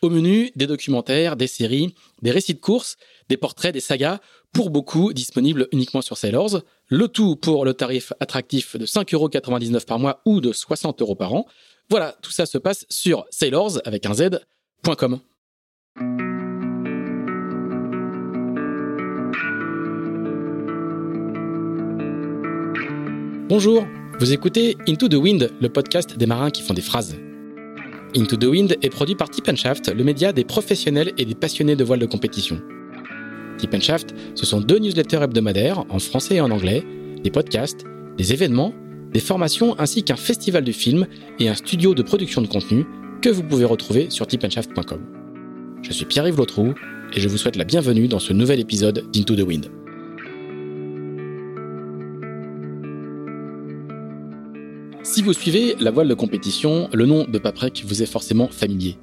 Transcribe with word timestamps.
Au 0.00 0.10
menu, 0.10 0.52
des 0.54 0.68
documentaires, 0.68 1.36
des 1.36 1.48
séries, 1.48 1.94
des 2.22 2.30
récits 2.30 2.54
de 2.54 2.60
courses, 2.60 2.96
des 3.28 3.36
portraits, 3.36 3.74
des 3.74 3.80
sagas, 3.80 4.20
pour 4.52 4.70
beaucoup 4.70 5.12
disponibles 5.12 5.68
uniquement 5.72 6.02
sur 6.02 6.16
Sailors. 6.16 6.62
Le 6.86 7.08
tout 7.08 7.36
pour 7.36 7.64
le 7.64 7.74
tarif 7.74 8.12
attractif 8.20 8.76
de 8.76 8.86
5,99€ 8.86 9.84
par 9.84 9.98
mois 9.98 10.22
ou 10.24 10.40
de 10.40 10.52
60 10.52 11.02
euros 11.02 11.16
par 11.16 11.34
an. 11.34 11.46
Voilà, 11.90 12.16
tout 12.22 12.30
ça 12.30 12.46
se 12.46 12.58
passe 12.58 12.86
sur 12.88 13.24
sailors 13.30 13.80
avec 13.84 14.06
un 14.06 14.14
z.com. 14.14 15.20
Bonjour, 23.48 23.86
vous 24.20 24.32
écoutez 24.32 24.76
Into 24.86 25.08
the 25.08 25.14
Wind, 25.14 25.50
le 25.60 25.68
podcast 25.70 26.16
des 26.16 26.26
marins 26.26 26.50
qui 26.50 26.62
font 26.62 26.74
des 26.74 26.82
phrases. 26.82 27.16
Into 28.16 28.36
the 28.36 28.44
Wind 28.44 28.76
est 28.80 28.88
produit 28.88 29.14
par 29.14 29.28
Tip 29.28 29.46
le 29.46 30.04
média 30.04 30.32
des 30.32 30.44
professionnels 30.44 31.12
et 31.18 31.24
des 31.24 31.34
passionnés 31.34 31.76
de 31.76 31.84
voile 31.84 31.98
de 31.98 32.06
compétition. 32.06 32.60
Tip 33.58 33.74
ce 33.82 34.46
sont 34.46 34.60
deux 34.60 34.78
newsletters 34.78 35.22
hebdomadaires 35.22 35.84
en 35.90 35.98
français 35.98 36.36
et 36.36 36.40
en 36.40 36.50
anglais, 36.50 36.84
des 37.22 37.30
podcasts, 37.30 37.84
des 38.16 38.32
événements, 38.32 38.72
des 39.12 39.20
formations 39.20 39.78
ainsi 39.78 40.04
qu'un 40.04 40.16
festival 40.16 40.64
de 40.64 40.72
films 40.72 41.06
et 41.38 41.48
un 41.48 41.54
studio 41.54 41.94
de 41.94 42.02
production 42.02 42.40
de 42.40 42.46
contenu 42.46 42.86
que 43.20 43.28
vous 43.28 43.42
pouvez 43.42 43.64
retrouver 43.64 44.10
sur 44.10 44.26
tipandshaft.com. 44.26 45.00
Je 45.82 45.92
suis 45.92 46.04
Pierre-Yves 46.04 46.36
Lotrou 46.36 46.74
et 47.14 47.20
je 47.20 47.28
vous 47.28 47.36
souhaite 47.36 47.56
la 47.56 47.64
bienvenue 47.64 48.08
dans 48.08 48.18
ce 48.18 48.32
nouvel 48.32 48.60
épisode 48.60 49.04
d'Into 49.12 49.34
the 49.34 49.46
Wind. 49.46 49.77
Si 55.10 55.22
vous 55.22 55.32
suivez 55.32 55.74
la 55.80 55.90
voile 55.90 56.06
de 56.06 56.12
compétition, 56.12 56.90
le 56.92 57.06
nom 57.06 57.24
de 57.26 57.38
Paprec 57.38 57.82
vous 57.86 58.02
est 58.02 58.06
forcément 58.06 58.48
familier. 58.48 58.98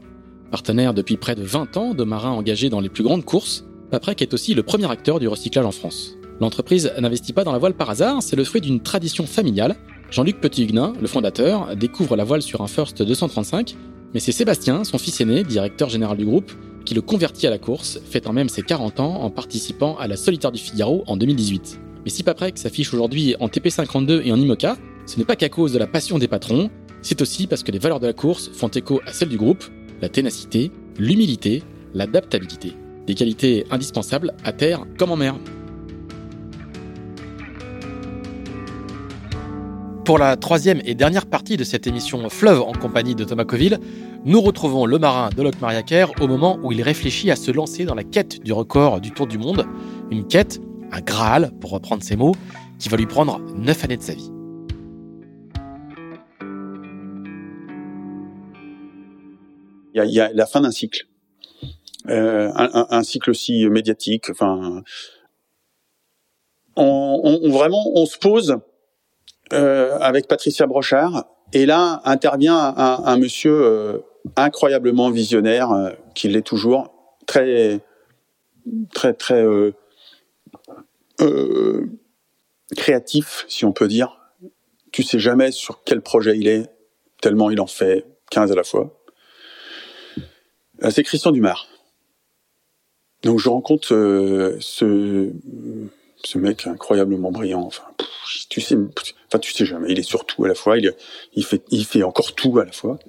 Partenaire 0.52 0.94
depuis 0.94 1.18
près 1.18 1.34
de 1.34 1.42
20 1.42 1.78
ans 1.78 1.94
de 1.96 2.04
marins 2.04 2.30
engagés 2.30 2.70
dans 2.70 2.80
les 2.80 2.90
plus 2.90 3.04
grandes 3.04 3.26
courses, 3.26 3.66
Paprec 3.90 4.22
est 4.22 4.32
aussi 4.36 4.54
le 4.54 4.62
premier 4.62 4.90
acteur 4.90 5.20
du 5.20 5.28
recyclage 5.28 5.66
en 5.66 5.72
France. 5.72 6.16
L'entreprise 6.40 6.94
n'investit 7.00 7.34
pas 7.34 7.44
dans 7.44 7.52
la 7.52 7.58
voile 7.58 7.74
par 7.74 7.90
hasard, 7.90 8.22
c'est 8.22 8.36
le 8.36 8.44
fruit 8.44 8.62
d'une 8.62 8.82
tradition 8.82 9.26
familiale. 9.26 9.78
Jean-Luc 10.12 10.40
Petit-Huguenin, 10.40 10.94
le 11.02 11.08
fondateur, 11.08 11.76
découvre 11.76 12.16
la 12.16 12.24
voile 12.24 12.44
sur 12.44 12.62
un 12.62 12.68
First 12.68 13.02
235, 13.02 13.76
mais 14.14 14.20
c'est 14.20 14.32
Sébastien, 14.32 14.84
son 14.84 15.00
fils 15.00 15.20
aîné, 15.22 15.44
directeur 15.44 15.90
général 15.90 16.18
du 16.18 16.26
groupe, 16.26 16.52
qui 16.86 16.94
le 16.94 17.02
convertit 17.02 17.48
à 17.48 17.50
la 17.50 17.58
course, 17.58 18.00
fêtant 18.08 18.32
même 18.32 18.48
ses 18.48 18.62
40 18.62 19.00
ans 19.00 19.24
en 19.24 19.32
participant 19.32 19.98
à 19.98 20.06
la 20.06 20.18
Solitaire 20.18 20.52
du 20.52 20.60
Figaro 20.60 21.04
en 21.08 21.18
2018. 21.18 21.80
Mais 22.04 22.12
si 22.12 22.22
Paprec 22.22 22.60
s'affiche 22.60 22.94
aujourd'hui 22.94 23.36
en 23.40 23.48
TP52 23.48 24.22
et 24.24 24.32
en 24.32 24.40
IMOCA, 24.40 24.78
ce 25.06 25.18
n'est 25.18 25.26
pas 25.26 25.36
qu'à 25.36 25.50
cause 25.50 25.74
de 25.74 25.80
la 25.80 25.88
passion 25.88 26.18
des 26.18 26.28
patrons, 26.28 26.70
c'est 27.02 27.22
aussi 27.22 27.46
parce 27.46 27.64
que 27.64 27.72
les 27.72 27.80
valeurs 27.80 28.00
de 28.00 28.08
la 28.08 28.14
course 28.14 28.50
font 28.52 28.70
écho 28.70 29.02
à 29.06 29.14
celles 29.14 29.30
du 29.30 29.38
groupe, 29.38 29.64
la 30.02 30.10
ténacité, 30.10 30.72
l'humilité, 30.98 31.64
l'adaptabilité. 31.94 32.74
Des 33.06 33.14
qualités 33.14 33.66
indispensables 33.70 34.34
à 34.44 34.52
terre 34.52 34.86
comme 34.98 35.12
en 35.12 35.16
mer. 35.16 35.36
Pour 40.04 40.18
la 40.18 40.36
troisième 40.38 40.82
et 40.86 40.94
dernière 40.94 41.26
partie 41.26 41.58
de 41.58 41.64
cette 41.64 41.88
émission 41.88 42.30
Fleuve 42.30 42.62
en 42.62 42.74
compagnie 42.74 43.16
de 43.16 43.24
Thomas 43.24 43.46
Coville, 43.46 43.80
nous 44.24 44.42
retrouvons 44.42 44.86
le 44.86 45.00
marin 45.00 45.30
de 45.36 45.42
Locke 45.42 45.62
Mariaker 45.62 46.12
au 46.22 46.28
moment 46.28 46.60
où 46.64 46.72
il 46.72 46.82
réfléchit 46.82 47.32
à 47.32 47.36
se 47.36 47.52
lancer 47.52 47.86
dans 47.86 47.96
la 47.96 48.04
quête 48.04 48.44
du 48.44 48.54
record 48.54 49.02
du 49.02 49.12
Tour 49.12 49.28
du 49.28 49.38
Monde. 49.38 49.66
Une 50.12 50.28
quête, 50.28 50.60
un 50.92 51.02
Graal, 51.02 51.52
pour 51.60 51.72
reprendre 51.72 52.04
ses 52.04 52.16
mots, 52.16 52.36
qui 52.80 52.90
va 52.90 52.98
lui 52.98 53.08
prendre 53.08 53.40
neuf 53.56 53.84
années 53.84 53.98
de 53.98 54.04
sa 54.04 54.14
vie. 54.14 54.35
Il 60.04 60.12
y 60.12 60.20
a, 60.20 60.32
la 60.34 60.46
fin 60.46 60.62
d'un 60.62 60.72
cycle, 60.72 61.08
euh, 62.10 62.52
un, 62.56 63.04
cycle 63.04 63.32
aussi 63.32 63.68
médiatique. 63.70 64.30
Enfin, 64.30 64.84
on, 66.76 67.50
vraiment, 67.50 67.84
on 67.96 68.06
se 68.06 68.18
pose 68.18 68.58
euh, 69.54 69.98
avec 70.00 70.28
Patricia 70.28 70.68
Brochard, 70.68 71.26
et 71.54 71.66
là 71.66 72.02
intervient 72.04 72.58
un, 72.58 73.18
monsieur 73.18 73.54
euh, 73.54 73.98
incroyablement 74.36 75.10
visionnaire, 75.10 75.96
qui 76.14 76.28
l'est 76.28 76.46
toujours, 76.46 77.18
très, 77.26 77.80
très, 78.94 79.14
très 79.14 79.46
créatif, 82.76 83.46
si 83.48 83.66
on 83.66 83.72
peut 83.72 83.88
dire. 83.88 84.20
Tu 84.92 85.04
sais 85.04 85.20
jamais 85.20 85.52
sur 85.52 85.84
quel 85.84 86.02
projet 86.02 86.38
il 86.38 86.48
est, 86.48 86.70
tellement 87.22 87.50
il 87.50 87.60
en 87.60 87.68
fait 87.68 88.06
15 88.32 88.52
à 88.52 88.56
la 88.56 88.64
fois. 88.64 89.05
Euh, 90.84 90.90
c'est 90.90 91.04
Christian 91.04 91.32
Dumas. 91.32 91.66
Donc 93.24 93.40
je 93.40 93.50
rencontre 93.50 93.94
euh, 93.94 94.58
ce 94.60 95.32
ce 96.24 96.38
mec 96.38 96.68
incroyablement 96.68 97.32
brillant. 97.32 97.62
Enfin, 97.62 97.84
tu 98.50 98.62
sais, 98.62 98.76
enfin 99.28 99.40
tu 99.40 99.52
sais 99.54 99.66
jamais. 99.66 99.92
Il 99.92 100.00
est 100.00 100.04
sur 100.04 100.26
tout 100.26 100.44
à 100.46 100.48
la 100.48 100.56
fois. 100.56 100.78
Il, 100.78 100.94
il 101.34 101.44
fait 101.44 101.64
il 101.72 101.86
fait 101.86 102.04
encore 102.04 102.34
tout 102.34 102.60
à 102.60 102.66
la 102.66 102.72
fois. 102.72 103.00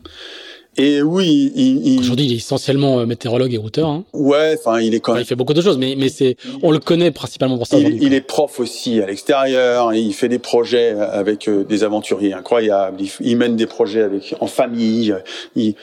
Et 0.79 1.01
oui, 1.01 1.53
il, 1.55 1.99
aujourd'hui 2.01 2.27
il 2.27 2.33
est 2.35 2.37
essentiellement 2.37 2.99
euh, 2.99 3.07
météorologue 3.07 3.53
et 3.55 3.57
routeur. 3.57 3.89
Hein. 3.89 4.05
Ouais, 4.13 4.57
enfin 4.59 4.79
il 4.81 4.95
est 4.95 5.01
quand 5.01 5.15
même. 5.15 5.23
il 5.23 5.25
fait 5.27 5.35
beaucoup 5.35 5.55
de 5.55 5.63
choses, 5.63 5.79
mais 5.79 5.95
mais 5.97 6.11
c'est 6.11 6.37
on 6.63 6.71
le 6.71 6.79
connaît 6.79 7.11
principalement 7.11 7.57
pour 7.57 7.67
ça. 7.67 7.79
Il, 7.79 8.03
il 8.03 8.13
est 8.13 8.21
prof 8.21 8.61
aussi 8.61 9.01
à 9.01 9.07
l'extérieur. 9.07 9.95
Il 9.95 10.13
fait 10.13 10.29
des 10.29 10.39
projets 10.39 10.91
avec 10.91 11.49
des 11.49 11.85
aventuriers 11.85 12.35
incroyables. 12.35 13.01
Il, 13.01 13.11
il, 13.21 13.37
mène 13.39 13.57
des 13.57 13.67
projets 13.67 14.03
avec 14.03 14.35
en 14.41 14.47
famille. 14.47 15.15
Il 15.55 15.77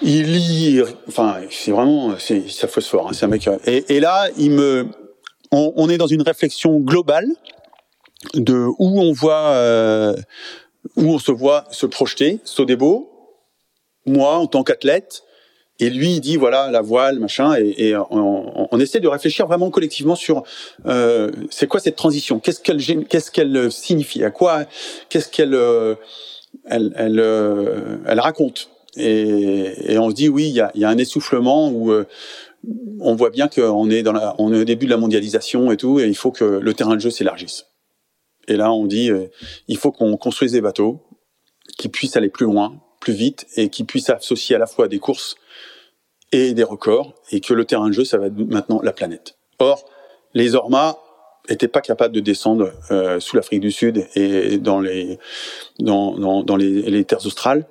il 0.00 0.32
lit, 0.32 0.82
enfin, 1.08 1.40
c'est 1.50 1.70
vraiment, 1.70 2.14
c'est, 2.18 2.48
ça 2.48 2.68
phosphore, 2.68 3.08
hein, 3.08 3.12
c'est 3.12 3.24
un 3.24 3.28
mec. 3.28 3.48
Et, 3.66 3.96
et, 3.96 4.00
là, 4.00 4.28
il 4.38 4.52
me, 4.52 4.86
on, 5.50 5.72
on, 5.76 5.88
est 5.88 5.98
dans 5.98 6.06
une 6.06 6.22
réflexion 6.22 6.78
globale 6.78 7.28
de 8.34 8.66
où 8.78 9.00
on 9.00 9.12
voit, 9.12 9.48
euh, 9.48 10.14
où 10.96 11.12
on 11.12 11.18
se 11.18 11.32
voit 11.32 11.64
se 11.70 11.86
projeter. 11.86 12.40
Sodebo, 12.44 13.12
moi 14.06 14.36
en 14.36 14.46
tant 14.46 14.62
qu'athlète, 14.62 15.24
et 15.78 15.90
lui 15.90 16.14
il 16.14 16.20
dit 16.20 16.36
voilà 16.36 16.70
la 16.70 16.80
voile, 16.80 17.18
machin, 17.18 17.54
et, 17.56 17.88
et 17.88 17.96
on, 17.96 18.72
on, 18.72 18.80
essaie 18.80 19.00
de 19.00 19.08
réfléchir 19.08 19.46
vraiment 19.46 19.70
collectivement 19.70 20.14
sur 20.14 20.42
euh, 20.86 21.30
c'est 21.50 21.66
quoi 21.66 21.80
cette 21.80 21.96
transition, 21.96 22.38
qu'est-ce 22.38 22.60
qu'elle, 22.60 23.06
qu'est-ce 23.06 23.30
qu'elle 23.30 23.70
signifie, 23.70 24.24
à 24.24 24.30
quoi, 24.30 24.64
qu'est-ce 25.08 25.28
qu'elle, 25.28 25.54
euh, 25.54 25.94
elle, 26.66 26.92
elle, 26.96 27.20
euh, 27.20 27.98
elle 28.06 28.20
raconte? 28.20 28.71
Et, 28.96 29.92
et, 29.92 29.98
on 29.98 30.10
se 30.10 30.14
dit 30.14 30.28
oui, 30.28 30.48
il 30.48 30.54
y 30.54 30.60
a, 30.60 30.70
y 30.74 30.84
a, 30.84 30.88
un 30.88 30.98
essoufflement 30.98 31.70
où 31.70 31.92
euh, 31.92 32.04
on 33.00 33.14
voit 33.14 33.30
bien 33.30 33.48
qu'on 33.48 33.88
est 33.90 34.02
dans 34.02 34.12
la, 34.12 34.34
on 34.38 34.52
est 34.52 34.60
au 34.60 34.64
début 34.64 34.86
de 34.86 34.90
la 34.90 34.96
mondialisation 34.96 35.72
et 35.72 35.76
tout, 35.76 35.98
et 35.98 36.06
il 36.06 36.16
faut 36.16 36.30
que 36.30 36.44
le 36.44 36.74
terrain 36.74 36.94
de 36.94 37.00
jeu 37.00 37.10
s'élargisse. 37.10 37.66
Et 38.48 38.56
là, 38.56 38.72
on 38.72 38.86
dit, 38.86 39.10
euh, 39.10 39.26
il 39.68 39.78
faut 39.78 39.92
qu'on 39.92 40.16
construise 40.16 40.52
des 40.52 40.60
bateaux 40.60 41.00
qui 41.78 41.88
puissent 41.88 42.16
aller 42.16 42.28
plus 42.28 42.46
loin, 42.46 42.80
plus 43.00 43.14
vite, 43.14 43.46
et 43.56 43.68
qui 43.68 43.84
puissent 43.84 44.10
associer 44.10 44.56
à 44.56 44.58
la 44.58 44.66
fois 44.66 44.88
des 44.88 44.98
courses 44.98 45.36
et 46.32 46.52
des 46.52 46.64
records, 46.64 47.14
et 47.30 47.40
que 47.40 47.54
le 47.54 47.64
terrain 47.64 47.88
de 47.88 47.92
jeu, 47.92 48.04
ça 48.04 48.18
va 48.18 48.26
être 48.26 48.36
maintenant 48.36 48.80
la 48.82 48.92
planète. 48.92 49.36
Or, 49.58 49.84
les 50.34 50.54
Ormas 50.54 50.96
étaient 51.48 51.68
pas 51.68 51.80
capables 51.80 52.14
de 52.14 52.20
descendre 52.20 52.72
euh, 52.90 53.20
sous 53.20 53.36
l'Afrique 53.36 53.60
du 53.60 53.72
Sud 53.72 54.06
et 54.14 54.58
dans 54.58 54.80
les 54.80 55.18
dans, 55.80 56.16
dans, 56.16 56.44
dans 56.44 56.56
les 56.56 57.04
terres 57.04 57.26
australes. 57.26 57.66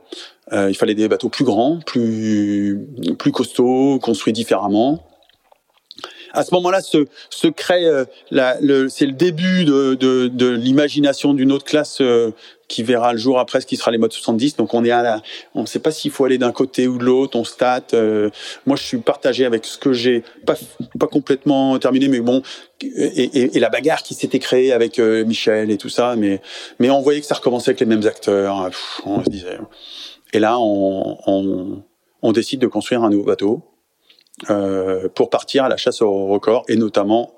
Euh, 0.53 0.69
il 0.69 0.75
fallait 0.75 0.95
des 0.95 1.07
bateaux 1.07 1.29
plus 1.29 1.45
grands, 1.45 1.79
plus 1.79 2.79
plus 3.17 3.31
costauds, 3.31 3.99
construits 3.99 4.33
différemment. 4.33 5.05
À 6.33 6.43
ce 6.43 6.53
moment-là, 6.55 6.81
se, 6.81 7.05
se 7.29 7.47
crée 7.47 7.85
euh, 7.85 8.05
c'est 8.89 9.05
le 9.05 9.11
début 9.11 9.65
de, 9.65 9.95
de, 9.95 10.27
de 10.27 10.49
l'imagination 10.49 11.33
d'une 11.33 11.51
autre 11.51 11.65
classe 11.65 11.99
euh, 12.01 12.31
qui 12.67 12.83
verra 12.83 13.11
le 13.11 13.19
jour 13.19 13.37
après, 13.37 13.59
ce 13.59 13.65
qui 13.65 13.75
sera 13.75 13.91
les 13.91 13.97
modes 13.97 14.13
70. 14.13 14.55
Donc 14.55 14.73
on 14.73 14.85
est 14.85 14.91
à 14.91 15.01
la, 15.01 15.21
on 15.55 15.61
ne 15.61 15.65
sait 15.65 15.79
pas 15.79 15.91
s'il 15.91 16.11
faut 16.11 16.23
aller 16.23 16.37
d'un 16.37 16.53
côté 16.53 16.87
ou 16.87 16.97
de 16.97 17.03
l'autre. 17.03 17.37
On 17.37 17.43
state. 17.43 17.93
Euh, 17.93 18.29
moi, 18.65 18.77
je 18.77 18.83
suis 18.83 18.97
partagé 18.97 19.45
avec 19.45 19.65
ce 19.65 19.77
que 19.77 19.91
j'ai 19.91 20.23
pas 20.45 20.55
pas 20.99 21.07
complètement 21.07 21.77
terminé, 21.79 22.07
mais 22.07 22.21
bon, 22.21 22.41
et, 22.81 22.85
et, 22.85 23.57
et 23.57 23.59
la 23.59 23.69
bagarre 23.69 24.03
qui 24.03 24.13
s'était 24.13 24.39
créée 24.39 24.71
avec 24.71 24.99
Michel 24.99 25.69
et 25.69 25.77
tout 25.77 25.89
ça. 25.89 26.15
Mais 26.15 26.41
mais 26.79 26.89
on 26.89 27.01
voyait 27.01 27.19
que 27.19 27.27
ça 27.27 27.35
recommençait 27.35 27.71
avec 27.71 27.81
les 27.81 27.85
mêmes 27.85 28.05
acteurs. 28.07 28.69
on 29.05 29.23
se 29.23 29.29
disait. 29.29 29.57
Et 30.33 30.39
là, 30.39 30.57
on, 30.59 31.83
décide 32.31 32.61
de 32.61 32.67
construire 32.67 33.03
un 33.03 33.09
nouveau 33.09 33.25
bateau 33.25 33.63
euh, 34.49 35.09
pour 35.09 35.29
partir 35.29 35.65
à 35.65 35.69
la 35.69 35.77
chasse 35.77 36.01
au 36.01 36.27
record 36.27 36.63
et 36.67 36.75
notamment 36.75 37.33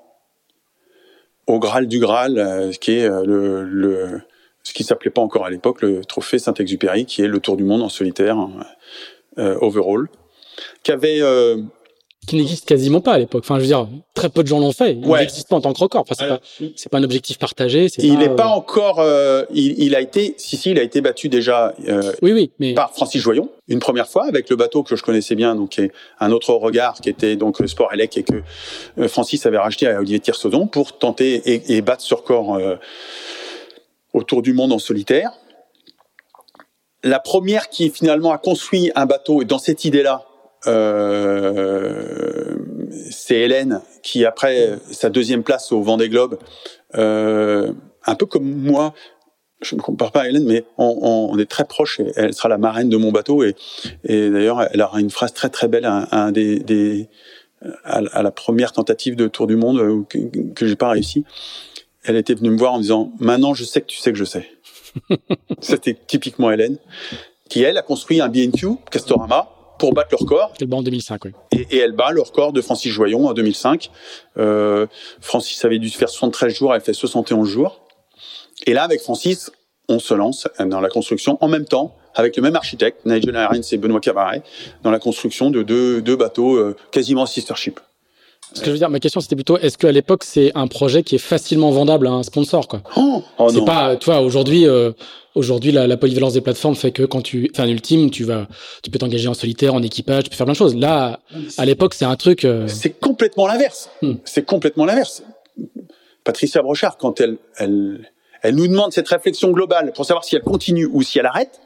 au 1.46 1.58
Graal 1.58 1.88
du 1.88 1.98
Graal, 1.98 2.70
qui 2.80 2.92
est 2.92 3.08
le, 3.08 3.64
le 3.64 4.22
ce 4.62 4.72
qui 4.72 4.82
s'appelait 4.82 5.10
pas 5.10 5.20
encore 5.20 5.44
à 5.44 5.50
l'époque 5.50 5.82
le 5.82 6.04
trophée 6.04 6.38
Saint-Exupéry, 6.38 7.04
qui 7.04 7.20
est 7.20 7.28
le 7.28 7.38
Tour 7.40 7.56
du 7.56 7.64
monde 7.64 7.82
en 7.82 7.90
solitaire 7.90 8.38
overall, 9.36 10.08
qui 10.82 10.92
avait 10.92 11.20
qui 12.26 12.36
n'existe 12.36 12.66
quasiment 12.66 13.00
pas 13.00 13.12
à 13.12 13.18
l'époque. 13.18 13.44
Enfin, 13.44 13.56
je 13.56 13.62
veux 13.62 13.66
dire, 13.66 13.88
très 14.14 14.28
peu 14.28 14.42
de 14.42 14.48
gens 14.48 14.58
l'ont 14.58 14.72
fait. 14.72 14.92
Il 14.92 15.08
n'existe 15.08 15.48
pas 15.48 15.56
en 15.56 15.60
tant 15.60 15.72
que 15.72 15.78
record. 15.78 16.02
Enfin, 16.02 16.14
c'est 16.18 16.28
pas, 16.28 16.40
c'est 16.76 16.88
pas 16.90 16.98
un 16.98 17.02
objectif 17.02 17.38
partagé. 17.38 17.88
Il 17.98 18.18
n'est 18.18 18.28
pas, 18.28 18.46
euh, 18.46 18.56
encore. 18.56 19.00
Euh, 19.00 19.44
il, 19.52 19.82
il, 19.82 19.94
a 19.94 20.00
été, 20.00 20.34
si 20.38 20.56
si, 20.56 20.70
il 20.70 20.78
a 20.78 20.82
été 20.82 21.00
battu 21.00 21.28
déjà. 21.28 21.74
Euh, 21.88 22.12
oui, 22.22 22.32
oui, 22.32 22.50
mais 22.58 22.74
par 22.74 22.92
Francis 22.92 23.20
Joyon 23.20 23.50
une 23.66 23.78
première 23.78 24.08
fois 24.08 24.26
avec 24.26 24.50
le 24.50 24.56
bateau 24.56 24.82
que 24.82 24.94
je 24.94 25.02
connaissais 25.02 25.34
bien, 25.34 25.54
donc 25.54 25.70
qui 25.70 25.90
un 26.20 26.32
autre 26.32 26.52
regard 26.52 27.00
qui 27.00 27.08
était 27.08 27.34
donc 27.34 27.60
le 27.60 27.66
Sport 27.66 27.94
Elec 27.94 28.18
et 28.18 28.22
que 28.22 28.42
euh, 28.98 29.08
Francis 29.08 29.46
avait 29.46 29.58
racheté 29.58 29.86
à 29.86 29.98
Olivier 29.98 30.20
Tirsaudon 30.20 30.66
pour 30.66 30.98
tenter 30.98 31.36
et, 31.46 31.76
et 31.76 31.80
battre 31.80 32.02
ce 32.02 32.14
record 32.14 32.60
autour 34.12 34.42
du 34.42 34.52
monde 34.52 34.72
en 34.72 34.78
solitaire. 34.78 35.32
La 37.02 37.20
première 37.20 37.68
qui 37.68 37.90
finalement 37.90 38.32
a 38.32 38.38
construit 38.38 38.90
un 38.94 39.06
bateau 39.06 39.44
dans 39.44 39.58
cette 39.58 39.84
idée-là 39.84 40.26
euh, 40.66 42.56
c'est 43.10 43.40
Hélène 43.40 43.80
qui, 44.02 44.24
après 44.24 44.78
sa 44.90 45.10
deuxième 45.10 45.42
place 45.42 45.72
au 45.72 45.82
Vendée 45.82 46.08
Globe, 46.08 46.38
euh, 46.96 47.72
un 48.06 48.14
peu 48.14 48.26
comme 48.26 48.44
moi, 48.44 48.94
je 49.62 49.74
ne 49.74 49.80
me 49.80 49.82
compare 49.82 50.12
pas 50.12 50.22
à 50.22 50.28
Hélène, 50.28 50.44
mais 50.44 50.64
on, 50.76 51.38
est 51.38 51.50
très 51.50 51.64
proches. 51.64 52.00
Et 52.00 52.12
elle 52.16 52.34
sera 52.34 52.48
la 52.48 52.58
marraine 52.58 52.88
de 52.88 52.96
mon 52.96 53.12
bateau. 53.12 53.42
Et, 53.44 53.54
d'ailleurs, 54.04 54.68
elle 54.70 54.82
aura 54.82 55.00
une 55.00 55.10
phrase 55.10 55.32
très 55.32 55.48
très 55.48 55.68
belle 55.68 55.86
à, 55.86 56.30
la 58.22 58.30
première 58.30 58.72
tentative 58.72 59.16
de 59.16 59.26
tour 59.26 59.46
du 59.46 59.56
monde 59.56 59.78
euh, 59.78 60.02
que, 60.08 60.18
que 60.54 60.66
j'ai 60.66 60.76
pas 60.76 60.90
réussi. 60.90 61.24
Elle 62.02 62.16
était 62.16 62.34
venue 62.34 62.50
me 62.50 62.58
voir 62.58 62.74
en 62.74 62.78
disant 62.78 63.12
"Maintenant, 63.18 63.54
je 63.54 63.64
sais 63.64 63.80
que 63.80 63.86
tu 63.86 63.98
sais 63.98 64.12
que 64.12 64.18
je 64.18 64.24
sais." 64.24 64.50
C'était 65.60 65.96
typiquement 66.06 66.50
Hélène, 66.50 66.76
qui 67.48 67.62
elle 67.62 67.78
a 67.78 67.82
construit 67.82 68.20
un 68.20 68.28
B&Q 68.28 68.76
Castorama 68.90 69.53
pour 69.78 69.92
battre 69.92 70.10
le 70.12 70.16
record. 70.16 70.52
Elle 70.60 70.66
bat 70.66 70.76
en 70.76 70.82
2005, 70.82 71.24
oui. 71.24 71.32
Et, 71.52 71.66
et, 71.70 71.78
elle 71.78 71.92
bat 71.92 72.10
le 72.10 72.22
record 72.22 72.52
de 72.52 72.60
Francis 72.60 72.92
Joyon 72.92 73.26
en 73.26 73.32
2005. 73.32 73.90
Euh, 74.38 74.86
Francis 75.20 75.64
avait 75.64 75.78
dû 75.78 75.90
faire 75.90 76.08
73 76.08 76.54
jours, 76.54 76.74
elle 76.74 76.80
fait 76.80 76.92
71 76.92 77.48
jours. 77.48 77.80
Et 78.66 78.72
là, 78.72 78.84
avec 78.84 79.00
Francis, 79.00 79.50
on 79.88 79.98
se 79.98 80.14
lance 80.14 80.48
dans 80.58 80.80
la 80.80 80.88
construction 80.88 81.38
en 81.40 81.48
même 81.48 81.66
temps, 81.66 81.94
avec 82.14 82.36
le 82.36 82.42
même 82.42 82.56
architecte, 82.56 83.04
Nigel 83.04 83.36
Ahrens 83.36 83.72
et 83.72 83.76
Benoît 83.76 84.00
Cavaret, 84.00 84.42
dans 84.82 84.90
la 84.90 84.98
construction 84.98 85.50
de 85.50 85.62
deux, 85.62 86.00
deux 86.00 86.16
bateaux 86.16 86.56
euh, 86.56 86.76
quasiment 86.90 87.26
sister 87.26 87.54
ship. 87.56 87.80
Ce 88.52 88.60
que 88.60 88.66
je 88.66 88.70
veux 88.72 88.78
dire, 88.78 88.90
ma 88.90 89.00
question 89.00 89.20
c'était 89.20 89.34
plutôt, 89.34 89.58
est-ce 89.58 89.78
qu'à 89.78 89.90
l'époque 89.90 90.24
c'est 90.24 90.52
un 90.54 90.66
projet 90.66 91.02
qui 91.02 91.16
est 91.16 91.18
facilement 91.18 91.70
vendable 91.70 92.06
à 92.06 92.10
un 92.10 92.22
sponsor, 92.22 92.68
quoi 92.68 92.82
Oh, 92.96 93.22
oh 93.38 93.48
c'est 93.48 93.64
pas, 93.64 93.96
tu 93.96 94.06
vois, 94.06 94.20
aujourd'hui, 94.20 94.66
euh, 94.66 94.92
Aujourd'hui, 95.34 95.72
la, 95.72 95.88
la, 95.88 95.96
polyvalence 95.96 96.34
des 96.34 96.40
plateformes 96.40 96.76
fait 96.76 96.92
que 96.92 97.02
quand 97.02 97.20
tu, 97.20 97.50
enfin, 97.52 97.66
ultime, 97.66 98.10
tu 98.10 98.22
vas, 98.22 98.46
tu 98.84 98.90
peux 98.90 99.00
t'engager 99.00 99.26
en 99.26 99.34
solitaire, 99.34 99.74
en 99.74 99.82
équipage, 99.82 100.24
tu 100.24 100.30
peux 100.30 100.36
faire 100.36 100.46
plein 100.46 100.52
de 100.52 100.56
choses. 100.58 100.76
Là, 100.76 101.18
à 101.58 101.64
l'époque, 101.64 101.94
c'est 101.94 102.04
un 102.04 102.14
truc. 102.14 102.44
Euh, 102.44 102.68
c'est 102.68 103.00
complètement 103.00 103.48
l'inverse. 103.48 103.90
Hmm. 104.00 104.14
C'est 104.24 104.44
complètement 104.44 104.84
l'inverse. 104.84 105.24
Patricia 106.22 106.62
Brochard, 106.62 106.98
quand 106.98 107.20
elle, 107.20 107.38
elle, 107.56 108.08
elle 108.42 108.54
nous 108.54 108.68
demande 108.68 108.92
cette 108.92 109.08
réflexion 109.08 109.50
globale 109.50 109.92
pour 109.92 110.06
savoir 110.06 110.24
si 110.24 110.36
elle 110.36 110.42
continue 110.42 110.88
ou 110.92 111.02
si 111.02 111.18
elle 111.18 111.26
arrête. 111.26 111.60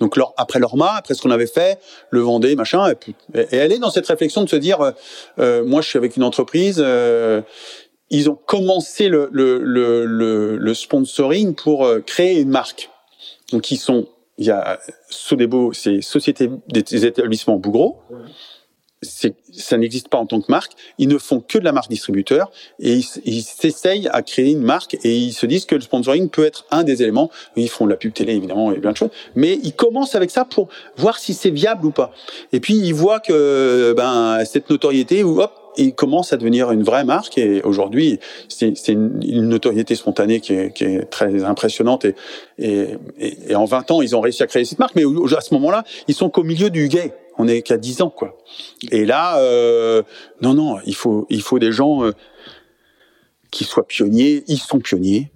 Donc 0.00 0.16
leur, 0.16 0.34
après 0.36 0.58
l'Orma, 0.58 0.94
après 0.96 1.14
ce 1.14 1.22
qu'on 1.22 1.30
avait 1.30 1.46
fait, 1.46 1.78
le 2.10 2.20
Vendée, 2.20 2.56
machin, 2.56 2.88
et, 2.88 2.94
puis, 2.94 3.14
et, 3.34 3.56
elle 3.56 3.72
est 3.72 3.78
dans 3.78 3.90
cette 3.90 4.06
réflexion 4.06 4.42
de 4.42 4.48
se 4.48 4.56
dire, 4.56 4.80
euh, 4.80 4.90
euh 5.38 5.64
moi 5.64 5.80
je 5.82 5.88
suis 5.88 5.98
avec 5.98 6.16
une 6.16 6.24
entreprise, 6.24 6.82
euh, 6.84 7.42
ils 8.10 8.30
ont 8.30 8.34
commencé 8.34 9.08
le, 9.08 9.28
le, 9.32 9.58
le, 9.58 10.56
le 10.56 10.74
sponsoring 10.74 11.54
pour 11.54 11.84
euh, 11.84 12.00
créer 12.00 12.40
une 12.40 12.50
marque. 12.50 12.90
Donc, 13.52 13.70
ils 13.70 13.76
sont, 13.76 14.06
il 14.38 14.46
y 14.46 14.50
a 14.50 14.78
Sodebo, 15.10 15.72
c'est 15.72 16.00
Société 16.00 16.50
des 16.68 17.06
établissements 17.06 17.56
Bougro. 17.56 18.00
Ça 19.04 19.76
n'existe 19.76 20.08
pas 20.08 20.18
en 20.18 20.26
tant 20.26 20.40
que 20.40 20.50
marque. 20.50 20.72
Ils 20.98 21.08
ne 21.08 21.18
font 21.18 21.40
que 21.40 21.58
de 21.58 21.64
la 21.64 21.72
marque 21.72 21.90
distributeur 21.90 22.50
et 22.80 23.00
ils, 23.24 23.42
s'essayent 23.42 24.08
à 24.08 24.22
créer 24.22 24.52
une 24.52 24.62
marque 24.62 24.96
et 25.04 25.16
ils 25.16 25.32
se 25.32 25.46
disent 25.46 25.64
que 25.64 25.74
le 25.74 25.80
sponsoring 25.80 26.28
peut 26.28 26.44
être 26.44 26.66
un 26.70 26.82
des 26.82 27.02
éléments. 27.02 27.30
Ils 27.56 27.68
font 27.68 27.84
de 27.84 27.90
la 27.90 27.96
pub 27.96 28.12
télé 28.12 28.34
évidemment 28.34 28.72
et 28.72 28.78
plein 28.78 28.92
de 28.92 28.96
choses, 28.96 29.10
mais 29.34 29.58
ils 29.62 29.74
commencent 29.74 30.14
avec 30.14 30.30
ça 30.30 30.44
pour 30.44 30.68
voir 30.96 31.18
si 31.18 31.34
c'est 31.34 31.50
viable 31.50 31.86
ou 31.86 31.90
pas. 31.90 32.12
Et 32.52 32.60
puis 32.60 32.74
ils 32.74 32.94
voient 32.94 33.20
que 33.20 33.94
ben 33.96 34.44
cette 34.44 34.70
notoriété 34.70 35.22
ou 35.22 35.40
hop 35.40 35.52
il 35.76 35.94
commence 35.94 36.32
à 36.32 36.36
devenir 36.36 36.70
une 36.70 36.82
vraie 36.82 37.04
marque 37.04 37.38
et 37.38 37.62
aujourd'hui 37.62 38.20
c'est 38.48 38.88
une, 38.88 39.20
une, 39.22 39.48
notoriété 39.48 39.94
spontanée 39.94 40.40
qui 40.40 40.54
est, 40.54 40.72
qui 40.72 40.84
est 40.84 41.10
très 41.10 41.44
impressionnante 41.44 42.04
et, 42.04 42.14
et, 42.58 42.96
et, 43.48 43.54
en 43.54 43.64
20 43.64 43.90
ans 43.90 44.02
ils 44.02 44.14
ont 44.14 44.20
réussi 44.20 44.42
à 44.42 44.46
créer 44.46 44.64
cette 44.64 44.78
marque 44.78 44.94
mais 44.94 45.02
à 45.04 45.40
ce 45.40 45.54
moment-là 45.54 45.84
ils 46.08 46.14
sont 46.14 46.30
qu'au 46.30 46.44
milieu 46.44 46.70
du 46.70 46.88
gay 46.88 47.12
on 47.38 47.48
est 47.48 47.62
qu'à 47.62 47.76
10 47.76 48.02
ans 48.02 48.10
quoi 48.10 48.36
et 48.90 49.04
là 49.04 49.38
euh, 49.38 50.02
non 50.40 50.54
non 50.54 50.78
il 50.86 50.94
faut 50.94 51.26
il 51.30 51.42
faut 51.42 51.58
des 51.58 51.72
gens 51.72 52.04
euh, 52.04 52.12
qui 53.50 53.64
soient 53.64 53.86
pionniers 53.86 54.44
ils 54.46 54.58
sont 54.58 54.78
pionniers 54.78 55.30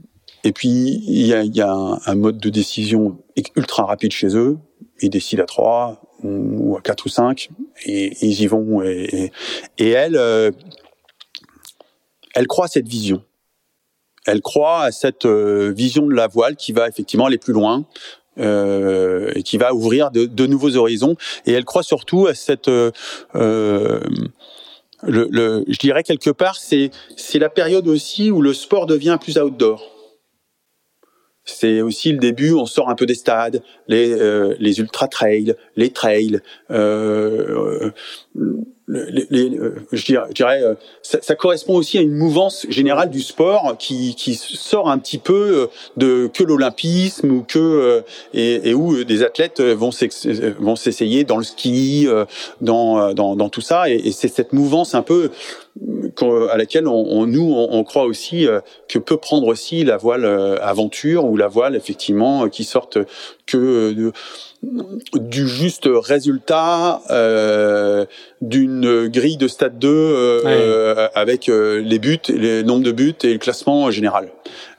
et 0.45 0.53
puis 0.53 0.69
il 0.69 1.27
y 1.27 1.35
a, 1.35 1.43
y 1.45 1.61
a 1.61 1.73
un, 1.73 1.99
un 2.07 2.15
mode 2.15 2.39
de 2.39 2.51
décision 2.51 3.19
ultra 3.57 3.85
rapide 3.85 4.13
chez 4.13 4.37
eux 4.37 4.59
ils 5.01 5.11
décident 5.11 5.43
à 5.43 5.47
trois 5.47 6.03
ou 6.23 6.77
à 6.77 6.81
quatre 6.81 7.07
ou 7.07 7.09
cinq, 7.09 7.51
et, 7.85 8.13
ils 8.25 8.43
y 8.43 8.47
vont. 8.47 8.83
Et, 8.83 9.31
et, 9.79 9.91
elle, 9.91 10.17
euh, 10.17 10.51
elle 12.35 12.47
croit 12.47 12.67
à 12.67 12.69
cette 12.69 12.89
vision. 12.89 13.23
Elle 14.27 14.43
croit 14.43 14.83
à 14.83 14.93
cette 14.93 15.25
euh, 15.25 15.73
vision 15.75 16.07
de 16.07 16.15
la 16.15 16.27
voile 16.27 16.57
qui 16.57 16.73
va 16.73 16.89
effectivement 16.89 17.27
aller 17.27 17.39
plus 17.39 17.53
loin. 17.53 17.87
Euh, 18.39 19.33
et 19.35 19.43
qui 19.43 19.59
va 19.59 19.75
ouvrir 19.75 20.11
de, 20.11 20.25
de, 20.25 20.47
nouveaux 20.47 20.77
horizons. 20.77 21.17
Et 21.47 21.53
elle 21.53 21.65
croit 21.65 21.83
surtout 21.83 22.27
à 22.29 22.35
cette, 22.35 22.69
euh, 22.69 22.91
le, 23.35 25.29
le, 25.31 25.65
je 25.67 25.79
dirais 25.79 26.03
quelque 26.03 26.31
part, 26.31 26.57
c'est 26.57 26.91
c'est 27.17 27.39
la 27.39 27.49
période 27.49 27.89
aussi 27.89 28.31
où 28.31 28.41
le 28.41 28.53
sport 28.53 28.87
devient 28.87 29.19
plus 29.21 29.39
outdoor. 29.39 29.98
C'est 31.51 31.81
aussi 31.81 32.13
le 32.13 32.19
début, 32.19 32.53
on 32.53 32.67
sort 32.67 32.91
un 32.91 32.95
peu 32.95 33.07
des 33.07 33.15
stades, 33.15 33.63
les, 33.89 34.13
euh, 34.13 34.55
les 34.59 34.81
ultra 34.81 35.09
trails, 35.09 35.55
les 35.77 35.91
trails, 35.91 36.41
euh, 36.71 37.91
les, 38.89 39.27
les, 39.31 39.59
euh, 39.59 39.75
je 39.93 40.05
dirais, 40.05 40.27
je 40.31 40.35
dirais 40.35 40.63
euh, 40.63 40.75
ça, 41.03 41.19
ça, 41.21 41.35
correspond 41.35 41.75
aussi 41.75 41.99
à 41.99 42.01
une 42.01 42.15
mouvance 42.15 42.67
générale 42.71 43.11
du 43.11 43.21
sport 43.21 43.77
qui, 43.79 44.15
qui 44.15 44.35
sort 44.35 44.89
un 44.89 44.99
petit 44.99 45.19
peu 45.19 45.69
de 45.97 46.31
que 46.33 46.43
l'olympisme 46.43 47.31
ou 47.31 47.43
que 47.43 48.03
et, 48.33 48.71
et, 48.71 48.75
où 48.75 49.05
des 49.05 49.23
athlètes 49.23 49.61
vont 49.61 49.91
vont 50.59 50.77
s'essayer 50.77 51.25
dans 51.25 51.37
le 51.37 51.45
ski, 51.45 52.07
dans, 52.61 53.13
dans, 53.13 53.37
dans 53.37 53.49
tout 53.49 53.61
ça, 53.61 53.91
et 53.91 54.11
c'est 54.13 54.29
cette 54.29 54.53
mouvance 54.53 54.95
un 54.95 55.03
peu 55.03 55.31
à 56.51 56.57
laquelle 56.57 56.89
on, 56.89 57.05
on 57.09 57.27
nous 57.27 57.55
on, 57.55 57.85
croit 57.85 58.05
aussi 58.05 58.47
que 58.89 58.99
peut 58.99 59.17
prendre 59.17 59.47
aussi 59.47 59.85
la 59.85 59.97
voile 59.97 60.25
aventure 60.61 61.25
ou 61.25 61.37
la 61.37 61.49
voile 61.49 61.77
effectivement 61.77 62.49
qui 62.49 62.65
sortent 62.65 62.99
que 63.47 63.93
de, 63.93 64.13
du 64.63 65.47
juste 65.49 65.89
résultat 65.89 67.01
euh, 67.11 68.07
d'une 68.41 69.09
grille 69.09 69.37
de 69.37 69.49
stade 69.49 69.79
2 69.79 69.89
euh, 69.89 71.09
avec 71.15 71.49
euh, 71.49 71.81
les 71.81 71.99
buts, 71.99 72.19
les 72.29 72.63
nombres 72.63 72.85
de 72.85 72.93
buts 72.93 73.15
et 73.23 73.33
le 73.33 73.39
classement 73.39 73.91
général. 73.91 74.29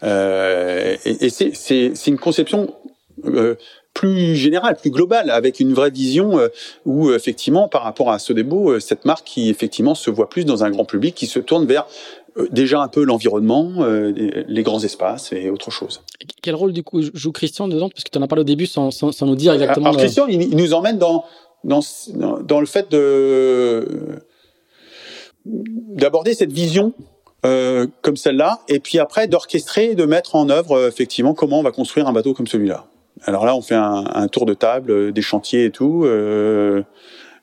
Euh, 0.03 0.95
et, 1.05 1.25
et 1.25 1.29
c'est 1.29 2.07
une 2.07 2.19
conception 2.19 2.73
euh, 3.25 3.55
plus 3.93 4.35
générale, 4.35 4.77
plus 4.77 4.91
globale, 4.91 5.29
avec 5.29 5.59
une 5.59 5.73
vraie 5.73 5.89
vision 5.89 6.39
euh, 6.39 6.47
où 6.85 7.11
effectivement, 7.11 7.67
par 7.67 7.83
rapport 7.83 8.11
à 8.11 8.19
Sodebo, 8.19 8.79
cette 8.79 9.05
marque 9.05 9.25
qui 9.25 9.49
effectivement 9.49 9.95
se 9.95 10.09
voit 10.09 10.29
plus 10.29 10.45
dans 10.45 10.63
un 10.63 10.69
grand 10.69 10.85
public, 10.85 11.15
qui 11.15 11.27
se 11.27 11.39
tourne 11.39 11.65
vers 11.65 11.85
euh, 12.37 12.47
déjà 12.51 12.81
un 12.81 12.87
peu 12.87 13.03
l'environnement, 13.03 13.73
euh, 13.79 14.13
les 14.47 14.63
grands 14.63 14.83
espaces 14.83 15.33
et 15.33 15.49
autre 15.49 15.71
chose. 15.71 16.01
Quel 16.41 16.55
rôle 16.55 16.73
du 16.73 16.83
coup 16.83 17.01
joue 17.13 17.31
Christian 17.31 17.67
dedans? 17.67 17.89
Parce 17.89 18.03
que 18.03 18.09
tu 18.09 18.17
en 18.17 18.21
as 18.21 18.27
parlé 18.27 18.41
au 18.41 18.45
début 18.45 18.67
sans, 18.67 18.91
sans, 18.91 19.11
sans 19.11 19.25
nous 19.25 19.35
dire 19.35 19.53
exactement. 19.53 19.89
Alors, 19.89 19.99
Christian, 19.99 20.27
il, 20.27 20.55
nous 20.55 20.73
emmène 20.73 20.97
dans, 20.97 21.25
dans, 21.63 21.81
dans 22.41 22.59
le 22.59 22.65
fait 22.65 22.89
de 22.91 24.21
d'aborder 25.45 26.33
cette 26.33 26.51
vision 26.51 26.93
euh, 27.45 27.87
comme 28.01 28.17
celle-là, 28.17 28.59
et 28.67 28.79
puis 28.79 28.99
après 28.99 29.27
d'orchestrer, 29.27 29.95
de 29.95 30.03
mettre 30.03 30.35
en 30.35 30.49
œuvre 30.49 30.73
euh, 30.73 30.87
effectivement 30.89 31.33
comment 31.33 31.59
on 31.59 31.63
va 31.63 31.71
construire 31.71 32.07
un 32.07 32.13
bateau 32.13 32.33
comme 32.33 32.47
celui-là. 32.47 32.87
Alors 33.25 33.45
là, 33.45 33.55
on 33.55 33.61
fait 33.61 33.75
un, 33.75 34.05
un, 34.13 34.27
tour 34.27 34.45
de 34.45 34.53
table, 34.53 35.11
des 35.11 35.21
chantiers 35.21 35.65
et 35.65 35.71
tout. 35.71 36.03
Euh, 36.05 36.83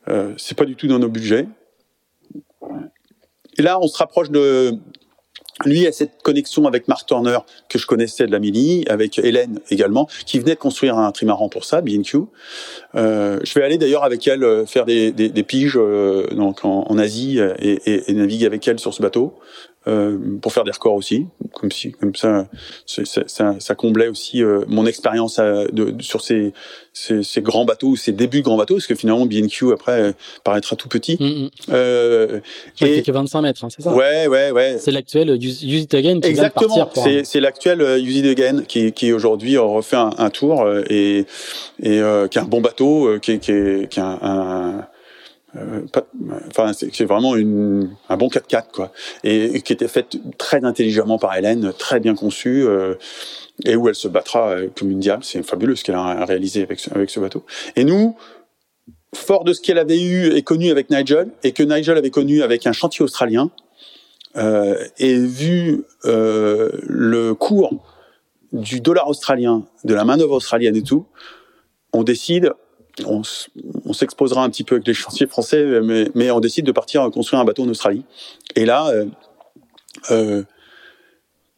euh, 0.09 0.33
c'est 0.37 0.57
pas 0.57 0.65
du 0.65 0.77
tout 0.77 0.87
dans 0.87 0.99
nos 0.99 1.09
budgets. 1.09 1.47
Et 3.59 3.63
là, 3.63 3.79
on 3.81 3.89
se 3.89 3.99
rapproche 3.99 4.31
de 4.31 4.79
lui 5.65 5.87
a 5.87 5.93
cette 5.93 6.23
connexion 6.23 6.67
avec 6.67 6.87
Mark 6.87 7.07
Turner 7.07 7.39
que 7.69 7.79
je 7.79 7.87
connaissais 7.87 8.27
de 8.27 8.33
la 8.33 8.39
Mini, 8.39 8.85
avec 8.89 9.19
Hélène 9.19 9.61
également, 9.71 10.07
qui 10.27 10.39
venait 10.39 10.55
de 10.55 10.59
construire 10.59 10.99
un 10.99 11.11
trimaran 11.13 11.49
pour 11.49 11.65
ça, 11.65 11.81
B&Q. 11.81 12.19
Euh, 12.95 13.41
je 13.43 13.55
vais 13.55 13.65
aller 13.65 13.79
d'ailleurs 13.79 14.05
avec 14.05 14.27
elle 14.29 14.45
euh, 14.45 14.67
faire 14.67 14.85
des, 14.85 15.13
des, 15.13 15.31
des 15.31 15.43
piges 15.43 15.79
euh, 15.79 16.27
donc 16.33 16.65
en, 16.65 16.99
Asie 16.99 17.39
et, 17.39 17.91
et, 17.91 18.11
et, 18.11 18.15
naviguer 18.15 18.47
avec 18.47 18.67
elle 18.69 18.79
sur 18.79 18.93
ce 18.93 19.01
bateau. 19.01 19.35
Euh, 19.89 20.19
pour 20.41 20.53
faire 20.53 20.65
des 20.65 20.71
records 20.71 20.95
aussi, 20.95 21.27
comme 21.53 21.71
si 21.71 21.93
comme 21.93 22.15
ça 22.15 22.47
ça, 22.87 23.55
ça, 23.59 23.75
comblait 23.75 24.09
aussi 24.09 24.43
euh, 24.43 24.65
mon 24.69 24.87
expérience 24.87 25.39
de, 25.39 25.95
sur 26.01 26.23
ces, 26.23 26.53
ces, 26.93 27.23
ces 27.23 27.41
grands 27.43 27.65
bateaux, 27.65 27.97
ces 27.97 28.13
débuts 28.13 28.39
de 28.39 28.45
grands 28.45 28.57
bateaux, 28.57 28.75
parce 28.75 28.87
que 28.87 28.95
finalement 28.95 29.27
B&Q 29.27 29.73
après 29.73 30.15
paraîtra 30.45 30.77
tout 30.77 30.89
petit. 30.89 31.17
Mm 31.21 31.51
euh, 31.71 32.41
et 32.81 33.03
que 33.03 33.13
25 33.13 33.43
mètres, 33.43 33.65
hein, 33.65 33.69
c'est 33.71 33.83
ça? 33.83 33.93
Ouais, 33.93 34.27
ouais, 34.27 34.51
ouais. 34.51 34.77
C'est 34.79 34.91
l'actuel 34.91 35.31
Use 35.31 35.63
It 35.63 35.95
Again 35.95 36.21
qui 36.21 36.29
Exactement. 36.29 36.91
C'est 36.95 37.25
c'est 37.25 37.41
l'actuel 37.41 37.81
Use 37.81 38.17
It 38.17 38.27
Again 38.27 38.63
qui 38.67 38.93
qui 38.93 39.13
aujourd'hui 39.13 39.57
refait 39.59 39.97
un, 39.97 40.11
un 40.19 40.31
tour 40.31 40.69
et 40.89 41.27
et 41.83 42.01
qui 42.31 42.39
est 42.39 42.39
un 42.39 42.45
bon 42.45 42.61
bateau, 42.61 43.19
qui 43.21 43.39
qui 43.39 43.53
est, 43.53 43.89
qui 43.91 43.99
est 43.99 44.03
un, 44.03 44.19
un 44.23 44.67
euh, 44.77 44.83
enfin, 46.51 46.73
c'est 46.73 47.05
vraiment 47.05 47.37
une, 47.37 47.91
un 48.09 48.17
bon 48.17 48.29
4x4 48.29 48.65
quoi, 48.73 48.93
et, 49.25 49.61
qui 49.63 49.73
était 49.73 49.89
faite 49.89 50.17
très 50.39 50.65
intelligemment 50.65 51.19
par 51.19 51.37
Hélène, 51.37 51.73
très 51.79 52.01
bien 52.01 52.15
conçue, 52.15 52.65
euh, 52.67 52.95
et 53.65 53.77
où 53.77 53.89
elle 53.89 53.95
se 53.95 54.09
battra 54.09 54.51
euh, 54.51 54.69
comme 54.77 54.91
une 54.91 55.01
diable. 55.01 55.25
C'est 55.25 55.43
fabuleux 55.43 55.77
ce 55.77 55.85
qu'elle 55.85 55.95
a 55.95 56.25
réalisé 56.25 56.63
avec 56.63 56.81
ce, 56.81 56.93
avec 56.93 57.11
ce 57.11 57.21
bateau. 57.21 57.45
Et 57.77 57.85
nous, 57.85 58.17
fort 59.15 59.45
de 59.45 59.53
ce 59.53 59.61
qu'elle 59.61 59.79
avait 59.79 60.01
eu 60.01 60.35
et 60.35 60.43
connu 60.43 60.71
avec 60.71 60.91
Nigel, 60.91 61.31
et 61.43 61.53
que 61.53 61.63
Nigel 61.63 61.97
avait 61.97 62.11
connu 62.11 62.43
avec 62.43 62.67
un 62.67 62.73
chantier 62.73 63.03
australien, 63.05 63.51
euh, 64.37 64.77
et 64.99 65.19
vu 65.19 65.85
euh, 66.05 66.71
le 66.83 67.35
cours 67.35 67.71
du 68.53 68.81
dollar 68.81 69.09
australien, 69.09 69.65
de 69.85 69.95
la 69.95 70.05
main 70.05 70.17
d'œuvre 70.17 70.35
australienne 70.35 70.77
et 70.77 70.83
tout, 70.83 71.07
on 71.93 72.03
décide, 72.03 72.53
on, 73.05 73.93
s'exposera 73.93 74.43
un 74.43 74.51
petit 74.51 74.65
peu 74.65 74.77
avec 74.77 74.87
les 74.87 74.95
chantiers 74.95 75.27
français, 75.27 75.65
mais, 76.15 76.31
on 76.31 76.41
décide 76.41 76.65
de 76.67 76.73
partir 76.73 77.09
construire 77.11 77.41
un 77.41 77.45
bateau 77.45 77.65
en 77.65 77.69
Australie. 77.69 78.05
Et 78.55 78.65
là, 78.65 78.89
euh, 78.89 79.07
euh 80.11 80.43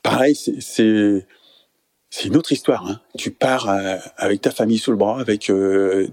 pareil, 0.02 0.35
c'est 0.35 2.25
une 2.25 2.37
autre 2.37 2.52
histoire. 2.52 2.87
Hein. 2.87 3.00
Tu 3.16 3.30
pars 3.30 3.68
euh, 3.68 3.97
avec 4.16 4.40
ta 4.40 4.50
famille 4.50 4.78
sous 4.78 4.90
le 4.90 4.97
bras, 4.97 5.21
avec 5.21 5.52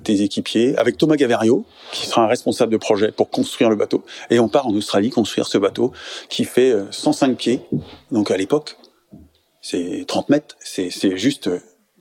tes 0.03 0.21
équipiers, 0.21 0.77
avec 0.77 0.97
Thomas 0.97 1.15
Gaverio, 1.15 1.65
qui 1.91 2.07
sera 2.07 2.23
un 2.23 2.27
responsable 2.27 2.71
de 2.71 2.77
projet 2.77 3.11
pour 3.11 3.29
construire 3.29 3.69
le 3.69 3.75
bateau. 3.75 4.03
Et 4.29 4.39
on 4.39 4.49
part 4.49 4.67
en 4.67 4.73
Australie 4.73 5.09
construire 5.09 5.47
ce 5.47 5.57
bateau 5.57 5.91
qui 6.29 6.43
fait 6.43 6.73
105 6.91 7.37
pieds. 7.37 7.61
Donc 8.11 8.31
à 8.31 8.37
l'époque, 8.37 8.77
c'est 9.61 10.05
30 10.07 10.29
mètres. 10.29 10.55
C'est 10.59 11.17
juste... 11.17 11.49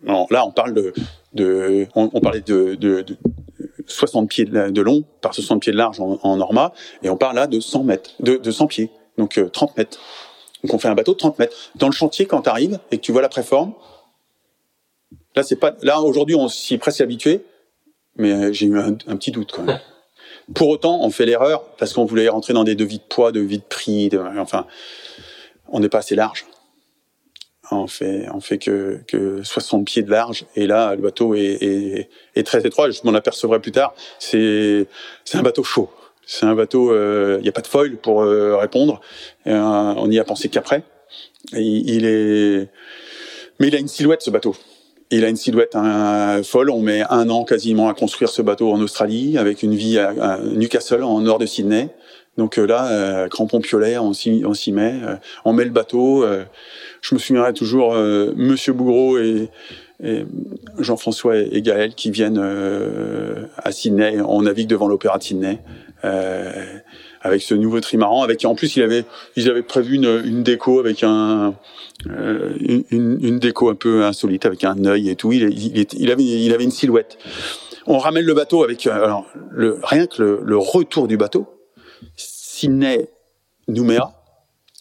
Là, 0.06 0.44
on 0.44 0.50
parle 0.50 0.74
de, 0.74 0.92
de, 1.34 1.86
on, 1.94 2.08
parlait 2.20 2.40
de, 2.40 2.74
de, 2.74 3.02
de, 3.02 3.16
60 3.86 4.28
pieds 4.28 4.44
de 4.44 4.80
long 4.80 5.04
par 5.20 5.34
60 5.34 5.60
pieds 5.60 5.72
de 5.72 5.76
large 5.76 6.00
en, 6.00 6.18
en 6.22 6.36
Norma, 6.36 6.72
et 7.02 7.10
on 7.10 7.16
parle 7.16 7.36
là 7.36 7.46
de 7.46 7.60
100 7.60 7.84
mètres, 7.84 8.10
de, 8.20 8.36
de 8.36 8.50
100 8.50 8.66
pieds, 8.68 8.90
donc 9.18 9.40
30 9.52 9.70
euh, 9.70 9.72
mètres. 9.76 9.98
Donc 10.62 10.74
on 10.74 10.78
fait 10.78 10.88
un 10.88 10.94
bateau 10.94 11.12
de 11.12 11.18
30 11.18 11.38
mètres. 11.38 11.56
Dans 11.74 11.88
le 11.88 11.92
chantier, 11.92 12.26
quand 12.26 12.42
tu 12.42 12.48
arrives 12.48 12.78
et 12.90 12.96
que 12.96 13.02
tu 13.02 13.12
vois 13.12 13.22
la 13.22 13.28
préforme, 13.28 13.74
là 15.36 15.42
c'est 15.42 15.56
pas, 15.56 15.74
là 15.82 16.00
aujourd'hui 16.00 16.34
on 16.34 16.48
s'y 16.48 16.74
est 16.74 16.78
presque 16.78 17.00
habitué, 17.00 17.44
mais 18.16 18.32
euh, 18.32 18.52
j'ai 18.52 18.66
eu 18.66 18.78
un, 18.78 18.94
petit 18.94 19.30
doute 19.30 19.52
quand 19.52 19.62
même. 19.62 19.80
Pour 20.54 20.68
autant, 20.68 21.00
on 21.02 21.10
fait 21.10 21.26
l'erreur 21.26 21.64
parce 21.78 21.92
qu'on 21.94 22.04
voulait 22.04 22.28
rentrer 22.28 22.52
dans 22.52 22.64
des 22.64 22.74
devis 22.74 22.98
de 22.98 23.04
poids, 23.04 23.32
devis 23.32 23.58
de 23.58 23.64
prix, 23.64 24.10
de, 24.10 24.18
enfin, 24.38 24.66
on 25.68 25.80
n'est 25.80 25.88
pas 25.88 25.98
assez 25.98 26.14
large 26.14 26.46
on 27.70 27.86
fait 27.86 28.26
on 28.32 28.40
fait 28.40 28.58
que 28.58 29.00
que 29.06 29.42
60 29.42 29.86
pieds 29.86 30.02
de 30.02 30.10
large. 30.10 30.44
Et 30.56 30.66
là 30.66 30.94
le 30.94 31.02
bateau 31.02 31.34
est, 31.34 31.58
est, 31.62 32.08
est 32.34 32.42
très 32.42 32.66
étroit. 32.66 32.90
Je 32.90 33.00
m'en 33.04 33.14
apercevrai 33.14 33.60
plus 33.60 33.72
tard. 33.72 33.94
C'est 34.18 34.86
c'est 35.24 35.38
un 35.38 35.42
bateau 35.42 35.64
chaud. 35.64 35.90
C'est 36.26 36.46
un 36.46 36.54
bateau 36.54 36.90
il 36.90 36.96
euh, 36.96 37.40
n'y 37.40 37.48
a 37.48 37.52
pas 37.52 37.60
de 37.60 37.66
foil 37.66 37.96
pour 37.96 38.22
euh, 38.22 38.56
répondre. 38.56 39.00
Euh, 39.46 39.58
on 39.58 40.08
n'y 40.08 40.18
a 40.18 40.24
pensé 40.24 40.48
qu'après. 40.48 40.82
Il, 41.52 42.06
est 42.06 42.68
mais 43.60 43.68
il 43.68 43.74
a 43.74 43.78
une 43.78 43.88
silhouette 43.88 44.22
ce 44.22 44.30
bateau. 44.30 44.56
Il 45.10 45.24
a 45.24 45.28
une 45.28 45.36
silhouette 45.36 45.76
un, 45.76 46.42
folle 46.42 46.70
on 46.70 46.80
met 46.80 47.02
un 47.10 47.28
an 47.28 47.44
quasiment 47.44 47.88
à 47.88 47.94
construire 47.94 48.30
ce 48.30 48.40
bateau 48.40 48.72
en 48.72 48.80
Australie 48.80 49.36
avec 49.36 49.62
une 49.62 49.74
vie 49.74 49.98
à, 49.98 50.14
à 50.20 50.38
Newcastle 50.38 51.02
en 51.02 51.20
nord 51.20 51.38
de 51.38 51.46
Sydney 51.46 51.90
donc 52.36 52.56
là 52.56 53.28
crampon 53.28 53.60
piolet 53.60 53.96
on 53.96 54.12
s'y 54.12 54.72
met 54.72 54.94
on 55.44 55.52
met 55.52 55.64
le 55.64 55.70
bateau 55.70 56.24
je 57.04 57.14
me 57.14 57.20
souviendrai 57.20 57.52
toujours 57.52 57.94
euh, 57.94 58.32
Monsieur 58.34 58.72
Bougreau 58.72 59.18
et, 59.18 59.50
Jean-François 60.78 61.36
et 61.36 61.62
Gaël 61.62 61.94
qui 61.94 62.10
viennent 62.10 62.40
euh, 62.42 63.46
à 63.56 63.72
Sydney. 63.72 64.20
On 64.20 64.42
navigue 64.42 64.66
devant 64.66 64.88
l'opéra 64.88 65.18
de 65.18 65.22
Sydney. 65.22 65.60
Euh, 66.04 66.50
avec 67.22 67.40
ce 67.40 67.54
nouveau 67.54 67.80
trimaran, 67.80 68.22
avec 68.22 68.44
en 68.44 68.54
plus 68.54 68.76
il 68.76 68.82
avait 68.82 69.04
ils 69.36 69.48
avaient 69.48 69.62
prévu 69.62 69.94
une, 69.94 70.22
une 70.26 70.42
déco 70.42 70.78
avec 70.78 71.02
un 71.02 71.54
une, 72.04 72.84
une, 72.90 73.38
déco 73.38 73.70
un 73.70 73.74
peu 73.74 74.04
insolite 74.04 74.44
avec 74.44 74.64
un 74.64 74.84
œil 74.84 75.08
et 75.08 75.16
tout. 75.16 75.32
Il, 75.32 75.44
il, 75.44 75.86
il, 75.90 76.10
avait 76.10 76.22
il 76.22 76.52
avait 76.52 76.64
une 76.64 76.70
silhouette. 76.70 77.16
On 77.86 77.96
ramène 77.96 78.26
le 78.26 78.34
bateau 78.34 78.62
avec 78.62 78.86
alors 78.86 79.24
le 79.50 79.78
rien 79.82 80.06
que 80.06 80.22
le, 80.22 80.40
le 80.44 80.58
retour 80.58 81.08
du 81.08 81.16
bateau, 81.16 81.53
Sydney 82.16 83.08
Nouméa, 83.68 84.12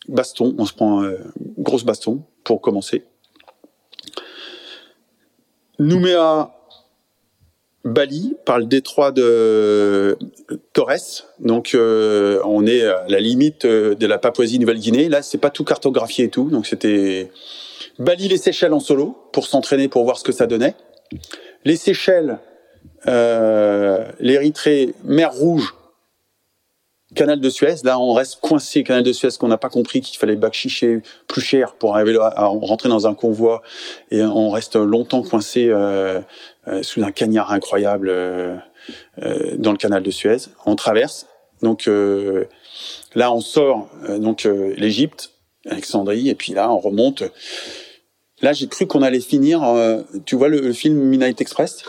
baston, 0.08 0.56
on 0.58 0.66
se 0.66 0.74
prend 0.74 1.04
euh, 1.04 1.18
grosse 1.58 1.84
baston 1.84 2.24
pour 2.44 2.62
commencer. 2.62 3.04
Nouméa 5.80 6.52
Bali 7.86 8.36
par 8.46 8.60
le 8.60 8.66
détroit 8.66 9.12
de 9.12 10.18
Torres. 10.72 11.26
Donc 11.40 11.76
euh, 11.76 12.40
on 12.46 12.66
est 12.66 12.86
à 12.86 13.06
la 13.10 13.20
limite 13.20 13.66
euh, 13.66 13.96
de 13.96 14.08
la 14.08 14.18
Papouasie-Nouvelle-Guinée. 14.18 15.10
Là, 15.10 15.22
c'est 15.22 15.38
pas 15.38 15.50
tout 15.50 15.66
cartographié 15.66 16.26
et 16.26 16.30
tout, 16.30 16.50
donc 16.50 16.66
c'était 16.66 17.30
Bali 18.00 18.28
les 18.30 18.38
Seychelles 18.38 18.74
en 18.74 18.80
solo 18.80 19.18
pour 19.34 19.48
s'entraîner 19.48 19.90
pour 19.90 20.04
voir 20.04 20.18
ce 20.18 20.24
que 20.24 20.32
ça 20.32 20.48
donnait. 20.48 20.76
Les 21.66 21.76
Seychelles, 21.76 22.40
euh, 23.08 24.06
l'Érythrée, 24.20 24.94
mer 25.04 25.34
Rouge 25.34 25.76
Canal 27.14 27.40
de 27.40 27.50
Suez, 27.50 27.76
là 27.84 28.00
on 28.00 28.14
reste 28.14 28.40
coincé, 28.42 28.84
Canal 28.84 29.04
de 29.04 29.14
Suez 29.14 29.30
qu'on 29.40 29.48
n'a 29.48 29.58
pas 29.58 29.70
compris 29.70 30.02
qu'il 30.02 30.18
fallait 30.18 30.38
chicher 30.52 31.02
plus 31.28 31.42
cher 31.42 31.76
pour 31.76 31.96
arriver 31.96 32.18
à 32.20 32.46
rentrer 32.46 32.90
dans 32.90 33.08
un 33.08 33.14
convoi. 33.14 33.62
Et 34.12 34.22
on 34.22 34.50
reste 34.50 34.76
longtemps 34.76 35.22
coincé 35.24 35.68
euh, 35.70 36.22
euh, 36.68 36.84
sous 36.84 37.04
un 37.04 37.12
cagnard 37.12 37.52
incroyable 37.52 38.10
euh, 38.10 38.58
dans 39.58 39.72
le 39.72 39.78
Canal 39.78 40.04
de 40.04 40.12
Suez. 40.12 40.38
On 40.66 40.76
traverse, 40.76 41.28
donc 41.62 41.90
là 43.16 43.34
on 43.34 43.42
sort 43.42 43.90
donc 44.20 44.44
l'Égypte, 44.44 45.32
Alexandrie. 45.66 46.30
Et 46.30 46.36
puis 46.36 46.54
là 46.54 46.72
on 46.72 46.80
remonte. 46.80 47.24
Là 48.42 48.54
j'ai 48.54 48.68
cru 48.68 48.88
qu'on 48.88 49.02
allait 49.02 49.22
finir, 49.22 49.62
tu 50.26 50.36
vois 50.36 50.50
le 50.50 50.74
film 50.74 50.96
Midnight 50.96 51.40
Express? 51.42 51.84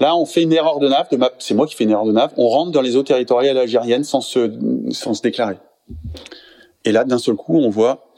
Là, 0.00 0.16
on 0.16 0.24
fait 0.24 0.42
une 0.42 0.52
erreur 0.52 0.78
de 0.78 0.88
nav, 0.88 1.06
c'est 1.38 1.54
moi 1.54 1.66
qui 1.66 1.76
fais 1.76 1.84
une 1.84 1.90
erreur 1.90 2.06
de 2.06 2.12
nav, 2.12 2.32
on 2.38 2.48
rentre 2.48 2.72
dans 2.72 2.80
les 2.80 2.96
eaux 2.96 3.02
territoriales 3.02 3.58
algériennes 3.58 4.04
sans 4.04 4.22
se, 4.22 5.22
déclarer. 5.22 5.58
Et 6.86 6.92
là, 6.92 7.04
d'un 7.04 7.18
seul 7.18 7.36
coup, 7.36 7.58
on 7.58 7.68
voit 7.68 8.10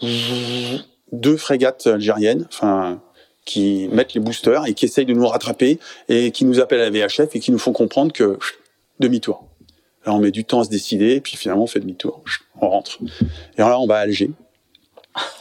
deux 1.10 1.36
frégates 1.36 1.88
algériennes, 1.88 2.46
enfin, 2.48 3.02
qui 3.44 3.88
mettent 3.90 4.14
les 4.14 4.20
boosters 4.20 4.66
et 4.66 4.74
qui 4.74 4.84
essayent 4.84 5.06
de 5.06 5.12
nous 5.12 5.26
rattraper 5.26 5.80
et 6.08 6.30
qui 6.30 6.44
nous 6.44 6.60
appellent 6.60 6.80
à 6.80 6.88
la 6.88 7.06
VHF 7.06 7.34
et 7.34 7.40
qui 7.40 7.50
nous 7.50 7.58
font 7.58 7.72
comprendre 7.72 8.12
que 8.12 8.38
demi-tour. 9.00 9.48
Là, 10.06 10.14
on 10.14 10.20
met 10.20 10.30
du 10.30 10.44
temps 10.44 10.60
à 10.60 10.64
se 10.64 10.70
décider, 10.70 11.14
et 11.14 11.20
puis 11.20 11.36
finalement, 11.36 11.64
on 11.64 11.68
fait 11.68 11.80
demi-tour. 11.80 12.22
On 12.60 12.68
rentre. 12.68 12.98
Et 13.56 13.60
là, 13.60 13.78
on 13.78 13.86
va 13.86 13.96
à 13.96 14.00
Alger. 14.00 14.30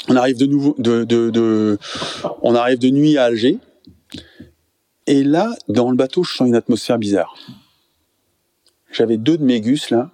On 0.08 0.16
arrive 0.16 0.38
de 0.38 0.48
nuit 2.90 3.18
à 3.18 3.24
Alger. 3.26 3.58
Et 5.08 5.24
là, 5.24 5.54
dans 5.68 5.90
le 5.90 5.98
bateau, 5.98 6.24
je 6.24 6.34
sens 6.34 6.48
une 6.48 6.56
atmosphère 6.56 6.98
bizarre. 6.98 7.36
J'avais 8.92 9.18
deux 9.18 9.38
de 9.38 9.44
mes 9.44 9.62
gus, 9.62 9.90
là, 9.90 10.12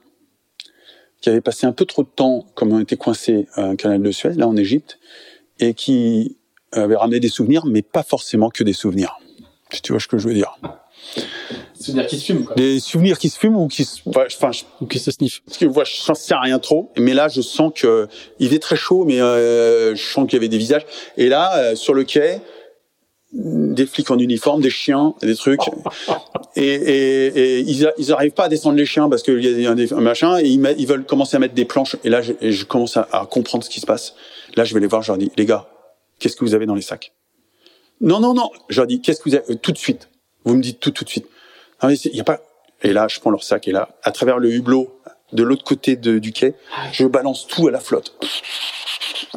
qui 1.21 1.29
avaient 1.29 1.41
passé 1.41 1.65
un 1.65 1.71
peu 1.71 1.85
trop 1.85 2.03
de 2.03 2.09
temps, 2.09 2.45
comme 2.55 2.71
on 2.71 2.79
était 2.79 2.97
coincés 2.97 3.47
à 3.53 3.63
un 3.63 3.75
canal 3.75 4.01
de 4.01 4.11
Suez, 4.11 4.33
là, 4.33 4.47
en 4.47 4.55
Égypte, 4.55 4.99
et 5.59 5.73
qui 5.73 6.37
avaient 6.71 6.95
ramené 6.95 7.19
des 7.19 7.29
souvenirs, 7.29 7.65
mais 7.65 7.81
pas 7.81 8.03
forcément 8.03 8.49
que 8.49 8.63
des 8.63 8.73
souvenirs. 8.73 9.17
Si 9.71 9.81
tu 9.81 9.91
vois 9.91 9.99
ce 9.99 10.07
que 10.07 10.17
je 10.17 10.27
veux 10.27 10.33
dire. 10.33 10.57
Des 11.77 11.83
souvenirs 11.83 12.07
qui 12.07 12.19
se 12.19 12.25
fument, 12.25 12.45
quoi. 12.45 12.55
Des 12.55 12.79
souvenirs 12.79 13.19
qui 13.19 13.29
se 13.29 13.39
fument 13.39 13.57
ou 13.57 13.67
qui 13.67 13.85
se, 13.85 14.01
enfin, 14.07 14.51
ou 14.81 14.85
qui 14.85 14.99
se 14.99 15.11
sniffent. 15.11 15.41
Parce 15.45 15.57
que, 15.57 15.65
moi, 15.65 15.83
je 15.83 16.13
sais 16.13 16.35
rien 16.35 16.59
trop. 16.59 16.91
Mais 16.97 17.13
là, 17.13 17.27
je 17.27 17.41
sens 17.41 17.71
que, 17.75 18.07
il 18.39 18.53
est 18.53 18.59
très 18.59 18.75
chaud, 18.75 19.05
mais 19.05 19.21
euh, 19.21 19.95
je 19.95 20.03
sens 20.03 20.25
qu'il 20.25 20.33
y 20.33 20.37
avait 20.37 20.47
des 20.47 20.57
visages. 20.57 20.85
Et 21.17 21.29
là, 21.29 21.55
euh, 21.57 21.75
sur 21.75 21.93
le 21.93 22.03
quai, 22.03 22.39
des 23.37 23.85
flics 23.85 24.09
en 24.09 24.17
uniforme, 24.17 24.61
des 24.61 24.69
chiens, 24.69 25.13
des 25.21 25.35
trucs. 25.35 25.61
Et, 26.55 26.63
et, 26.63 27.27
et 27.27 27.59
ils, 27.59 27.87
ils 27.99 28.11
arrivent 28.11 28.31
pas 28.31 28.45
à 28.45 28.49
descendre 28.49 28.77
les 28.77 28.85
chiens 28.87 29.09
parce 29.09 29.21
qu'il 29.21 29.39
y 29.43 29.67
a 29.67 29.69
un, 29.69 29.77
un 29.77 30.01
machin 30.01 30.39
et 30.39 30.47
ils, 30.47 30.75
ils, 30.79 30.87
veulent 30.87 31.05
commencer 31.05 31.35
à 31.35 31.39
mettre 31.39 31.53
des 31.53 31.65
planches. 31.65 31.95
Et 32.03 32.09
là, 32.09 32.23
je, 32.23 32.33
je 32.41 32.65
commence 32.65 32.97
à, 32.97 33.07
à, 33.11 33.27
comprendre 33.27 33.63
ce 33.63 33.69
qui 33.69 33.79
se 33.79 33.85
passe. 33.85 34.15
Là, 34.55 34.63
je 34.63 34.73
vais 34.73 34.79
les 34.79 34.87
voir, 34.87 35.03
je 35.03 35.11
leur 35.11 35.19
dis, 35.19 35.31
les 35.37 35.45
gars, 35.45 35.69
qu'est-ce 36.17 36.35
que 36.35 36.43
vous 36.43 36.55
avez 36.55 36.65
dans 36.65 36.73
les 36.73 36.81
sacs? 36.81 37.13
Non, 38.01 38.19
non, 38.19 38.33
non. 38.33 38.49
Je 38.69 38.79
leur 38.79 38.87
dis, 38.87 39.01
qu'est-ce 39.01 39.21
que 39.21 39.29
vous 39.29 39.35
avez 39.35 39.55
Tout 39.57 39.71
de 39.71 39.77
suite. 39.77 40.09
Vous 40.45 40.55
me 40.55 40.61
dites 40.63 40.79
tout, 40.79 40.89
tout 40.89 41.03
de 41.03 41.09
suite. 41.09 41.27
Non, 41.83 41.89
mais 41.89 41.95
il 41.95 42.15
y 42.15 42.21
a 42.21 42.23
pas. 42.23 42.41
Et 42.81 42.91
là, 42.91 43.07
je 43.07 43.19
prends 43.19 43.29
leur 43.29 43.43
sac 43.43 43.67
et 43.67 43.71
là, 43.71 43.89
à 44.01 44.11
travers 44.11 44.39
le 44.39 44.51
hublot 44.51 44.99
de 45.33 45.43
l'autre 45.43 45.63
côté 45.63 45.95
de, 45.95 46.19
du 46.19 46.31
quai. 46.31 46.55
Je 46.91 47.05
balance 47.05 47.47
tout 47.47 47.67
à 47.67 47.71
la 47.71 47.79
flotte. 47.79 48.15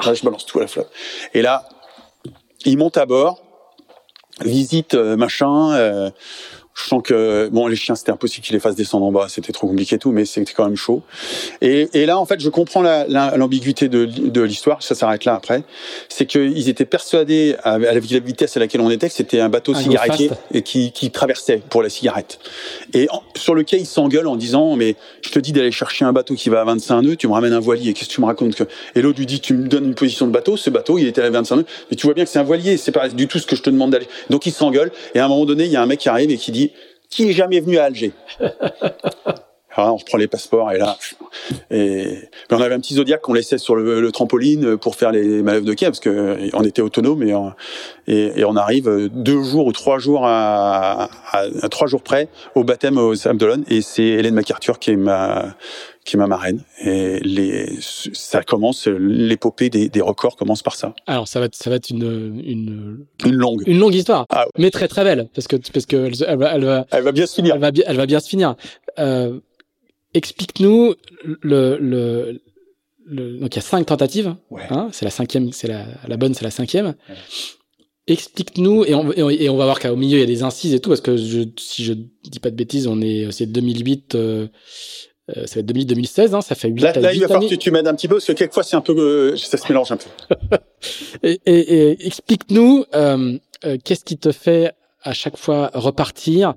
je 0.02 0.24
balance 0.24 0.46
tout 0.46 0.58
à 0.58 0.62
la 0.62 0.68
flotte. 0.68 0.90
Et 1.34 1.42
là, 1.42 1.68
il 2.64 2.78
monte 2.78 2.96
à 2.96 3.06
bord, 3.06 3.42
visite 4.44 4.94
euh, 4.94 5.16
machin. 5.16 6.12
Je 6.82 6.88
sens 6.88 7.02
que 7.02 7.48
bon, 7.52 7.66
les 7.66 7.76
chiens, 7.76 7.94
c'était 7.94 8.12
impossible 8.12 8.46
qu'ils 8.46 8.54
les 8.54 8.60
fassent 8.60 8.74
descendre 8.74 9.06
en 9.06 9.12
bas, 9.12 9.26
c'était 9.28 9.52
trop 9.52 9.66
compliqué 9.66 9.96
et 9.96 9.98
tout, 9.98 10.12
mais 10.12 10.24
c'était 10.24 10.52
quand 10.52 10.64
même 10.64 10.76
chaud. 10.76 11.02
Et, 11.60 11.88
et, 11.94 12.06
là, 12.06 12.18
en 12.18 12.26
fait, 12.26 12.40
je 12.40 12.48
comprends 12.48 12.82
l'ambiguïté 12.82 13.88
de, 13.88 14.04
de 14.04 14.40
l'histoire. 14.40 14.82
Ça 14.82 14.94
s'arrête 14.94 15.24
là 15.24 15.34
après. 15.34 15.62
C'est 16.08 16.26
qu'ils 16.26 16.68
étaient 16.68 16.84
persuadés 16.84 17.56
à, 17.62 17.78
la 17.78 17.98
vitesse 18.00 18.56
à 18.56 18.60
laquelle 18.60 18.80
on 18.80 18.90
était 18.90 19.08
que 19.08 19.14
c'était 19.14 19.40
un 19.40 19.48
bateau 19.48 19.74
cigarettier 19.74 20.30
et 20.52 20.62
qui, 20.62 20.92
qui, 20.92 21.10
traversait 21.10 21.60
pour 21.68 21.82
la 21.82 21.88
cigarette. 21.88 22.38
Et 22.94 23.08
sur 23.36 23.54
le 23.54 23.62
quai, 23.62 23.78
ils 23.78 23.86
s'engueulent 23.86 24.28
en 24.28 24.36
disant 24.36 24.76
mais 24.76 24.96
je 25.22 25.30
te 25.30 25.38
dis 25.38 25.52
d'aller 25.52 25.72
chercher 25.72 26.04
un 26.04 26.12
bateau 26.12 26.34
qui 26.34 26.48
va 26.48 26.60
à 26.60 26.64
25 26.64 27.02
nœuds, 27.02 27.16
tu 27.16 27.28
me 27.28 27.32
ramènes 27.32 27.52
un 27.52 27.60
voilier. 27.60 27.92
Qu'est-ce 27.92 28.08
que 28.08 28.14
tu 28.14 28.20
me 28.20 28.26
racontes 28.26 28.54
que? 28.54 28.64
Et 28.94 29.02
l'autre 29.02 29.18
lui 29.18 29.26
dit 29.26 29.40
tu 29.40 29.54
me 29.54 29.68
donnes 29.68 29.86
une 29.86 29.94
position 29.94 30.26
de 30.26 30.32
bateau. 30.32 30.56
Ce 30.56 30.70
bateau, 30.70 30.98
il 30.98 31.06
était 31.06 31.22
à 31.22 31.30
25 31.30 31.56
nœuds, 31.56 31.66
mais 31.90 31.96
tu 31.96 32.06
vois 32.06 32.14
bien 32.14 32.24
que 32.24 32.30
c'est 32.30 32.38
un 32.38 32.44
voilier. 32.44 32.76
C'est 32.76 32.92
pas 32.92 33.08
du 33.08 33.26
tout 33.26 33.38
ce 33.38 33.46
que 33.46 33.56
je 33.56 33.62
te 33.62 33.70
demande 33.70 33.90
d'aller. 33.90 34.08
Donc 34.30 34.46
ils 34.46 34.52
s'engueulent. 34.52 34.92
Et 35.14 35.18
à 35.18 35.24
un 35.24 35.28
moment 35.28 35.44
donné, 35.44 35.64
il 35.64 35.70
y 35.70 35.76
a 35.76 35.82
un 35.82 35.86
mec 35.86 36.00
qui 36.00 36.08
arrive 36.08 36.30
et 36.30 36.36
qui 36.36 36.52
dit 36.52 36.69
qui 37.10 37.28
est 37.28 37.32
jamais 37.32 37.60
venu 37.60 37.78
à 37.78 37.84
Alger? 37.84 38.12
on 39.76 39.96
reprend 39.96 40.18
les 40.18 40.26
passeports 40.26 40.72
et 40.72 40.78
là, 40.78 40.96
et 41.70 42.18
on 42.50 42.60
avait 42.60 42.74
un 42.74 42.80
petit 42.80 42.94
Zodiac 42.94 43.20
qu'on 43.20 43.32
laissait 43.32 43.58
sur 43.58 43.76
le, 43.76 44.10
trampoline 44.10 44.76
pour 44.76 44.96
faire 44.96 45.12
les 45.12 45.42
manœuvres 45.42 45.66
de 45.66 45.74
quai 45.74 45.86
parce 45.86 46.00
que 46.00 46.54
on 46.54 46.62
était 46.64 46.82
autonome 46.82 47.22
et, 47.22 47.34
et, 48.08 48.40
et, 48.40 48.44
on 48.44 48.56
arrive 48.56 49.08
deux 49.12 49.42
jours 49.42 49.66
ou 49.66 49.72
trois 49.72 49.98
jours 49.98 50.26
à, 50.26 51.08
à, 51.32 51.68
trois 51.68 51.86
jours 51.86 52.02
près 52.02 52.28
au 52.54 52.64
baptême 52.64 52.98
au 52.98 53.14
Sam 53.14 53.38
et 53.68 53.82
c'est 53.82 54.02
Hélène 54.02 54.34
MacArthur 54.34 54.78
qui 54.78 54.90
est 54.90 54.96
ma 54.96 55.54
qui 56.04 56.16
est 56.16 56.18
ma 56.18 56.26
marraine. 56.26 56.62
Et 56.82 57.20
les, 57.20 57.78
ça 57.80 58.42
commence, 58.42 58.86
l'épopée 58.86 59.70
des, 59.70 59.88
des, 59.88 60.00
records 60.00 60.36
commence 60.36 60.62
par 60.62 60.74
ça. 60.74 60.94
Alors 61.06 61.28
ça 61.28 61.40
va 61.40 61.46
être, 61.46 61.54
ça 61.54 61.70
va 61.70 61.76
être 61.76 61.90
une, 61.90 62.40
une, 62.44 63.06
une 63.24 63.34
longue, 63.34 63.62
une 63.66 63.78
longue 63.78 63.94
histoire, 63.94 64.26
ah 64.30 64.46
mais 64.58 64.70
très 64.70 64.88
très 64.88 65.04
belle 65.04 65.28
parce 65.34 65.46
que 65.46 65.56
parce 65.56 65.86
que 65.86 66.10
elle, 66.26 66.38
va, 66.38 66.54
elle 66.54 66.64
va, 66.64 66.86
elle 66.90 67.04
va 67.04 67.12
bien 67.12 67.26
se 67.26 67.34
finir. 67.34 67.54
Elle 67.54 67.60
va 67.60 67.70
elle 67.86 67.96
va 67.96 68.06
bien 68.06 68.20
se 68.20 68.28
finir. 68.28 68.56
Euh, 68.98 69.40
Explique-nous 70.14 70.94
le, 71.24 71.78
le, 71.78 72.40
le, 73.06 73.38
donc 73.38 73.54
il 73.54 73.56
y 73.56 73.58
a 73.58 73.62
cinq 73.62 73.86
tentatives. 73.86 74.34
Ouais. 74.50 74.62
Hein, 74.70 74.88
c'est 74.92 75.04
la 75.04 75.10
cinquième, 75.10 75.52
c'est 75.52 75.68
la, 75.68 75.86
la 76.06 76.16
bonne, 76.16 76.34
c'est 76.34 76.44
la 76.44 76.50
cinquième. 76.50 76.94
Ouais. 77.08 77.16
Explique-nous 78.06 78.84
et 78.86 78.94
on, 78.94 79.12
et 79.12 79.48
on 79.48 79.56
va 79.56 79.64
voir 79.66 79.78
qu'au 79.78 79.94
milieu 79.94 80.16
il 80.18 80.20
y 80.20 80.24
a 80.24 80.26
des 80.26 80.42
incises 80.42 80.74
et 80.74 80.80
tout 80.80 80.88
parce 80.88 81.00
que 81.00 81.16
je, 81.16 81.42
si 81.58 81.84
je 81.84 81.92
dis 81.92 82.40
pas 82.40 82.50
de 82.50 82.56
bêtises, 82.56 82.86
on 82.86 83.00
est 83.00 83.30
c'est 83.30 83.46
2008. 83.46 84.14
Euh, 84.14 84.48
euh, 85.36 85.46
ça 85.46 85.56
va 85.56 85.60
être 85.60 85.66
2016, 85.66 86.34
hein, 86.34 86.40
ça 86.40 86.54
fait 86.54 86.68
8 86.68 86.80
Là, 86.80 86.92
là 86.94 87.12
il 87.12 87.20
va 87.20 87.28
falloir 87.28 87.48
que 87.48 87.54
tu 87.54 87.70
m'aides 87.70 87.86
un 87.86 87.94
petit 87.94 88.08
peu, 88.08 88.16
parce 88.16 88.26
que 88.26 88.32
quelquefois, 88.32 88.62
c'est 88.62 88.76
un 88.76 88.80
peu, 88.80 88.98
euh, 88.98 89.36
ça 89.36 89.58
se 89.58 89.68
mélange 89.68 89.92
un 89.92 89.96
peu. 89.96 90.08
et, 91.22 91.40
et, 91.46 91.90
et 91.90 92.06
explique-nous, 92.06 92.84
euh, 92.94 93.38
euh, 93.64 93.76
qu'est-ce 93.84 94.04
qui 94.04 94.18
te 94.18 94.32
fait 94.32 94.72
à 95.02 95.12
chaque 95.12 95.36
fois 95.36 95.70
repartir 95.74 96.54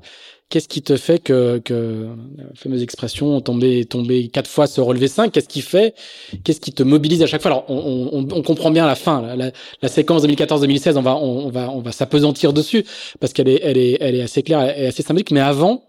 Qu'est-ce 0.54 0.68
qui 0.68 0.84
te 0.84 0.98
fait 0.98 1.18
que, 1.18 1.58
que 1.66 2.10
la 2.38 2.44
fameuse 2.54 2.84
expression 2.84 3.42
tomber, 3.42 3.86
tomber 3.86 4.28
quatre 4.28 4.48
fois, 4.48 4.68
se 4.68 4.82
relever 4.82 5.08
cinq 5.08 5.32
Qu'est-ce 5.32 5.48
qui 5.48 5.62
fait 5.62 5.96
Qu'est-ce 6.44 6.62
qui 6.62 6.72
te 6.72 6.84
mobilise 6.84 7.24
à 7.24 7.26
chaque 7.26 7.42
fois? 7.42 7.50
Alors, 7.50 7.66
on, 7.70 8.10
on, 8.14 8.28
on 8.32 8.42
comprend 8.44 8.70
bien 8.70 8.86
la 8.86 8.94
fin, 8.94 9.36
la, 9.36 9.90
séquence 9.90 10.24
2014-2016. 10.28 10.96
On 10.98 11.02
va, 11.02 11.16
on, 11.16 11.50
va, 11.50 11.72
on 11.72 11.80
va 11.80 11.92
s'apesantir 11.92 12.54
dessus 12.54 12.86
parce 13.20 13.34
qu'elle 13.34 13.50
est, 13.50 13.62
elle 13.64 13.80
est, 13.80 13.98
elle 14.00 14.14
est 14.14 14.22
assez 14.22 14.44
claire 14.44 14.78
et 14.78 14.86
assez 14.86 15.02
symbolique. 15.02 15.32
Mais 15.32 15.40
avant, 15.40 15.86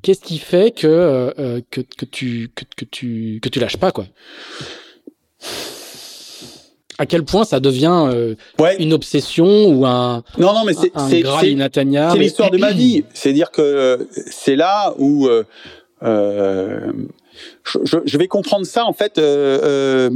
Qu'est-ce 0.00 0.22
qui 0.22 0.38
fait 0.38 0.74
que, 0.74 0.86
euh, 0.88 1.60
que, 1.70 1.82
que, 1.82 2.06
tu, 2.06 2.50
que, 2.54 2.64
que, 2.74 2.86
tu, 2.86 3.40
que 3.42 3.50
tu 3.50 3.60
lâches 3.60 3.76
pas, 3.76 3.92
quoi? 3.92 4.06
À 7.02 7.06
quel 7.06 7.24
point 7.24 7.44
ça 7.44 7.58
devient 7.58 8.06
euh, 8.12 8.36
ouais. 8.60 8.76
une 8.78 8.92
obsession 8.92 9.66
ou 9.66 9.84
un 9.84 10.22
non 10.38 10.54
non 10.54 10.64
mais 10.64 10.72
c'est 10.72 10.92
c'est 11.10 11.24
c'est 11.24 12.18
l'histoire 12.18 12.50
de 12.52 12.58
ma 12.58 12.70
vie. 12.70 13.04
C'est 13.12 13.32
dire 13.32 13.50
que 13.50 14.06
c'est 14.30 14.54
là 14.54 14.94
où 14.98 15.26
euh, 15.26 15.42
euh, 16.04 16.92
je, 17.64 17.98
je, 18.04 18.18
vais 18.18 18.28
comprendre 18.28 18.64
ça 18.66 18.84
en 18.84 18.92
fait 18.92 19.18
euh, 19.18 20.10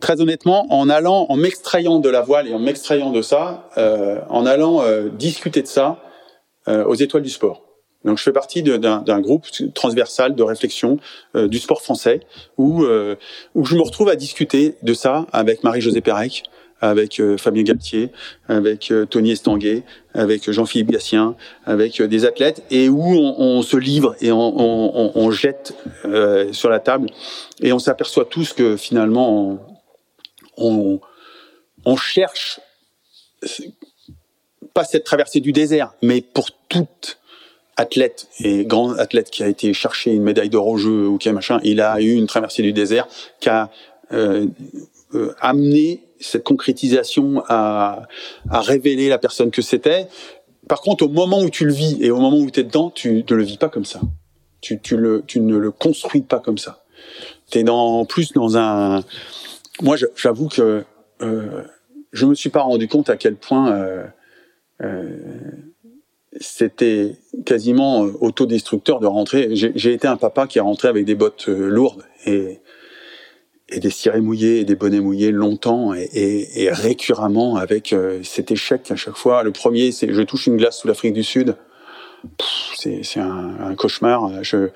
très 0.00 0.20
honnêtement 0.20 0.72
en 0.72 0.88
allant 0.88 1.26
en 1.28 1.36
m'extrayant 1.36 1.98
de 1.98 2.08
la 2.08 2.20
voile 2.20 2.46
et 2.46 2.54
en 2.54 2.60
m'extrayant 2.60 3.10
de 3.10 3.20
ça 3.20 3.68
en 3.76 4.46
allant 4.46 4.84
discuter 5.18 5.62
de 5.62 5.66
ça 5.66 5.98
aux 6.68 6.94
étoiles 6.94 7.24
du 7.24 7.30
sport 7.30 7.62
donc 8.04 8.18
je 8.18 8.22
fais 8.22 8.32
partie 8.32 8.62
d'un 8.62 9.20
groupe 9.20 9.46
transversal 9.74 10.34
de 10.34 10.42
réflexion 10.42 10.98
euh, 11.36 11.48
du 11.48 11.58
sport 11.58 11.82
français 11.82 12.20
où 12.56 12.84
euh, 12.84 13.16
où 13.54 13.64
je 13.64 13.74
me 13.74 13.82
retrouve 13.82 14.08
à 14.08 14.16
discuter 14.16 14.76
de 14.82 14.94
ça 14.94 15.26
avec 15.32 15.62
Marie-Josée 15.64 16.00
Pérec, 16.00 16.44
avec 16.80 17.20
euh, 17.20 17.36
Fabien 17.36 17.62
Galtier, 17.62 18.10
avec 18.48 18.92
Tony 19.10 19.32
Estanguet, 19.32 19.82
avec 20.14 20.50
Jean-Philippe 20.50 20.90
Gatien, 20.90 21.36
avec 21.66 22.00
des 22.00 22.24
athlètes 22.24 22.62
et 22.70 22.88
où 22.88 23.02
on, 23.02 23.34
on 23.38 23.62
se 23.62 23.76
livre 23.76 24.16
et 24.22 24.32
on, 24.32 24.38
on, 24.38 25.12
on 25.14 25.30
jette 25.30 25.74
sur 26.52 26.70
la 26.70 26.80
table 26.80 27.10
et 27.60 27.72
on 27.72 27.78
s'aperçoit 27.78 28.24
tous 28.24 28.54
que 28.54 28.76
finalement 28.78 29.58
on, 30.56 31.00
on 31.84 31.96
cherche 31.96 32.60
pas 34.72 34.84
cette 34.84 35.04
traversée 35.04 35.40
du 35.40 35.52
désert, 35.52 35.92
mais 36.02 36.20
pour 36.20 36.50
toute 36.68 37.19
athlète 37.80 38.28
et 38.38 38.64
grand 38.64 38.92
athlète 38.92 39.30
qui 39.30 39.42
a 39.42 39.48
été 39.48 39.72
chercher 39.72 40.12
une 40.12 40.22
médaille 40.22 40.50
d'or 40.50 40.68
au 40.68 40.76
jeu 40.76 41.08
ou 41.08 41.16
qui 41.18 41.28
a 41.28 41.32
machin, 41.32 41.58
il 41.64 41.80
a 41.80 42.00
eu 42.00 42.14
une 42.14 42.26
traversée 42.26 42.62
du 42.62 42.72
désert 42.72 43.08
qui 43.40 43.48
a 43.48 43.70
euh, 44.12 44.46
euh, 45.14 45.34
amené 45.40 46.04
cette 46.20 46.44
concrétisation 46.44 47.42
à, 47.48 48.06
révéler 48.50 49.08
la 49.08 49.18
personne 49.18 49.50
que 49.50 49.62
c'était. 49.62 50.06
Par 50.68 50.82
contre, 50.82 51.04
au 51.04 51.08
moment 51.08 51.40
où 51.40 51.48
tu 51.48 51.64
le 51.64 51.72
vis 51.72 51.96
et 52.02 52.10
au 52.10 52.18
moment 52.18 52.36
où 52.36 52.50
tu 52.50 52.60
es 52.60 52.64
dedans, 52.64 52.90
tu 52.90 53.24
ne 53.28 53.34
le 53.34 53.42
vis 53.42 53.56
pas 53.56 53.70
comme 53.70 53.86
ça. 53.86 54.00
Tu, 54.60 54.78
ne 54.92 55.56
le 55.56 55.70
construis 55.70 56.20
pas 56.20 56.38
comme 56.38 56.58
ça. 56.58 56.84
Tu 57.50 57.58
es 57.58 57.62
dans, 57.64 58.04
plus 58.04 58.32
dans 58.32 58.58
un... 58.58 59.02
Moi, 59.80 59.96
j'avoue 60.16 60.48
que 60.48 60.84
euh, 61.22 61.62
je 62.12 62.26
me 62.26 62.34
suis 62.34 62.50
pas 62.50 62.60
rendu 62.60 62.86
compte 62.88 63.08
à 63.08 63.16
quel 63.16 63.36
point... 63.36 63.72
Euh, 64.82 65.34
c'était 66.38 67.16
quasiment 67.44 68.04
euh, 68.04 68.12
autodestructeur 68.20 69.00
de 69.00 69.06
rentrer. 69.06 69.48
J'ai 69.52 69.92
été 69.92 70.06
un 70.06 70.16
papa 70.16 70.46
qui 70.46 70.58
est 70.58 70.62
rentré 70.62 70.88
avec 70.88 71.04
des 71.04 71.14
bottes 71.14 71.46
euh, 71.48 71.68
lourdes 71.68 72.04
et, 72.24 72.60
et 73.68 73.80
des 73.80 73.90
cirés 73.90 74.20
mouillés 74.20 74.60
et 74.60 74.64
des 74.64 74.76
bonnets 74.76 75.00
mouillés 75.00 75.32
longtemps 75.32 75.92
et, 75.92 76.08
et, 76.12 76.62
et 76.64 76.70
récurremment 76.70 77.56
avec 77.56 77.92
euh, 77.92 78.22
cet 78.22 78.52
échec 78.52 78.90
à 78.90 78.96
chaque 78.96 79.16
fois. 79.16 79.42
Le 79.42 79.50
premier, 79.50 79.90
c'est 79.90 80.12
je 80.12 80.22
touche 80.22 80.46
une 80.46 80.56
glace 80.56 80.78
sous 80.78 80.88
l'Afrique 80.88 81.14
du 81.14 81.24
Sud. 81.24 81.56
C'est 82.76 83.02
un, 83.18 83.56
un, 83.60 83.74
cauchemar. 83.74 84.44
Je, 84.44 84.68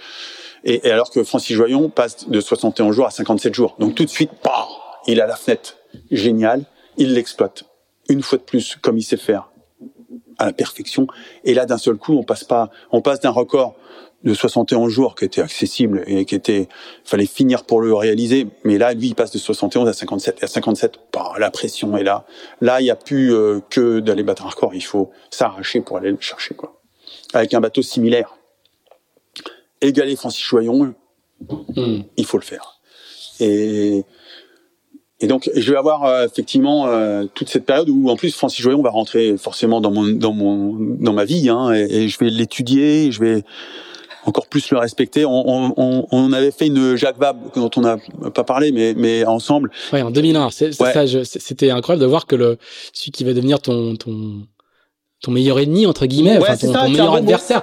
et, 0.65 0.89
et, 0.89 0.91
alors 0.91 1.11
que 1.11 1.23
Francis 1.23 1.55
Joyon 1.55 1.91
passe 1.91 2.29
de 2.29 2.41
61 2.41 2.91
jours 2.91 3.07
à 3.07 3.11
57 3.11 3.55
jours. 3.55 3.77
Donc 3.79 3.95
tout 3.95 4.05
de 4.05 4.11
suite, 4.11 4.31
bah, 4.43 4.67
il 5.07 5.21
a 5.21 5.27
la 5.27 5.37
fenêtre. 5.37 5.77
Génial. 6.11 6.65
Il 6.97 7.13
l'exploite. 7.15 7.65
Une 8.09 8.23
fois 8.23 8.39
de 8.39 8.45
plus, 8.45 8.77
comme 8.81 8.99
il 8.99 9.03
sait 9.03 9.17
faire 9.17 9.51
à 10.39 10.47
la 10.47 10.53
perfection. 10.53 11.07
Et 11.45 11.55
là, 11.55 11.67
d'un 11.67 11.79
seul 11.79 11.97
coup, 11.97 12.15
on 12.15 12.23
passe 12.23 12.45
pas, 12.45 12.71
on 12.91 13.01
passe 13.01 13.21
d'un 13.21 13.31
record 13.31 13.77
de 14.25 14.33
61 14.33 14.89
jours 14.89 15.15
qui 15.15 15.27
était 15.27 15.43
accessible 15.43 16.03
et 16.07 16.25
qui 16.25 16.35
était, 16.35 16.69
fallait 17.05 17.27
finir 17.27 17.65
pour 17.65 17.83
le 17.83 17.95
réaliser. 17.95 18.47
Mais 18.65 18.79
là, 18.79 18.95
lui, 18.95 19.09
il 19.09 19.15
passe 19.15 19.31
de 19.33 19.39
71 19.39 19.87
à 19.89 19.93
57. 19.93 20.39
Et 20.41 20.45
à 20.45 20.47
57, 20.49 20.95
bah, 21.13 21.33
la 21.39 21.51
pression 21.51 21.97
est 21.97 22.03
là. 22.03 22.25
Là, 22.61 22.81
il 22.81 22.85
n'y 22.85 22.91
a 22.91 22.97
plus 22.97 23.35
euh, 23.35 23.61
que 23.69 24.01
d'aller 24.01 24.23
battre 24.23 24.47
un 24.47 24.49
record. 24.49 24.75
Il 24.75 24.83
faut 24.83 25.11
s'arracher 25.31 25.83
pour 25.83 25.99
aller 25.99 26.11
le 26.11 26.17
chercher, 26.21 26.55
quoi. 26.55 26.81
Avec 27.35 27.53
un 27.53 27.61
bateau 27.61 27.83
similaire. 27.83 28.37
Égaler 29.83 30.17
Francis 30.17 30.43
Choyon, 30.43 30.95
hmm. 31.77 32.01
il 32.17 32.25
faut 32.25 32.39
le 32.39 32.45
faire. 32.45 32.81
Et 33.41 34.05
et 35.21 35.27
donc, 35.27 35.51
je 35.55 35.71
vais 35.71 35.79
avoir 35.79 36.05
euh, 36.05 36.27
effectivement 36.27 36.87
euh, 36.87 37.25
toute 37.35 37.49
cette 37.49 37.65
période 37.65 37.89
où, 37.89 38.09
en 38.09 38.17
plus, 38.17 38.35
Francis 38.35 38.61
Joyon 38.61 38.83
va 38.83 38.91
rentrer 38.91 39.37
forcément 39.37 39.81
dans 39.81 39.93
mon 39.93 40.09
dans 40.09 40.33
mon 40.33 40.77
dans 41.01 41.13
ma 41.13 41.25
vie, 41.25 41.49
hein, 41.49 41.73
et, 41.73 42.05
et, 42.05 42.09
je 42.09 42.19
vais 42.19 42.31
l'étudier, 42.31 43.13
je 43.13 43.21
vais 43.21 43.45
encore 44.27 44.47
plus 44.47 44.71
le 44.71 44.79
respecter. 44.79 45.25
On, 45.25 45.73
on, 45.77 46.07
on 46.11 46.33
avait 46.33 46.51
fait 46.51 46.67
une 46.67 46.97
Jacques 46.97 47.19
Vabre 47.19 47.53
dont 47.55 47.71
on 47.77 47.81
n'a 47.83 47.99
pas 48.35 48.43
parlé, 48.43 48.73
mais 48.73 48.95
mais 48.97 49.25
ensemble. 49.25 49.71
Ouais, 49.93 50.03
en 50.03 50.11
2001. 50.11 50.51
C'est 50.51 50.81
ouais. 50.81 50.93
ça. 50.93 51.25
C'était 51.25 51.71
incroyable 51.71 52.03
de 52.03 52.09
voir 52.09 52.27
que 52.27 52.35
le 52.35 52.59
celui 52.93 53.13
qui 53.13 53.23
va 53.23 53.35
devenir 53.35 53.61
ton 53.61 53.95
ton 53.95 54.47
ton 55.23 55.31
meilleur 55.31 55.59
ennemi 55.59 55.87
entre 55.87 56.07
guillemets, 56.07 56.39
ouais, 56.39 56.51
enfin, 56.51 56.57
ton, 56.57 56.73
ça, 56.73 56.81
ton 56.81 56.91
meilleur 56.91 57.15
adversaire. 57.15 57.63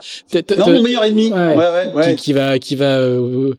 Non, 0.57 0.69
mon 0.69 0.81
meilleur 0.81 1.03
ennemi. 1.03 1.31
Ouais, 1.31 1.55
ouais, 1.55 1.93
ouais. 1.93 2.15
Qui, 2.15 2.23
qui 2.23 2.33
va 2.33 2.59
qui 2.59 2.75
va 2.75 2.97
euh, 2.97 3.55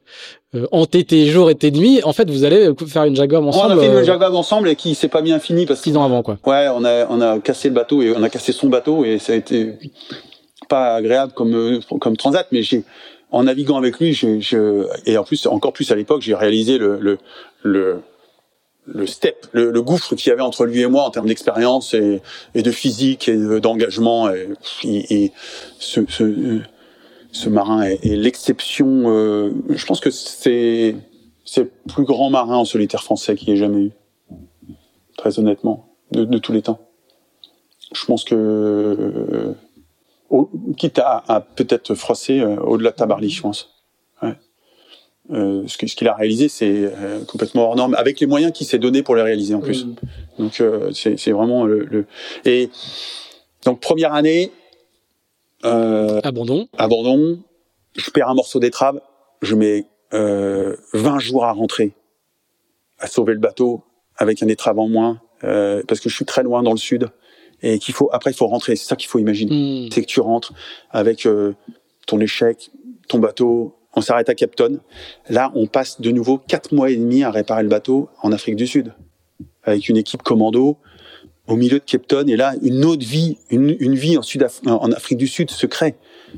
euh, 0.54 0.66
hanter 0.72 1.04
tes 1.04 1.26
jours 1.26 1.50
et 1.50 1.54
tes 1.54 1.70
nuits. 1.70 2.00
En 2.04 2.12
fait, 2.12 2.30
vous 2.30 2.44
allez 2.44 2.70
faire 2.86 3.04
une 3.04 3.16
Jaguar 3.16 3.42
ensemble. 3.42 3.74
On 3.74 3.78
a 3.78 3.80
fait 3.80 3.86
une 3.86 3.92
euh, 3.92 4.04
Jaguar 4.04 4.36
ensemble 4.36 4.68
et 4.68 4.76
qui 4.76 4.94
s'est 4.94 5.08
pas 5.08 5.22
bien 5.22 5.38
fini 5.38 5.66
parce 5.66 5.80
six 5.80 5.96
ans 5.96 6.04
avant 6.04 6.22
quoi. 6.22 6.38
Ouais, 6.46 6.66
on 6.74 6.84
a 6.84 7.06
on 7.08 7.20
a 7.20 7.38
cassé 7.40 7.68
le 7.68 7.74
bateau 7.74 8.02
et 8.02 8.14
on 8.16 8.22
a 8.22 8.28
cassé 8.28 8.52
son 8.52 8.68
bateau 8.68 9.04
et 9.04 9.18
ça 9.18 9.32
a 9.32 9.36
été 9.36 9.74
pas 10.68 10.94
agréable 10.96 11.32
comme 11.32 11.80
comme 12.00 12.16
transat, 12.16 12.46
mais 12.52 12.62
j'ai 12.62 12.84
en 13.32 13.44
naviguant 13.44 13.78
avec 13.78 13.98
lui, 13.98 14.12
je, 14.12 14.86
et 15.06 15.16
en 15.16 15.24
plus, 15.24 15.46
encore 15.46 15.72
plus 15.72 15.90
à 15.90 15.96
l'époque, 15.96 16.20
j'ai 16.20 16.34
réalisé 16.34 16.76
le, 16.76 16.98
le, 17.00 17.18
le, 17.62 18.02
le 18.84 19.06
step, 19.06 19.46
le, 19.52 19.70
le 19.70 19.82
gouffre 19.82 20.14
qu'il 20.14 20.28
y 20.28 20.32
avait 20.32 20.42
entre 20.42 20.66
lui 20.66 20.82
et 20.82 20.86
moi 20.86 21.04
en 21.04 21.10
termes 21.10 21.28
d'expérience 21.28 21.94
et, 21.94 22.20
et, 22.54 22.62
de 22.62 22.70
physique 22.70 23.28
et 23.28 23.36
d'engagement. 23.60 24.28
Et, 24.30 24.48
et, 24.84 25.32
ce, 25.78 26.00
ce, 26.08 26.60
ce, 27.32 27.48
marin 27.48 27.82
est, 27.82 28.06
est 28.06 28.16
l'exception. 28.16 29.04
Euh, 29.06 29.52
je 29.70 29.84
pense 29.84 30.00
que 30.00 30.10
c'est 30.10 30.94
c'est 31.44 31.62
le 31.62 31.72
plus 31.92 32.04
grand 32.04 32.30
marin 32.30 32.56
en 32.56 32.64
solitaire 32.64 33.02
français 33.02 33.34
qu'il 33.34 33.50
ait 33.50 33.56
jamais 33.56 33.82
eu. 33.82 33.90
Très 35.16 35.38
honnêtement, 35.38 35.96
de, 36.12 36.24
de 36.24 36.38
tous 36.38 36.52
les 36.52 36.62
temps. 36.62 36.78
Je 37.92 38.04
pense 38.06 38.24
que 38.24 38.34
euh, 38.34 39.52
quitte 40.76 40.98
à, 40.98 41.24
à 41.28 41.40
peut-être 41.40 41.94
froisser 41.94 42.40
euh, 42.40 42.56
au-delà 42.56 42.90
de 42.90 42.96
Tabarly, 42.96 43.28
je 43.28 43.42
pense. 43.42 43.74
Ouais. 44.22 44.34
Euh, 45.30 45.64
ce 45.66 45.76
qu'il 45.76 46.08
a 46.08 46.14
réalisé, 46.14 46.48
c'est 46.48 46.72
euh, 46.72 47.24
complètement 47.24 47.64
hors 47.64 47.76
norme, 47.76 47.94
avec 47.94 48.20
les 48.20 48.26
moyens 48.26 48.52
qu'il 48.52 48.66
s'est 48.66 48.78
donné 48.78 49.02
pour 49.02 49.14
les 49.14 49.22
réaliser 49.22 49.54
en 49.54 49.60
plus. 49.60 49.84
Oui. 49.84 49.94
Donc 50.38 50.60
euh, 50.60 50.90
c'est 50.92 51.32
vraiment 51.32 51.64
le, 51.64 51.84
le, 51.84 52.06
Et 52.44 52.70
donc 53.64 53.80
première 53.80 54.14
année. 54.14 54.50
Abandon. 55.62 56.68
Abandon. 56.78 57.42
Je 57.96 58.10
perds 58.10 58.28
un 58.28 58.34
morceau 58.34 58.58
d'étrave. 58.58 59.00
Je 59.42 59.54
mets 59.54 59.86
20 60.12 61.18
jours 61.18 61.44
à 61.44 61.52
rentrer, 61.52 61.94
à 62.98 63.06
sauver 63.06 63.32
le 63.32 63.40
bateau 63.40 63.82
avec 64.16 64.42
un 64.42 64.48
étrave 64.48 64.78
en 64.78 64.88
moins, 64.88 65.20
parce 65.40 66.00
que 66.00 66.08
je 66.08 66.14
suis 66.14 66.24
très 66.24 66.42
loin 66.42 66.62
dans 66.62 66.72
le 66.72 66.78
sud 66.78 67.10
et 67.62 67.78
qu'il 67.78 67.94
faut 67.94 68.10
après 68.12 68.30
il 68.30 68.34
faut 68.34 68.46
rentrer. 68.46 68.76
C'est 68.76 68.88
ça 68.88 68.96
qu'il 68.96 69.08
faut 69.08 69.18
imaginer. 69.18 69.86
Mmh. 69.86 69.90
C'est 69.92 70.02
que 70.02 70.06
tu 70.06 70.20
rentres 70.20 70.52
avec 70.90 71.26
euh, 71.26 71.54
ton 72.06 72.20
échec, 72.20 72.70
ton 73.08 73.18
bateau. 73.18 73.76
On 73.94 74.00
s'arrête 74.00 74.28
à 74.28 74.34
Capton. 74.34 74.80
Là, 75.28 75.52
on 75.54 75.66
passe 75.66 76.00
de 76.00 76.10
nouveau 76.10 76.38
quatre 76.38 76.72
mois 76.74 76.90
et 76.90 76.96
demi 76.96 77.24
à 77.24 77.30
réparer 77.30 77.62
le 77.62 77.68
bateau 77.68 78.08
en 78.22 78.32
Afrique 78.32 78.56
du 78.56 78.66
Sud 78.66 78.94
avec 79.64 79.88
une 79.88 79.96
équipe 79.96 80.22
commando 80.22 80.78
au 81.48 81.56
milieu 81.56 81.78
de 81.78 81.84
Capton. 81.84 82.26
Et 82.26 82.36
là, 82.36 82.54
une 82.62 82.84
autre 82.84 83.04
vie, 83.04 83.38
une, 83.50 83.76
une 83.80 83.94
vie 83.94 84.16
en, 84.16 84.22
Sud 84.22 84.46
en 84.66 84.92
Afrique 84.92 85.18
du 85.18 85.28
Sud 85.28 85.50
se 85.50 85.66
crée. 85.66 85.94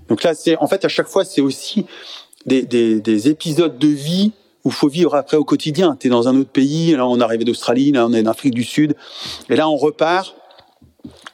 Donc 0.08 0.22
là, 0.22 0.34
c'est 0.34 0.56
en 0.56 0.66
fait 0.66 0.84
à 0.84 0.88
chaque 0.88 1.08
fois, 1.08 1.24
c'est 1.24 1.40
aussi 1.40 1.86
des, 2.46 2.62
des, 2.62 3.00
des 3.00 3.28
épisodes 3.28 3.78
de 3.78 3.88
vie 3.88 4.32
où 4.64 4.70
faut 4.70 4.88
vivre 4.88 5.14
après 5.14 5.36
au 5.36 5.44
quotidien. 5.44 5.96
Tu 5.98 6.06
es 6.06 6.10
dans 6.10 6.28
un 6.28 6.36
autre 6.36 6.50
pays, 6.50 6.92
là 6.92 7.06
on 7.06 7.18
est 7.18 7.22
arrivé 7.22 7.44
d'Australie, 7.44 7.92
là 7.92 8.06
on 8.06 8.12
est 8.12 8.22
en 8.22 8.30
Afrique 8.30 8.54
du 8.54 8.64
Sud, 8.64 8.96
et 9.50 9.56
là 9.56 9.68
on 9.68 9.76
repart 9.76 10.34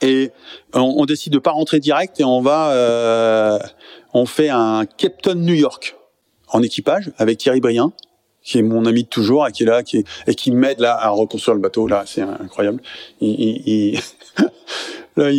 et 0.02 0.32
on, 0.74 0.94
on, 0.98 1.04
décide 1.04 1.32
de 1.32 1.38
pas 1.38 1.52
rentrer 1.52 1.78
direct 1.78 2.18
et 2.20 2.24
on 2.24 2.40
va, 2.40 2.72
euh, 2.72 3.58
on 4.12 4.26
fait 4.26 4.48
un 4.48 4.84
Captain 4.84 5.34
New 5.34 5.54
York 5.54 5.96
en 6.48 6.62
équipage 6.62 7.12
avec 7.18 7.38
Thierry 7.38 7.60
Brien, 7.60 7.92
qui 8.42 8.58
est 8.58 8.62
mon 8.62 8.86
ami 8.86 9.04
de 9.04 9.08
toujours 9.08 9.46
et 9.46 9.52
qui 9.52 9.64
est 9.64 9.66
là, 9.66 9.82
qui 9.82 9.98
est, 9.98 10.04
et 10.26 10.34
qui 10.34 10.50
m'aide 10.50 10.80
là 10.80 10.96
à 11.00 11.10
reconstruire 11.10 11.54
le 11.54 11.60
bateau. 11.60 11.86
Là, 11.86 12.04
c'est 12.06 12.22
incroyable. 12.22 12.82
Il, 13.20 13.28
il, 13.28 13.62
il 13.66 14.00
là, 15.16 15.30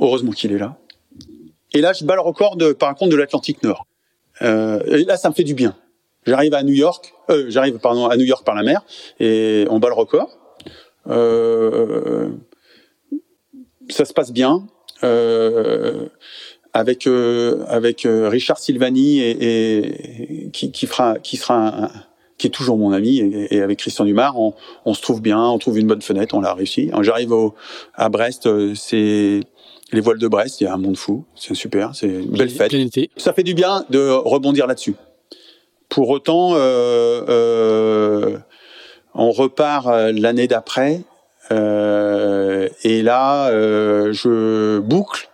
heureusement 0.00 0.32
qu'il 0.32 0.52
est 0.52 0.58
là. 0.58 0.76
Et 1.74 1.80
là, 1.80 1.92
je 1.92 2.04
bats 2.04 2.14
le 2.14 2.22
record 2.22 2.56
de, 2.56 2.72
par 2.72 2.94
contre, 2.94 3.12
de 3.12 3.16
l'Atlantique 3.16 3.62
Nord. 3.62 3.86
Euh, 4.42 4.80
et 4.86 5.04
là, 5.04 5.16
ça 5.16 5.28
me 5.28 5.34
fait 5.34 5.44
du 5.44 5.54
bien. 5.54 5.76
J'arrive 6.26 6.54
à 6.54 6.62
New 6.62 6.74
York, 6.74 7.14
euh, 7.30 7.46
j'arrive 7.48 7.78
pardon 7.78 8.06
à 8.06 8.16
New 8.16 8.24
York 8.24 8.44
par 8.44 8.54
la 8.54 8.62
mer 8.62 8.82
et 9.18 9.66
on 9.70 9.78
bat 9.78 9.88
le 9.88 9.94
record. 9.94 10.28
Euh, 11.08 12.28
ça 13.88 14.04
se 14.04 14.12
passe 14.12 14.32
bien. 14.32 14.66
Euh, 15.04 16.08
avec 16.74 17.06
euh, 17.06 17.64
avec 17.68 18.04
euh, 18.04 18.28
Richard 18.28 18.58
Silvani 18.58 19.20
et, 19.20 19.30
et 20.44 20.50
qui, 20.50 20.70
qui, 20.70 20.86
fera 20.86 21.18
qui 21.18 21.36
sera 21.36 21.84
un, 21.84 21.90
qui 22.38 22.46
est 22.46 22.50
toujours 22.50 22.78
mon 22.78 22.92
ami 22.92 23.18
et, 23.18 23.56
et 23.56 23.62
avec 23.62 23.78
Christian 23.78 24.04
Dumas 24.04 24.32
on, 24.36 24.54
on, 24.84 24.94
se 24.94 25.02
trouve 25.02 25.20
bien 25.20 25.40
on 25.40 25.58
trouve 25.58 25.78
une 25.78 25.86
bonne 25.86 26.02
fenêtre 26.02 26.34
on 26.34 26.40
l'a 26.40 26.54
réussi. 26.54 26.90
J'arrive 27.00 27.34
à 27.94 28.08
Brest 28.08 28.46
euh, 28.46 28.74
c'est 28.74 29.40
les 29.92 30.00
voiles 30.00 30.18
de 30.18 30.28
Brest 30.28 30.60
il 30.60 30.64
y 30.64 30.66
a 30.66 30.74
un 30.74 30.78
monde 30.78 30.96
fou 30.96 31.24
c'est 31.34 31.54
super 31.54 31.94
c'est 31.94 32.08
une 32.08 32.36
belle 32.36 32.50
fête. 32.50 32.74
ça 33.16 33.32
fait 33.32 33.42
du 33.42 33.54
bien 33.54 33.84
de 33.90 34.08
rebondir 34.08 34.66
là-dessus. 34.66 34.94
Pour 35.88 36.08
autant 36.10 36.52
euh, 36.54 38.38
on 39.14 39.30
repart 39.32 39.86
l'année 40.12 40.46
d'après 40.46 41.02
euh, 41.50 42.68
et 42.82 43.02
là, 43.02 43.48
euh, 43.48 44.12
je 44.12 44.78
boucle, 44.80 45.30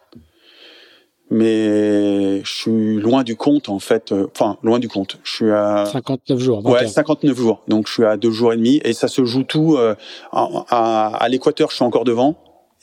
mais 1.30 2.42
je 2.44 2.52
suis 2.52 2.96
loin 2.96 3.22
du 3.22 3.36
compte 3.36 3.68
en 3.68 3.78
fait. 3.78 4.12
Euh, 4.12 4.26
enfin, 4.34 4.58
loin 4.62 4.78
du 4.78 4.88
compte. 4.88 5.18
Je 5.24 5.32
suis 5.32 5.50
à 5.50 5.86
59 5.86 6.38
jours. 6.38 6.62
21. 6.62 6.72
Ouais, 6.72 6.86
59 6.86 7.36
jours. 7.36 7.62
Donc 7.68 7.88
je 7.88 7.92
suis 7.92 8.04
à 8.04 8.16
deux 8.16 8.30
jours 8.30 8.52
et 8.52 8.56
demi 8.56 8.80
et 8.84 8.92
ça 8.92 9.08
se 9.08 9.24
joue 9.24 9.42
tout 9.42 9.76
euh, 9.76 9.94
à, 10.32 10.48
à, 10.68 11.16
à 11.16 11.28
l'équateur. 11.28 11.70
Je 11.70 11.76
suis 11.76 11.84
encore 11.84 12.04
devant. 12.04 12.36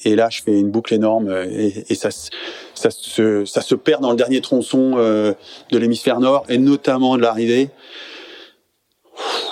Et 0.04 0.16
là, 0.16 0.30
je 0.32 0.42
fais 0.42 0.60
une 0.60 0.72
boucle 0.72 0.96
énorme 0.96 1.30
et, 1.30 1.86
et 1.90 1.96
ça, 1.96 2.10
ça, 2.12 2.90
se, 2.90 3.46
ça 3.46 3.62
se 3.62 3.76
perd 3.76 4.02
dans 4.02 4.10
le 4.10 4.18
dernier 4.18 4.42
tronçon 4.42 4.94
euh, 4.96 5.34
de 5.72 5.78
l'hémisphère 5.78 6.20
nord 6.20 6.44
et 6.50 6.58
notamment 6.58 7.18
de 7.18 7.22
l'arrivée. 7.22 7.70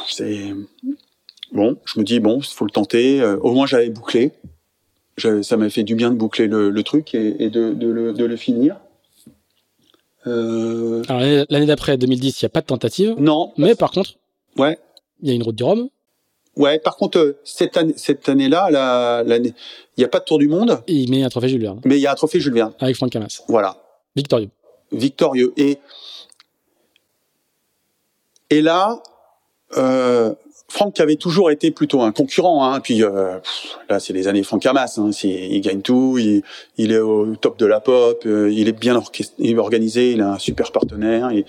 C'est 0.08 0.56
Bon, 1.52 1.78
je 1.86 2.00
me 2.00 2.06
dis 2.06 2.20
bon, 2.20 2.40
il 2.40 2.46
faut 2.46 2.66
le 2.66 2.72
tenter. 2.72 3.22
Euh, 3.22 3.38
au 3.42 3.54
moins 3.54 3.66
j'avais 3.66 3.90
bouclé. 3.90 4.32
Ça 5.44 5.58
m'a 5.58 5.70
fait 5.70 5.84
du 5.84 5.96
bien 5.96 6.12
de 6.12 6.16
boucler 6.16 6.48
le, 6.48 6.70
le 6.70 6.84
truc 6.84 7.14
et, 7.14 7.44
et 7.44 7.50
de, 7.50 7.74
de, 7.74 7.88
le, 7.88 8.14
de, 8.14 8.26
le, 8.26 8.36
finir. 8.36 8.78
Euh... 10.28 11.04
Alors 11.08 11.22
l'année 11.50 11.66
d'après, 11.66 11.98
2010, 11.98 12.42
il 12.42 12.46
n'y 12.46 12.48
a 12.48 12.50
pas 12.50 12.62
de 12.62 12.66
tentative. 12.66 13.16
Non. 13.18 13.54
Mais 13.58 13.76
par 13.76 13.92
contre, 13.92 14.16
ouais, 14.58 14.78
il 15.22 15.30
y 15.30 15.32
a 15.32 15.36
une 15.36 15.44
route 15.44 15.56
du 15.56 15.64
Rhum. 15.64 15.90
Ouais, 16.56 16.80
par 16.80 16.98
contre, 16.98 17.20
euh, 17.20 17.40
cette 17.44 17.78
année, 17.78 17.94
cette 17.96 18.28
année-là, 18.28 19.24
l'année, 19.24 19.54
il 19.96 20.02
n'y 20.02 20.04
a 20.04 20.10
pas 20.10 20.20
de 20.20 20.26
Tour 20.26 20.40
du 20.40 20.48
Monde. 20.48 20.82
Et 20.88 20.94
il 20.94 21.10
met 21.10 21.24
un 21.24 21.30
trophée 21.30 21.48
Jules 21.48 21.62
Verne. 21.62 21.80
Mais 21.86 21.98
il 21.98 22.02
y 22.02 22.08
a 22.08 22.12
un 22.12 22.16
trophée 22.16 22.40
Jules 22.40 22.54
Verne. 22.54 22.74
Avec 22.80 22.96
Franck 22.96 23.12
Camas. 23.12 23.44
Voilà. 23.48 23.78
Victorieux. 24.16 24.50
Victorieux. 24.92 25.54
Et 25.56 25.78
et 28.50 28.62
là, 28.62 29.02
euh, 29.78 30.34
Franck 30.70 31.00
avait 31.00 31.16
toujours 31.16 31.50
été 31.52 31.72
plutôt 31.72 32.02
un 32.02 32.12
concurrent, 32.12 32.72
hein, 32.72 32.80
puis 32.80 33.04
euh, 33.04 33.40
là 33.90 34.00
c'est 34.00 34.14
les 34.14 34.28
années 34.28 34.44
Franck 34.44 34.66
Hamas, 34.66 35.00
hein, 35.00 35.10
il 35.24 35.60
gagne 35.62 35.82
tout, 35.82 36.18
il, 36.20 36.44
il, 36.78 36.92
est 36.92 37.00
au 37.00 37.36
top 37.36 37.58
de 37.58 37.66
la 37.66 37.80
pop, 37.80 38.22
euh, 38.26 38.52
il 38.52 38.68
est 38.68 38.80
bien 38.80 39.02
il 39.40 39.60
organisé, 39.60 40.12
il 40.12 40.22
a 40.22 40.34
un 40.34 40.40
super 40.40 40.72
partenaire 40.72 41.32
et 41.32 41.46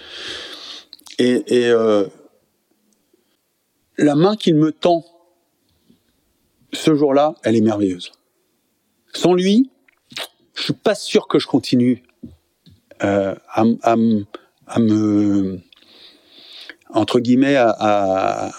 et, 1.18 1.42
et 1.46 1.68
euh, 1.68 2.06
la 3.98 4.14
main 4.14 4.37
qu'il 4.37 4.54
me 4.54 4.72
tend 4.72 5.04
ce 6.72 6.94
jour-là, 6.94 7.35
elle 7.42 7.56
est 7.56 7.61
merveilleuse. 7.61 8.12
Sans 9.12 9.35
lui, 9.35 9.70
je 10.54 10.62
suis 10.62 10.72
pas 10.72 10.94
sûr 10.94 11.28
que 11.28 11.38
je 11.38 11.46
continue 11.46 12.02
euh, 13.02 13.35
à, 13.52 13.64
à, 13.83 13.96
à 14.66 14.78
me 14.78 15.61
entre 16.92 17.20
guillemets 17.20 17.56
à, 17.56 17.76
à 17.78 18.50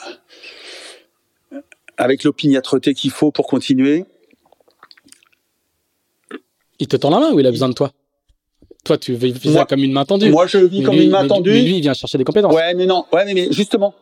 avec 2.01 2.23
l'opiniâtreté 2.23 2.93
qu'il 2.95 3.11
faut 3.11 3.31
pour 3.31 3.45
continuer. 3.45 4.05
Il 6.79 6.87
te 6.87 6.97
tend 6.97 7.11
la 7.11 7.19
main 7.19 7.31
ou 7.31 7.39
il 7.39 7.45
a 7.45 7.51
besoin 7.51 7.69
de 7.69 7.75
toi? 7.75 7.91
Toi, 8.83 8.97
tu 8.97 9.13
vis 9.13 9.53
ça 9.53 9.65
comme 9.65 9.83
une 9.83 9.91
main 9.91 10.03
tendue. 10.03 10.31
Moi, 10.31 10.47
je 10.47 10.57
vis 10.57 10.79
mais 10.79 10.85
comme 10.85 10.95
lui, 10.95 11.05
une 11.05 11.11
main 11.11 11.27
tendue. 11.27 11.51
Mais 11.51 11.61
lui, 11.61 11.75
il 11.77 11.81
vient 11.81 11.93
chercher 11.93 12.17
des 12.17 12.23
compétences. 12.23 12.55
Ouais, 12.55 12.73
mais 12.73 12.87
non. 12.87 13.05
Ouais, 13.13 13.25
mais, 13.25 13.35
mais 13.35 13.51
justement, 13.51 13.93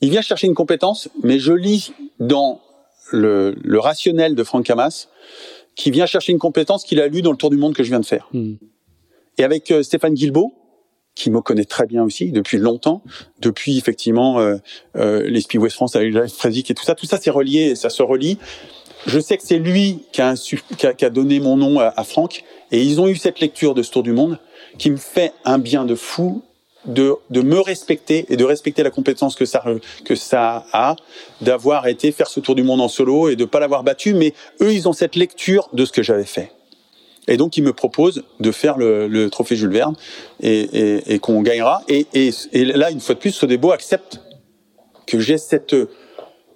il 0.00 0.10
vient 0.10 0.22
chercher 0.22 0.48
une 0.48 0.54
compétence, 0.54 1.08
mais 1.22 1.38
je 1.38 1.52
lis 1.52 1.92
dans 2.18 2.60
le, 3.12 3.54
le 3.62 3.78
rationnel 3.78 4.34
de 4.34 4.42
Franck 4.42 4.68
Hamas 4.68 5.08
qui 5.76 5.92
vient 5.92 6.06
chercher 6.06 6.32
une 6.32 6.40
compétence 6.40 6.82
qu'il 6.82 7.00
a 7.00 7.06
lue 7.06 7.22
dans 7.22 7.30
le 7.30 7.36
Tour 7.36 7.50
du 7.50 7.56
Monde 7.56 7.74
que 7.74 7.84
je 7.84 7.90
viens 7.90 8.00
de 8.00 8.06
faire. 8.06 8.28
Hmm. 8.32 8.54
Et 9.38 9.44
avec 9.44 9.70
euh, 9.70 9.84
Stéphane 9.84 10.14
Guilbeault, 10.14 10.52
qui 11.20 11.30
me 11.30 11.40
connaît 11.40 11.64
très 11.64 11.86
bien 11.86 12.02
aussi 12.02 12.32
depuis 12.32 12.56
longtemps, 12.56 13.02
depuis 13.40 13.76
effectivement 13.76 14.40
euh, 14.40 14.56
euh, 14.96 15.22
les 15.28 15.44
West 15.58 15.76
France 15.76 15.94
avec 15.94 16.12
Jeff 16.12 16.32
Fresick 16.32 16.70
et 16.70 16.74
tout 16.74 16.84
ça, 16.84 16.94
tout 16.94 17.06
ça 17.06 17.18
c'est 17.20 17.30
relié, 17.30 17.74
ça 17.74 17.90
se 17.90 18.02
relie. 18.02 18.38
Je 19.06 19.20
sais 19.20 19.36
que 19.36 19.42
c'est 19.44 19.58
lui 19.58 20.04
qui 20.12 20.22
a, 20.22 20.34
qui, 20.34 20.86
a, 20.86 20.94
qui 20.94 21.04
a, 21.04 21.10
donné 21.10 21.40
mon 21.40 21.56
nom 21.56 21.78
à, 21.78 21.92
à 21.94 22.04
Franck, 22.04 22.44
et 22.72 22.82
ils 22.82 23.00
ont 23.00 23.08
eu 23.08 23.16
cette 23.16 23.40
lecture 23.40 23.74
de 23.74 23.82
ce 23.82 23.90
Tour 23.90 24.02
du 24.02 24.12
Monde 24.12 24.38
qui 24.78 24.90
me 24.90 24.96
fait 24.96 25.32
un 25.44 25.58
bien 25.58 25.84
de 25.84 25.94
fou 25.94 26.42
de, 26.86 27.14
de 27.28 27.42
me 27.42 27.60
respecter 27.60 28.24
et 28.30 28.36
de 28.36 28.44
respecter 28.44 28.82
la 28.82 28.90
compétence 28.90 29.36
que 29.36 29.44
ça, 29.44 29.62
que 30.06 30.14
ça 30.14 30.64
a, 30.72 30.96
d'avoir 31.42 31.86
été 31.86 32.12
faire 32.12 32.28
ce 32.28 32.40
Tour 32.40 32.54
du 32.54 32.62
Monde 32.62 32.80
en 32.80 32.88
solo 32.88 33.28
et 33.28 33.36
de 33.36 33.44
pas 33.44 33.60
l'avoir 33.60 33.82
battu, 33.82 34.14
mais 34.14 34.32
eux 34.62 34.72
ils 34.72 34.88
ont 34.88 34.94
cette 34.94 35.16
lecture 35.16 35.68
de 35.74 35.84
ce 35.84 35.92
que 35.92 36.02
j'avais 36.02 36.24
fait. 36.24 36.50
Et 37.30 37.36
donc, 37.36 37.56
il 37.56 37.62
me 37.62 37.72
propose 37.72 38.24
de 38.40 38.50
faire 38.50 38.76
le, 38.76 39.08
le 39.08 39.30
trophée 39.30 39.56
Jules 39.56 39.70
Verne 39.70 39.94
et, 40.40 40.60
et, 40.60 41.14
et 41.14 41.18
qu'on 41.18 41.40
gagnera. 41.40 41.82
Et, 41.88 42.06
et, 42.12 42.64
là, 42.64 42.90
une 42.90 43.00
fois 43.00 43.14
de 43.14 43.20
plus, 43.20 43.30
Sodebo 43.30 43.70
accepte 43.70 44.20
que 45.06 45.18
j'ai 45.18 45.38
cette 45.38 45.74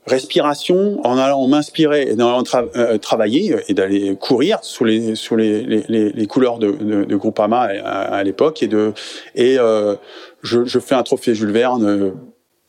respiration 0.06 1.00
en 1.06 1.16
allant 1.16 1.46
m'inspirer 1.48 2.10
et 2.10 2.20
en 2.20 2.42
tra 2.42 2.64
euh, 2.76 2.98
travailler 2.98 3.56
et 3.68 3.74
d'aller 3.74 4.16
courir 4.16 4.58
sous 4.62 4.84
les 4.84 5.14
sous 5.14 5.34
les, 5.34 5.62
les, 5.62 6.10
les 6.10 6.26
couleurs 6.26 6.58
de, 6.58 6.72
de, 6.72 7.04
de 7.04 7.16
Groupama 7.16 7.70
à, 7.82 8.16
à 8.16 8.22
l'époque 8.22 8.62
et 8.62 8.68
de 8.68 8.92
et 9.34 9.58
euh, 9.58 9.96
je, 10.42 10.66
je 10.66 10.78
fais 10.78 10.94
un 10.94 11.02
trophée 11.02 11.34
Jules 11.34 11.52
Verne 11.52 11.86
euh, 11.86 12.10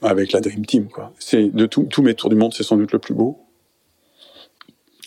avec 0.01 0.31
la 0.31 0.39
Dream 0.39 0.65
Team. 0.65 0.87
Quoi. 0.87 1.11
C'est 1.19 1.53
de 1.53 1.65
tous 1.65 2.01
mes 2.01 2.13
tours 2.13 2.29
du 2.29 2.37
monde, 2.37 2.53
c'est 2.53 2.63
sans 2.63 2.77
doute 2.77 2.93
le 2.93 2.99
plus 2.99 3.13
beau. 3.13 3.44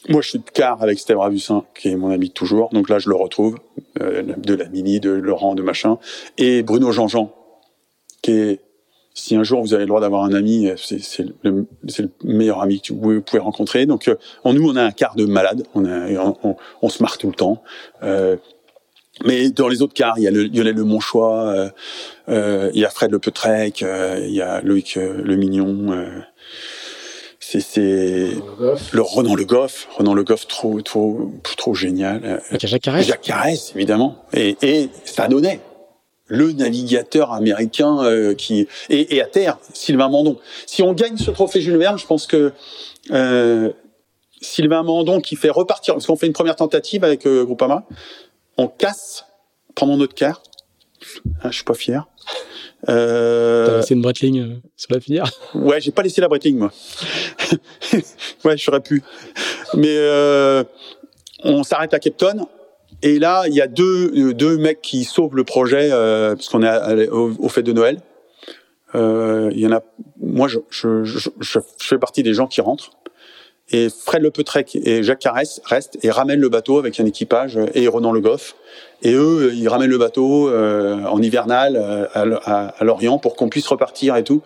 Moi, 0.08 0.22
je 0.22 0.30
suis 0.30 0.38
de 0.38 0.50
quart 0.50 0.82
avec 0.82 0.98
Steve 0.98 1.18
Ravussin, 1.18 1.64
qui 1.74 1.88
est 1.88 1.96
mon 1.96 2.10
ami 2.10 2.28
de 2.28 2.32
toujours. 2.32 2.70
Donc 2.70 2.88
là, 2.88 2.98
je 2.98 3.08
le 3.08 3.16
retrouve, 3.16 3.58
euh, 4.00 4.22
de 4.36 4.54
la 4.54 4.68
Mini, 4.68 5.00
de 5.00 5.10
Laurent, 5.10 5.54
de 5.54 5.62
machin. 5.62 5.98
Et 6.36 6.62
Bruno 6.62 6.92
Jean-Jean, 6.92 7.34
qui 8.22 8.32
est, 8.32 8.60
si 9.14 9.34
un 9.34 9.42
jour 9.42 9.60
vous 9.60 9.74
avez 9.74 9.82
le 9.82 9.88
droit 9.88 10.00
d'avoir 10.00 10.22
un 10.22 10.32
ami, 10.32 10.70
c'est 10.76 11.00
c'est 11.00 11.26
le, 11.42 11.66
meilleur 12.22 12.62
ami 12.62 12.80
que 12.80 12.92
vous 12.92 13.20
pouvez 13.20 13.40
rencontrer. 13.40 13.86
Donc, 13.86 14.06
euh, 14.06 14.14
en 14.44 14.52
nous, 14.52 14.68
on 14.70 14.76
a 14.76 14.82
un 14.82 14.92
quart 14.92 15.16
de 15.16 15.26
malade. 15.26 15.64
On, 15.74 16.88
se 16.88 17.02
marre 17.02 17.18
tout 17.18 17.28
le 17.28 17.34
temps. 17.34 17.62
Euh, 18.04 18.36
mais 19.24 19.50
dans 19.50 19.68
les 19.68 19.82
autres 19.82 19.94
quarts, 19.94 20.14
il 20.18 20.22
y 20.22 20.28
a 20.28 20.30
le 20.30 20.44
Lionel 20.44 20.76
Le 20.76 20.84
Monchois, 20.84 21.48
euh, 21.48 21.68
euh, 22.28 22.70
il 22.74 22.80
y 22.80 22.84
a 22.84 22.90
Fred 22.90 23.10
Le 23.10 23.18
Petrec, 23.18 23.82
euh, 23.82 24.20
il 24.22 24.32
y 24.32 24.40
a 24.40 24.60
Loïc 24.60 24.96
euh, 24.96 25.20
Le 25.22 25.36
Mignon. 25.36 25.96
C'est 27.50 27.60
c'est 27.60 28.30
le 28.92 29.00
Renan 29.00 29.34
Le 29.34 29.44
Goff, 29.46 29.88
Renan 29.96 30.12
Le 30.12 30.22
Goff 30.22 30.46
trop 30.46 30.82
trop 30.82 31.32
trop 31.56 31.74
génial. 31.74 32.42
Avec 32.50 32.66
Jacques 32.66 32.82
Carrès. 32.82 33.06
Jacques 33.06 33.22
Carès, 33.22 33.72
évidemment, 33.74 34.16
et, 34.34 34.58
et 34.60 34.90
Stan 35.06 35.32
Honnet, 35.32 35.60
le 36.26 36.52
navigateur 36.52 37.32
américain 37.32 38.04
euh, 38.04 38.34
qui 38.34 38.68
et, 38.90 39.16
et 39.16 39.22
à 39.22 39.26
terre, 39.26 39.58
Sylvain 39.72 40.10
Mandon. 40.10 40.38
Si 40.66 40.82
on 40.82 40.92
gagne 40.92 41.16
ce 41.16 41.30
trophée 41.30 41.62
Jules 41.62 41.78
Verne, 41.78 41.98
je 41.98 42.06
pense 42.06 42.26
que 42.26 42.52
euh, 43.12 43.72
Sylvain 44.42 44.82
Mandon 44.82 45.22
qui 45.22 45.34
fait 45.34 45.48
repartir, 45.48 45.94
parce 45.94 46.06
qu'on 46.06 46.16
fait 46.16 46.26
une 46.26 46.34
première 46.34 46.56
tentative 46.56 47.02
avec 47.02 47.26
euh, 47.26 47.46
Groupama, 47.46 47.84
on 48.58 48.68
casse 48.68 49.24
pendant 49.74 49.96
notre 49.96 50.14
quart. 50.14 50.42
Ah, 51.40 51.50
je 51.50 51.54
suis 51.54 51.64
pas 51.64 51.72
fier. 51.72 52.08
T'as 52.86 52.92
Euh, 52.92 53.76
laissé 53.78 53.94
une 53.94 54.02
Breitling 54.02 54.40
euh, 54.40 54.54
sur 54.76 54.92
la 54.94 55.00
filière. 55.00 55.30
Ouais, 55.54 55.80
j'ai 55.80 55.90
pas 55.90 56.02
laissé 56.02 56.20
la 56.20 56.28
Breitling, 56.28 56.56
moi. 56.58 56.70
ouais, 58.44 58.56
j'aurais 58.56 58.80
pu. 58.80 59.02
Mais 59.74 59.94
euh, 59.96 60.62
on 61.44 61.62
s'arrête 61.64 61.94
à 61.94 61.98
Capton. 61.98 62.46
Et 63.02 63.18
là, 63.18 63.44
il 63.46 63.54
y 63.54 63.60
a 63.60 63.66
deux, 63.68 64.32
deux 64.34 64.58
mecs 64.58 64.80
qui 64.82 65.04
sauvent 65.04 65.34
le 65.36 65.44
projet, 65.44 65.90
euh, 65.92 66.34
parce 66.34 66.48
qu'on 66.48 66.62
est 66.62 66.68
à- 66.68 66.84
à- 66.84 66.94
au, 67.12 67.32
au 67.38 67.48
fête 67.48 67.64
de 67.66 67.72
Noël. 67.72 68.00
Euh, 68.94 69.50
Il 69.52 69.60
y 69.60 69.66
en 69.66 69.72
a. 69.72 69.82
Moi, 70.20 70.48
je, 70.48 70.58
je, 70.70 71.04
je, 71.04 71.28
je- 71.40 71.58
fais 71.78 71.98
partie 71.98 72.22
des 72.22 72.34
gens 72.34 72.46
qui 72.46 72.60
rentrent. 72.60 72.90
Et 73.70 73.88
Fred 73.90 74.22
Le 74.22 74.30
Petrec 74.30 74.76
et 74.76 75.02
Jacques 75.02 75.18
Carès 75.18 75.60
restent 75.66 75.98
et 76.02 76.10
ramènent 76.10 76.40
le 76.40 76.48
bateau 76.48 76.78
avec 76.78 76.98
un 77.00 77.04
équipage 77.06 77.58
et 77.74 77.86
Ronan 77.86 78.12
Le 78.12 78.20
Goff. 78.20 78.54
Et 79.02 79.14
eux, 79.14 79.52
ils 79.54 79.68
ramènent 79.68 79.90
le 79.90 79.98
bateau 79.98 80.48
euh, 80.48 81.04
en 81.04 81.22
hivernal 81.22 81.76
euh, 81.76 82.06
à, 82.14 82.22
à, 82.22 82.68
à 82.68 82.84
Lorient 82.84 83.18
pour 83.18 83.36
qu'on 83.36 83.48
puisse 83.48 83.66
repartir 83.66 84.16
et 84.16 84.24
tout. 84.24 84.42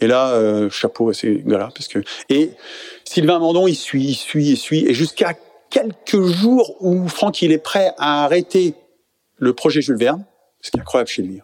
Et 0.00 0.06
là, 0.06 0.30
euh, 0.30 0.68
chapeau 0.70 1.10
à 1.10 1.14
ces 1.14 1.42
gars-là, 1.46 1.68
parce 1.74 1.86
que 1.86 2.00
et 2.28 2.50
Sylvain 3.04 3.38
Mandon, 3.38 3.68
il 3.68 3.76
suit, 3.76 4.02
il 4.02 4.14
suit, 4.14 4.50
il 4.50 4.56
suit, 4.56 4.84
et 4.86 4.94
jusqu'à 4.94 5.34
quelques 5.70 6.20
jours 6.22 6.76
où 6.80 7.06
Franck 7.08 7.42
il 7.42 7.52
est 7.52 7.58
prêt 7.58 7.92
à 7.98 8.24
arrêter 8.24 8.74
le 9.38 9.52
projet 9.52 9.80
Jules 9.80 9.96
Verne, 9.96 10.24
ce 10.60 10.70
qui 10.70 10.78
est 10.78 10.80
incroyable 10.80 11.08
chez 11.08 11.22
lui. 11.22 11.40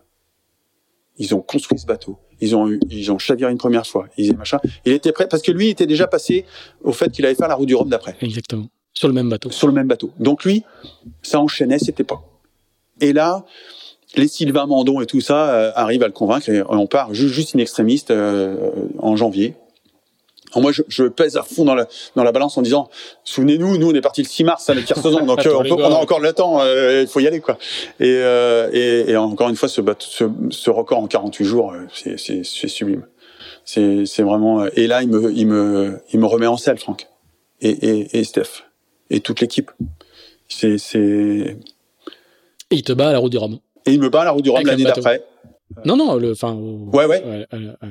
Ils 1.18 1.34
ont 1.34 1.40
construit 1.40 1.78
ce 1.78 1.86
bateau, 1.86 2.18
ils 2.40 2.56
ont 2.56 2.68
eu, 2.68 2.80
ils 2.90 3.12
ont 3.12 3.18
chaviré 3.18 3.52
une 3.52 3.58
première 3.58 3.86
fois, 3.86 4.06
ils 4.16 4.36
machin. 4.36 4.58
Il 4.84 4.92
était 4.92 5.12
prêt 5.12 5.28
parce 5.28 5.42
que 5.42 5.52
lui 5.52 5.66
il 5.66 5.70
était 5.70 5.86
déjà 5.86 6.08
passé 6.08 6.44
au 6.82 6.92
fait 6.92 7.10
qu'il 7.10 7.26
allait 7.26 7.34
faire 7.36 7.48
la 7.48 7.54
route 7.54 7.68
du 7.68 7.74
Rhum 7.76 7.88
d'après 7.88 8.16
Exactement. 8.20 8.66
Sur 8.92 9.06
le 9.06 9.14
même 9.14 9.28
bateau. 9.28 9.50
sur 9.50 9.68
le 9.68 9.72
même 9.72 9.86
bateau. 9.86 10.10
Donc 10.18 10.44
lui, 10.44 10.64
ça 11.22 11.38
enchaînait, 11.38 11.78
c'était 11.78 12.02
pas. 12.02 12.20
Et 13.00 13.12
là, 13.12 13.44
les 14.16 14.28
Sylvain 14.28 14.66
Mandon 14.66 15.00
et 15.00 15.06
tout 15.06 15.20
ça 15.20 15.50
euh, 15.50 15.72
arrivent 15.74 16.02
à 16.02 16.06
le 16.06 16.12
convaincre 16.12 16.48
et 16.48 16.62
on 16.68 16.86
part 16.86 17.14
juste, 17.14 17.34
juste 17.34 17.54
in 17.54 17.58
extremis 17.58 18.04
euh, 18.10 18.70
en 18.98 19.16
janvier. 19.16 19.54
Alors 20.52 20.62
moi, 20.62 20.72
je, 20.72 20.82
je 20.88 21.04
pèse 21.04 21.36
à 21.36 21.42
fond 21.42 21.64
dans 21.64 21.74
la, 21.74 21.86
dans 22.16 22.24
la 22.24 22.32
balance 22.32 22.56
en 22.56 22.62
disant, 22.62 22.88
souvenez-nous, 23.24 23.76
nous, 23.76 23.90
on 23.90 23.94
est 23.94 24.00
parti 24.00 24.22
le 24.22 24.28
6 24.28 24.44
mars 24.44 24.70
avec 24.70 24.86
Kersozon, 24.86 25.26
donc 25.26 25.38
euh, 25.46 25.54
on, 25.54 25.62
peut, 25.62 25.72
on 25.72 25.92
a 25.92 25.96
encore 25.96 26.20
le 26.20 26.32
temps, 26.32 26.60
euh, 26.60 27.02
il 27.02 27.08
faut 27.08 27.20
y 27.20 27.26
aller, 27.26 27.40
quoi. 27.40 27.58
Et, 28.00 28.06
euh, 28.06 28.70
et, 28.72 29.10
et 29.10 29.16
encore 29.16 29.48
une 29.48 29.56
fois, 29.56 29.68
ce, 29.68 29.82
ce, 29.98 30.24
ce 30.50 30.70
record 30.70 30.98
en 31.00 31.06
48 31.06 31.44
jours, 31.44 31.74
c'est, 31.92 32.18
c'est, 32.18 32.44
c'est 32.44 32.68
sublime. 32.68 33.04
C'est, 33.64 34.06
c'est 34.06 34.22
vraiment. 34.22 34.64
Et 34.74 34.86
là, 34.86 35.02
il 35.02 35.10
me, 35.10 35.30
il 35.30 35.46
me, 35.46 36.00
il 36.12 36.20
me 36.20 36.26
remet 36.26 36.46
en 36.46 36.56
selle, 36.56 36.78
Franck, 36.78 37.08
et, 37.60 37.68
et, 37.68 38.18
et 38.18 38.24
Steph, 38.24 38.64
et 39.10 39.20
toute 39.20 39.40
l'équipe. 39.40 39.70
C'est, 40.48 40.78
c'est. 40.78 41.58
Et 42.70 42.76
il 42.76 42.82
te 42.82 42.92
bat 42.92 43.08
à 43.08 43.12
la 43.12 43.18
route 43.18 43.32
du 43.32 43.38
Rhum. 43.38 43.58
Et 43.86 43.92
il 43.92 44.00
me 44.00 44.08
bat 44.10 44.22
à 44.22 44.24
la 44.26 44.30
route 44.32 44.42
du 44.44 44.50
Rhum 44.50 44.64
l'année 44.64 44.84
d'après. 44.84 45.24
Non, 45.84 45.96
non, 45.96 46.16
le, 46.16 46.32
enfin, 46.32 46.54
Ouais, 46.54 47.04
ouais. 47.04 47.22
euh, 47.26 47.44
euh, 47.52 47.72
euh, 47.82 47.86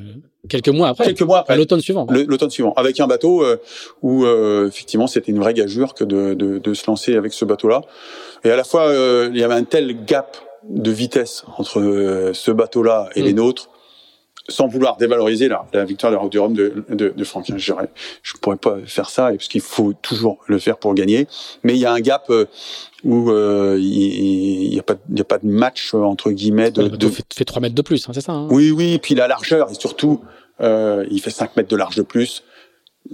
quelques 0.50 0.70
mois 0.70 0.88
après. 0.90 1.06
Quelques 1.06 1.22
mois 1.22 1.38
À 1.38 1.42
après. 1.42 1.56
l'automne 1.58 1.80
suivant. 1.80 2.08
L'automne 2.10 2.50
suivant, 2.50 2.74
avec 2.74 3.00
un 3.00 3.06
bateau 3.06 3.44
euh, 3.44 3.58
où 4.02 4.26
euh, 4.26 4.68
effectivement 4.68 5.06
c'était 5.06 5.32
une 5.32 5.40
vraie 5.40 5.54
gageure 5.54 5.94
que 5.94 6.04
de, 6.04 6.34
de, 6.34 6.58
de 6.58 6.74
se 6.74 6.88
lancer 6.88 7.16
avec 7.16 7.34
ce 7.34 7.46
bateau-là. 7.46 7.82
Et 8.44 8.50
à 8.50 8.56
la 8.56 8.64
fois 8.64 8.88
euh, 8.88 9.30
il 9.32 9.40
y 9.40 9.44
avait 9.44 9.54
un 9.54 9.64
tel 9.64 10.06
gap 10.06 10.38
de 10.68 10.90
vitesse 10.90 11.44
entre 11.58 12.32
ce 12.34 12.52
bateau-là 12.52 13.10
et 13.16 13.22
Mm. 13.22 13.26
les 13.26 13.34
nôtres, 13.34 13.70
sans 14.50 14.68
vouloir 14.68 14.98
dévaloriser 14.98 15.48
la, 15.48 15.66
la 15.74 15.86
victoire 15.86 16.12
de 16.12 16.16
la 16.16 16.22
Route 16.22 16.32
du 16.32 16.40
Rhum 16.40 16.54
de, 16.54 16.86
de, 16.90 17.14
de 17.16 17.24
Franck. 17.24 17.46
Je 17.56 17.74
je 18.24 18.34
pourrais 18.42 18.58
pas 18.58 18.78
faire 18.86 19.10
ça, 19.10 19.30
parce 19.32 19.48
qu'il 19.48 19.62
faut 19.62 19.94
toujours 20.02 20.40
le 20.48 20.58
faire 20.60 20.78
pour 20.78 20.94
gagner. 20.94 21.28
Mais 21.64 21.74
il 21.74 21.80
y 21.80 21.86
a 21.86 21.92
un 21.92 22.00
gap 22.00 22.26
euh, 22.30 22.46
où 23.04 23.30
euh, 23.30 23.78
il 23.80 24.70
n'y 24.70 24.78
a 24.80 24.82
a 24.82 25.24
pas 25.24 25.38
de 25.38 25.48
match 25.48 25.94
euh, 25.94 26.00
entre 26.00 26.32
guillemets 26.32 26.72
de, 26.72 26.84
bateau 26.84 26.98
de 26.98 27.08
fait, 27.10 27.26
fait 27.34 27.46
3 27.46 27.62
mètres 27.62 27.76
de 27.76 27.82
plus, 27.82 28.08
hein, 28.08 28.12
c'est 28.14 28.22
ça 28.22 28.32
hein 28.34 28.48
oui, 28.50 28.72
oui, 28.72 28.94
et 28.94 29.00
puis 29.00 29.16
la 29.16 29.28
largeur, 29.28 29.70
et 29.70 29.76
surtout, 29.76 30.22
euh, 30.62 31.06
il 31.12 31.22
fait 31.22 31.30
5 31.30 31.56
mètres 31.58 31.70
de 31.70 31.76
large 31.76 31.96
de 31.96 32.04
plus. 32.04 32.44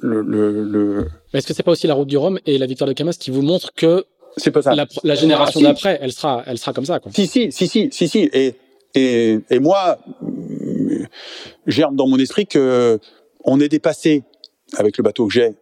Le, 0.02 0.22
le, 0.22 0.64
le... 0.64 1.08
Mais 1.34 1.40
Est-ce 1.40 1.48
que 1.48 1.54
c'est 1.54 1.62
pas 1.64 1.72
aussi 1.72 1.86
la 1.88 1.94
route 1.94 2.08
du 2.08 2.18
Rhum 2.18 2.40
et 2.46 2.58
la 2.58 2.66
victoire 2.66 2.88
de 2.88 2.94
Camas 2.94 3.14
qui 3.20 3.30
vous 3.32 3.42
montrent 3.44 3.74
que 3.76 4.06
C'est 4.38 4.50
pas 4.52 4.62
ça. 4.64 4.74
la, 4.74 4.88
la 5.04 5.16
génération 5.16 5.60
Ah, 5.60 5.62
si. 5.62 5.64
d'après, 5.64 6.00
elle 6.02 6.12
sera, 6.12 6.44
elle 6.48 6.58
sera 6.58 6.74
comme 6.74 6.86
ça, 6.86 7.00
quoi. 7.00 7.12
Si, 7.14 7.28
si, 7.28 7.52
si, 7.52 7.68
si, 7.68 7.90
si, 7.92 8.08
si. 8.08 8.30
Et, 8.34 8.56
et, 8.96 9.40
et 9.52 9.60
moi, 9.60 10.00
germe 11.68 11.96
dans 11.96 12.08
mon 12.08 12.18
esprit 12.18 12.48
que 12.48 13.00
on 13.44 13.60
est 13.60 13.70
dépassé 13.70 14.24
avec 14.78 14.98
le 14.98 15.04
bateau 15.04 15.28
que 15.28 15.34
j'ai 15.34 15.56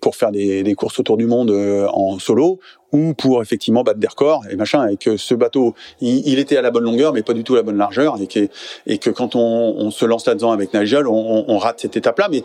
pour 0.00 0.14
faire 0.14 0.30
des, 0.30 0.62
des 0.62 0.74
courses 0.74 1.00
autour 1.00 1.16
du 1.16 1.26
monde 1.26 1.50
euh, 1.50 1.88
en 1.88 2.20
solo 2.20 2.60
ou 2.92 3.12
pour 3.14 3.42
effectivement 3.42 3.82
battre 3.82 3.98
des 3.98 4.06
records 4.06 4.44
et 4.48 4.54
machin 4.54 4.86
et 4.86 4.96
que 4.96 5.16
ce 5.16 5.34
bateau 5.34 5.74
il, 6.00 6.28
il 6.28 6.38
était 6.38 6.56
à 6.56 6.62
la 6.62 6.70
bonne 6.70 6.84
longueur 6.84 7.12
mais 7.12 7.22
pas 7.24 7.32
du 7.32 7.42
tout 7.42 7.54
à 7.54 7.56
la 7.56 7.62
bonne 7.64 7.76
largeur 7.76 8.16
et 8.22 8.28
que 8.28 8.48
et 8.86 8.98
que 8.98 9.10
quand 9.10 9.34
on, 9.34 9.40
on 9.40 9.90
se 9.90 10.04
lance 10.04 10.26
là-dedans 10.26 10.52
avec 10.52 10.72
Nigel 10.74 11.08
on, 11.08 11.44
on- 11.48 11.58
rate 11.58 11.80
cette 11.80 11.96
étape-là. 11.96 12.28
Mais 12.30 12.44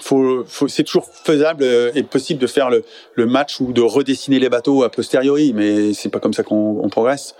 faut, 0.00 0.44
faut 0.46 0.68
c'est 0.68 0.84
toujours 0.84 1.06
faisable 1.06 1.64
euh, 1.64 1.90
et 1.96 2.04
possible 2.04 2.40
de 2.40 2.46
faire 2.46 2.70
le, 2.70 2.84
le 3.14 3.26
match 3.26 3.60
ou 3.60 3.72
de 3.72 3.82
redessiner 3.82 4.38
les 4.38 4.48
bateaux 4.48 4.84
a 4.84 4.88
posteriori 4.88 5.52
mais 5.52 5.94
c'est 5.94 6.10
pas 6.10 6.20
comme 6.20 6.32
ça 6.34 6.44
qu'on 6.44 6.78
on 6.80 6.88
progresse 6.90 7.34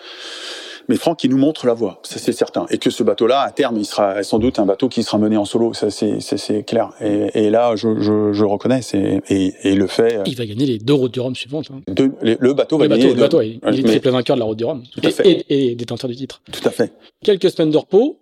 mais 0.88 0.96
Franck, 0.96 1.24
il 1.24 1.30
nous 1.30 1.38
montre 1.38 1.66
la 1.66 1.74
voie, 1.74 2.00
ça 2.02 2.18
c'est 2.18 2.32
certain. 2.32 2.66
Et 2.70 2.78
que 2.78 2.90
ce 2.90 3.02
bateau-là, 3.02 3.40
à 3.40 3.50
terme, 3.50 3.76
il 3.76 3.84
sera 3.84 4.22
sans 4.22 4.38
doute 4.38 4.58
un 4.58 4.66
bateau 4.66 4.88
qui 4.88 5.02
sera 5.02 5.18
mené 5.18 5.36
en 5.36 5.44
solo, 5.44 5.72
ça 5.72 5.90
c'est 5.90 6.62
clair. 6.64 6.90
Et, 7.00 7.46
et 7.46 7.50
là, 7.50 7.74
je, 7.76 8.00
je, 8.00 8.32
je 8.32 8.44
reconnais, 8.44 8.80
et, 9.28 9.74
le 9.74 9.86
fait. 9.86 10.16
euh, 10.18 10.22
Il 10.26 10.36
va 10.36 10.46
gagner 10.46 10.66
les 10.66 10.78
deux 10.78 10.94
routes 10.94 11.12
du 11.12 11.20
Rhum 11.20 11.34
suivantes. 11.34 11.68
hein. 11.72 11.80
de- 11.88 12.12
les- 12.22 12.36
le 12.38 12.52
bateau 12.54 12.78
va 12.78 12.84
Le 12.84 12.88
bateau, 12.90 13.00
gagner. 13.02 13.14
le 13.14 13.20
bateau, 13.20 13.40
il, 13.42 13.60
est 13.80 13.82
triple 13.82 14.10
vainqueur 14.10 14.36
de 14.36 14.40
la 14.40 14.46
route 14.46 14.58
du 14.58 14.64
Rhum. 14.64 14.82
à 15.02 15.06
Et, 15.08 15.10
fait. 15.10 15.28
et, 15.48 15.70
et 15.70 15.74
détenteur 15.74 16.08
du 16.10 16.16
titre. 16.16 16.40
Tout 16.52 16.66
à 16.66 16.70
fait. 16.70 16.92
Quelques 17.24 17.50
semaines 17.50 17.70
de 17.70 17.78
repos 17.78 18.18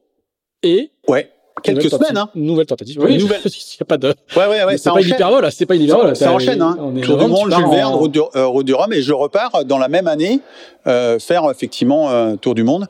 et. 0.62 0.90
Ouais. 1.09 1.31
Quelques 1.62 1.90
semaines, 1.90 2.16
hein. 2.16 2.29
Nouvelle 2.35 2.66
tentative. 2.66 2.98
Oui, 3.01 3.18
nouvelle. 3.18 3.40
Il 3.44 3.48
n'y 3.51 3.77
a 3.81 3.85
pas 3.85 3.96
de. 3.98 4.09
Ouais, 4.37 4.46
ouais, 4.46 4.64
ouais. 4.64 4.79
c'est 4.79 4.90
pas 4.90 5.01
une 5.01 5.09
hyperbole, 5.09 5.51
c'est 5.53 5.66
pas 5.66 5.75
une 5.75 5.83
hyperbole. 5.83 6.16
Ça, 6.16 6.33
enchaîne, 6.33 6.61
hein. 6.62 6.77
On 6.81 6.96
est 6.96 7.01
Tour 7.01 7.18
du 7.18 7.27
monde, 7.27 7.53
Jules 7.53 7.68
Verne, 7.70 7.94
route 7.94 8.12
du, 8.12 8.20
euh, 8.37 8.46
route 8.46 8.66
du 8.66 8.75
Rhum, 8.75 8.92
et 8.92 9.03
je 9.03 9.12
repars 9.12 9.64
dans 9.64 9.79
la 9.79 9.88
même 9.88 10.07
année 10.09 10.40
euh, 10.87 11.18
faire 11.18 11.48
effectivement 11.51 12.11
un 12.11 12.37
tour 12.37 12.55
du 12.55 12.62
monde. 12.64 12.87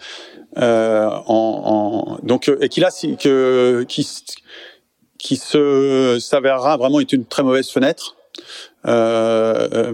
Euh, 0.59 1.09
en, 1.27 2.19
en- 2.21 2.27
donc 2.27 2.49
euh, 2.49 2.59
et 2.61 2.69
qui 2.69 2.81
là, 2.81 2.91
que 3.19 3.85
qui 3.89 4.07
qui 5.19 5.37
se 5.37 6.19
s'avérera 6.21 6.77
vraiment 6.77 7.01
être 7.01 7.13
une 7.13 7.25
très 7.25 7.43
mauvaise 7.43 7.71
fenêtre. 7.71 8.17
Euh, 8.87 9.69
euh, 9.73 9.93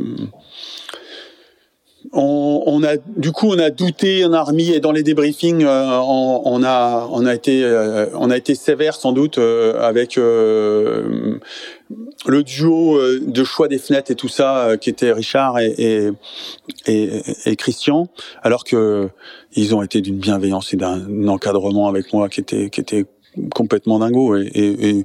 on, 2.13 2.63
on 2.67 2.83
a 2.85 2.97
du 2.97 3.33
coup 3.33 3.49
on 3.49 3.59
a 3.59 3.71
douté, 3.71 4.25
on 4.25 4.33
a 4.33 4.43
remis 4.43 4.71
et 4.71 4.81
dans 4.81 4.93
les 4.93 5.03
débriefings 5.03 5.65
euh, 5.65 5.99
on, 5.99 6.63
a 6.63 7.09
on 7.11 7.27
a 7.27 7.35
été 7.35 7.65
euh, 7.65 8.07
on 8.15 8.31
a 8.31 8.37
été 8.37 8.55
sévère 8.55 8.95
sans 8.95 9.13
doute 9.13 9.39
euh, 9.39 9.81
avec 9.81 10.17
euh, 10.17 11.39
le 12.27 12.43
duo 12.43 12.97
euh, 12.97 13.21
de 13.21 13.45
choix 13.45 13.69
des 13.69 13.79
fenêtres 13.79 14.11
et 14.11 14.15
tout 14.15 14.29
ça 14.29 14.69
euh, 14.69 14.77
qui 14.77 14.91
était 14.91 15.13
Richard 15.13 15.59
et, 15.59 15.75
et, 15.79 16.11
et, 16.87 17.23
et 17.47 17.57
Christian 17.57 18.09
alors 18.43 18.65
que 18.65 19.09
ils 19.55 19.75
ont 19.75 19.83
été 19.83 20.01
d'une 20.01 20.19
bienveillance 20.19 20.73
et 20.73 20.77
d'un 20.77 21.29
encadrement 21.29 21.89
avec 21.89 22.13
moi 22.13 22.29
qui 22.29 22.41
était 22.41 22.71
qui 22.71 22.81
était 22.81 23.07
complètement 23.55 23.99
dingo. 23.99 24.37
Et, 24.37 24.47
et, 24.47 24.89
et, 24.89 25.05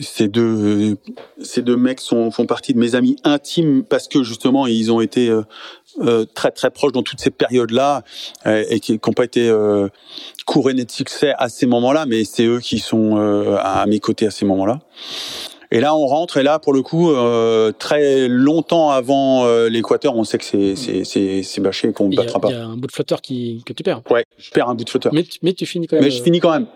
ces 0.00 0.28
deux 0.28 0.96
ces 1.42 1.62
deux 1.62 1.76
mecs 1.76 2.00
sont 2.00 2.30
font 2.30 2.46
partie 2.46 2.74
de 2.74 2.78
mes 2.78 2.94
amis 2.94 3.16
intimes 3.24 3.82
parce 3.82 4.08
que 4.08 4.22
justement 4.22 4.66
ils 4.66 4.92
ont 4.92 5.00
été 5.00 5.28
euh, 5.28 5.42
euh 6.00 6.24
très 6.34 6.50
très 6.50 6.70
proches 6.70 6.92
dans 6.92 7.02
toutes 7.02 7.20
ces 7.20 7.30
périodes 7.30 7.70
là 7.70 8.02
et 8.44 8.80
qui 8.80 8.92
n'ont 8.92 9.12
pas 9.12 9.24
été 9.24 9.48
euh, 9.48 9.88
couronnés 10.46 10.84
de 10.84 10.90
succès 10.90 11.34
à 11.36 11.50
ces 11.50 11.66
moments-là, 11.66 12.06
mais 12.06 12.24
c'est 12.24 12.46
eux 12.46 12.60
qui 12.60 12.78
sont 12.78 13.18
euh, 13.18 13.58
à 13.60 13.84
mes 13.86 14.00
côtés 14.00 14.26
à 14.26 14.30
ces 14.30 14.46
moments-là. 14.46 14.78
Et 15.72 15.80
là, 15.80 15.96
on 15.96 16.06
rentre, 16.06 16.36
et 16.36 16.44
là, 16.44 16.60
pour 16.60 16.72
le 16.72 16.82
coup, 16.82 17.10
euh, 17.10 17.72
très 17.72 18.28
longtemps 18.28 18.90
avant 18.90 19.44
euh, 19.44 19.68
l'Équateur, 19.68 20.14
on 20.14 20.22
sait 20.22 20.38
que 20.38 20.44
c'est 20.44 20.76
c'est 20.76 21.02
c'est 21.02 21.42
c'est 21.42 21.60
bâché 21.60 21.92
qu'on 21.92 22.08
ne 22.08 22.14
battra 22.14 22.38
pas. 22.38 22.48
Il 22.48 22.54
y 22.54 22.58
a 22.58 22.64
un 22.64 22.76
bout 22.76 22.86
de 22.86 22.92
flotteur 22.92 23.20
qui 23.20 23.62
que 23.66 23.72
tu 23.72 23.82
perds. 23.82 24.02
Ouais, 24.08 24.24
je 24.38 24.50
perds 24.52 24.68
un 24.68 24.76
bout 24.76 24.84
de 24.84 24.90
flotteur. 24.90 25.12
Mais 25.12 25.24
tu, 25.24 25.40
mais 25.42 25.52
tu 25.54 25.66
finis 25.66 25.88
quand 25.88 25.96
même. 25.96 26.04
Mais 26.04 26.12
je 26.12 26.22
finis 26.22 26.38
quand 26.38 26.52
même, 26.52 26.66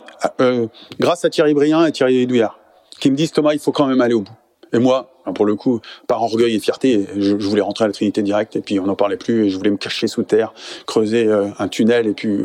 euh, 0.41 0.67
grâce 0.99 1.25
à 1.25 1.31
Thierry 1.31 1.55
Briand 1.55 1.87
et 1.87 1.93
Thierry 1.93 2.27
Douillard, 2.27 2.59
qui 3.01 3.11
me 3.11 3.17
disent 3.17 3.33
Thomas, 3.33 3.53
il 3.53 3.59
faut 3.59 3.73
quand 3.73 3.87
même 3.87 4.01
aller 4.01 4.15
au 4.15 4.21
bout. 4.21 4.37
Et 4.73 4.79
moi, 4.79 5.11
pour 5.35 5.47
le 5.47 5.57
coup, 5.57 5.81
par 6.07 6.23
orgueil 6.23 6.55
et 6.55 6.61
fierté, 6.61 7.07
je, 7.17 7.35
voulais 7.35 7.61
rentrer 7.61 7.85
à 7.85 7.89
la 7.89 7.93
Trinité 7.93 8.23
direct, 8.23 8.55
et 8.55 8.61
puis 8.61 8.79
on 8.79 8.87
n'en 8.87 8.95
parlait 8.95 9.17
plus, 9.17 9.47
et 9.47 9.51
je 9.51 9.57
voulais 9.57 9.71
me 9.71 9.77
cacher 9.77 10.07
sous 10.07 10.23
terre, 10.23 10.55
creuser 10.87 11.27
euh, 11.27 11.49
un 11.59 11.67
tunnel, 11.67 12.07
et 12.07 12.13
puis 12.13 12.39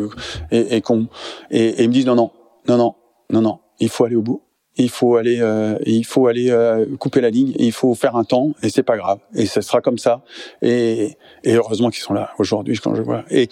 et, 0.52 0.78
et, 0.78 0.82
qu'on 0.82 1.08
et, 1.52 1.68
et 1.68 1.84
ils 1.84 1.88
me 1.88 1.94
disent 1.94 2.08
non 2.08 2.16
non 2.16 2.32
non 2.68 2.78
non 2.78 2.96
non 3.30 3.42
non, 3.42 3.60
il 3.80 3.90
faut 3.90 4.06
aller 4.06 4.16
au 4.16 4.24
bout 4.24 4.42
il 4.78 4.90
faut 4.90 5.16
aller, 5.16 5.40
euh, 5.40 5.78
il 5.86 6.06
faut 6.06 6.28
aller 6.28 6.52
euh, 6.52 6.86
couper 6.98 7.22
la 7.22 7.30
ligne, 7.30 7.54
il 7.58 7.72
faut 7.72 7.96
faire 7.96 8.16
un 8.16 8.24
temps, 8.24 8.52
et 8.62 8.70
c'est 8.70 8.84
pas 8.84 8.98
grave, 8.98 9.20
et 9.34 9.46
ce 9.46 9.62
sera 9.62 9.82
comme 9.82 9.98
ça. 9.98 10.22
Et, 10.62 11.18
et 11.44 11.54
heureusement 11.54 11.90
qu'ils 11.90 12.04
sont 12.04 12.14
là 12.14 12.32
aujourd'hui 12.40 12.78
quand 12.78 12.96
je 12.96 13.02
vois. 13.02 13.24
Et, 13.30 13.50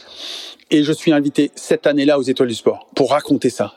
et 0.69 0.83
je 0.83 0.91
suis 0.91 1.11
invité 1.11 1.51
cette 1.55 1.87
année-là 1.87 2.19
aux 2.19 2.23
Étoiles 2.23 2.49
du 2.49 2.55
Sport 2.55 2.89
pour 2.95 3.11
raconter 3.11 3.49
ça. 3.49 3.75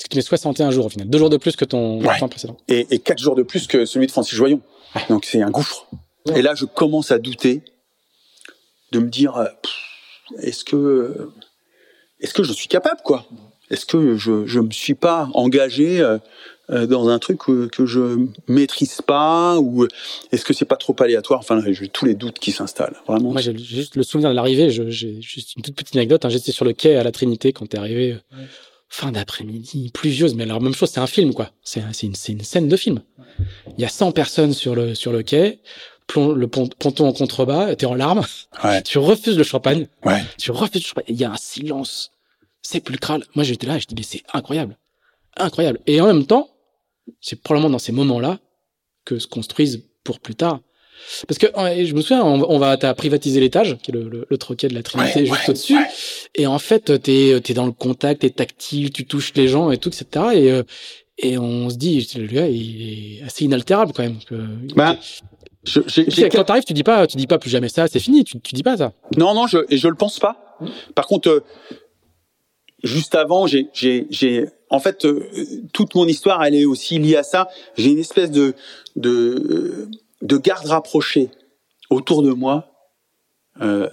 Ce 0.00 0.06
qui 0.08 0.16
met 0.16 0.22
61 0.22 0.70
jours 0.70 0.86
au 0.86 0.88
final, 0.88 1.08
deux 1.08 1.18
jours 1.18 1.28
de 1.30 1.36
plus 1.36 1.56
que 1.56 1.64
ton 1.64 2.00
Ouais. 2.00 2.18
temps 2.18 2.28
précédent. 2.28 2.56
Et, 2.68 2.86
et 2.90 2.98
quatre 3.00 3.18
jours 3.18 3.34
de 3.34 3.42
plus 3.42 3.66
que 3.66 3.84
celui 3.84 4.06
de 4.06 4.12
Francis 4.12 4.34
Joyon. 4.34 4.60
Donc 5.10 5.24
c'est 5.24 5.42
un 5.42 5.50
gouffre. 5.50 5.86
Ouais. 6.26 6.38
Et 6.38 6.42
là, 6.42 6.54
je 6.54 6.64
commence 6.64 7.10
à 7.10 7.18
douter 7.18 7.62
de 8.92 9.00
me 9.00 9.08
dire, 9.08 9.36
euh, 9.36 9.46
est-ce 10.40 10.64
que, 10.64 11.30
est-ce 12.20 12.32
que 12.32 12.42
je 12.44 12.52
suis 12.52 12.68
capable, 12.68 13.00
quoi? 13.04 13.26
Est-ce 13.70 13.84
que 13.84 14.16
je 14.16 14.46
je 14.46 14.60
me 14.60 14.70
suis 14.70 14.94
pas 14.94 15.28
engagé 15.34 16.00
euh, 16.00 16.16
euh, 16.70 16.86
dans 16.86 17.08
un 17.10 17.18
truc 17.18 17.38
que, 17.40 17.66
que 17.66 17.84
je 17.84 18.26
maîtrise 18.46 19.02
pas 19.02 19.58
ou 19.58 19.86
est-ce 20.32 20.44
que 20.44 20.54
c'est 20.54 20.64
pas 20.64 20.76
trop 20.76 20.96
aléatoire? 21.00 21.40
Enfin, 21.40 21.60
j'ai 21.66 21.88
tous 21.88 22.06
les 22.06 22.14
doutes 22.14 22.38
qui 22.38 22.52
s'installent, 22.52 22.96
vraiment. 23.06 23.32
Moi, 23.32 23.42
j'ai 23.42 23.56
juste 23.58 23.96
le 23.96 24.02
souvenir 24.04 24.30
de 24.30 24.34
l'arrivée. 24.34 24.70
J'ai 24.70 25.20
juste 25.20 25.56
une 25.56 25.62
toute 25.62 25.74
petite 25.74 25.96
anecdote. 25.96 26.24
hein. 26.24 26.28
J'étais 26.30 26.52
sur 26.52 26.64
le 26.64 26.72
quai 26.72 26.96
à 26.96 27.02
la 27.02 27.12
Trinité 27.12 27.52
quand 27.52 27.66
t'es 27.66 27.78
arrivé. 27.78 28.16
Fin 28.90 29.12
d'après-midi, 29.12 29.90
pluvieuse, 29.92 30.34
mais 30.34 30.44
alors 30.44 30.60
même 30.62 30.74
chose, 30.74 30.90
c'est 30.90 31.00
un 31.00 31.06
film 31.06 31.34
quoi. 31.34 31.50
C'est 31.62 31.80
un- 31.82 31.92
c'est 31.92 32.06
une, 32.06 32.14
c'est 32.14 32.32
une 32.32 32.42
scène 32.42 32.68
de 32.68 32.76
film. 32.76 33.02
Il 33.76 33.80
y 33.82 33.84
a 33.84 33.88
100 33.88 34.12
personnes 34.12 34.52
sur 34.54 34.74
le 34.74 34.94
sur 34.94 35.12
le 35.12 35.22
quai, 35.22 35.60
le 36.16 36.46
pont- 36.46 36.68
ponton 36.78 37.06
en 37.06 37.12
contrebas, 37.12 37.76
t'es 37.76 37.84
en 37.86 37.94
larmes, 37.94 38.24
Ouais. 38.64 38.82
tu 38.84 38.98
refuses 38.98 39.36
le 39.36 39.44
champagne, 39.44 39.88
Ouais. 40.04 40.22
tu 40.38 40.50
refuses 40.52 40.82
le 40.82 40.86
champagne. 40.88 41.04
Il 41.08 41.16
y 41.16 41.24
a 41.24 41.30
un 41.30 41.36
silence 41.36 42.12
sépulcral. 42.62 43.24
Moi 43.34 43.44
j'étais 43.44 43.66
là, 43.66 43.78
je 43.78 43.86
dis 43.86 43.94
mais 43.94 44.02
c'est 44.02 44.22
incroyable, 44.32 44.78
incroyable. 45.36 45.80
Et 45.86 46.00
en 46.00 46.06
même 46.06 46.26
temps, 46.26 46.48
c'est 47.20 47.40
probablement 47.42 47.70
dans 47.70 47.78
ces 47.78 47.92
moments-là 47.92 48.38
que 49.04 49.18
se 49.18 49.26
construisent 49.26 49.84
pour 50.02 50.18
plus 50.20 50.34
tard. 50.34 50.60
Parce 51.26 51.38
que 51.38 51.46
je 51.84 51.94
me 51.94 52.00
souviens, 52.00 52.24
on, 52.24 52.38
va- 52.38 52.46
on 52.48 52.58
va 52.58 52.76
t'as 52.76 52.94
privatisé 52.94 53.40
l'étage, 53.40 53.76
qui 53.82 53.90
est 53.90 53.94
le, 53.94 54.08
le, 54.08 54.26
le 54.28 54.38
troquet 54.38 54.68
de 54.68 54.74
la 54.74 54.82
Trinité 54.82 55.20
Ouais, 55.20 55.26
juste 55.26 55.40
ouais, 55.42 55.50
au-dessus. 55.50 55.74
ouais. 55.76 55.86
Et 56.34 56.46
en 56.46 56.58
fait, 56.58 57.02
t'es 57.02 57.28
es 57.30 57.54
dans 57.54 57.66
le 57.66 57.72
contact, 57.72 58.20
t'es 58.22 58.30
tactile, 58.30 58.90
tu 58.90 59.04
touches 59.06 59.32
les 59.34 59.48
gens 59.48 59.70
et 59.70 59.78
tout, 59.78 59.88
etc. 59.88 60.06
Et 60.34 60.50
euh, 60.52 60.62
et 61.20 61.36
on 61.36 61.68
se 61.68 61.76
dit, 61.76 62.08
le 62.16 62.26
gars, 62.26 62.46
il 62.46 63.18
est 63.18 63.22
assez 63.24 63.44
inaltérable 63.44 63.92
quand 63.92 64.04
même. 64.04 64.18
Ben, 64.76 64.96
je- 65.64 65.80
quand 66.28 66.44
t'arrives, 66.44 66.62
tu 66.64 66.72
dis 66.74 66.84
pas, 66.84 67.06
tu 67.08 67.16
dis 67.16 67.26
pas 67.26 67.38
plus 67.38 67.50
jamais 67.50 67.68
ça, 67.68 67.88
c'est 67.88 67.98
fini. 67.98 68.22
Tu, 68.22 68.38
tu 68.40 68.54
dis 68.54 68.62
pas 68.62 68.76
ça. 68.76 68.92
Non, 69.16 69.34
non, 69.34 69.46
je, 69.48 69.58
je 69.68 69.88
le 69.88 69.96
pense 69.96 70.20
pas. 70.20 70.56
Par 70.94 71.06
contre, 71.08 71.28
euh, 71.28 71.40
juste 72.84 73.14
avant, 73.14 73.46
j'ai, 73.46 73.68
j'ai, 73.72 74.06
j'ai, 74.10 74.44
en 74.70 74.78
fait, 74.78 75.04
euh, 75.04 75.28
toute 75.72 75.94
mon 75.94 76.06
histoire, 76.06 76.42
elle 76.44 76.54
est 76.54 76.64
aussi 76.64 76.98
liée 76.98 77.16
à 77.16 77.22
ça. 77.22 77.48
J'ai 77.76 77.90
une 77.90 77.98
espèce 77.98 78.30
de, 78.30 78.54
de, 78.96 79.10
euh, 79.10 79.88
de 80.22 80.36
garde 80.36 80.66
rapprochée 80.66 81.30
autour 81.90 82.22
de 82.22 82.30
moi, 82.32 82.66
euh, 83.60 83.88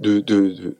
de, 0.00 0.20
de, 0.20 0.48
de- 0.50 0.76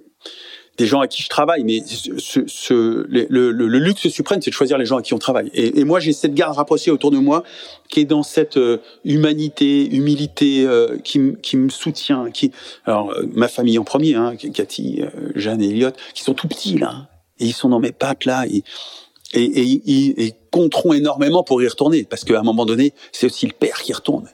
des 0.79 0.87
gens 0.87 1.01
à 1.01 1.09
qui 1.09 1.23
je 1.23 1.29
travaille. 1.31 1.65
Mais 1.65 1.81
ce, 1.87 2.43
ce- 2.47 3.07
le, 3.09 3.27
le- 3.31 3.51
le 3.51 3.79
luxe 3.79 4.09
suprême, 4.09 4.43
c'est 4.43 4.51
de 4.51 4.55
choisir 4.55 4.77
les 4.77 4.85
gens 4.85 4.99
à 4.99 5.03
qui 5.03 5.15
on 5.15 5.19
travaille. 5.19 5.51
Et, 5.55 5.81
et 5.81 5.85
moi, 5.85 6.01
j'ai 6.01 6.13
cette 6.13 6.35
garde 6.35 6.55
rapprochée 6.55 6.91
autour 6.91 7.11
de 7.11 7.17
moi 7.19 7.45
qui 7.89 8.01
est 8.01 8.05
dans 8.05 8.23
cette 8.23 8.59
euh, 8.59 8.79
humanité, 9.05 9.87
humilité, 9.95 10.67
euh, 10.67 10.99
qui, 10.99 11.33
qui 11.43 11.57
me 11.57 11.71
soutient, 11.71 12.31
qui, 12.31 12.53
alors, 12.85 13.11
euh, 13.13 13.23
ma 13.33 13.49
famille 13.49 13.79
en 13.79 13.85
premier, 13.85 14.15
hein, 14.17 14.37
Cathy, 14.37 15.01
euh, 15.03 15.31
Jeanne 15.35 15.63
et 15.63 15.71
Elliot, 15.71 15.93
qui 16.15 16.23
sont 16.23 16.35
tout 16.35 16.49
petits, 16.49 16.77
là. 16.79 17.09
Et 17.39 17.47
ils 17.47 17.55
sont 17.55 17.71
dans 17.71 17.81
mes 17.81 17.93
pattes, 17.93 18.25
là. 18.27 18.47
Et, 18.47 18.63
et, 19.33 19.43
et, 19.45 19.63
ils- 19.63 20.15
ils 20.19 20.33
compteront 20.51 20.93
énormément 20.93 21.43
pour 21.43 21.63
y 21.63 21.69
retourner. 21.69 22.05
Parce 22.05 22.25
qu'à 22.25 22.39
un 22.39 22.43
moment 22.43 22.67
donné, 22.67 22.93
c'est 23.13 23.27
aussi 23.27 23.47
le 23.47 23.53
père 23.53 23.81
qui 23.83 23.93
retourne. 23.95 24.29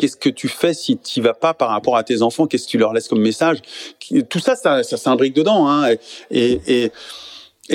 Qu'est-ce 0.00 0.16
que 0.16 0.30
tu 0.30 0.48
fais 0.48 0.72
si 0.72 0.96
tu 0.96 1.20
vas 1.20 1.34
pas 1.34 1.52
par 1.52 1.68
rapport 1.68 1.94
à 1.98 2.02
tes 2.04 2.22
enfants? 2.22 2.46
Qu'est-ce 2.46 2.64
que 2.64 2.70
tu 2.70 2.78
leur 2.78 2.94
laisses 2.94 3.06
comme 3.06 3.20
message? 3.20 3.58
Tout 4.30 4.38
ça, 4.38 4.56
ça, 4.56 4.82
ça 4.82 4.96
s'imbrique 4.96 5.34
dedans. 5.34 5.68
Hein. 5.68 5.94
Et, 6.30 6.90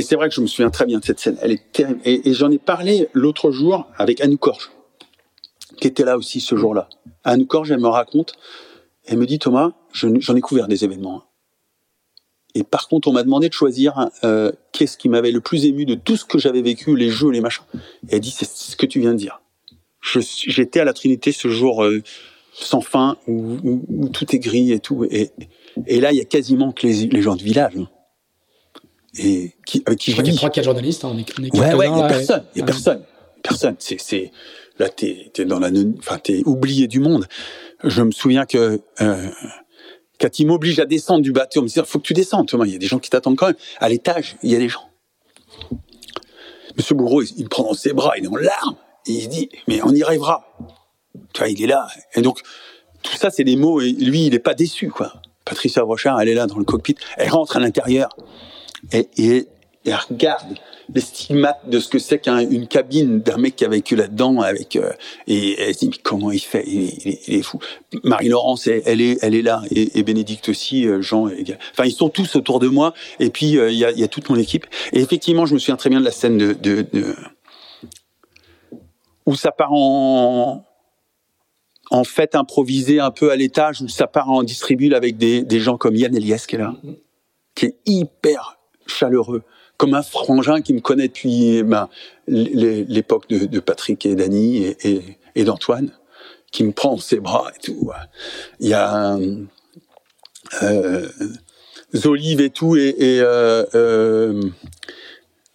c'est 0.01 0.15
vrai 0.15 0.27
que 0.27 0.33
je 0.33 0.41
me 0.41 0.47
souviens 0.47 0.71
très 0.71 0.87
bien 0.87 0.97
de 0.97 1.05
cette 1.05 1.19
scène. 1.19 1.37
Elle 1.43 1.51
est 1.51 1.71
terrible. 1.71 1.99
Et, 2.03 2.33
j'en 2.33 2.49
ai 2.49 2.57
parlé 2.57 3.09
l'autre 3.13 3.51
jour 3.51 3.85
avec 3.95 4.21
Anne 4.21 4.39
Corge, 4.39 4.71
qui 5.79 5.87
était 5.87 6.03
là 6.03 6.17
aussi 6.17 6.39
ce 6.41 6.55
jour-là. 6.55 6.89
Anne 7.23 7.45
Corge, 7.45 7.69
elle 7.69 7.79
me 7.79 7.89
raconte, 7.89 8.33
elle 9.05 9.19
me 9.19 9.27
dit 9.27 9.37
Thomas, 9.37 9.73
je- 9.93 10.07
j'en 10.19 10.35
ai 10.35 10.41
couvert 10.41 10.67
des 10.67 10.83
événements. 10.83 11.17
hein. 11.17 11.23
Et 12.55 12.63
par 12.63 12.87
contre, 12.87 13.07
on 13.07 13.11
m'a 13.13 13.21
demandé 13.21 13.49
de 13.49 13.53
choisir 13.53 14.09
euh, 14.23 14.51
qu'est-ce 14.71 14.97
qui 14.97 15.09
m'avait 15.09 15.31
le 15.31 15.41
plus 15.41 15.65
ému 15.65 15.85
de 15.85 15.93
tout 15.93 16.17
ce 16.17 16.25
que 16.25 16.39
j'avais 16.39 16.63
vécu, 16.63 16.95
les 16.95 17.11
jeux, 17.11 17.29
les 17.29 17.41
machins. 17.41 17.65
Et 18.09 18.15
elle 18.15 18.21
dit 18.21 18.31
c'est 18.31 18.49
ce 18.49 18.75
que 18.75 18.87
tu 18.87 18.99
viens 18.99 19.11
de 19.11 19.17
dire. 19.17 19.41
J'étais 20.47 20.79
à 20.79 20.83
la 20.85 20.93
Trinité 20.93 21.31
ce 21.31 21.47
jour 21.47 21.83
euh, 21.83 22.01
sans 22.53 22.81
fin 22.81 23.17
où, 23.27 23.57
où- 23.63 23.85
où 23.89 24.09
tout 24.09 24.35
est 24.35 24.39
gris 24.39 24.71
et 24.71 24.79
tout. 24.79 25.05
Et, 25.09 25.31
et 25.87 25.99
là, 25.99 26.11
il 26.11 26.17
y 26.17 26.21
a 26.21 26.25
quasiment 26.25 26.71
que 26.71 26.85
les, 26.87 27.07
les 27.07 27.21
gens 27.21 27.35
de 27.35 27.43
village. 27.43 27.73
hein. 27.77 27.89
Et 29.17 29.53
qui, 29.65 29.81
avec 29.85 29.99
qui 29.99 30.11
Je 30.11 30.15
je 30.17 30.21
crois 30.21 30.23
qu'il 30.23 30.33
y 30.33 30.35
a 30.35 30.37
trois, 30.37 30.49
quatre 30.49 30.63
journalistes. 30.65 31.05
hein, 31.05 31.11
on 31.13 31.17
est, 31.17 31.39
on 31.39 31.43
est 31.43 31.53
Ouais, 31.57 31.73
ouais, 31.73 31.87
il 31.89 31.97
y 31.97 32.01
a 32.01 32.07
personne, 32.07 32.45
il 32.53 32.59
y 32.59 32.61
a 32.61 32.63
Ouais. 32.63 32.71
personne, 32.71 33.03
personne. 33.41 33.75
C'est, 33.79 33.99
c'est, 33.99 34.31
là, 34.77 34.89
t'es, 34.89 35.31
t'es 35.33 35.45
dans 35.45 35.59
la, 35.59 35.69
enfin, 35.99 36.17
t'es 36.19 36.43
oublié 36.45 36.87
du 36.87 36.99
monde. 36.99 37.25
Je 37.83 38.01
me 38.03 38.11
souviens 38.11 38.45
que, 38.45 38.81
euh, 39.01 39.29
quand 40.19 40.37
il 40.39 40.47
m'oblige 40.47 40.79
à 40.79 40.85
descendre 40.85 41.21
du 41.21 41.31
bateau, 41.31 41.61
on 41.61 41.63
me 41.63 41.67
dit, 41.69 41.79
faut 41.85 41.99
que 41.99 42.07
tu 42.07 42.13
descendes, 42.13 42.49
il 42.65 42.71
y 42.71 42.75
a 42.75 42.77
des 42.77 42.87
gens 42.87 42.99
qui 42.99 43.09
t'attendent 43.09 43.37
quand 43.37 43.47
même. 43.47 43.55
À 43.79 43.89
l'étage, 43.89 44.35
il 44.43 44.51
y 44.51 44.55
a 44.55 44.59
des 44.59 44.69
gens. 44.69 44.89
Monsieur 46.77 46.95
Bourreau, 46.95 47.21
il, 47.21 47.29
il 47.37 47.43
me 47.45 47.49
prend 47.49 47.63
dans 47.63 47.73
ses 47.73 47.93
bras, 47.93 48.13
il 48.17 48.25
est 48.25 48.27
en 48.27 48.35
larmes, 48.35 48.75
il 49.07 49.27
dit, 49.27 49.49
mais 49.67 49.81
on 49.83 49.93
y 49.93 50.03
arrivera. 50.03 50.45
Tu 51.33 51.39
vois, 51.39 51.49
il 51.49 51.61
est 51.61 51.67
là. 51.67 51.87
Et 52.15 52.21
donc, 52.21 52.41
tout 53.03 53.15
ça, 53.15 53.29
c'est 53.29 53.43
des 53.43 53.55
mots, 53.55 53.81
et 53.81 53.91
lui, 53.91 54.25
il 54.25 54.33
est 54.33 54.39
pas 54.39 54.53
déçu, 54.53 54.89
quoi. 54.89 55.13
Patricia 55.45 55.83
Brochard, 55.83 56.19
elle 56.19 56.29
est 56.29 56.33
là 56.33 56.47
dans 56.47 56.57
le 56.57 56.63
cockpit, 56.63 56.95
elle 57.17 57.29
rentre 57.29 57.55
à 57.55 57.59
l'intérieur, 57.59 58.09
et, 58.91 59.47
elle 59.85 59.95
regarde 60.09 60.57
les 60.93 61.01
stigmates 61.01 61.69
de 61.69 61.79
ce 61.79 61.89
que 61.89 61.99
c'est 61.99 62.17
qu'une 62.17 62.67
cabine 62.67 63.19
d'un 63.19 63.37
mec 63.37 63.55
qui 63.55 63.65
a 63.65 63.67
vécu 63.67 63.95
là-dedans 63.95 64.41
avec 64.41 64.75
euh, 64.75 64.91
et 65.27 65.61
elle 65.61 65.73
se 65.75 65.79
dit 65.79 65.89
mais 65.89 65.97
comment 66.01 66.31
il 66.31 66.39
fait? 66.39 66.63
Il 66.65 67.17
est, 67.27 67.41
fou 67.43 67.59
Marie 68.03 68.29
Laurence 68.29 68.67
elle, 68.67 69.01
est 69.01 69.17
elle 69.21 69.35
est 69.35 69.41
là 69.43 69.61
et, 69.71 70.01
Bénédicte 70.03 70.49
aussi 70.49 70.87
euh, 70.87 71.01
Jean 71.01 71.27
enfin 71.71 71.85
ils 71.85 71.91
sont 71.91 72.09
tous 72.09 72.35
autour 72.35 72.59
de 72.59 72.67
moi 72.67 72.93
et 73.19 73.29
puis 73.29 73.57
euh, 73.57 73.71
il 73.71 73.77
y, 73.77 73.85
a, 73.85 73.91
y 73.91 74.03
a 74.03 74.07
toute 74.07 74.29
mon 74.29 74.37
équipe 74.37 74.65
et 74.91 75.01
effectivement 75.01 75.45
je 75.45 75.53
me 75.53 75.59
souviens 75.59 75.75
très 75.75 75.89
bien 75.89 75.99
de 75.99 76.05
la 76.05 76.11
scène 76.11 76.37
de, 76.37 76.53
de, 76.53 76.85
de 76.91 77.15
où 79.25 79.35
ça 79.35 79.51
part 79.51 79.73
en 79.73 80.65
en 81.91 82.03
fait 82.03 82.33
improvisé 82.35 82.99
un 82.99 83.11
peu 83.11 83.31
à 83.31 83.35
l'étage 83.35 83.81
où 83.81 83.87
ça 83.87 84.07
part 84.07 84.29
en 84.29 84.41
distribule 84.41 84.95
avec 84.95 85.17
des, 85.17 85.43
des 85.43 85.59
gens 85.59 85.77
comme 85.77 85.95
Yann 85.95 86.15
Eliès 86.15 86.47
qui 86.47 86.55
est 86.55 86.59
là 86.59 86.73
qui 87.55 87.67
est 87.67 87.77
hyper 87.85 88.59
chaleureux, 88.85 89.43
comme 89.77 89.93
un 89.93 90.03
frangin 90.03 90.61
qui 90.61 90.73
me 90.73 90.81
connaît 90.81 91.07
depuis 91.07 91.63
ben, 91.63 91.89
l'époque 92.27 93.27
de, 93.29 93.59
Patrick 93.59 94.05
et 94.05 94.15
Dany 94.15 94.63
et, 94.63 95.17
et, 95.35 95.43
d'Antoine, 95.43 95.91
qui 96.51 96.63
me 96.63 96.71
prend 96.71 96.97
ses 96.97 97.19
bras 97.19 97.49
et 97.55 97.59
tout. 97.65 97.91
Il 98.59 98.69
y 98.69 98.73
a 98.73 99.17
euh, 100.61 101.09
Zolive 101.95 102.41
et 102.41 102.49
tout, 102.51 102.75
et, 102.75 102.95
et 102.99 103.21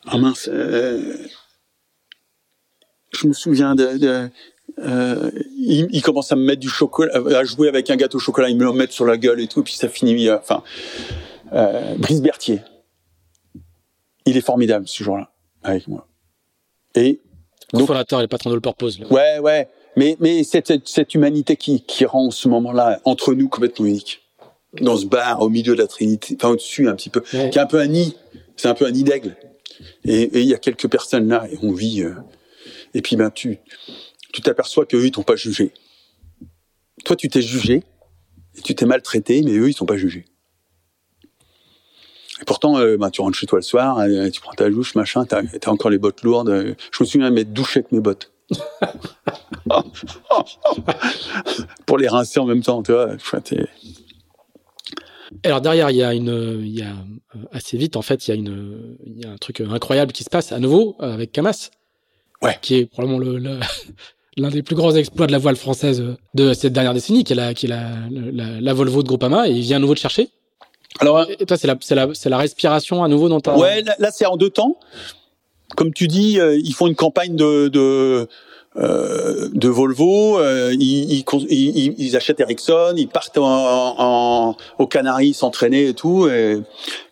ah 0.06 0.16
mince, 0.16 0.48
euh, 0.50 1.16
je 3.20 3.28
me 3.28 3.32
souviens 3.32 3.74
de, 3.74 3.98
de 3.98 4.28
euh, 4.78 5.30
il, 5.56 5.88
il 5.90 6.02
commence 6.02 6.32
à 6.32 6.36
me 6.36 6.44
mettre 6.44 6.60
du 6.60 6.68
chocolat, 6.68 7.12
à 7.36 7.44
jouer 7.44 7.68
avec 7.68 7.90
un 7.90 7.96
gâteau 7.96 8.16
au 8.16 8.20
chocolat, 8.20 8.48
il 8.48 8.56
me 8.56 8.64
le 8.64 8.72
met 8.72 8.86
sur 8.88 9.04
la 9.04 9.16
gueule 9.16 9.40
et 9.40 9.48
tout, 9.48 9.62
puis 9.62 9.74
ça 9.74 9.88
finit, 9.88 10.28
euh, 10.28 10.38
enfin, 10.38 10.62
euh, 11.52 11.94
Brice 11.96 12.22
Berthier. 12.22 12.60
Il 14.26 14.36
est 14.36 14.42
formidable 14.42 14.86
ce 14.86 15.02
jour-là 15.02 15.32
avec 15.62 15.88
moi. 15.88 16.06
Et 16.94 17.20
donc, 17.72 17.86
fondateur 17.86 18.20
et 18.20 18.28
patron 18.28 18.50
de 18.50 18.54
le 18.56 18.60
Purpose. 18.60 19.00
Ouais, 19.10 19.38
ouais. 19.38 19.68
Mais, 19.96 20.16
mais 20.20 20.44
cette, 20.44 20.88
cette 20.88 21.14
humanité 21.14 21.56
qui, 21.56 21.82
qui 21.82 22.04
rend 22.04 22.30
ce 22.30 22.48
moment-là 22.48 23.00
entre 23.04 23.34
nous 23.34 23.48
complètement 23.48 23.86
unique. 23.86 24.20
Dans 24.80 24.96
ce 24.96 25.06
bar 25.06 25.40
au 25.42 25.48
milieu 25.48 25.74
de 25.74 25.80
la 25.80 25.88
Trinité, 25.88 26.36
enfin 26.38 26.50
au-dessus 26.50 26.88
un 26.88 26.94
petit 26.94 27.10
peu, 27.10 27.20
qui 27.20 27.36
est 27.36 27.58
un 27.58 27.66
peu 27.66 27.80
un 27.80 27.88
nid. 27.88 28.16
C'est 28.56 28.68
un 28.68 28.74
peu 28.74 28.86
un 28.86 28.92
nid 28.92 29.02
d'aigle. 29.02 29.36
Et 30.04 30.40
il 30.40 30.46
y 30.46 30.54
a 30.54 30.58
quelques 30.58 30.88
personnes 30.88 31.28
là 31.28 31.46
et 31.50 31.58
on 31.62 31.72
vit. 31.72 32.02
Euh, 32.02 32.14
et 32.94 33.02
puis 33.02 33.16
ben 33.16 33.30
tu 33.30 33.58
tu 34.32 34.42
t'aperçois 34.42 34.86
qu'eux 34.86 35.04
ils 35.04 35.10
t'ont 35.10 35.22
pas 35.22 35.36
jugé. 35.36 35.72
Toi 37.04 37.16
tu 37.16 37.28
t'es 37.28 37.42
jugé 37.42 37.82
tu 38.62 38.74
t'es 38.74 38.86
maltraité, 38.86 39.42
mais 39.42 39.52
eux 39.52 39.68
ils 39.68 39.74
t'ont 39.74 39.86
pas 39.86 39.96
jugé. 39.96 40.24
Et 42.40 42.44
pourtant, 42.44 42.78
euh, 42.78 42.96
ben, 42.96 43.10
tu 43.10 43.20
rentres 43.20 43.36
chez 43.36 43.46
toi 43.46 43.58
le 43.58 43.62
soir, 43.62 43.98
euh, 43.98 44.30
tu 44.30 44.40
prends 44.40 44.54
ta 44.54 44.70
douche, 44.70 44.94
machin, 44.94 45.26
t'as 45.26 45.42
as 45.42 45.68
encore 45.70 45.90
les 45.90 45.98
bottes 45.98 46.22
lourdes. 46.22 46.74
Je 46.90 47.02
me 47.02 47.06
souviens 47.06 47.28
m'être 47.30 47.52
douché 47.52 47.80
avec 47.80 47.92
mes 47.92 48.00
bottes. 48.00 48.32
Pour 51.86 51.98
les 51.98 52.08
rincer 52.08 52.40
en 52.40 52.46
même 52.46 52.62
temps, 52.62 52.82
tu 52.82 52.92
vois. 52.92 53.10
Alors 55.44 55.60
derrière, 55.60 55.90
il 55.90 55.96
y 55.96 56.02
a 56.02 56.14
une, 56.14 56.60
il 56.60 56.76
y 56.76 56.82
a 56.82 56.90
euh, 57.36 57.44
assez 57.52 57.76
vite 57.76 57.96
en 57.96 58.02
fait, 58.02 58.26
il 58.26 58.30
y 58.30 58.32
a 58.32 58.36
une, 58.36 58.96
il 59.04 59.20
y 59.20 59.26
a 59.26 59.30
un 59.30 59.36
truc 59.36 59.60
incroyable 59.60 60.12
qui 60.12 60.24
se 60.24 60.30
passe 60.30 60.50
à 60.50 60.58
nouveau 60.58 60.96
avec 60.98 61.30
Camas, 61.30 61.70
ouais. 62.42 62.58
qui 62.60 62.76
est 62.76 62.86
probablement 62.86 63.18
le, 63.18 63.38
l'un 64.36 64.50
des 64.50 64.62
plus 64.62 64.74
grands 64.74 64.94
exploits 64.94 65.26
de 65.26 65.32
la 65.32 65.38
voile 65.38 65.56
française 65.56 66.02
de 66.34 66.52
cette 66.52 66.72
dernière 66.72 66.94
décennie, 66.94 67.24
qui 67.24 67.32
est 67.32 67.36
la, 67.36 67.54
qui 67.54 67.66
est 67.66 67.68
la, 67.68 67.90
la, 68.10 68.72
Volvo 68.74 69.02
de 69.02 69.08
Groupama, 69.08 69.48
et 69.48 69.52
il 69.52 69.62
vient 69.62 69.76
à 69.76 69.80
nouveau 69.80 69.94
de 69.94 69.98
chercher. 69.98 70.28
Alors, 70.98 71.26
et 71.38 71.46
toi, 71.46 71.56
c'est 71.56 71.66
la, 71.66 71.76
c'est 71.80 71.94
la, 71.94 72.08
c'est 72.14 72.28
la 72.28 72.38
respiration 72.38 73.04
à 73.04 73.08
nouveau 73.08 73.28
dans 73.28 73.40
ta. 73.40 73.56
Ouais, 73.56 73.82
là, 73.82 74.10
c'est 74.12 74.26
en 74.26 74.36
deux 74.36 74.50
temps. 74.50 74.78
Comme 75.76 75.92
tu 75.92 76.08
dis, 76.08 76.40
euh, 76.40 76.58
ils 76.58 76.74
font 76.74 76.88
une 76.88 76.96
campagne 76.96 77.36
de, 77.36 77.68
de 77.68 78.28
euh, 78.76 79.48
de 79.52 79.68
Volvo, 79.68 80.38
euh, 80.38 80.72
ils, 80.78 81.24
ils, 81.48 81.94
ils, 81.98 82.16
achètent 82.16 82.38
Ericsson, 82.38 82.94
ils 82.96 83.08
partent 83.08 83.38
en, 83.38 83.96
en, 83.98 84.56
aux 84.78 84.86
Canaries 84.86 85.34
s'entraîner 85.34 85.88
et 85.88 85.94
tout. 85.94 86.28
Et, 86.28 86.60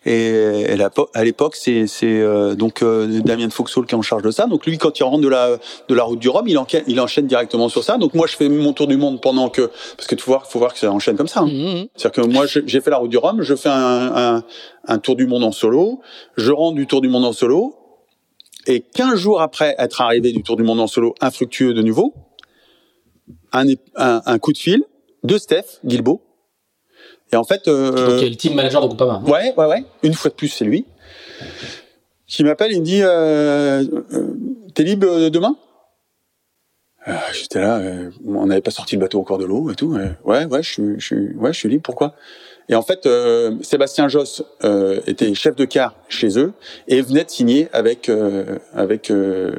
et, 0.05 0.77
à 1.13 1.23
l'époque, 1.23 1.57
c'est 1.57 1.85
euh, 2.03 2.55
donc 2.55 2.81
euh, 2.81 3.19
Damien 3.21 3.49
Foxhall 3.49 3.85
qui 3.85 3.93
est 3.93 3.97
en 3.97 4.01
charge 4.01 4.23
de 4.23 4.31
ça. 4.31 4.47
Donc 4.47 4.65
lui, 4.65 4.77
quand 4.77 4.97
il 4.99 5.03
rentre 5.03 5.21
de 5.21 5.27
la 5.27 5.57
de 5.89 5.93
la 5.93 6.03
route 6.03 6.19
du 6.19 6.29
Rhum, 6.29 6.47
il, 6.47 6.57
enchaîne, 6.57 6.83
il 6.87 6.99
enchaîne 7.01 7.27
directement 7.27 7.67
sur 7.67 7.83
ça. 7.83 7.97
Donc 7.97 8.13
moi, 8.13 8.25
je 8.25 8.37
fais 8.37 8.47
mon 8.47 8.71
tour 8.71 8.87
du 8.87 8.95
monde 8.95 9.19
pendant 9.21 9.49
que 9.49 9.69
parce 9.97 10.07
que 10.07 10.15
tu 10.15 10.23
vois, 10.23 10.41
faut 10.47 10.59
voir 10.59 10.73
que 10.73 10.79
ça 10.79 10.89
enchaîne 10.89 11.17
comme 11.17 11.27
ça. 11.27 11.41
Hein. 11.41 11.47
Mmh, 11.47 11.81
mmh. 11.81 11.87
C'est-à-dire 11.95 12.23
que 12.23 12.29
moi, 12.29 12.45
j'ai 12.47 12.81
fait 12.81 12.89
la 12.89 12.97
route 12.97 13.09
du 13.09 13.17
Rhum, 13.17 13.41
je 13.41 13.55
fais 13.55 13.69
un, 13.69 14.37
un, 14.37 14.43
un 14.87 14.97
tour 14.97 15.17
du 15.17 15.27
monde 15.27 15.43
en 15.43 15.51
solo, 15.51 15.99
je 16.37 16.51
rentre 16.51 16.75
du 16.75 16.87
tour 16.87 17.01
du 17.01 17.09
monde 17.09 17.25
en 17.25 17.33
solo, 17.33 17.75
et 18.67 18.81
15 18.81 19.15
jours 19.15 19.41
après 19.41 19.75
être 19.77 20.01
arrivé 20.01 20.31
du 20.31 20.43
Tour 20.43 20.57
du 20.57 20.63
Monde 20.63 20.79
en 20.79 20.87
solo 20.87 21.15
infructueux 21.21 21.73
de 21.73 21.81
nouveau, 21.81 22.13
un, 23.51 23.65
un, 23.95 24.39
coup 24.39 24.53
de 24.53 24.57
fil 24.57 24.83
de 25.23 25.37
Steph 25.37 25.79
Guilbeault. 25.85 26.21
Et 27.31 27.35
en 27.35 27.43
fait... 27.43 27.67
Euh, 27.67 28.19
Donc, 28.19 28.29
le 28.29 28.35
team 28.35 28.55
manager 28.55 28.81
de 28.81 28.87
Groupama. 28.87 29.21
Ouais, 29.25 29.53
ouais, 29.55 29.65
ouais. 29.65 29.83
Une 30.03 30.13
fois 30.13 30.29
de 30.29 30.35
plus, 30.35 30.47
c'est 30.47 30.65
lui. 30.65 30.85
Qui 32.27 32.43
m'appelle, 32.43 32.71
il 32.71 32.81
me 32.81 32.85
dit, 32.85 33.01
euh, 33.01 33.83
euh 34.13 34.35
t'es 34.75 34.83
libre 34.83 35.07
euh, 35.07 35.29
demain? 35.29 35.55
Ah, 37.05 37.21
J'étais 37.33 37.61
là, 37.61 37.81
on 38.25 38.45
n'avait 38.45 38.61
pas 38.61 38.71
sorti 38.71 38.95
le 38.95 39.01
bateau 39.01 39.19
encore 39.19 39.37
de 39.37 39.45
l'eau 39.45 39.71
et 39.71 39.75
tout. 39.75 39.97
ouais, 40.25 40.45
ouais, 40.45 40.63
je 40.63 40.69
suis, 40.69 40.99
je 40.99 41.05
suis, 41.05 41.35
ouais, 41.35 41.53
je 41.53 41.57
suis 41.57 41.69
libre. 41.69 41.83
Pourquoi? 41.83 42.13
Et 42.69 42.75
en 42.75 42.83
fait, 42.83 43.07
euh, 43.07 43.55
Sébastien 43.61 44.07
Josse 44.07 44.43
euh, 44.63 45.01
était 45.07 45.33
chef 45.33 45.55
de 45.55 45.65
car 45.65 45.95
chez 46.07 46.37
eux 46.37 46.53
et 46.87 47.01
venait 47.01 47.23
de 47.23 47.29
signer 47.29 47.67
avec 47.73 48.09
euh, 48.09 48.59
avec 48.73 49.09
euh, 49.09 49.51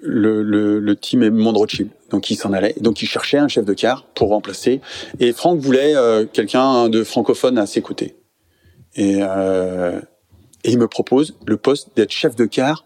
le, 0.00 0.44
le, 0.44 0.78
le, 0.78 0.96
team 0.96 1.28
Mondrochill. 1.30 1.88
Donc 2.10 2.30
il 2.30 2.36
s'en 2.36 2.52
allait. 2.52 2.76
Donc 2.80 3.02
il 3.02 3.06
cherchait 3.06 3.38
un 3.38 3.48
chef 3.48 3.64
de 3.64 3.74
car 3.74 4.04
pour 4.14 4.28
remplacer. 4.28 4.80
Et 5.18 5.32
Franck 5.32 5.58
voulait 5.58 5.96
euh, 5.96 6.24
quelqu'un 6.24 6.88
de 6.88 7.02
francophone 7.02 7.58
à 7.58 7.66
ses 7.66 7.82
côtés. 7.82 8.14
Et, 8.94 9.18
et 9.18 10.70
il 10.70 10.78
me 10.78 10.88
propose 10.88 11.36
le 11.46 11.56
poste 11.56 11.90
d'être 11.94 12.10
chef 12.10 12.34
de 12.34 12.46
car 12.46 12.84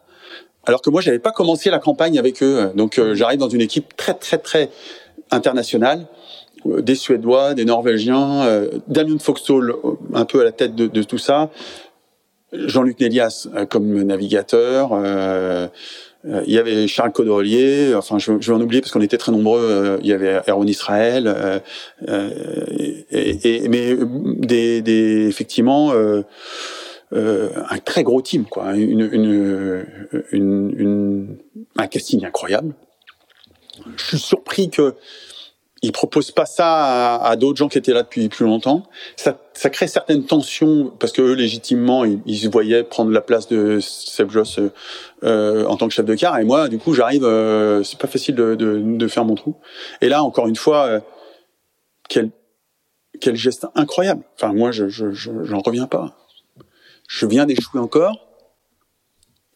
alors 0.65 0.83
que 0.83 0.91
moi 0.91 1.01
j'avais 1.01 1.19
pas 1.19 1.33
commencé 1.33 1.71
la 1.71 1.79
campagne 1.79 2.19
avec 2.19 2.43
eux. 2.43 2.71
Donc 2.75 3.01
j'arrive 3.13 3.39
dans 3.39 3.49
une 3.49 3.61
équipe 3.61 3.97
très 3.97 4.15
très 4.15 4.39
très 4.39 4.71
internationale 5.31 6.01
euh, 6.01 6.07
des 6.65 6.95
Suédois, 6.95 7.55
des 7.55 7.65
Norvégiens, 7.65 8.43
euh, 8.45 8.69
Damien 8.89 9.19
Foxhall 9.19 9.71
euh, 9.71 9.93
un 10.15 10.25
peu 10.25 10.41
à 10.41 10.45
la 10.45 10.53
tête 10.53 10.75
de, 10.75 10.87
de 10.87 11.03
tout 11.03 11.19
ça, 11.19 11.51
Jean-Luc 12.53 13.01
Nélias 13.01 13.49
comme 13.71 14.03
navigateur, 14.03 14.93
il 16.25 16.53
y 16.53 16.59
avait 16.59 16.87
Charles 16.87 17.13
Caudrelier, 17.13 17.95
enfin 17.95 18.19
je, 18.19 18.33
je 18.41 18.53
vais 18.53 18.57
en 18.57 18.61
oublier 18.61 18.83
parce 18.83 18.93
qu'on 18.93 19.01
était 19.01 19.17
très 19.17 19.33
nombreux, 19.33 19.99
il 20.03 20.07
y 20.07 20.13
avait 20.13 20.35
Aaron 20.47 20.67
Israël, 20.67 21.63
et, 22.07 23.07
et, 23.11 23.69
mais 23.69 23.97
des, 24.37 24.83
des 24.83 25.29
effectivement 25.29 25.95
un 27.13 27.79
très 27.85 28.03
gros 28.03 28.21
team 28.21 28.45
quoi, 28.45 28.75
une, 28.75 29.01
une, 29.01 29.87
une, 30.31 30.75
une, 30.77 31.37
un 31.77 31.87
casting 31.87 32.27
incroyable. 32.27 32.75
Je 33.97 34.05
suis 34.05 34.19
surpris 34.19 34.69
que 34.69 34.95
il 35.85 35.91
propose 35.91 36.31
pas 36.31 36.47
ça 36.47 37.17
à, 37.17 37.35
d'autres 37.35 37.59
gens 37.59 37.69
qui 37.69 37.77
étaient 37.77 37.93
là 37.93 38.05
depuis 38.05 38.29
plus 38.29 38.45
longtemps. 38.45 38.85
Ça, 39.17 39.37
ça 39.53 39.69
crée 39.69 39.89
certaines 39.89 40.25
tensions 40.25 40.93
parce 41.01 41.13
que 41.13 41.23
eux, 41.23 41.33
légitimement, 41.35 42.05
ils, 42.05 42.39
se 42.39 42.49
voyaient 42.49 42.85
prendre 42.85 43.11
la 43.11 43.21
place 43.21 43.49
de 43.49 43.81
Seb 43.81 44.31
Joss 44.31 44.61
euh, 45.25 45.67
en 45.67 45.77
tant 45.77 45.89
que 45.89 45.95
chef 45.95 46.07
de 46.07 46.15
car. 46.15 46.39
Et 46.39 46.45
moi, 46.45 46.69
du 46.69 46.79
coup, 46.79 46.95
j'arrive. 46.95 47.25
Euh, 47.25 47.83
c'est 47.83 47.99
pas 47.99 48.07
facile 48.07 48.37
de, 48.37 48.55
de, 48.55 48.81
de, 48.81 49.09
faire 49.09 49.25
mon 49.25 49.35
trou. 49.35 49.57
Et 50.01 50.09
là, 50.09 50.23
encore 50.23 50.47
une 50.47 50.57
fois, 50.57 50.87
euh, 50.87 51.01
quel 52.09 52.31
quel 53.21 53.37
geste 53.37 53.67
incroyable. 53.75 54.23
Enfin, 54.37 54.53
moi, 54.53 54.71
je 54.71 54.89
j'en 54.89 55.13
je, 55.13 55.55
reviens 55.55 55.87
pas. 55.87 56.17
Je 57.09 57.27
viens 57.27 57.45
d'échouer 57.45 57.81
encore. 57.81 58.29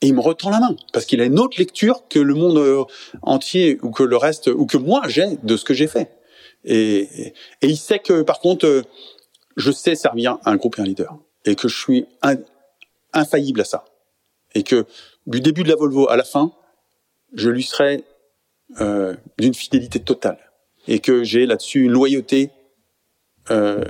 Et 0.03 0.09
il 0.09 0.15
me 0.15 0.21
retend 0.21 0.51
la 0.51 0.61
main 0.61 0.77
parce 0.93 1.07
qu'il 1.07 1.21
a 1.21 1.25
une 1.25 1.39
autre 1.39 1.59
lecture 1.59 2.03
que 2.09 2.19
le 2.19 2.35
monde 2.35 2.59
euh, 2.59 2.85
entier 3.23 3.79
ou 3.83 3.91
que 3.91 4.03
le 4.03 4.17
reste 4.17 4.49
ou 4.49 4.67
que 4.67 4.77
moi 4.77 5.03
j'ai 5.07 5.39
de 5.43 5.57
ce 5.57 5.65
que 5.65 5.73
j'ai 5.73 5.87
fait. 5.87 6.16
Et, 6.65 7.33
et 7.63 7.67
il 7.67 7.77
sait 7.77 7.99
que, 7.99 8.23
par 8.23 8.41
contre, 8.41 8.67
euh, 8.67 8.83
je 9.57 9.71
sais 9.71 9.95
servir 9.95 10.39
un 10.45 10.57
groupe 10.57 10.79
et 10.79 10.83
un 10.83 10.85
leader. 10.85 11.17
Et 11.45 11.55
que 11.55 11.69
je 11.69 11.79
suis 11.79 12.07
infaillible 13.13 13.61
à 13.61 13.65
ça. 13.65 13.85
Et 14.55 14.63
que 14.63 14.87
du 15.27 15.41
début 15.41 15.63
de 15.63 15.69
la 15.69 15.77
Volvo 15.77 16.09
à 16.09 16.17
la 16.17 16.25
fin, 16.25 16.53
je 17.33 17.51
lui 17.51 17.63
serai 17.63 18.05
euh, 18.81 19.15
d'une 19.39 19.55
fidélité 19.55 20.01
totale. 20.01 20.39
Et 20.89 20.99
que 20.99 21.25
j'ai 21.25 21.47
là-dessus 21.47 21.85
une 21.85 21.93
loyauté 21.93 22.51
euh, 23.51 23.85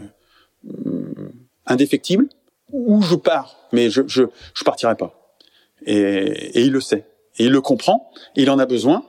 indéfectible. 1.67 2.29
Où 2.73 3.01
je 3.01 3.15
pars, 3.15 3.57
mais 3.73 3.91
je, 3.91 4.03
je, 4.07 4.25
je 4.55 4.65
partirai 4.65 4.97
pas. 4.97 5.37
Et, 5.85 5.95
et 5.97 6.61
il 6.63 6.73
le 6.73 6.81
sait. 6.81 7.07
Et 7.39 7.45
il 7.45 7.53
le 7.53 7.61
comprend. 7.61 8.11
Et 8.35 8.43
il 8.43 8.51
en 8.51 8.59
a 8.59 8.67
besoin. 8.67 9.05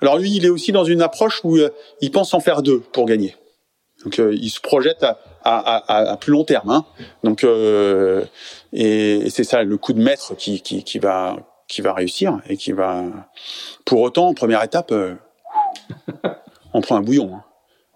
Alors 0.00 0.18
lui, 0.18 0.32
il 0.36 0.44
est 0.44 0.50
aussi 0.50 0.72
dans 0.72 0.84
une 0.84 1.02
approche 1.02 1.40
où 1.44 1.56
euh, 1.56 1.70
il 2.00 2.10
pense 2.10 2.34
en 2.34 2.40
faire 2.40 2.62
deux 2.62 2.80
pour 2.80 3.06
gagner. 3.06 3.36
Donc 4.04 4.18
euh, 4.18 4.34
il 4.34 4.50
se 4.50 4.60
projette 4.60 5.02
à, 5.02 5.18
à, 5.42 5.76
à, 5.76 6.10
à 6.12 6.16
plus 6.16 6.32
long 6.32 6.44
terme. 6.44 6.70
Hein. 6.70 6.84
Donc 7.22 7.44
euh, 7.44 8.24
et, 8.72 9.18
et 9.18 9.30
c'est 9.30 9.44
ça 9.44 9.62
le 9.62 9.76
coup 9.76 9.92
de 9.92 10.02
maître 10.02 10.34
qui, 10.36 10.60
qui, 10.60 10.84
qui, 10.84 10.98
va 10.98 11.36
qui 11.68 11.80
va 11.80 11.92
réussir 11.92 12.40
et 12.48 12.56
qui 12.56 12.72
va. 12.72 13.04
Pour 13.84 14.00
autant, 14.00 14.28
en 14.28 14.34
première 14.34 14.62
étape, 14.62 14.92
on 16.74 16.80
prend 16.80 16.96
un 16.96 17.02
bouillon. 17.02 17.30
Hein. 17.34 17.44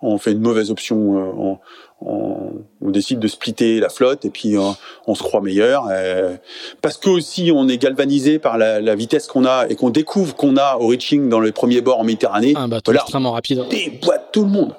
On 0.00 0.18
fait 0.18 0.32
une 0.32 0.40
mauvaise 0.40 0.70
option. 0.70 0.96
On, 0.96 1.58
on, 2.00 2.52
on, 2.80 2.90
décide 2.90 3.18
de 3.18 3.28
splitter 3.28 3.80
la 3.80 3.88
flotte 3.88 4.24
et 4.24 4.30
puis 4.30 4.56
on, 4.56 4.76
on 5.06 5.14
se 5.14 5.22
croit 5.22 5.40
meilleur 5.40 5.88
euh, 5.90 6.36
parce 6.80 6.96
que 6.96 7.08
aussi 7.08 7.50
on 7.54 7.68
est 7.68 7.78
galvanisé 7.78 8.38
par 8.38 8.56
la, 8.58 8.80
la 8.80 8.94
vitesse 8.94 9.26
qu'on 9.26 9.44
a 9.44 9.66
et 9.68 9.74
qu'on 9.74 9.90
découvre 9.90 10.36
qu'on 10.36 10.56
a 10.56 10.76
au 10.76 10.88
reaching 10.88 11.28
dans 11.28 11.40
les 11.40 11.52
premiers 11.52 11.80
bords 11.80 12.00
en 12.00 12.04
Méditerranée. 12.04 12.54
Un 12.56 12.68
bateau 12.68 12.92
extrêmement 12.92 13.32
rapide. 13.32 13.64
Déboîte 13.70 14.28
tout 14.32 14.42
le 14.42 14.50
monde. 14.50 14.74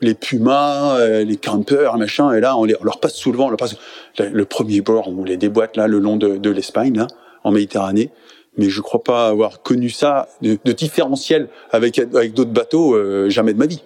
Les 0.00 0.14
pumas, 0.14 0.98
euh, 0.98 1.24
les 1.24 1.36
campers, 1.36 1.96
machin, 1.96 2.32
et 2.32 2.40
là 2.40 2.56
on, 2.56 2.64
les, 2.64 2.76
on 2.80 2.84
leur 2.84 3.00
passe 3.00 3.14
sous 3.14 3.32
le 3.32 3.38
vent. 3.38 3.48
leur 3.48 3.56
passe 3.56 3.76
le, 4.18 4.44
premier 4.44 4.80
bord 4.80 5.08
on 5.08 5.24
les 5.24 5.36
déboîte 5.36 5.76
là 5.76 5.86
le 5.88 5.98
long 5.98 6.16
de, 6.16 6.36
de 6.36 6.50
l'Espagne 6.50 6.96
là 6.96 7.06
en 7.42 7.50
Méditerranée. 7.50 8.10
Mais 8.56 8.70
je 8.70 8.80
crois 8.80 9.02
pas 9.02 9.26
avoir 9.26 9.62
connu 9.62 9.90
ça 9.90 10.28
de, 10.40 10.56
de 10.64 10.72
différentiel 10.72 11.48
avec 11.72 11.98
avec 11.98 12.32
d'autres 12.34 12.52
bateaux 12.52 12.94
euh, 12.94 13.28
jamais 13.28 13.52
de 13.52 13.58
ma 13.58 13.66
vie. 13.66 13.82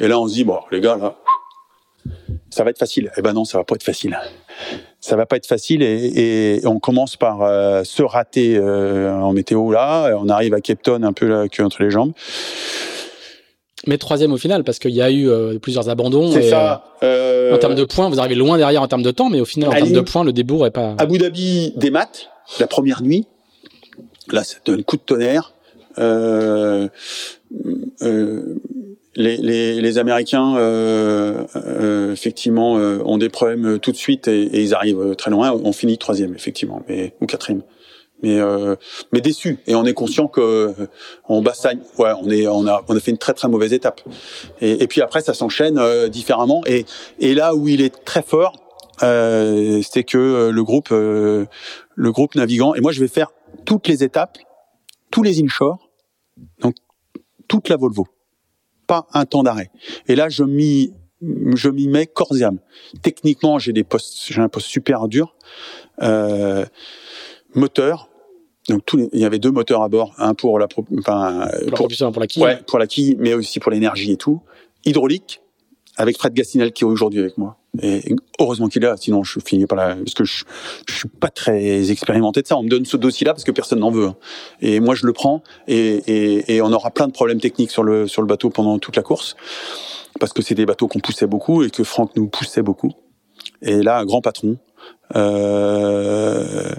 Et 0.00 0.08
là 0.08 0.20
on 0.20 0.28
se 0.28 0.34
dit 0.34 0.44
bon 0.44 0.58
les 0.70 0.80
gars 0.80 0.96
là 0.96 1.16
ça 2.50 2.64
va 2.64 2.70
être 2.70 2.78
facile. 2.78 3.10
Eh 3.16 3.22
ben 3.22 3.32
non, 3.32 3.44
ça 3.44 3.58
va 3.58 3.64
pas 3.64 3.74
être 3.74 3.82
facile. 3.82 4.18
Ça 5.00 5.16
va 5.16 5.26
pas 5.26 5.36
être 5.36 5.46
facile 5.46 5.82
et, 5.82 6.58
et 6.58 6.66
on 6.66 6.78
commence 6.78 7.16
par 7.16 7.42
euh, 7.42 7.84
se 7.84 8.02
rater 8.02 8.56
euh, 8.56 9.12
en 9.12 9.32
météo 9.32 9.70
là. 9.70 10.16
On 10.18 10.28
arrive 10.28 10.54
à 10.54 10.60
Cape 10.60 10.88
un 10.88 11.12
peu 11.12 11.26
la 11.26 11.48
queue 11.48 11.64
entre 11.64 11.82
les 11.82 11.90
jambes. 11.90 12.12
Mais 13.86 13.96
troisième 13.96 14.32
au 14.32 14.36
final, 14.36 14.62
parce 14.62 14.78
qu'il 14.78 14.90
y 14.90 15.00
a 15.00 15.10
eu 15.10 15.30
euh, 15.30 15.58
plusieurs 15.58 15.88
abandons. 15.88 16.30
C'est 16.32 16.50
ça. 16.50 16.84
en 17.02 17.58
termes 17.58 17.74
de 17.74 17.84
points, 17.84 18.10
vous 18.10 18.18
arrivez 18.18 18.34
loin 18.34 18.58
derrière 18.58 18.82
en 18.82 18.88
termes 18.88 19.02
de 19.02 19.10
temps, 19.10 19.30
mais 19.30 19.40
au 19.40 19.46
final, 19.46 19.70
en 19.70 19.72
termes 19.72 19.92
de 19.92 20.00
points, 20.00 20.24
le 20.24 20.32
débours 20.32 20.66
est 20.66 20.70
pas. 20.70 20.94
Abu 20.98 21.18
Dhabi 21.18 21.72
des 21.76 21.90
maths, 21.90 22.28
la 22.58 22.66
première 22.66 23.02
nuit. 23.02 23.26
Là, 24.32 24.44
c'est 24.44 24.68
un 24.68 24.82
coup 24.82 24.96
de 24.96 25.02
tonnerre. 25.02 25.54
Euh, 25.98 26.88
euh, 28.02 28.60
les, 29.16 29.36
les, 29.36 29.80
les, 29.80 29.98
Américains, 29.98 30.56
euh, 30.56 31.44
euh, 31.56 32.12
effectivement, 32.12 32.78
euh, 32.78 33.02
ont 33.04 33.18
des 33.18 33.28
problèmes 33.28 33.78
tout 33.80 33.90
de 33.90 33.96
suite 33.96 34.28
et, 34.28 34.42
et, 34.42 34.62
ils 34.62 34.74
arrivent 34.74 35.16
très 35.16 35.30
loin. 35.30 35.52
On 35.52 35.72
finit 35.72 35.98
troisième, 35.98 36.34
effectivement, 36.34 36.82
mais 36.88 37.14
ou 37.20 37.26
quatrième. 37.26 37.62
Mais 38.22 38.38
mais 39.14 39.22
déçu 39.22 39.60
et 39.66 39.74
on 39.74 39.86
est 39.86 39.94
conscient 39.94 40.28
que 40.28 40.74
on 41.26 41.40
bassagne. 41.40 41.78
Ouais, 41.96 42.10
on 42.20 42.28
est 42.28 42.46
on 42.46 42.66
a 42.66 42.84
on 42.86 42.94
a 42.94 43.00
fait 43.00 43.12
une 43.12 43.16
très 43.16 43.32
très 43.32 43.48
mauvaise 43.48 43.72
étape. 43.72 44.02
Et, 44.60 44.82
et 44.82 44.86
puis 44.88 45.00
après, 45.00 45.22
ça 45.22 45.32
s'enchaîne 45.32 45.80
différemment. 46.08 46.60
Et 46.66 46.84
et 47.18 47.34
là 47.34 47.54
où 47.54 47.66
il 47.66 47.80
est 47.80 48.04
très 48.04 48.20
fort, 48.20 48.52
c'est 49.00 50.04
que 50.06 50.50
le 50.50 50.64
groupe 50.64 50.90
le 50.90 52.12
groupe 52.12 52.34
navigant 52.34 52.74
et 52.74 52.82
moi 52.82 52.92
je 52.92 53.00
vais 53.00 53.08
faire 53.08 53.32
toutes 53.64 53.88
les 53.88 54.04
étapes, 54.04 54.36
tous 55.10 55.22
les 55.22 55.42
inshore, 55.42 55.88
donc 56.60 56.74
toute 57.48 57.70
la 57.70 57.78
Volvo 57.78 58.06
pas 58.90 59.06
un 59.14 59.24
temps 59.24 59.44
d'arrêt. 59.44 59.70
Et 60.08 60.16
là, 60.16 60.28
je 60.28 60.42
m'y 60.42 60.92
je 61.54 61.68
m'y 61.68 61.86
mets 61.86 62.06
corps 62.06 62.36
et 62.36 62.42
âme. 62.42 62.58
Techniquement, 63.02 63.60
j'ai 63.60 63.72
des 63.72 63.84
postes, 63.84 64.26
j'ai 64.32 64.40
un 64.40 64.48
poste 64.48 64.66
super 64.66 65.06
dur. 65.06 65.36
Euh, 66.02 66.64
moteur. 67.54 68.08
Donc 68.68 68.84
tous 68.86 69.08
il 69.12 69.20
y 69.20 69.24
avait 69.24 69.38
deux 69.38 69.52
moteurs 69.52 69.82
à 69.82 69.88
bord, 69.88 70.12
un 70.18 70.34
pour 70.34 70.58
la, 70.58 70.66
enfin, 70.98 71.48
pour, 71.68 71.88
pour, 71.88 72.12
pour 72.12 72.20
la 72.20 72.26
quille. 72.26 72.42
Ouais, 72.42 72.58
pour 72.66 72.80
la 72.80 72.88
quille, 72.88 73.16
mais 73.20 73.32
aussi 73.34 73.60
pour 73.60 73.70
l'énergie 73.70 74.10
et 74.10 74.16
tout. 74.16 74.40
Hydraulique 74.84 75.40
avec 76.00 76.16
Fred 76.16 76.32
Gastinel 76.32 76.72
qui 76.72 76.84
est 76.84 76.86
aujourd'hui 76.86 77.20
avec 77.20 77.36
moi. 77.36 77.58
Et 77.82 78.16
heureusement 78.40 78.68
qu'il 78.68 78.82
est 78.82 78.86
là, 78.86 78.96
sinon 78.96 79.22
je 79.22 79.38
finis 79.44 79.66
pas 79.66 79.76
là, 79.76 79.94
parce 79.96 80.14
que 80.14 80.24
je, 80.24 80.44
suis 80.88 81.08
pas 81.08 81.28
très 81.28 81.90
expérimenté 81.90 82.40
de 82.40 82.46
ça. 82.46 82.56
On 82.56 82.62
me 82.62 82.70
donne 82.70 82.86
ce 82.86 82.96
dossier-là 82.96 83.34
parce 83.34 83.44
que 83.44 83.52
personne 83.52 83.80
n'en 83.80 83.90
veut. 83.90 84.06
Hein. 84.06 84.16
Et 84.62 84.80
moi 84.80 84.94
je 84.94 85.04
le 85.06 85.12
prends 85.12 85.42
et, 85.68 85.76
et, 86.06 86.56
et, 86.56 86.62
on 86.62 86.72
aura 86.72 86.90
plein 86.90 87.06
de 87.06 87.12
problèmes 87.12 87.38
techniques 87.38 87.70
sur 87.70 87.82
le 87.82 88.08
sur 88.08 88.22
le 88.22 88.26
bateau 88.26 88.48
pendant 88.48 88.78
toute 88.78 88.96
la 88.96 89.02
course 89.02 89.36
parce 90.18 90.32
que 90.32 90.40
c'est 90.40 90.54
des 90.54 90.66
bateaux 90.66 90.88
qu'on 90.88 91.00
poussait 91.00 91.26
beaucoup 91.26 91.62
et 91.62 91.70
que 91.70 91.84
Franck 91.84 92.16
nous 92.16 92.28
poussait 92.28 92.62
beaucoup. 92.62 92.92
Et 93.60 93.82
là, 93.82 93.98
un 93.98 94.06
grand 94.06 94.22
patron. 94.22 94.56
Euh, 95.16 96.74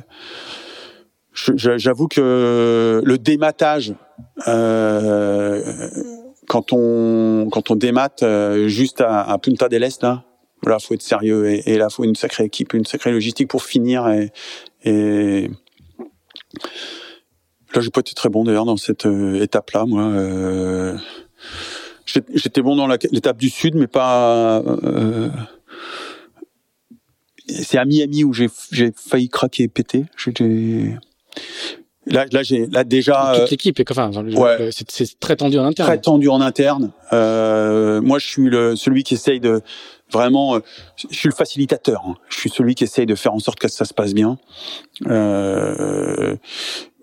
J'avoue 1.33 2.07
que 2.07 3.01
le 3.03 3.17
dématage. 3.17 3.93
Euh, 4.47 5.63
quand 6.47 6.73
on 6.73 7.49
quand 7.51 7.71
on 7.71 7.75
démate 7.75 8.23
euh, 8.23 8.67
juste 8.67 9.01
à, 9.01 9.21
à 9.21 9.37
Punta 9.37 9.69
del 9.69 9.83
Este 9.83 10.03
là, 10.03 10.23
là 10.65 10.79
faut 10.79 10.93
être 10.93 11.01
sérieux 11.01 11.49
et, 11.49 11.63
et 11.71 11.77
là 11.77 11.89
faut 11.89 12.03
une 12.03 12.15
sacrée 12.15 12.45
équipe, 12.45 12.73
une 12.73 12.85
sacrée 12.85 13.11
logistique 13.11 13.47
pour 13.47 13.63
finir 13.63 14.07
et, 14.09 14.31
et 14.83 15.49
là 17.73 17.81
j'ai 17.81 17.89
pas 17.89 18.01
été 18.01 18.13
très 18.13 18.29
bon 18.29 18.43
d'ailleurs 18.43 18.65
dans 18.65 18.77
cette 18.77 19.05
euh, 19.05 19.41
étape 19.41 19.71
là 19.71 19.85
moi. 19.85 20.03
Euh, 20.03 20.97
J'étais 22.05 22.61
bon 22.61 22.75
dans 22.75 22.87
l'étape 22.87 23.37
du 23.37 23.49
sud 23.49 23.75
mais 23.75 23.87
pas. 23.87 24.59
Euh, 24.59 25.29
c'est 27.47 27.77
à 27.77 27.85
Miami 27.85 28.23
où 28.23 28.33
j'ai 28.33 28.49
failli 28.95 29.29
craquer 29.29 29.63
et 29.63 29.67
péter. 29.67 30.05
J'ai 30.17 30.97
Là, 32.07 32.25
là, 32.31 32.41
j'ai 32.41 32.65
là 32.65 32.83
déjà. 32.83 33.33
Toute 33.33 33.43
euh, 33.43 33.47
l'équipe 33.51 33.79
est 33.79 33.91
enfin, 33.91 34.09
ouais. 34.11 34.69
c'est 34.71 35.19
très 35.19 35.35
tendu 35.35 35.59
en 35.59 35.65
interne. 35.65 35.87
Très 35.87 36.01
tendu 36.01 36.29
en 36.29 36.41
interne. 36.41 36.91
Euh, 37.13 38.01
moi, 38.01 38.17
je 38.17 38.27
suis 38.27 38.49
le 38.49 38.75
celui 38.75 39.03
qui 39.03 39.13
essaye 39.13 39.39
de 39.39 39.61
vraiment. 40.11 40.55
Euh, 40.55 40.59
je 41.11 41.15
suis 41.15 41.29
le 41.29 41.35
facilitateur. 41.35 42.01
Hein. 42.07 42.15
Je 42.27 42.37
suis 42.37 42.49
celui 42.49 42.73
qui 42.73 42.85
essaye 42.85 43.05
de 43.05 43.13
faire 43.13 43.35
en 43.35 43.39
sorte 43.39 43.59
que 43.59 43.67
ça 43.67 43.85
se 43.85 43.93
passe 43.93 44.15
bien. 44.15 44.39
Euh, 45.07 46.35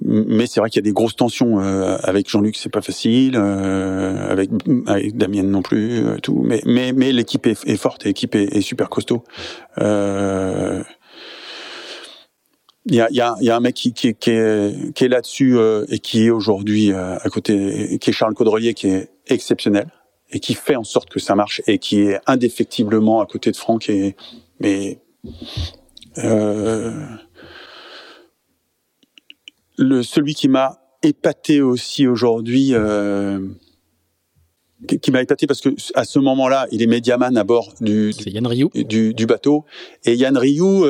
mais 0.05 0.49
c'est 0.49 0.59
vrai 0.59 0.69
qu'il 0.69 0.81
y 0.81 0.85
a 0.85 0.89
des 0.89 0.93
grosses 0.93 1.15
tensions 1.15 1.61
euh, 1.61 1.97
avec 2.03 2.29
Jean-Luc, 2.29 2.57
c'est 2.57 2.69
pas 2.69 2.83
facile. 2.83 3.37
avec, 3.37 4.51
avec 4.87 5.17
Damien 5.17 5.45
non 5.45 5.63
plus, 5.63 6.03
tout. 6.25 6.43
Mais 6.45 6.61
mais 6.67 6.93
mais 6.93 7.13
l'équipe 7.13 7.47
est, 7.47 7.65
est, 7.69 7.77
forte, 7.77 8.05
l'équipe 8.05 8.35
est, 8.35 8.57
est 8.57 8.63
super 8.63 8.89
costaud. 8.89 9.23
Euh, 9.81 10.83
il 12.89 12.95
y 12.95 13.01
a, 13.01 13.09
y, 13.11 13.21
a, 13.21 13.37
y 13.41 13.51
a, 13.51 13.57
un 13.57 13.61
mec 13.61 13.75
qui, 13.75 13.93
qui, 13.93 14.15
qui 14.15 14.31
est, 14.31 14.95
qui 14.95 15.05
est 15.05 15.09
là-dessus 15.09 15.59
euh, 15.59 15.85
et 15.89 15.99
qui 15.99 16.25
est 16.25 16.31
aujourd'hui 16.31 16.93
euh, 16.93 17.19
à 17.19 17.29
côté, 17.29 17.99
qui 17.99 18.11
est 18.11 18.13
Charles 18.13 18.35
Caudrelier, 18.35 18.73
qui 18.73 18.89
est 18.89 19.11
exceptionnel 19.27 19.89
et 20.31 20.41
qui 20.41 20.55
fait 20.55 20.77
en 20.77 20.85
sorte 20.85 21.11
que 21.11 21.21
ça 21.21 21.35
marche 21.35 21.61
et 21.67 21.79
qui 21.79 22.01
est 22.01 22.19
indéfectiblement 22.27 23.21
à 23.21 23.27
côté 23.27 23.51
de 23.51 23.57
Franck. 23.57 23.91
Et, 23.91 24.17
mais 24.61 25.01
euh, 26.19 27.05
le 29.77 30.03
celui 30.03 30.35
qui 30.35 30.49
m'a 30.49 30.79
épaté 31.03 31.61
aussi 31.61 32.07
aujourd'hui. 32.07 32.75
Qui 35.03 35.11
m'a 35.11 35.21
épaté 35.21 35.49
parce 35.49 35.61
que 35.61 35.71
à 35.95 36.05
ce 36.05 36.21
moment-là, 36.21 36.69
il 36.71 36.83
est 36.83 36.87
médiaman 36.87 37.37
à 37.37 37.43
bord 37.43 37.75
du, 37.81 38.13
du, 38.13 39.13
du, 39.13 39.27
bateau 39.27 39.65
et 40.05 40.15
Yann 40.15 40.39
Rioux, 40.39 40.87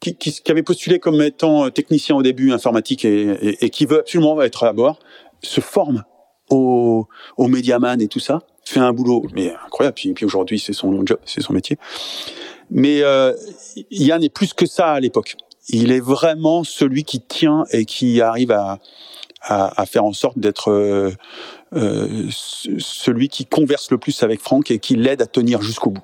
qui, 0.00 0.16
qui, 0.16 0.32
qui, 0.32 0.50
avait 0.50 0.62
postulé 0.62 0.98
comme 0.98 1.20
étant 1.22 1.66
euh, 1.66 1.70
technicien 1.70 2.16
au 2.16 2.22
début 2.22 2.52
informatique 2.52 3.04
et, 3.04 3.30
et, 3.42 3.64
et, 3.64 3.70
qui 3.70 3.86
veut 3.86 4.00
absolument 4.00 4.40
être 4.42 4.64
à 4.64 4.72
bord, 4.72 4.98
se 5.42 5.60
forme 5.60 6.04
au, 6.50 7.06
au 7.36 7.48
Mediaman 7.48 8.00
et 8.00 8.08
tout 8.08 8.20
ça, 8.20 8.40
fait 8.64 8.80
un 8.80 8.92
boulot 8.92 9.26
mais 9.34 9.54
incroyable. 9.66 9.94
Puis, 9.94 10.12
puis 10.12 10.24
aujourd'hui, 10.24 10.58
c'est 10.58 10.72
son 10.72 11.04
job, 11.04 11.18
c'est 11.24 11.40
son 11.40 11.52
métier. 11.52 11.76
Mais 12.70 13.02
euh, 13.02 13.32
Yann 13.90 14.22
est 14.22 14.32
plus 14.32 14.52
que 14.52 14.66
ça 14.66 14.92
à 14.92 15.00
l'époque. 15.00 15.36
Il 15.68 15.90
est 15.92 16.00
vraiment 16.00 16.64
celui 16.64 17.04
qui 17.04 17.20
tient 17.20 17.64
et 17.72 17.84
qui 17.84 18.20
arrive 18.20 18.52
à, 18.52 18.78
à, 19.42 19.80
à 19.80 19.86
faire 19.86 20.04
en 20.04 20.12
sorte 20.12 20.38
d'être 20.38 20.70
euh, 20.70 21.10
euh, 21.74 22.26
celui 22.30 23.28
qui 23.28 23.46
converse 23.46 23.90
le 23.90 23.98
plus 23.98 24.22
avec 24.22 24.40
Franck 24.40 24.70
et 24.70 24.78
qui 24.78 24.96
l'aide 24.96 25.22
à 25.22 25.26
tenir 25.26 25.62
jusqu'au 25.62 25.90
bout 25.90 26.02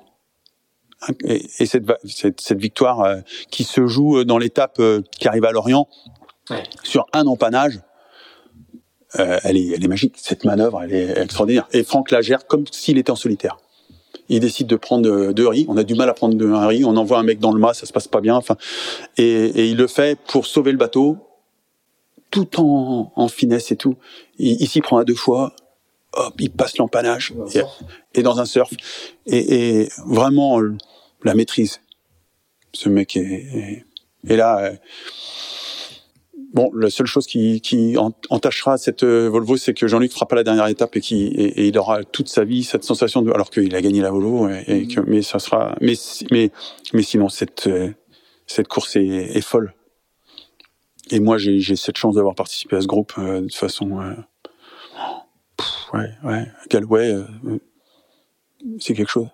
et, 1.23 1.45
et 1.59 1.65
cette, 1.65 1.85
cette, 2.05 2.41
cette, 2.41 2.59
victoire 2.59 3.01
euh, 3.01 3.17
qui 3.51 3.63
se 3.63 3.87
joue 3.87 4.23
dans 4.23 4.37
l'étape 4.37 4.77
euh, 4.79 5.01
qui 5.19 5.27
arrive 5.27 5.45
à 5.45 5.51
Lorient 5.51 5.87
ouais. 6.49 6.63
sur 6.83 7.05
un 7.13 7.25
empannage, 7.27 7.79
euh, 9.19 9.39
elle, 9.43 9.57
est, 9.57 9.69
elle 9.75 9.83
est 9.83 9.87
magique. 9.87 10.15
Cette 10.17 10.43
manœuvre, 10.43 10.81
elle 10.83 10.93
est 10.93 11.17
extraordinaire. 11.19 11.67
Et 11.71 11.83
Franck 11.83 12.11
la 12.11 12.21
gère 12.21 12.47
comme 12.47 12.65
s'il 12.71 12.97
était 12.97 13.11
en 13.11 13.15
solitaire. 13.15 13.57
Il 14.27 14.39
décide 14.39 14.67
de 14.67 14.75
prendre 14.75 15.31
deux 15.33 15.47
riz. 15.47 15.65
On 15.69 15.77
a 15.77 15.83
du 15.83 15.93
mal 15.93 16.09
à 16.09 16.13
prendre 16.13 16.35
deux 16.35 16.53
riz. 16.53 16.83
On 16.83 16.97
envoie 16.97 17.19
un 17.19 17.23
mec 17.23 17.39
dans 17.39 17.51
le 17.51 17.59
mât, 17.59 17.73
ça 17.73 17.85
se 17.85 17.93
passe 17.93 18.07
pas 18.07 18.21
bien. 18.21 18.35
Enfin, 18.35 18.57
et, 19.17 19.23
et 19.23 19.67
il 19.67 19.77
le 19.77 19.87
fait 19.87 20.17
pour 20.27 20.47
sauver 20.47 20.71
le 20.71 20.77
bateau, 20.77 21.17
tout 22.31 22.59
en, 22.59 23.11
en 23.15 23.27
finesse 23.27 23.71
et 23.71 23.75
tout. 23.75 23.95
Il, 24.39 24.59
il 24.61 24.67
s'y 24.67 24.81
prend 24.81 24.97
à 24.97 25.03
deux 25.03 25.15
fois 25.15 25.53
hop, 26.15 26.33
il 26.39 26.49
passe 26.49 26.77
l'empannage 26.77 27.33
et, 27.53 27.61
et, 28.19 28.23
dans 28.23 28.39
un 28.39 28.45
surf. 28.45 28.71
Et, 29.25 29.81
et, 29.81 29.89
vraiment 30.05 30.59
la 31.25 31.35
maîtrise. 31.35 31.81
Ce 32.73 32.89
mec 32.89 33.17
est, 33.17 33.85
et 34.27 34.35
là. 34.35 34.59
Euh, 34.59 34.75
bon, 36.53 36.71
la 36.73 36.89
seule 36.89 37.05
chose 37.05 37.27
qui, 37.27 37.59
qui 37.61 37.95
entachera 38.29 38.77
cette 38.77 39.03
euh, 39.03 39.29
Volvo, 39.29 39.57
c'est 39.57 39.73
que 39.73 39.87
Jean-Luc 39.87 40.13
fera 40.13 40.27
pas 40.27 40.35
la 40.35 40.43
dernière 40.43 40.67
étape 40.67 40.95
et 40.95 41.01
qui 41.01 41.25
et, 41.25 41.67
il 41.67 41.77
aura 41.77 42.03
toute 42.03 42.29
sa 42.29 42.43
vie 42.45 42.63
cette 42.63 42.83
sensation 42.83 43.21
de 43.21 43.31
alors 43.31 43.49
qu'il 43.49 43.75
a 43.75 43.81
gagné 43.81 44.01
la 44.01 44.11
Volvo 44.11 44.49
et, 44.49 44.87
que 44.87 45.01
mais 45.01 45.21
ça 45.21 45.39
sera 45.39 45.75
mais 45.81 45.93
mais 46.31 46.51
mais 46.93 47.03
sinon 47.03 47.29
cette 47.29 47.67
euh, 47.67 47.91
cette 48.47 48.67
course 48.67 48.95
est, 48.95 49.05
est 49.05 49.41
folle. 49.41 49.73
Et 51.11 51.19
moi 51.19 51.37
j'ai 51.37 51.75
cette 51.75 51.97
chance 51.97 52.15
d'avoir 52.15 52.35
participé 52.35 52.77
à 52.77 52.81
ce 52.81 52.87
groupe 52.87 53.13
de 53.19 53.53
façon 53.53 54.01
ouais, 55.93 56.09
ouais. 56.23 56.51
Galway, 56.69 57.13
euh, 57.13 57.25
c'est 58.79 58.93
quelque 58.93 59.11
chose. 59.11 59.27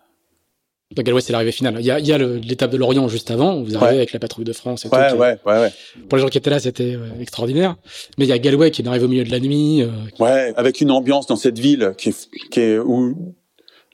Donc 0.92 1.06
Galway, 1.06 1.22
c'est 1.22 1.32
l'arrivée 1.32 1.52
finale. 1.52 1.76
Il 1.80 1.86
y 1.86 1.92
a, 1.92 2.00
y 2.00 2.12
a 2.12 2.18
l'étape 2.18 2.72
de 2.72 2.78
Lorient 2.78 3.08
juste 3.08 3.32
avant, 3.32 3.62
vous 3.62 3.76
arrivez 3.76 3.92
ouais. 3.92 3.98
avec 3.98 4.14
la 4.14 4.20
patrouille 4.20 4.46
de 4.46 4.54
France. 4.54 4.86
Et 4.86 4.90
ouais, 4.90 5.12
tout, 5.12 5.16
ouais, 5.16 5.38
ouais, 5.46 5.60
ouais. 5.60 5.72
Pour 6.10 6.18
les 6.18 6.22
gens 6.22 6.28
qui 6.28 6.38
étaient 6.38 6.50
là, 6.50 6.60
c'était 6.60 6.96
euh, 6.96 7.20
extraordinaire. 7.20 7.76
Mais 8.18 8.26
il 8.26 8.28
y 8.28 8.34
a 8.34 8.38
Galway 8.38 8.72
qui 8.72 8.86
arrive 8.86 9.04
au 9.04 9.08
milieu 9.08 9.24
de 9.24 9.32
la 9.32 9.40
nuit. 9.40 9.82
Euh, 9.84 9.90
ouais, 10.20 10.54
avec 10.58 10.82
une 10.82 10.92
ambiance 10.92 11.28
dans 11.28 11.38
cette 11.38 11.60
ville 11.60 11.94
qui 11.98 12.10
est, 12.10 12.30
qui 12.50 12.60
est 12.60 12.78
où 12.78 13.36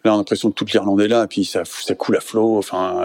là 0.04 0.12
on 0.12 0.16
a 0.16 0.18
l'impression 0.18 0.50
que 0.50 0.56
toute 0.56 0.72
l'Irlande 0.72 1.02
est 1.02 1.08
là, 1.08 1.26
et 1.26 1.28
puis 1.28 1.46
ça, 1.46 1.64
ça 1.66 1.94
coule 1.94 2.18
à 2.18 2.22
flot. 2.22 2.58
Enfin, 2.58 3.04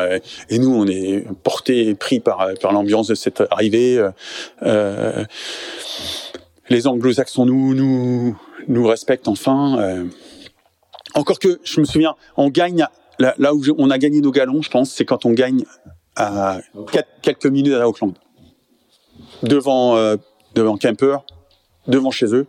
et 0.48 0.58
nous 0.58 0.74
on 0.74 0.86
est 0.86 1.26
porté 1.42 1.88
et 1.88 1.94
pris 1.94 2.20
par 2.20 2.48
par 2.60 2.72
l'ambiance 2.72 3.08
de 3.08 3.14
cette 3.14 3.42
arrivée. 3.50 4.02
Euh, 4.62 5.24
les 6.68 6.86
Anglo-Saxons 6.86 7.44
nous 7.44 7.74
nous 7.74 8.38
nous 8.68 8.86
respectent 8.86 9.28
enfin. 9.28 9.78
Euh. 9.80 10.04
Encore 11.14 11.38
que, 11.38 11.60
je 11.62 11.80
me 11.80 11.84
souviens, 11.84 12.14
on 12.38 12.48
gagne 12.48 12.86
là, 13.18 13.54
où 13.54 13.62
on 13.78 13.90
a 13.90 13.98
gagné 13.98 14.20
nos 14.20 14.30
galons, 14.30 14.62
je 14.62 14.70
pense, 14.70 14.90
c'est 14.90 15.04
quand 15.04 15.24
on 15.26 15.32
gagne 15.32 15.64
à 16.16 16.58
quelques 17.22 17.46
minutes 17.46 17.74
à 17.74 17.88
Auckland, 17.88 18.14
devant 19.42 19.96
euh, 19.96 20.16
devant 20.54 20.76
Kemper, 20.76 21.18
devant 21.86 22.10
chez 22.10 22.34
eux. 22.34 22.46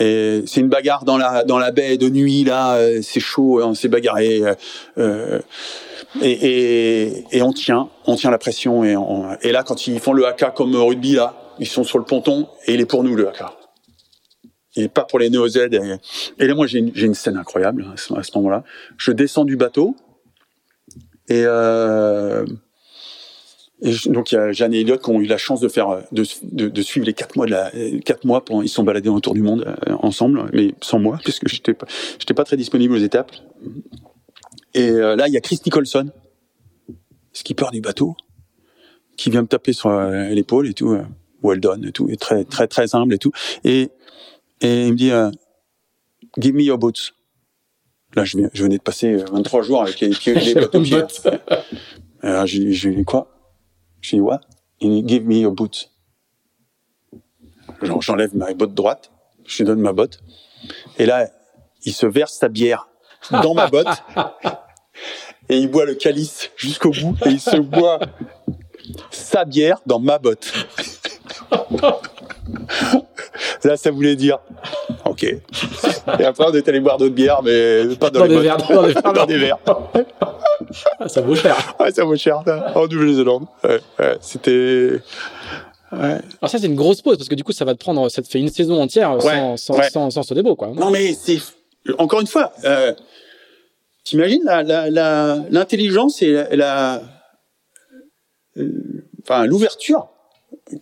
Et 0.00 0.42
c'est 0.46 0.60
une 0.60 0.68
bagarre 0.68 1.04
dans 1.04 1.18
la 1.18 1.44
dans 1.44 1.58
la 1.58 1.70
baie 1.70 1.96
de 1.96 2.08
nuit 2.08 2.44
là, 2.44 2.74
euh, 2.74 3.00
c'est 3.02 3.20
chaud, 3.20 3.62
on 3.62 3.74
s'est 3.74 3.88
bagarré. 3.88 4.42
Euh, 4.98 5.40
et, 6.22 6.30
et, 6.30 7.24
et, 7.32 7.42
on 7.42 7.52
tient, 7.52 7.88
on 8.06 8.14
tient 8.14 8.30
la 8.30 8.38
pression 8.38 8.84
et, 8.84 8.96
on, 8.96 9.36
et 9.42 9.50
là 9.50 9.64
quand 9.64 9.88
ils 9.88 9.98
font 9.98 10.12
le 10.12 10.26
haka 10.26 10.50
comme 10.50 10.74
rugby 10.76 11.14
là, 11.14 11.34
ils 11.58 11.66
sont 11.66 11.82
sur 11.82 11.98
le 11.98 12.04
ponton 12.04 12.46
et 12.66 12.74
il 12.74 12.80
est 12.80 12.86
pour 12.86 13.02
nous 13.02 13.16
le 13.16 13.28
haka. 13.28 13.52
Est 14.76 14.88
pas 14.88 15.04
pour 15.04 15.18
les 15.18 15.30
néo-Z. 15.30 15.56
Et, 15.56 15.78
et, 16.38 16.46
là, 16.46 16.54
moi, 16.54 16.66
j'ai 16.66 16.80
une, 16.80 16.90
une, 16.94 17.14
scène 17.14 17.36
incroyable 17.36 17.86
à 17.92 17.96
ce, 17.96 18.36
moment-là. 18.36 18.64
Je 18.96 19.12
descends 19.12 19.44
du 19.44 19.56
bateau 19.56 19.96
et, 21.28 21.44
euh, 21.46 22.44
et 23.82 23.92
donc 24.06 24.32
il 24.32 24.34
y 24.34 24.38
a 24.38 24.52
Jeanne 24.52 24.74
et 24.74 24.80
Elliot 24.80 24.98
qui 24.98 25.10
ont 25.10 25.20
eu 25.20 25.26
la 25.26 25.38
chance 25.38 25.60
de 25.60 25.68
faire 25.68 26.02
de, 26.12 26.24
de, 26.42 26.68
de 26.68 26.82
suivre 26.82 27.06
les 27.06 27.14
quatre 27.14 27.36
mois 27.36 27.46
de 27.46 27.52
la 27.52 27.70
quatre 28.04 28.24
mois 28.24 28.44
pendant 28.44 28.62
ils 28.62 28.68
sont 28.68 28.82
baladés 28.82 29.08
autour 29.08 29.34
du 29.34 29.42
monde 29.42 29.64
euh, 29.88 29.94
ensemble, 30.00 30.44
mais 30.52 30.74
sans 30.82 30.98
moi 30.98 31.18
puisque 31.22 31.48
j'étais 31.48 31.72
pas 31.72 31.86
j'étais 32.18 32.34
pas 32.34 32.44
très 32.44 32.56
disponible 32.56 32.94
aux 32.94 32.98
étapes. 32.98 33.32
Et 34.74 34.90
euh, 34.90 35.16
là, 35.16 35.28
il 35.28 35.34
y 35.34 35.36
a 35.36 35.40
Chris 35.40 35.60
Nicholson, 35.64 36.10
skipper 37.32 37.66
du 37.72 37.80
bateau, 37.80 38.16
qui 39.16 39.30
vient 39.30 39.42
me 39.42 39.46
taper 39.46 39.72
sur 39.72 39.90
euh, 39.90 40.28
l'épaule 40.28 40.68
et 40.68 40.74
tout, 40.74 40.92
euh, 40.92 41.04
well 41.42 41.60
done 41.60 41.84
et 41.84 41.92
tout, 41.92 42.08
et 42.10 42.16
très 42.16 42.44
très 42.44 42.66
très 42.66 42.94
humble 42.94 43.14
et 43.14 43.18
tout, 43.18 43.32
et 43.62 43.90
et 44.64 44.86
il 44.86 44.92
me 44.92 44.96
dit 44.96 45.10
euh, 45.10 45.30
give 46.38 46.54
me 46.54 46.62
your 46.62 46.78
boots. 46.78 47.14
Là, 48.14 48.24
je, 48.24 48.38
je 48.52 48.62
venais 48.62 48.78
de 48.78 48.82
passer 48.82 49.16
23 49.16 49.62
jours 49.62 49.82
avec 49.82 50.00
les 50.00 50.08
les 50.08 50.54
bateaux 50.54 50.80
pieds. 50.80 51.02
Alors, 52.22 52.46
je, 52.46 52.70
je 52.70 52.88
lui 52.88 52.96
dis 52.96 53.04
quoi? 53.04 53.28
Je 54.00 54.12
lui 54.12 54.18
dis 54.18 54.20
what 54.22 54.40
Il 54.80 55.04
dit 55.04 55.14
give 55.14 55.26
me 55.26 55.34
your 55.34 55.52
boots. 55.52 55.90
Genre, 57.82 58.00
j'enlève 58.00 58.34
ma 58.34 58.54
botte 58.54 58.72
droite, 58.74 59.10
je 59.44 59.58
lui 59.58 59.64
donne 59.64 59.80
ma 59.80 59.92
botte, 59.92 60.20
et 60.98 61.06
là, 61.06 61.28
il 61.84 61.92
se 61.92 62.06
verse 62.06 62.34
sa 62.34 62.48
bière 62.48 62.88
dans 63.30 63.52
ma 63.52 63.66
botte 63.66 64.02
et 65.48 65.58
il 65.58 65.70
boit 65.70 65.84
le 65.84 65.94
calice 65.94 66.50
jusqu'au 66.56 66.90
bout 66.90 67.16
et 67.26 67.30
il 67.30 67.40
se 67.40 67.56
boit 67.56 67.98
sa 69.10 69.44
bière 69.44 69.80
dans 69.86 69.98
ma 69.98 70.18
botte. 70.18 70.52
Là, 73.64 73.78
ça 73.78 73.90
voulait 73.90 74.14
dire, 74.14 74.38
ok. 75.06 75.22
Et 75.24 76.24
après, 76.24 76.44
on 76.46 76.52
est 76.52 76.68
allé 76.68 76.80
boire 76.80 76.98
d'autres 76.98 77.14
bières, 77.14 77.42
mais 77.42 77.96
pas 77.96 78.10
dans, 78.10 78.20
dans 78.20 78.26
les 78.26 78.36
des 78.36 78.42
verres, 78.42 78.58
dans 78.58 78.86
des 78.86 78.94
dans 79.14 79.26
des 79.26 79.38
verres. 79.38 79.58
Ah, 80.98 81.08
ça 81.08 81.22
vaut 81.22 81.34
cher. 81.34 81.74
Ouais, 81.80 81.90
ça 81.90 82.04
vaut 82.04 82.16
cher, 82.16 82.42
en 82.74 82.86
Nouvelle-Zélande. 82.86 83.46
Ouais, 83.64 83.80
ouais, 83.98 84.16
c'était... 84.20 85.00
Ouais. 85.92 86.18
Alors 86.40 86.50
ça, 86.50 86.58
c'est 86.58 86.66
une 86.66 86.74
grosse 86.74 87.00
pause, 87.00 87.16
parce 87.16 87.28
que 87.28 87.34
du 87.34 87.42
coup, 87.44 87.52
ça 87.52 87.64
va 87.64 87.74
te 87.74 87.78
prendre, 87.78 88.08
ça 88.10 88.20
te 88.20 88.28
fait 88.28 88.38
une 88.38 88.48
saison 88.50 88.82
entière 88.82 89.16
sans, 89.22 89.56
sans, 89.56 89.82
sans, 89.90 90.10
sans 90.10 90.22
ce 90.22 90.34
débo, 90.34 90.56
quoi. 90.56 90.68
Non, 90.68 90.90
mais 90.90 91.14
c'est... 91.14 91.38
Encore 91.98 92.20
une 92.20 92.26
fois, 92.26 92.52
euh, 92.64 92.92
t'imagines 94.04 94.42
la, 94.44 94.62
la, 94.62 94.90
la, 94.90 95.38
l'intelligence 95.50 96.20
et 96.20 96.32
la... 96.32 96.56
la 96.56 97.02
euh, 98.58 99.06
enfin, 99.22 99.46
l'ouverture 99.46 100.08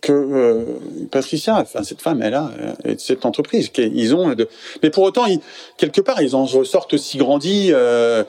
que 0.01 0.11
euh, 0.11 0.63
Patricia, 1.11 1.57
enfin 1.59 1.83
cette 1.83 2.01
femme, 2.01 2.21
elle 2.21 2.33
a, 2.33 2.51
euh, 2.59 2.91
et 2.91 2.95
cette 2.97 3.25
entreprise, 3.25 3.69
qu'ils 3.69 4.15
ont. 4.15 4.33
De... 4.33 4.47
Mais 4.81 4.89
pour 4.89 5.03
autant, 5.03 5.25
ils, 5.25 5.39
quelque 5.77 6.01
part, 6.01 6.21
ils 6.21 6.35
en 6.35 6.45
ressortent 6.45 6.93
aussi 6.93 7.17
grandis. 7.17 7.69
Euh, 7.71 8.23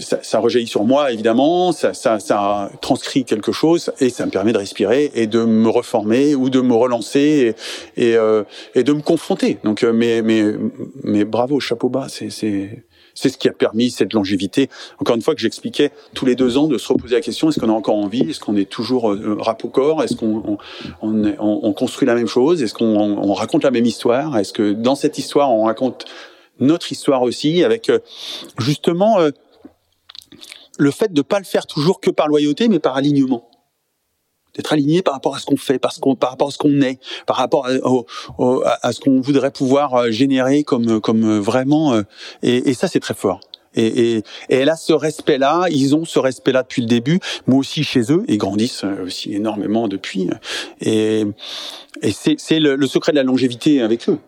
ça, 0.00 0.18
ça 0.22 0.38
rejaillit 0.40 0.66
sur 0.66 0.84
moi, 0.84 1.12
évidemment. 1.12 1.72
Ça, 1.72 1.94
ça, 1.94 2.18
ça 2.18 2.70
transcrit 2.80 3.24
quelque 3.24 3.52
chose 3.52 3.92
et 4.00 4.10
ça 4.10 4.26
me 4.26 4.30
permet 4.30 4.52
de 4.52 4.58
respirer 4.58 5.10
et 5.14 5.26
de 5.26 5.44
me 5.44 5.68
reformer 5.68 6.34
ou 6.34 6.50
de 6.50 6.60
me 6.60 6.74
relancer 6.74 7.54
et, 7.96 8.10
et, 8.10 8.16
euh, 8.16 8.44
et 8.74 8.82
de 8.82 8.92
me 8.92 9.02
confronter. 9.02 9.58
Donc, 9.64 9.82
euh, 9.82 9.92
mais, 9.92 10.22
mais, 10.22 10.42
mais 11.04 11.24
bravo, 11.24 11.60
chapeau 11.60 11.88
bas. 11.88 12.06
C'est, 12.08 12.84
c'est 13.20 13.30
ce 13.30 13.36
qui 13.38 13.48
a 13.48 13.52
permis 13.52 13.90
cette 13.90 14.12
longévité. 14.12 14.68
Encore 15.00 15.16
une 15.16 15.22
fois 15.22 15.34
que 15.34 15.40
j'expliquais 15.40 15.90
tous 16.14 16.24
les 16.24 16.36
deux 16.36 16.56
ans 16.56 16.68
de 16.68 16.78
se 16.78 16.92
reposer 16.92 17.16
la 17.16 17.20
question 17.20 17.48
est-ce 17.48 17.58
qu'on 17.58 17.68
a 17.68 17.72
encore 17.72 17.96
envie? 17.96 18.30
Est-ce 18.30 18.38
qu'on 18.38 18.54
est 18.56 18.70
toujours 18.70 19.10
euh, 19.12 19.36
rap 19.40 19.64
au 19.64 19.68
corps? 19.68 20.04
Est-ce 20.04 20.14
qu'on 20.14 20.36
on, 20.46 20.58
on, 21.02 21.24
on- 21.38 21.60
on 21.64 21.72
construit 21.72 22.06
la 22.06 22.14
même 22.14 22.28
chose? 22.28 22.62
Est-ce 22.62 22.74
qu'on 22.74 22.86
on 22.96 23.32
raconte 23.32 23.64
la 23.64 23.72
même 23.72 23.86
histoire? 23.86 24.38
Est-ce 24.38 24.52
que 24.52 24.72
dans 24.72 24.94
cette 24.94 25.18
histoire 25.18 25.50
on 25.50 25.64
raconte 25.64 26.04
notre 26.60 26.92
histoire 26.92 27.22
aussi 27.22 27.64
avec 27.64 27.88
euh, 27.90 27.98
justement 28.58 29.18
euh, 29.18 29.30
le 30.78 30.90
fait 30.92 31.12
de 31.12 31.22
pas 31.22 31.38
le 31.40 31.44
faire 31.44 31.66
toujours 31.66 32.00
que 32.00 32.10
par 32.10 32.28
loyauté 32.28 32.68
mais 32.68 32.78
par 32.78 32.96
alignement? 32.96 33.47
D'être 34.54 34.72
aligné 34.72 35.02
par 35.02 35.14
rapport 35.14 35.34
à 35.36 35.38
ce 35.38 35.46
qu'on 35.46 35.56
fait, 35.56 35.78
parce 35.78 35.98
qu'on, 35.98 36.14
par 36.16 36.30
rapport 36.30 36.48
à 36.48 36.50
ce 36.50 36.58
qu'on 36.58 36.80
est, 36.80 36.98
par 37.26 37.36
rapport 37.36 37.66
à, 37.66 38.92
ce 38.92 39.00
qu'on 39.00 39.20
voudrait 39.20 39.50
pouvoir 39.50 39.94
euh, 39.94 40.10
générer 40.10 40.64
comme, 40.64 41.00
comme 41.00 41.24
euh, 41.24 41.40
vraiment. 41.40 41.94
euh, 41.94 42.02
Et, 42.42 42.70
et 42.70 42.74
ça, 42.74 42.88
c'est 42.88 43.00
très 43.00 43.14
fort. 43.14 43.40
Et, 43.74 43.86
et, 43.86 44.16
et 44.48 44.56
elle 44.56 44.70
a 44.70 44.76
ce 44.76 44.92
respect-là, 44.92 45.66
ils 45.70 45.94
ont 45.94 46.04
ce 46.04 46.18
respect-là 46.18 46.62
depuis 46.62 46.82
le 46.82 46.88
début, 46.88 47.20
moi 47.46 47.58
aussi 47.60 47.84
chez 47.84 48.10
eux, 48.10 48.24
ils 48.26 48.38
grandissent 48.38 48.84
aussi 49.04 49.34
énormément 49.34 49.88
depuis. 49.88 50.30
Et, 50.80 51.24
et 52.02 52.12
c'est, 52.12 52.36
c'est 52.38 52.58
le, 52.60 52.86
secret 52.86 53.12
de 53.12 53.16
la 53.16 53.22
longévité 53.22 53.82
avec 53.82 54.08
eux, 54.08 54.18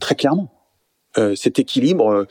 très 0.00 0.16
clairement. 0.16 0.50
Euh, 1.16 1.36
cet 1.36 1.58
équilibre, 1.58 2.10
euh, 2.10 2.24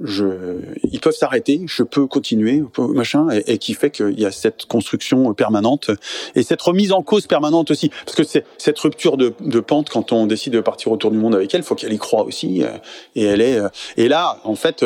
je, 0.00 0.58
ils 0.90 0.98
peuvent 1.00 1.14
s'arrêter, 1.14 1.62
je 1.66 1.82
peux 1.84 2.06
continuer, 2.06 2.62
machin, 2.78 3.28
et, 3.46 3.58
qui 3.58 3.74
fait 3.74 3.90
qu'il 3.90 4.18
y 4.18 4.24
a 4.26 4.32
cette 4.32 4.66
construction 4.66 5.32
permanente 5.34 5.90
et 6.34 6.42
cette 6.42 6.60
remise 6.62 6.90
en 6.92 7.02
cause 7.02 7.26
permanente 7.28 7.70
aussi, 7.70 7.90
parce 8.04 8.16
que 8.16 8.24
c'est 8.24 8.44
cette 8.58 8.78
rupture 8.78 9.16
de, 9.16 9.32
de 9.40 9.60
pente 9.60 9.90
quand 9.90 10.12
on 10.12 10.26
décide 10.26 10.54
de 10.54 10.60
partir 10.60 10.90
autour 10.90 11.10
du 11.12 11.18
monde 11.18 11.36
avec 11.36 11.54
elle, 11.54 11.62
faut 11.62 11.76
qu'elle 11.76 11.92
y 11.92 11.98
croit 11.98 12.24
aussi, 12.24 12.64
euh, 12.64 12.68
et 13.14 13.24
elle 13.24 13.40
est, 13.40 13.58
euh, 13.58 13.68
et 13.96 14.08
là, 14.08 14.40
en 14.44 14.56
fait, 14.56 14.84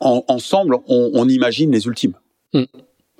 en- 0.00 0.24
ensemble, 0.28 0.78
on, 0.88 1.10
on 1.14 1.28
imagine 1.28 1.70
les 1.72 1.86
ultimes. 1.86 2.14
Mm. 2.54 2.64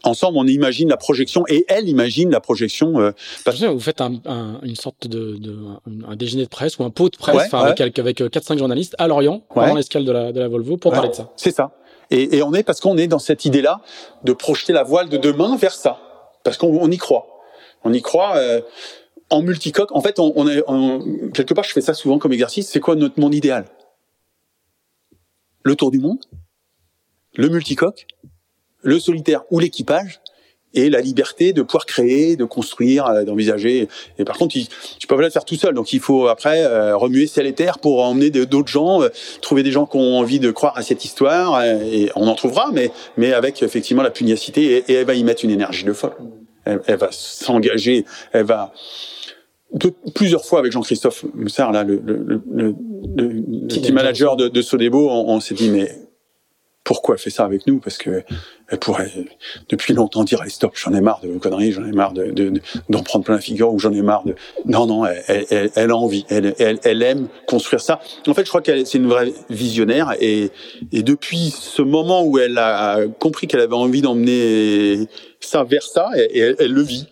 Ensemble, 0.04 0.38
on 0.38 0.46
imagine 0.46 0.88
la 0.88 0.96
projection, 0.96 1.44
et 1.48 1.64
elle 1.68 1.88
imagine 1.88 2.30
la 2.30 2.40
projection. 2.40 3.00
euh, 3.00 3.10
vous 3.46 3.80
faites 3.80 4.00
un, 4.00 4.14
un- 4.26 4.60
une 4.62 4.76
sorte 4.76 5.08
de, 5.08 5.36
de 5.36 5.56
un, 5.86 6.10
un 6.12 6.16
déjeuner 6.16 6.44
de 6.44 6.48
presse 6.48 6.78
ou 6.78 6.84
un 6.84 6.90
pot 6.90 7.08
de 7.10 7.16
presse, 7.16 7.34
Ouais, 7.34 7.42
enfin 7.46 7.64
ouais. 7.64 7.80
avec, 7.80 7.98
avec 7.98 8.20
4-5 8.20 8.58
journalistes 8.58 8.94
à 8.98 9.08
Lorient, 9.08 9.34
Ouais. 9.34 9.42
pendant 9.64 9.74
l'escale 9.74 10.04
de 10.04 10.12
la, 10.12 10.30
de 10.32 10.38
la 10.40 10.46
Volvo, 10.48 10.76
pour 10.76 10.92
parler 10.92 11.08
de 11.08 11.14
ça. 11.14 11.30
C'est 11.36 11.50
ça. 11.50 11.72
Et, 12.10 12.36
et 12.36 12.42
on 12.42 12.54
est 12.54 12.62
parce 12.62 12.80
qu'on 12.80 12.96
est 12.96 13.08
dans 13.08 13.18
cette 13.18 13.44
idée-là 13.44 13.80
de 14.24 14.32
projeter 14.32 14.72
la 14.72 14.84
voile 14.84 15.08
de 15.08 15.16
demain 15.18 15.56
vers 15.56 15.74
ça, 15.74 15.98
parce 16.44 16.56
qu'on 16.56 16.68
on 16.68 16.90
y 16.90 16.96
croit. 16.96 17.26
On 17.84 17.92
y 17.92 18.00
croit 18.00 18.36
euh, 18.36 18.60
en 19.30 19.42
multicoque. 19.42 19.90
En 19.94 20.00
fait, 20.00 20.18
on, 20.20 20.32
on 20.36 20.48
est 20.48 20.62
on- 20.68 21.30
quelque 21.34 21.54
part. 21.54 21.64
Je 21.64 21.72
fais 21.72 21.80
ça 21.80 21.92
souvent 21.92 22.18
comme 22.18 22.32
exercice. 22.32 22.68
C'est 22.68 22.80
quoi 22.80 22.94
notre 22.94 23.18
monde 23.20 23.34
idéal? 23.34 23.66
Le 25.64 25.74
tour 25.76 25.90
du 25.90 25.98
monde, 25.98 26.18
le 27.34 27.48
multicoque, 27.48 28.06
le 28.82 28.98
solitaire 28.98 29.42
ou 29.50 29.58
l'équipage. 29.58 30.20
Et 30.74 30.90
la 30.90 31.00
liberté 31.00 31.54
de 31.54 31.62
pouvoir 31.62 31.86
créer, 31.86 32.36
de 32.36 32.44
construire, 32.44 33.06
euh, 33.06 33.24
d'envisager. 33.24 33.88
Et 34.18 34.24
par 34.24 34.36
contre, 34.36 34.54
tu 34.98 35.06
peux 35.06 35.16
pas 35.16 35.22
le 35.22 35.30
faire 35.30 35.46
tout 35.46 35.54
seul. 35.54 35.72
Donc, 35.72 35.94
il 35.94 35.98
faut 35.98 36.28
après 36.28 36.62
euh, 36.62 36.94
remuer 36.94 37.26
ciel 37.26 37.46
et 37.46 37.54
terre 37.54 37.78
pour 37.78 38.04
emmener 38.04 38.28
d'autres 38.28 38.68
gens, 38.68 39.02
euh, 39.02 39.08
trouver 39.40 39.62
des 39.62 39.72
gens 39.72 39.86
qui 39.86 39.96
ont 39.96 40.18
envie 40.18 40.40
de 40.40 40.50
croire 40.50 40.76
à 40.76 40.82
cette 40.82 41.06
histoire. 41.06 41.54
euh, 41.54 41.80
et 41.90 42.10
on 42.16 42.28
en 42.28 42.34
trouvera, 42.34 42.68
mais 42.70 42.90
mais 43.16 43.32
avec 43.32 43.62
effectivement 43.62 44.02
la 44.02 44.10
pugnacité. 44.10 44.62
Et, 44.86 44.92
et 44.92 44.94
elle 44.96 45.06
va 45.06 45.14
y 45.14 45.24
mettre 45.24 45.42
une 45.42 45.50
énergie 45.52 45.84
de 45.84 45.92
folle. 45.94 46.12
Elle, 46.66 46.82
elle 46.86 46.98
va 46.98 47.08
s'engager. 47.12 48.04
Elle 48.32 48.44
va 48.44 48.74
de- 49.72 49.94
plusieurs 50.14 50.44
fois 50.44 50.58
avec 50.58 50.72
Jean-Christophe 50.72 51.24
Moussard, 51.34 51.72
là, 51.72 51.82
le, 51.82 51.98
le, 52.04 52.42
le, 52.52 52.74
le, 53.16 53.66
team 53.68 53.94
manager 53.94 54.36
de, 54.36 54.48
de 54.48 54.62
Sodebo, 54.62 55.08
on, 55.08 55.30
on 55.30 55.40
s'est 55.40 55.54
dit 55.54 55.70
mais 55.70 55.90
pourquoi 56.88 57.16
elle 57.16 57.20
fait 57.20 57.28
ça 57.28 57.44
avec 57.44 57.66
nous 57.66 57.80
Parce 57.80 57.98
que 57.98 58.22
elle 58.70 58.78
pourrait 58.78 59.12
depuis 59.68 59.92
longtemps 59.92 60.24
dire 60.24 60.40
allez 60.40 60.48
stop, 60.50 60.72
j'en 60.74 60.94
ai 60.94 61.02
marre 61.02 61.20
de 61.22 61.28
vos 61.28 61.38
conneries, 61.38 61.72
j'en 61.72 61.84
ai 61.84 61.92
marre 61.92 62.14
de 62.14 62.30
de- 62.30 62.48
de- 62.48 62.62
d'en 62.88 63.02
prendre 63.02 63.26
plein 63.26 63.34
la 63.34 63.42
figure 63.42 63.70
ou 63.74 63.78
j'en 63.78 63.92
ai 63.92 64.00
marre 64.00 64.24
de 64.24 64.34
non 64.64 64.86
non, 64.86 65.04
elle, 65.04 65.44
elle, 65.50 65.70
elle, 65.74 65.90
a 65.90 65.96
envie, 65.96 66.24
elle, 66.30 66.54
elle, 66.58 66.78
elle 66.84 67.02
aime 67.02 67.28
construire 67.46 67.82
ça. 67.82 68.00
En 68.26 68.32
fait, 68.32 68.44
je 68.44 68.48
crois 68.48 68.62
qu'elle 68.62 68.86
c'est 68.86 68.96
une 68.96 69.06
vraie 69.06 69.34
visionnaire 69.50 70.14
et 70.18 70.50
et 70.90 71.02
depuis 71.02 71.50
ce 71.50 71.82
moment 71.82 72.22
où 72.24 72.38
elle 72.38 72.56
a 72.56 73.00
compris 73.20 73.48
qu'elle 73.48 73.60
avait 73.60 73.74
envie 73.74 74.00
d'emmener 74.00 75.08
ça 75.40 75.64
vers 75.64 75.82
ça, 75.82 76.10
et, 76.16 76.38
elle, 76.38 76.56
elle 76.58 76.72
le 76.72 76.82
vit. 76.82 77.06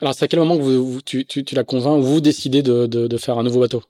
Alors, 0.00 0.14
c'est 0.14 0.24
à 0.24 0.28
quel 0.28 0.40
moment 0.40 0.56
que 0.56 0.62
vous, 0.62 0.92
vous- 0.92 1.02
tu, 1.02 1.26
tu, 1.26 1.44
tu 1.44 1.54
la 1.54 1.64
convaincs 1.64 1.98
ou 1.98 2.02
vous 2.02 2.20
décidez 2.22 2.62
de, 2.62 2.86
de, 2.86 3.06
de 3.06 3.16
faire 3.18 3.36
un 3.38 3.42
nouveau 3.42 3.60
bateau? 3.60 3.82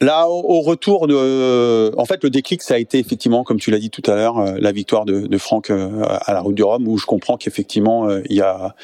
Là, 0.00 0.28
au, 0.28 0.60
retour 0.60 1.06
de, 1.06 1.96
en 1.96 2.04
fait, 2.04 2.22
le 2.24 2.30
déclic, 2.30 2.62
ça 2.62 2.74
a 2.74 2.78
été 2.78 2.98
effectivement, 2.98 3.44
comme 3.44 3.60
tu 3.60 3.70
l'as 3.70 3.78
dit 3.78 3.90
tout 3.90 4.02
à 4.10 4.16
l'heure, 4.16 4.38
euh, 4.38 4.56
la 4.58 4.72
victoire 4.72 5.04
de, 5.04 5.20
de 5.20 5.38
Franck 5.38 5.70
euh, 5.70 6.02
à 6.04 6.34
la 6.34 6.40
Route 6.40 6.56
du 6.56 6.64
Rhum, 6.64 6.86
où 6.88 6.98
je 6.98 7.06
comprends 7.06 7.36
qu'effectivement, 7.36 8.08
euh, 8.08 8.20
il 8.28 8.36
y 8.36 8.40
a, 8.40 8.74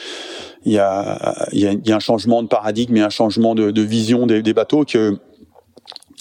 il 0.64 0.72
y 0.72 0.78
a, 0.78 1.48
il 1.52 1.60
y 1.60 1.66
a, 1.66 1.72
il 1.72 1.86
y 1.86 1.92
a 1.92 1.96
un 1.96 2.00
changement 2.00 2.42
de 2.42 2.48
paradigme 2.48 2.96
et 2.96 3.02
un 3.02 3.10
changement 3.10 3.56
de, 3.56 3.72
de 3.72 3.82
vision 3.82 4.26
des, 4.26 4.40
des 4.40 4.54
bateaux 4.54 4.84
que 4.84 5.18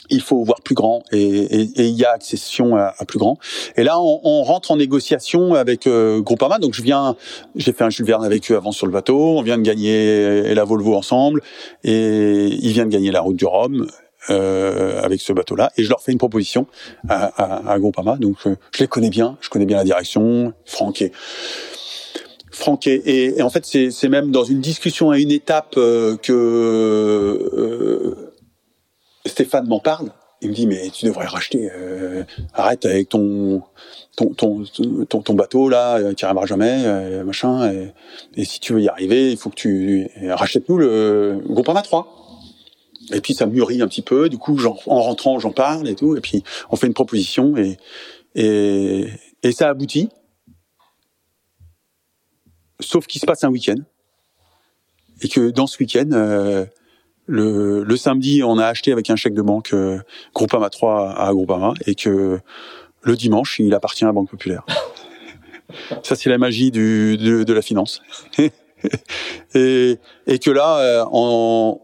il 0.10 0.22
faut 0.22 0.44
voir 0.44 0.62
plus 0.62 0.74
grand 0.74 1.04
et, 1.12 1.20
et, 1.20 1.62
et 1.62 1.86
il 1.86 1.96
y 1.96 2.04
a 2.04 2.12
accession 2.12 2.76
à, 2.76 2.96
à 2.98 3.06
plus 3.06 3.20
grand. 3.20 3.38
Et 3.78 3.84
là, 3.84 4.00
on, 4.00 4.20
on 4.24 4.42
rentre 4.42 4.72
en 4.72 4.78
négociation 4.78 5.54
avec 5.54 5.86
euh, 5.86 6.20
Groupama. 6.20 6.58
Donc, 6.58 6.74
je 6.74 6.82
viens, 6.82 7.16
j'ai 7.56 7.74
fait 7.74 7.84
un 7.84 7.92
Jules 7.92 8.08
Verne 8.08 8.26
avec 8.26 8.52
eux 8.52 8.56
avant 8.56 8.72
sur 8.72 8.88
le 8.88 8.92
bateau. 8.92 9.38
On 9.38 9.44
vient 9.44 9.60
de 9.60 9.64
gagner 9.64 10.56
la 10.56 10.64
Volvo 10.64 10.96
ensemble 10.96 11.44
et 11.84 12.48
ils 12.48 12.72
viennent 12.72 12.90
de 12.90 12.94
gagner 12.94 13.12
la 13.12 13.22
Route 13.22 13.36
du 13.36 13.46
Rhum 13.46 13.88
euh, 14.30 15.02
avec 15.02 15.22
ce 15.22 15.34
bateau-là. 15.34 15.72
Et 15.78 15.84
je 15.84 15.90
leur 15.90 16.02
fais 16.02 16.12
une 16.12 16.18
proposition 16.18 16.68
à, 17.08 17.26
à, 17.26 17.72
à 17.72 17.80
Groupama. 17.80 18.18
Donc, 18.18 18.38
euh, 18.46 18.56
je 18.74 18.80
les 18.80 18.88
connais 18.88 19.10
bien. 19.10 19.38
Je 19.42 19.50
connais 19.50 19.66
bien 19.66 19.78
la 19.78 19.84
direction. 19.84 20.54
Franck 20.66 21.04
Franck 22.60 22.88
et, 22.88 23.38
et, 23.38 23.42
en 23.42 23.50
fait 23.50 23.66
c'est 23.66 24.10
même 24.10 24.32
dans 24.32 24.44
une 24.44 24.60
discussion 24.60 25.12
à 25.12 25.18
une 25.18 25.32
étape 25.32 25.76
euh, 25.78 26.18
que 26.18 26.34
euh, 26.34 28.34
Stéphane 29.26 29.68
m'en 29.68 29.80
parle. 29.80 30.12
Il 30.42 30.50
me 30.50 30.56
dit 30.56 30.68
mais 30.68 30.90
tu 30.90 31.06
devrais 31.06 31.26
racheter. 31.26 31.70
Euh, 31.74 32.24
arrête 32.54 32.86
avec 32.86 33.10
ton 33.10 33.62
ton, 34.16 34.34
ton 34.34 34.64
ton, 35.08 35.22
ton 35.22 35.34
bateau 35.34 35.70
là, 35.70 36.14
tu 36.14 36.24
n'y 36.24 36.26
arriveras 36.26 36.46
jamais, 36.46 37.24
machin. 37.24 37.72
Et, 37.72 37.94
et, 38.36 38.46
si 38.46 38.60
tu 38.60 38.74
veux 38.74 38.82
y 38.82 38.90
arriver, 38.90 39.32
il 39.32 39.38
faut 39.38 39.50
que 39.50 39.56
tu 39.56 40.10
rachètes 40.30 40.68
nous 40.70 40.78
le 40.78 41.42
Groupama 41.46 41.82
3. 41.82 42.19
Et 43.12 43.22
puis 43.22 43.34
ça 43.34 43.46
mûrit 43.46 43.82
un 43.82 43.88
petit 43.88 44.02
peu. 44.02 44.30
Du 44.30 44.38
coup, 44.38 44.58
en 44.66 45.02
rentrant, 45.02 45.40
j'en 45.40 45.52
parle 45.52 45.88
et 45.88 45.96
tout. 45.96 46.16
Et 46.16 46.22
puis 46.22 46.44
on 46.70 46.76
fait 46.76 46.88
une 46.88 46.94
proposition 46.94 47.58
et 47.58 47.78
et, 48.36 49.08
et 49.44 49.52
ça 49.52 49.70
aboutit. 49.70 50.10
Sauf 52.80 53.08
qu'il 53.08 53.20
se 53.20 53.26
passe 53.26 53.44
un 53.44 53.50
week-end. 53.50 53.82
Et 55.22 55.28
que 55.28 55.50
dans 55.50 55.68
ce 55.68 55.78
week-end, 55.80 56.10
euh, 56.14 56.66
le, 57.26 57.84
le, 57.84 57.98
samedi, 57.98 58.42
on 58.44 58.58
a 58.58 58.66
acheté 58.66 58.92
avec 58.92 59.10
un 59.10 59.18
chèque 59.18 59.34
de 59.34 59.42
banque 59.42 59.74
euh, 59.74 60.00
Groupama 60.34 60.70
3 60.70 61.12
à 61.12 61.32
Groupama 61.34 61.74
et 61.86 61.96
que 61.96 62.40
le 63.02 63.16
dimanche, 63.16 63.60
il 63.60 63.74
appartient 63.74 64.06
à 64.06 64.12
Banque 64.12 64.30
Populaire. 64.30 64.66
Ça, 66.04 66.16
c'est 66.16 66.30
la 66.30 66.38
magie 66.38 66.72
du, 66.72 67.18
de, 67.18 67.44
de 67.44 67.54
la 67.54 67.62
finance. 67.62 68.02
et, 69.54 70.00
et, 70.26 70.40
que 70.40 70.52
là, 70.52 70.78
euh, 70.78 71.06
en, 71.12 71.82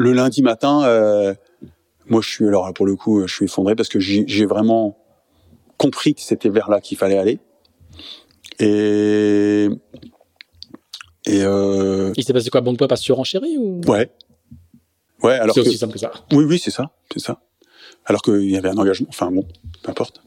le 0.00 0.12
lundi 0.14 0.40
matin, 0.42 0.82
euh, 0.84 1.34
moi, 2.06 2.22
je 2.22 2.28
suis 2.28 2.46
alors 2.46 2.72
pour 2.72 2.86
le 2.86 2.96
coup, 2.96 3.26
je 3.26 3.32
suis 3.32 3.44
effondré 3.44 3.76
parce 3.76 3.90
que 3.90 4.00
j'ai 4.00 4.46
vraiment 4.46 4.96
compris 5.76 6.14
que 6.14 6.22
c'était 6.22 6.48
vers 6.48 6.70
là 6.70 6.80
qu'il 6.80 6.96
fallait 6.96 7.18
aller. 7.18 7.38
Et 8.58 9.68
et 11.26 11.42
euh... 11.42 12.12
il 12.16 12.24
s'est 12.24 12.32
passé 12.32 12.48
quoi 12.48 12.62
Pop 12.62 12.90
a 12.90 12.96
surenchéri 12.96 13.58
ou? 13.58 13.82
Ouais. 13.86 14.10
Ouais, 15.22 15.34
alors 15.34 15.54
c'est 15.54 15.60
aussi 15.60 15.76
simple 15.76 15.92
que 15.92 15.98
ça. 15.98 16.12
Oui, 16.32 16.44
oui, 16.44 16.58
c'est 16.58 16.70
ça, 16.70 16.90
c'est 17.12 17.20
ça. 17.20 17.42
Alors 18.06 18.22
qu'il 18.22 18.50
y 18.50 18.56
avait 18.56 18.70
un 18.70 18.78
engagement. 18.78 19.08
Enfin 19.10 19.30
bon, 19.30 19.46
peu 19.82 19.90
importe. 19.90 20.22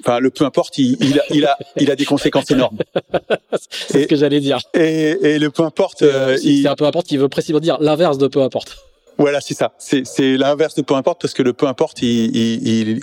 Enfin, 0.00 0.18
le 0.20 0.30
peu 0.30 0.44
importe, 0.44 0.78
il, 0.78 0.96
il, 1.00 1.18
a, 1.18 1.22
il, 1.30 1.44
a, 1.44 1.58
il 1.76 1.90
a 1.90 1.96
des 1.96 2.04
conséquences 2.04 2.50
énormes. 2.50 2.78
c'est 3.70 4.02
ce 4.02 4.06
que 4.08 4.16
j'allais 4.16 4.40
dire. 4.40 4.58
Et, 4.74 5.10
et, 5.22 5.38
le 5.38 5.50
peu 5.50 5.62
importe, 5.62 6.02
euh, 6.02 6.36
c'est 6.36 6.66
un 6.66 6.74
peu 6.74 6.86
importe 6.86 7.06
qui 7.06 7.16
veut 7.16 7.28
précisément 7.28 7.60
dire 7.60 7.76
l'inverse 7.80 8.18
de 8.18 8.28
peu 8.28 8.42
importe. 8.42 8.78
Voilà, 9.18 9.40
c'est 9.40 9.54
ça. 9.54 9.72
C'est 9.78 10.36
l'inverse 10.36 10.74
de 10.74 10.82
peu 10.82 10.94
importe 10.94 11.20
parce 11.20 11.34
que 11.34 11.42
le 11.42 11.52
peu 11.52 11.66
importe, 11.66 12.02
il, 12.02 12.36
il 12.36 13.00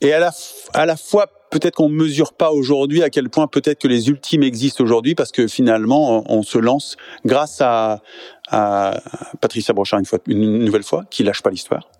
et 0.00 0.12
à 0.12 0.18
la, 0.18 0.32
à 0.72 0.86
la 0.86 0.96
fois, 0.96 1.26
peut-être 1.50 1.76
qu'on 1.76 1.88
mesure 1.88 2.32
pas 2.32 2.52
aujourd'hui 2.52 3.02
à 3.02 3.10
quel 3.10 3.28
point 3.28 3.46
peut-être 3.46 3.78
que 3.80 3.88
les 3.88 4.08
ultimes 4.08 4.42
existent 4.42 4.82
aujourd'hui 4.82 5.14
parce 5.14 5.30
que 5.30 5.46
finalement, 5.46 6.24
on 6.30 6.42
se 6.42 6.58
lance 6.58 6.96
grâce 7.24 7.60
à, 7.60 8.00
à 8.48 9.02
Patricia 9.40 9.74
Brochard 9.74 10.00
une, 10.00 10.06
fois, 10.06 10.18
une 10.26 10.64
nouvelle 10.64 10.82
fois, 10.82 11.04
qui 11.10 11.22
lâche 11.22 11.42
pas 11.42 11.50
l'histoire. 11.50 11.90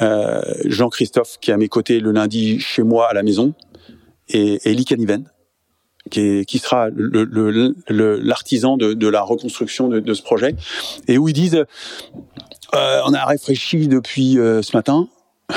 Euh, 0.00 0.40
Jean-Christophe 0.64 1.38
qui 1.40 1.50
est 1.50 1.54
à 1.54 1.56
mes 1.56 1.68
côtés 1.68 2.00
le 2.00 2.12
lundi 2.12 2.60
chez 2.60 2.82
moi 2.82 3.08
à 3.10 3.14
la 3.14 3.22
maison 3.22 3.52
et 4.28 4.60
Eli 4.64 4.84
Caniven 4.84 5.24
qui, 6.10 6.58
sera 6.58 6.88
l'artisan 7.88 8.76
de, 8.76 9.08
la 9.08 9.22
reconstruction 9.22 9.88
de, 9.88 10.14
ce 10.14 10.22
projet. 10.22 10.54
Et 11.08 11.16
où 11.16 11.28
ils 11.28 11.32
disent 11.32 11.64
euh, 12.74 13.00
on 13.06 13.14
a 13.14 13.24
réfléchi 13.24 13.88
depuis 13.88 14.38
euh, 14.38 14.62
ce 14.62 14.76
matin 14.76 15.08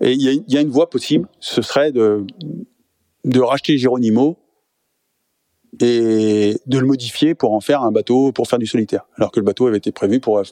Et 0.00 0.12
il 0.12 0.44
y 0.46 0.56
a, 0.56 0.60
une 0.60 0.70
voie 0.70 0.88
possible, 0.88 1.28
ce 1.40 1.60
serait 1.62 1.90
de, 1.90 2.24
de 3.24 3.40
racheter 3.40 3.76
Geronimo 3.78 4.38
et 5.80 6.56
de 6.66 6.78
le 6.78 6.86
modifier 6.86 7.34
pour 7.34 7.52
en 7.52 7.60
faire 7.60 7.82
un 7.82 7.90
bateau 7.90 8.30
pour 8.32 8.46
faire 8.46 8.58
du 8.58 8.66
solitaire, 8.66 9.06
alors 9.16 9.32
que 9.32 9.40
le 9.40 9.44
bateau 9.44 9.66
avait 9.66 9.78
été 9.78 9.90
prévu 9.90 10.20
pour 10.20 10.42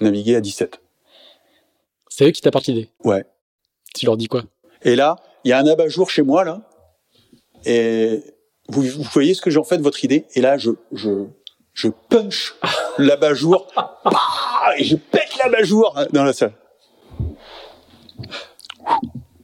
naviguer 0.00 0.36
à 0.36 0.40
17. 0.40 0.80
C'est 2.16 2.28
eux 2.28 2.30
qui 2.30 2.40
t'apportent 2.40 2.68
l'idée 2.68 2.90
Ouais. 3.02 3.24
Tu 3.92 4.06
leur 4.06 4.16
dis 4.16 4.28
quoi? 4.28 4.44
Et 4.82 4.94
là, 4.94 5.16
il 5.42 5.48
y 5.48 5.52
a 5.52 5.58
un 5.58 5.66
abat-jour 5.66 6.10
chez 6.10 6.22
moi, 6.22 6.44
là, 6.44 6.62
et 7.64 8.22
vous, 8.68 8.82
vous 8.82 9.02
voyez 9.12 9.34
ce 9.34 9.42
que 9.42 9.50
j'en 9.50 9.64
fais 9.64 9.78
de 9.78 9.82
votre 9.82 10.04
idée? 10.04 10.24
Et 10.36 10.40
là, 10.40 10.56
je, 10.56 10.70
je, 10.92 11.24
je 11.72 11.88
punch 12.08 12.54
l'abat-jour, 12.98 13.66
et 14.78 14.84
je 14.84 14.94
pète 14.94 15.36
l'abat-jour 15.42 15.98
dans 16.12 16.22
la 16.22 16.32
salle. 16.32 16.52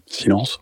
Silence. 0.07 0.61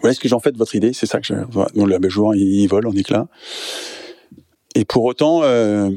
Voilà 0.00 0.12
ce 0.12 0.18
que 0.18 0.28
j'en 0.28 0.40
fais 0.40 0.50
de 0.50 0.58
votre 0.58 0.74
idée, 0.74 0.92
c'est 0.92 1.06
ça 1.06 1.20
que 1.20 1.26
je. 1.28 1.34
Voilà, 1.50 1.98
le 1.98 2.08
jour, 2.08 2.34
il, 2.34 2.66
vole 2.66 2.88
en 2.88 2.96
éclat. 2.96 3.28
Et 4.74 4.84
pour 4.84 5.04
autant, 5.04 5.44
euh, 5.44 5.90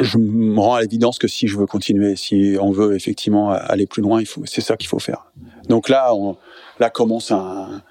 je 0.00 0.18
me 0.18 0.58
rends 0.58 0.74
à 0.74 0.80
l'évidence 0.82 1.18
que 1.18 1.28
si 1.28 1.46
je 1.46 1.56
veux 1.56 1.66
continuer, 1.66 2.16
si 2.16 2.56
on 2.60 2.70
veut 2.70 2.94
effectivement 2.96 3.50
aller 3.50 3.86
plus 3.86 4.02
loin, 4.02 4.22
c'est 4.44 4.60
ça 4.60 4.76
qu'il 4.76 4.88
faut 4.88 4.98
faire. 4.98 5.32
Donc 5.68 5.88
là, 5.88 6.14
on, 6.14 6.36
là 6.80 6.90
commence 6.90 7.30
un, 7.30 7.82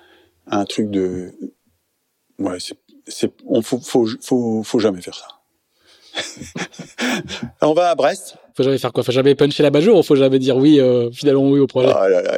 un 0.47 0.65
truc 0.65 0.89
de, 0.89 1.33
ouais, 2.39 2.59
c'est, 2.59 2.77
c'est, 3.07 3.31
on 3.47 3.61
faut, 3.61 3.79
faut, 3.79 4.07
faut, 4.21 4.63
faut 4.63 4.79
jamais 4.79 5.01
faire 5.01 5.15
ça. 5.15 5.27
on 7.61 7.73
va 7.73 7.91
à 7.91 7.95
Brest. 7.95 8.37
Faut 8.55 8.63
jamais 8.63 8.77
faire 8.77 8.93
quoi? 8.93 9.03
Faut 9.03 9.11
jamais 9.11 9.33
puncher 9.35 9.63
la 9.63 9.71
bajour 9.71 9.97
ou 9.97 10.03
faut 10.03 10.15
jamais 10.15 10.37
dire 10.37 10.57
oui, 10.57 10.79
euh, 10.79 11.09
finalement 11.11 11.49
oui 11.49 11.59
au 11.59 11.67
projet? 11.67 11.91
Ah 11.95 12.07
là 12.07 12.21
là, 12.21 12.37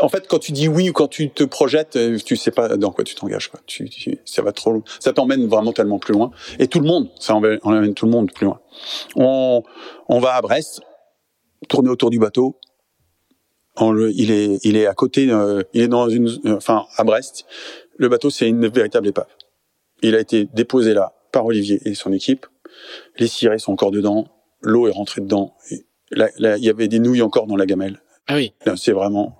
En 0.00 0.08
fait, 0.08 0.28
quand 0.28 0.38
tu 0.38 0.52
dis 0.52 0.68
oui 0.68 0.90
ou 0.90 0.92
quand 0.92 1.08
tu 1.08 1.30
te 1.30 1.42
projettes, 1.42 1.96
euh, 1.96 2.18
tu 2.24 2.36
sais 2.36 2.52
pas 2.52 2.76
dans 2.76 2.92
quoi 2.92 3.02
tu 3.04 3.14
t'engages. 3.14 3.50
Tu, 3.66 3.88
tu, 3.88 4.18
ça 4.24 4.42
va 4.42 4.52
trop 4.52 4.72
loin. 4.72 4.82
Ça 5.00 5.12
t'emmène 5.12 5.46
vraiment 5.48 5.72
tellement 5.72 5.98
plus 5.98 6.14
loin. 6.14 6.30
Et 6.58 6.68
tout 6.68 6.78
le 6.78 6.86
monde, 6.86 7.08
ça 7.18 7.34
emmène, 7.34 7.94
tout 7.94 8.06
le 8.06 8.12
monde 8.12 8.30
plus 8.32 8.46
loin. 8.46 8.60
On, 9.16 9.62
on 10.08 10.20
va 10.20 10.34
à 10.34 10.40
Brest, 10.40 10.82
tourner 11.68 11.90
autour 11.90 12.10
du 12.10 12.18
bateau. 12.18 12.56
Il 13.80 14.30
est, 14.30 14.58
il 14.62 14.76
est 14.76 14.86
à 14.86 14.94
côté. 14.94 15.30
Euh, 15.30 15.62
il 15.72 15.82
est 15.82 15.88
dans 15.88 16.08
une, 16.08 16.28
euh, 16.46 16.56
enfin 16.56 16.86
à 16.96 17.02
Brest. 17.02 17.44
Le 17.96 18.08
bateau, 18.08 18.30
c'est 18.30 18.48
une 18.48 18.68
véritable 18.68 19.08
épave. 19.08 19.26
Il 20.02 20.14
a 20.14 20.20
été 20.20 20.48
déposé 20.54 20.94
là 20.94 21.12
par 21.32 21.44
Olivier 21.44 21.80
et 21.84 21.94
son 21.94 22.12
équipe 22.12 22.46
les 23.18 23.28
cirés 23.28 23.58
sont 23.58 23.72
encore 23.72 23.90
dedans, 23.90 24.26
l'eau 24.62 24.88
est 24.88 24.92
rentrée 24.92 25.20
dedans. 25.20 25.54
il 26.12 26.58
y 26.58 26.68
avait 26.68 26.88
des 26.88 26.98
nouilles 26.98 27.22
encore 27.22 27.46
dans 27.46 27.56
la 27.56 27.66
gamelle. 27.66 28.02
Ah 28.26 28.36
oui. 28.36 28.52
C'est 28.76 28.92
vraiment 28.92 29.38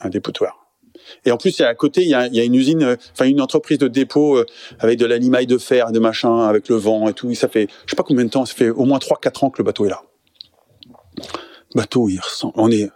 un 0.00 0.08
dépotoir. 0.08 0.64
Et 1.24 1.32
en 1.32 1.36
plus, 1.36 1.60
à 1.60 1.74
côté, 1.74 2.02
il 2.02 2.08
y 2.08 2.14
a, 2.14 2.28
y 2.28 2.40
a, 2.40 2.44
une 2.44 2.54
usine, 2.54 2.82
euh, 2.82 2.96
enfin 3.12 3.26
une 3.26 3.40
entreprise 3.40 3.78
de 3.78 3.88
dépôt 3.88 4.38
euh, 4.38 4.46
avec 4.78 4.98
de 4.98 5.06
la 5.06 5.18
limaille 5.18 5.46
de 5.46 5.58
fer, 5.58 5.92
de 5.92 5.98
machin, 5.98 6.46
avec 6.46 6.68
le 6.68 6.76
vent 6.76 7.08
et 7.08 7.12
tout. 7.12 7.30
Et 7.30 7.34
ça 7.34 7.48
fait, 7.48 7.68
je 7.84 7.90
sais 7.90 7.96
pas 7.96 8.02
combien 8.02 8.24
de 8.24 8.30
temps, 8.30 8.46
ça 8.46 8.54
fait 8.54 8.70
au 8.70 8.84
moins 8.84 8.98
3-4 8.98 9.44
ans 9.44 9.50
que 9.50 9.58
le 9.58 9.64
bateau 9.64 9.84
est 9.86 9.90
là. 9.90 10.02
Le 11.16 11.80
bateau, 11.80 12.08
il 12.08 12.18
ressemble, 12.20 12.54
on 12.56 12.70
est 12.70 12.90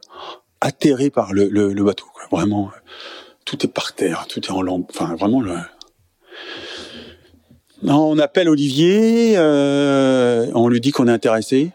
atterré 0.61 1.11
par 1.11 1.33
le, 1.33 1.49
le, 1.49 1.73
le 1.73 1.85
bateau. 1.85 2.07
Quoi. 2.14 2.23
Vraiment, 2.31 2.71
tout 3.45 3.64
est 3.64 3.69
par 3.69 3.95
terre, 3.95 4.27
tout 4.29 4.41
est 4.41 4.51
en 4.51 4.62
lampe. 4.62 4.91
Enfin, 4.95 5.14
vraiment, 5.16 5.41
le, 5.41 5.57
on 7.83 8.18
appelle 8.18 8.49
Olivier, 8.49 9.35
euh, 9.37 10.51
on 10.55 10.68
lui 10.68 10.81
dit 10.81 10.91
qu'on 10.91 11.09
est 11.09 11.12
intéressé. 11.12 11.72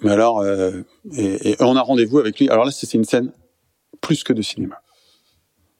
Mais 0.00 0.10
alors, 0.10 0.40
euh, 0.40 0.82
et, 1.16 1.56
on 1.60 1.76
a 1.76 1.80
rendez-vous 1.80 2.18
avec 2.18 2.38
lui. 2.38 2.48
Alors 2.48 2.64
là, 2.64 2.70
c'est 2.70 2.92
une 2.94 3.04
scène 3.04 3.32
plus 4.00 4.24
que 4.24 4.32
de 4.32 4.42
cinéma. 4.42 4.82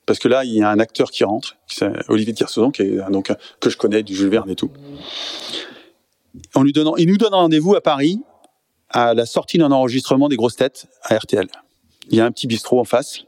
Parce 0.06 0.18
que 0.18 0.28
là, 0.28 0.44
il 0.44 0.52
y 0.52 0.62
a 0.62 0.70
un 0.70 0.78
acteur 0.78 1.10
qui 1.10 1.24
rentre, 1.24 1.56
Olivier 2.08 2.34
Tiercezon, 2.34 2.70
qui 2.70 2.82
est 2.82 3.10
donc 3.10 3.32
que 3.60 3.70
je 3.70 3.76
connais 3.76 4.02
du 4.02 4.14
Jules 4.14 4.30
Verne 4.30 4.50
et 4.50 4.56
tout. 4.56 4.70
On 6.54 6.62
lui 6.62 6.72
donne, 6.72 6.90
il 6.98 7.08
nous 7.08 7.18
donne 7.18 7.34
rendez-vous 7.34 7.74
à 7.74 7.80
Paris 7.80 8.20
à 8.90 9.14
la 9.14 9.26
sortie 9.26 9.58
d'un 9.58 9.72
enregistrement 9.72 10.28
des 10.28 10.36
grosses 10.36 10.56
têtes 10.56 10.86
à 11.02 11.16
RTL. 11.16 11.46
Il 12.10 12.18
y 12.18 12.20
a 12.20 12.24
un 12.24 12.32
petit 12.32 12.46
bistrot 12.46 12.80
en 12.80 12.84
face. 12.84 13.24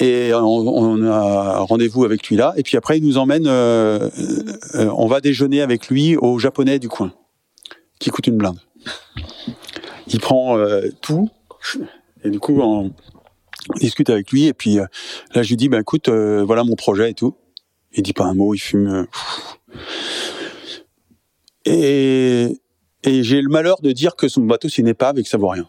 Et 0.00 0.32
on, 0.32 0.44
on 0.44 1.02
a 1.02 1.58
rendez-vous 1.60 2.04
avec 2.04 2.28
lui 2.28 2.36
là. 2.36 2.54
Et 2.56 2.62
puis 2.62 2.76
après, 2.76 2.98
il 2.98 3.04
nous 3.04 3.18
emmène. 3.18 3.46
Euh, 3.46 4.08
euh, 4.74 4.90
on 4.96 5.06
va 5.06 5.20
déjeuner 5.20 5.60
avec 5.60 5.88
lui 5.88 6.16
au 6.16 6.38
japonais 6.38 6.78
du 6.78 6.88
coin, 6.88 7.12
qui 7.98 8.10
coûte 8.10 8.26
une 8.28 8.36
blinde. 8.36 8.60
Il 10.06 10.20
prend 10.20 10.56
euh, 10.56 10.88
tout. 11.00 11.28
Et 12.24 12.30
du 12.30 12.38
coup, 12.38 12.60
on, 12.60 12.92
discute 13.76 14.08
avec 14.08 14.30
lui. 14.30 14.46
Et 14.46 14.54
puis 14.54 14.76
là, 14.76 15.42
je 15.42 15.48
lui 15.48 15.56
dis, 15.56 15.68
ben 15.68 15.80
écoute, 15.80 16.08
voilà 16.08 16.64
mon 16.64 16.76
projet 16.76 17.10
et 17.10 17.14
tout. 17.14 17.34
Il 17.92 18.02
dit 18.02 18.12
pas 18.12 18.24
un 18.24 18.34
mot. 18.34 18.54
Il 18.54 18.58
fume. 18.58 19.06
et 21.64 22.60
et 23.04 23.22
j'ai 23.22 23.40
le 23.40 23.48
malheur 23.48 23.80
de 23.80 23.92
dire 23.92 24.16
que 24.16 24.28
son 24.28 24.42
bateau, 24.42 24.68
c'est 24.68 24.82
une 24.82 24.88
épave 24.88 25.18
et 25.18 25.22
que 25.22 25.28
ça 25.28 25.38
vaut 25.38 25.48
rien 25.48 25.68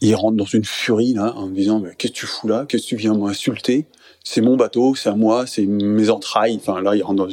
il 0.00 0.14
rentre 0.14 0.36
dans 0.36 0.44
une 0.44 0.64
furie 0.64 1.14
là 1.14 1.34
en 1.36 1.48
me 1.48 1.54
disant 1.54 1.80
mais 1.80 1.94
qu'est-ce 1.96 2.12
que 2.12 2.18
tu 2.18 2.26
fous 2.26 2.48
là? 2.48 2.66
Qu'est-ce 2.68 2.84
que 2.84 2.88
tu 2.88 2.96
viens 2.96 3.14
m'insulter? 3.14 3.86
C'est 4.24 4.40
mon 4.40 4.56
bateau 4.56 4.94
c'est 4.94 5.08
à 5.08 5.14
moi 5.14 5.46
c'est 5.46 5.66
mes 5.66 6.10
entrailles 6.10 6.56
enfin 6.56 6.80
là 6.80 6.96
il 6.96 7.02
rentre 7.02 7.26
dans 7.26 7.32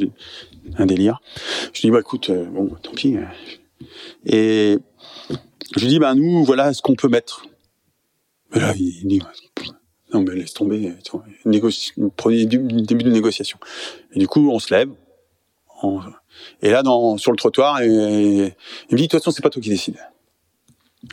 un 0.77 0.85
délire 0.85 1.21
je 1.73 1.81
lui 1.81 1.87
dis 1.87 1.91
bah 1.91 1.99
écoute 1.99 2.29
euh, 2.29 2.45
bon 2.45 2.69
tant 2.81 2.91
pis 2.91 3.15
et 4.25 4.77
je 5.75 5.81
lui 5.81 5.87
dis 5.87 5.99
bah 5.99 6.13
nous 6.13 6.43
voilà 6.43 6.73
ce 6.73 6.81
qu'on 6.81 6.95
peut 6.95 7.09
mettre 7.09 7.45
et 8.53 8.59
là 8.59 8.73
il 8.77 9.07
dit 9.07 9.21
Non, 10.13 10.21
mais 10.21 10.35
laisse 10.35 10.53
tomber. 10.53 10.93
Négocie, 11.45 11.91
premier 12.15 12.45
début 12.45 13.03
de 13.03 13.09
négociation. 13.09 13.57
Et 14.13 14.19
du 14.19 14.27
coup, 14.27 14.51
on 14.51 14.59
se 14.59 14.73
lève. 14.73 14.91
et 16.61 16.69
là, 16.69 16.83
sur 17.17 17.31
le 17.31 17.37
trottoir, 17.37 17.81
il 17.83 17.89
me 17.89 18.51
dit, 18.91 18.95
de 18.95 19.01
toute 19.01 19.11
façon, 19.13 19.31
c'est 19.31 19.41
pas 19.41 19.49
toi 19.49 19.61
qui 19.61 19.69
décides. 19.69 19.97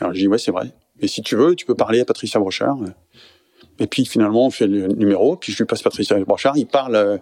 Alors, 0.01 0.13
je 0.13 0.21
dis, 0.21 0.29
ouais, 0.29 0.39
c'est 0.39 0.51
vrai. 0.51 0.73
Et 1.01 1.09
si 1.09 1.23
tu 1.23 1.37
veux, 1.37 1.55
tu 1.55 1.67
peux 1.67 1.75
parler 1.75 2.01
à 2.01 2.05
Patricia 2.05 2.39
Brochard. 2.41 2.79
Et 3.79 3.87
puis 3.87 4.05
finalement, 4.05 4.47
on 4.47 4.51
fait 4.51 4.67
le 4.67 4.89
numéro, 4.89 5.37
puis 5.37 5.53
je 5.53 5.59
lui 5.59 5.65
passe 5.65 5.83
Patricia 5.83 6.19
Brochard, 6.21 6.57
il 6.57 6.67
parle. 6.67 6.97
Euh, 6.97 7.19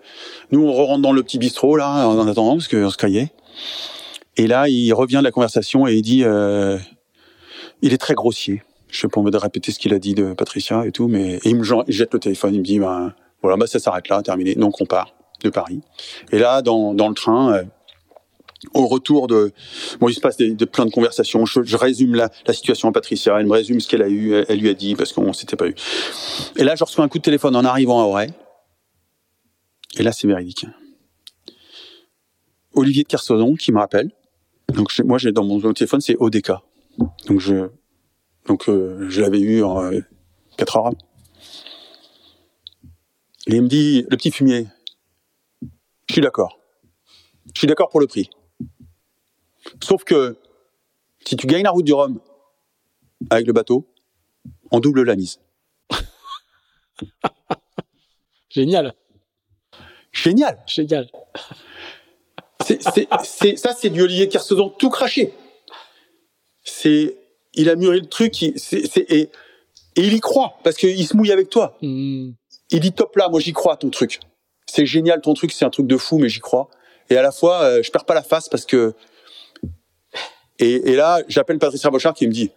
nous, 0.51 0.67
on 0.67 0.73
rentre 0.73 1.03
dans 1.03 1.13
le 1.13 1.23
petit 1.23 1.39
bistrot 1.39 1.77
là, 1.77 2.07
en 2.09 2.27
attendant, 2.27 2.57
parce 2.57 2.69
qu'on 2.69 2.91
se 2.91 2.97
caillait. 2.97 3.33
Et 4.37 4.47
là, 4.47 4.69
il 4.69 4.93
revient 4.93 5.19
de 5.19 5.25
la 5.25 5.31
conversation 5.31 5.87
et 5.87 5.95
il 5.95 6.03
dit, 6.03 6.25
euh, 6.25 6.79
il 7.83 7.93
est 7.93 7.99
très 7.99 8.15
grossier. 8.15 8.63
Je 8.89 9.01
sais 9.01 9.09
pas 9.09 9.21
me 9.21 9.37
répéter 9.37 9.71
ce 9.71 9.79
qu'il 9.79 9.95
a 9.95 9.99
dit 9.99 10.15
de 10.15 10.33
Patricia 10.33 10.85
et 10.87 10.93
tout, 10.93 11.09
mais 11.09 11.39
il 11.45 11.57
me 11.57 11.65
jette 11.89 12.15
le 12.15 12.21
téléphone, 12.21 12.55
il 12.55 12.61
me 12.61 12.65
dit, 12.65 12.79
ben 12.79 13.15
voilà, 13.43 13.57
bah 13.57 13.67
ça 13.67 13.79
s'arrête 13.79 14.09
là, 14.09 14.23
terminé. 14.23 14.55
Donc 14.55 14.81
on 14.81 14.87
part 14.87 15.15
de 15.43 15.51
Paris. 15.51 15.81
Et 16.33 16.39
là, 16.39 16.63
dans, 16.63 16.95
dans 16.95 17.09
le 17.09 17.15
train, 17.15 17.53
euh, 17.53 17.63
au 18.75 18.87
retour 18.87 19.29
de 19.29 19.53
bon 20.01 20.09
il 20.09 20.15
se 20.15 20.21
passe 20.21 20.37
des, 20.37 20.53
de 20.53 20.65
plein 20.65 20.87
de 20.87 20.91
conversations. 20.91 21.47
Je, 21.47 21.63
je 21.63 21.77
résume 21.77 22.15
la, 22.15 22.31
la, 22.47 22.53
situation 22.53 22.89
à 22.89 22.93
Patricia. 22.93 23.39
Elle 23.39 23.47
me 23.47 23.53
résume 23.53 23.81
ce 23.81 23.89
qu'elle 23.89 24.03
a 24.03 24.09
eu 24.09 24.33
elle, 24.49 24.59
lui 24.59 24.69
a 24.69 24.75
dit 24.75 24.95
parce 24.95 25.13
qu'on 25.13 25.33
s'était 25.33 25.57
pas 25.57 25.69
eu. 25.69 25.75
Et 26.57 26.65
là 26.65 26.75
je 26.75 26.85
reçois 26.85 27.05
un 27.05 27.09
coup 27.09 27.19
de 27.19 27.23
téléphone 27.23 27.55
en 27.57 27.65
arrivant 27.65 28.01
à 28.01 28.05
Auray. 28.05 28.31
Et 29.99 30.03
là 30.03 30.13
c'est 30.13 30.27
véridique. 30.27 30.67
Olivier 32.75 33.03
de 33.03 33.09
Kersauzon 33.09 33.55
qui 33.55 33.73
me 33.73 33.79
rappelle. 33.79 34.11
Donc 34.75 34.93
moi 35.05 35.19
j'ai 35.19 35.33
dans 35.33 35.45
mon 35.45 35.61
téléphone 35.73 36.01
c'est 36.01 36.17
ODK 36.19 36.53
donc 37.27 37.41
je 37.41 37.69
donc 38.47 38.69
euh, 38.69 39.09
je 39.09 39.21
l'avais 39.21 39.41
eu 39.41 39.63
en 39.63 39.83
euh, 39.83 40.01
4 40.57 40.77
heures. 40.77 40.93
Et 43.47 43.57
il 43.57 43.63
me 43.63 43.69
dit 43.69 44.03
le 44.11 44.17
petit 44.17 44.31
fumier 44.31 44.67
je 46.09 46.15
suis 46.15 46.23
d'accord. 46.23 46.59
Je 47.55 47.59
suis 47.59 47.67
d'accord 47.67 47.91
pour 47.91 48.01
le 48.01 48.07
prix 48.07 48.31
Sauf 49.83 50.05
que 50.05 50.37
si 51.25 51.37
tu 51.37 51.47
gagnes 51.47 51.65
la 51.65 51.71
route 51.71 51.85
du 51.85 51.93
Rhum 51.93 52.21
avec 53.31 53.47
le 53.47 53.53
bateau, 53.53 53.87
on 54.71 54.81
double 54.81 55.03
la 55.03 55.17
mise. 55.17 55.41
Génial. 58.49 58.95
Génial. 60.13 60.59
Génial. 60.67 61.09
C'est, 62.65 62.83
c'est, 63.25 63.57
ça, 63.57 63.73
c'est 63.73 63.91
du 63.91 64.03
Olivier 64.03 64.29
Kersauzon 64.29 64.69
tout 64.71 64.91
craché. 64.91 65.33
C'est, 66.65 67.17
il 67.55 67.71
a 67.71 67.77
mûri 67.77 68.01
le 68.01 68.07
truc, 68.07 68.43
il, 68.43 68.55
et, 68.73 69.21
et, 69.21 69.31
il 69.97 70.13
y 70.13 70.21
croit 70.21 70.59
parce 70.65 70.77
qu'il 70.77 71.07
se 71.07 71.17
mouille 71.17 71.33
avec 71.33 71.49
toi. 71.51 71.79
Mmh. 71.83 72.31
Il 72.71 72.81
dit 72.81 72.93
top 72.93 73.17
là, 73.17 73.29
moi 73.29 73.41
j'y 73.41 73.53
crois 73.53 73.77
ton 73.77 73.91
truc. 73.91 74.21
C'est 74.67 74.87
génial 74.87 75.21
ton 75.21 75.35
truc, 75.35 75.53
c'est 75.53 75.65
un 75.65 75.71
truc 75.71 75.87
de 75.87 75.97
fou, 75.97 76.19
mais 76.19 76.29
j'y 76.29 76.41
crois. 76.41 76.69
Et 77.11 77.17
à 77.17 77.23
la 77.23 77.33
fois, 77.33 77.63
euh, 77.63 77.83
je 77.83 77.91
perds 77.91 78.05
pas 78.05 78.15
la 78.15 78.23
face 78.23 78.49
parce 78.49 78.67
que 78.67 78.95
et, 80.59 80.91
et 80.91 80.97
là, 80.97 81.23
j'appelle 81.29 81.59
Patricia 81.59 81.91
Bochard 81.91 82.15
qui 82.15 82.27
me 82.27 82.33
dit, 82.33 82.51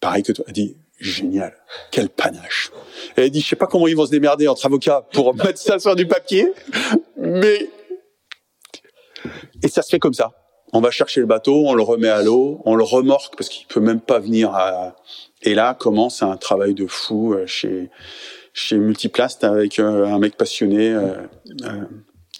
pareil 0.00 0.22
que 0.22 0.32
toi, 0.32 0.44
elle 0.48 0.54
dit, 0.54 0.76
génial, 0.98 1.54
quel 1.90 2.08
panache. 2.08 2.70
Et 3.16 3.22
elle 3.22 3.30
dit, 3.30 3.40
je 3.40 3.48
sais 3.48 3.56
pas 3.56 3.66
comment 3.66 3.86
ils 3.86 3.96
vont 3.96 4.06
se 4.06 4.10
démerder 4.10 4.48
entre 4.48 4.66
avocats 4.66 5.06
pour 5.12 5.34
mettre 5.44 5.58
ça 5.58 5.78
sur 5.78 5.96
du 5.96 6.06
papier, 6.06 6.52
mais 7.16 7.68
et 9.62 9.68
ça 9.68 9.82
se 9.82 9.90
fait 9.90 9.98
comme 9.98 10.14
ça. 10.14 10.32
On 10.72 10.80
va 10.80 10.90
chercher 10.90 11.20
le 11.20 11.26
bateau, 11.26 11.64
on 11.66 11.74
le 11.74 11.82
remet 11.82 12.08
à 12.08 12.22
l'eau, 12.22 12.60
on 12.64 12.74
le 12.74 12.84
remorque 12.84 13.36
parce 13.36 13.48
qu'il 13.48 13.66
peut 13.66 13.80
même 13.80 14.00
pas 14.00 14.18
venir 14.18 14.54
à... 14.54 14.96
Et 15.42 15.54
là 15.54 15.74
commence 15.74 16.22
un 16.22 16.36
travail 16.36 16.74
de 16.74 16.86
fou 16.86 17.32
euh, 17.32 17.46
chez 17.46 17.90
chez 18.58 18.76
Multiplast 18.76 19.44
avec 19.44 19.78
euh, 19.78 20.04
un 20.06 20.18
mec 20.18 20.36
passionné, 20.36 20.90
euh, 20.90 21.14
euh, 21.64 21.84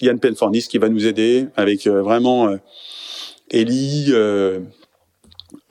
Yann 0.00 0.18
Penfornis 0.18 0.66
qui 0.68 0.78
va 0.78 0.88
nous 0.88 1.06
aider 1.06 1.46
avec 1.56 1.86
vraiment 1.86 2.56
Ellie, 3.50 4.12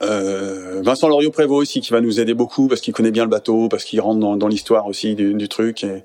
euh, 0.02 0.80
Vincent 0.82 1.08
Loriot 1.08 1.30
Prévost 1.30 1.62
aussi 1.62 1.80
qui 1.80 1.92
va 1.92 2.00
nous 2.00 2.20
aider 2.20 2.34
beaucoup 2.34 2.68
parce 2.68 2.80
qu'il 2.80 2.92
connaît 2.92 3.10
bien 3.10 3.24
le 3.24 3.30
bateau, 3.30 3.68
parce 3.68 3.84
qu'il 3.84 4.00
rentre 4.00 4.18
dans, 4.18 4.36
dans 4.36 4.48
l'histoire 4.48 4.86
aussi 4.86 5.14
du, 5.14 5.34
du, 5.34 5.48
truc 5.48 5.84
et 5.84 6.02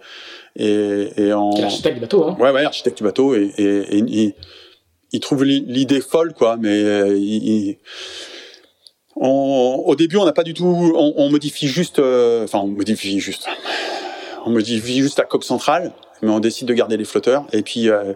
et, 0.56 1.10
et 1.18 1.34
en 1.34 1.52
architecte 1.52 1.96
du 1.96 2.02
bateau. 2.02 2.26
Hein. 2.26 2.38
Ouais 2.40 2.52
ouais 2.52 2.64
architecte 2.64 2.98
du 2.98 3.04
bateau 3.04 3.36
et, 3.36 3.52
et, 3.58 3.64
et 3.64 3.98
il, 3.98 4.34
il, 5.12 5.20
trouve 5.20 5.44
l'idée 5.44 6.02
folle 6.02 6.34
quoi, 6.34 6.58
mais 6.58 6.84
euh, 6.84 7.18
il, 7.18 7.78
on, 9.16 9.84
au 9.86 9.96
début 9.96 10.18
on 10.18 10.26
n'a 10.26 10.34
pas 10.34 10.44
du 10.44 10.54
tout, 10.54 10.66
on, 10.66 11.14
on 11.18 11.30
modifie 11.30 11.68
juste, 11.68 12.00
euh, 12.00 12.44
enfin 12.44 12.60
on 12.60 12.68
modifie 12.68 13.20
juste, 13.20 13.48
on 14.46 14.52
modifie 14.52 15.02
juste 15.02 15.18
la 15.18 15.26
coque 15.26 15.44
centrale, 15.44 15.94
mais 16.22 16.30
on 16.30 16.40
décide 16.40 16.68
de 16.68 16.74
garder 16.74 16.98
les 16.98 17.06
flotteurs 17.06 17.48
et 17.54 17.64
puis 17.64 17.90
euh, 17.90 18.14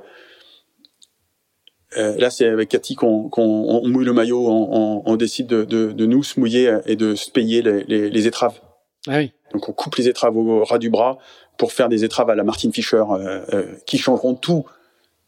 là, 1.96 2.30
c'est 2.30 2.48
avec 2.48 2.70
Cathy 2.70 2.96
qu'on 2.96 3.30
qu 3.30 3.42
mouille 3.42 4.06
le 4.06 4.14
maillot, 4.14 4.46
on, 4.48 5.04
on 5.06 5.16
décide 5.16 5.48
de, 5.48 5.64
de, 5.64 5.92
de, 5.92 6.06
nous 6.06 6.24
se 6.24 6.40
mouiller 6.40 6.80
et 6.86 6.96
de 6.96 7.16
se 7.16 7.32
payer 7.32 7.62
les, 7.62 7.84
les, 7.86 8.10
les 8.10 8.28
étraves. 8.28 8.60
Ah 9.08 9.18
oui. 9.18 9.32
Donc 9.54 9.70
on 9.70 9.72
coupe 9.72 9.96
les 9.96 10.08
étraves 10.10 10.36
au 10.36 10.64
ras 10.66 10.80
du 10.80 10.90
bras 10.90 11.18
pour 11.58 11.72
faire 11.72 11.88
des 11.88 12.04
étraves 12.04 12.30
à 12.30 12.36
la 12.36 12.44
Martin 12.44 12.72
Fischer 12.72 13.04
euh, 13.10 13.46
euh, 13.54 13.66
qui 13.86 13.98
changeront 13.98 14.36
tout 14.36 14.66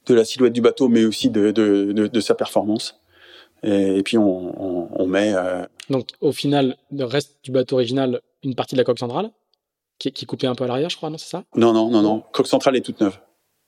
de 0.05 0.13
la 0.13 0.25
silhouette 0.25 0.53
du 0.53 0.61
bateau, 0.61 0.89
mais 0.89 1.05
aussi 1.05 1.29
de, 1.29 1.51
de, 1.51 1.93
de, 1.93 2.07
de 2.07 2.19
sa 2.19 2.35
performance. 2.35 2.99
Et, 3.63 3.97
et 3.97 4.03
puis 4.03 4.17
on, 4.17 4.61
on, 4.61 4.89
on 4.91 5.07
met. 5.07 5.33
Euh... 5.33 5.65
Donc 5.89 6.09
au 6.19 6.31
final, 6.31 6.75
le 6.91 7.05
reste 7.05 7.37
du 7.43 7.51
bateau 7.51 7.75
original, 7.75 8.21
une 8.43 8.55
partie 8.55 8.75
de 8.75 8.79
la 8.79 8.83
coque 8.83 8.99
centrale 8.99 9.31
qui, 9.97 10.11
qui 10.11 10.25
est 10.25 10.27
coupée 10.27 10.47
un 10.47 10.55
peu 10.55 10.65
à 10.65 10.67
l'arrière, 10.67 10.89
je 10.89 10.97
crois, 10.97 11.09
non, 11.09 11.17
c'est 11.17 11.29
ça? 11.29 11.43
Non, 11.55 11.73
non, 11.73 11.89
non, 11.89 12.01
non. 12.01 12.23
Coque 12.33 12.47
centrale 12.47 12.75
est 12.75 12.81
toute 12.81 12.99
neuve. 13.01 13.17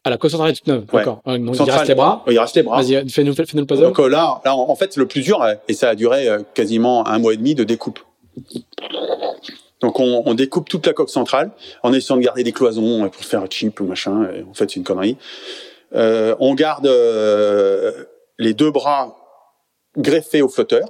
Ah, 0.03 0.09
la 0.09 0.17
coque 0.17 0.31
centrale 0.31 0.49
est 0.51 0.53
toute 0.55 0.67
neuve, 0.67 0.85
Ouais. 0.91 0.99
d'accord. 0.99 1.21
Ah, 1.25 1.37
donc, 1.37 1.55
il 1.55 1.69
reste 1.71 1.87
les 1.87 1.95
bras. 1.95 2.23
Il 2.27 2.39
reste 2.39 2.55
les 2.55 2.63
bras. 2.63 2.81
Vas-y, 2.81 3.07
fais-nous 3.09 3.35
fais 3.35 3.43
le 3.53 3.65
puzzle. 3.65 3.83
Donc 3.83 3.99
euh, 3.99 4.07
là, 4.07 4.41
là, 4.43 4.55
en 4.55 4.75
fait, 4.75 4.95
le 4.97 5.05
plus 5.05 5.21
dur, 5.21 5.41
euh, 5.43 5.53
et 5.67 5.73
ça 5.73 5.89
a 5.89 5.95
duré 5.95 6.27
euh, 6.27 6.39
quasiment 6.55 7.07
un 7.07 7.19
mois 7.19 7.33
et 7.33 7.37
demi 7.37 7.53
de 7.53 7.63
découpe. 7.63 7.99
Donc 9.81 9.99
on, 9.99 10.23
on 10.25 10.33
découpe 10.33 10.69
toute 10.69 10.85
la 10.87 10.93
coque 10.93 11.09
centrale 11.09 11.51
en 11.83 11.93
essayant 11.93 12.17
de 12.17 12.23
garder 12.23 12.43
des 12.43 12.51
cloisons 12.51 13.09
pour 13.09 13.23
faire 13.23 13.43
cheap 13.49 13.79
ou 13.79 13.85
machin. 13.85 14.27
En 14.49 14.53
fait, 14.53 14.69
c'est 14.69 14.75
une 14.77 14.83
connerie. 14.83 15.17
Euh, 15.93 16.35
on 16.39 16.53
garde 16.55 16.87
euh, 16.87 18.05
les 18.39 18.53
deux 18.53 18.71
bras 18.71 19.15
greffés 19.97 20.41
au 20.41 20.49
flotteur, 20.49 20.87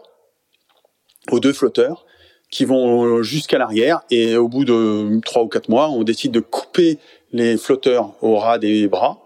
aux 1.32 1.40
deux 1.40 1.54
flotteurs, 1.54 2.06
qui 2.50 2.66
vont 2.66 3.24
jusqu'à 3.24 3.58
l'arrière. 3.58 4.02
Et 4.10 4.36
au 4.38 4.48
bout 4.48 4.66
de 4.66 5.20
trois 5.22 5.42
ou 5.44 5.48
quatre 5.48 5.70
mois, 5.70 5.90
on 5.90 6.04
décide 6.04 6.32
de 6.32 6.40
couper 6.42 6.98
les 7.32 7.58
flotteurs 7.58 8.14
au 8.22 8.38
ras 8.38 8.58
des 8.58 8.88
bras, 8.88 9.20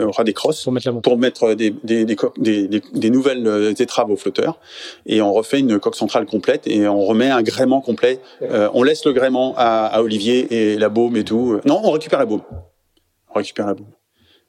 euh, 0.00 0.06
au 0.06 0.10
ras 0.10 0.24
des 0.24 0.32
crosses 0.32 0.62
pour 0.64 0.72
mettre 0.72 1.00
pour 1.00 1.18
mettre 1.18 1.54
des, 1.54 1.70
des, 1.70 2.04
des, 2.04 2.16
des, 2.38 2.68
des, 2.68 2.82
des 2.92 3.10
nouvelles 3.10 3.46
euh, 3.46 3.74
étraves 3.78 4.10
au 4.10 4.16
flotteur 4.16 4.58
et 5.06 5.20
on 5.22 5.32
refait 5.32 5.60
une 5.60 5.78
coque 5.78 5.96
centrale 5.96 6.26
complète 6.26 6.66
et 6.66 6.88
on 6.88 7.04
remet 7.04 7.30
un 7.30 7.42
gréement 7.42 7.80
complet. 7.80 8.20
Euh, 8.42 8.68
on 8.74 8.82
laisse 8.82 9.04
le 9.04 9.12
gréement 9.12 9.54
à, 9.56 9.86
à 9.86 10.02
Olivier 10.02 10.72
et 10.72 10.78
la 10.78 10.88
baume 10.88 11.16
et 11.16 11.24
tout. 11.24 11.60
Non, 11.64 11.80
on 11.84 11.90
récupère 11.90 12.18
la 12.18 12.26
baume. 12.26 12.42
On 13.28 13.34
récupère 13.34 13.66
la 13.66 13.74
baume. 13.74 13.92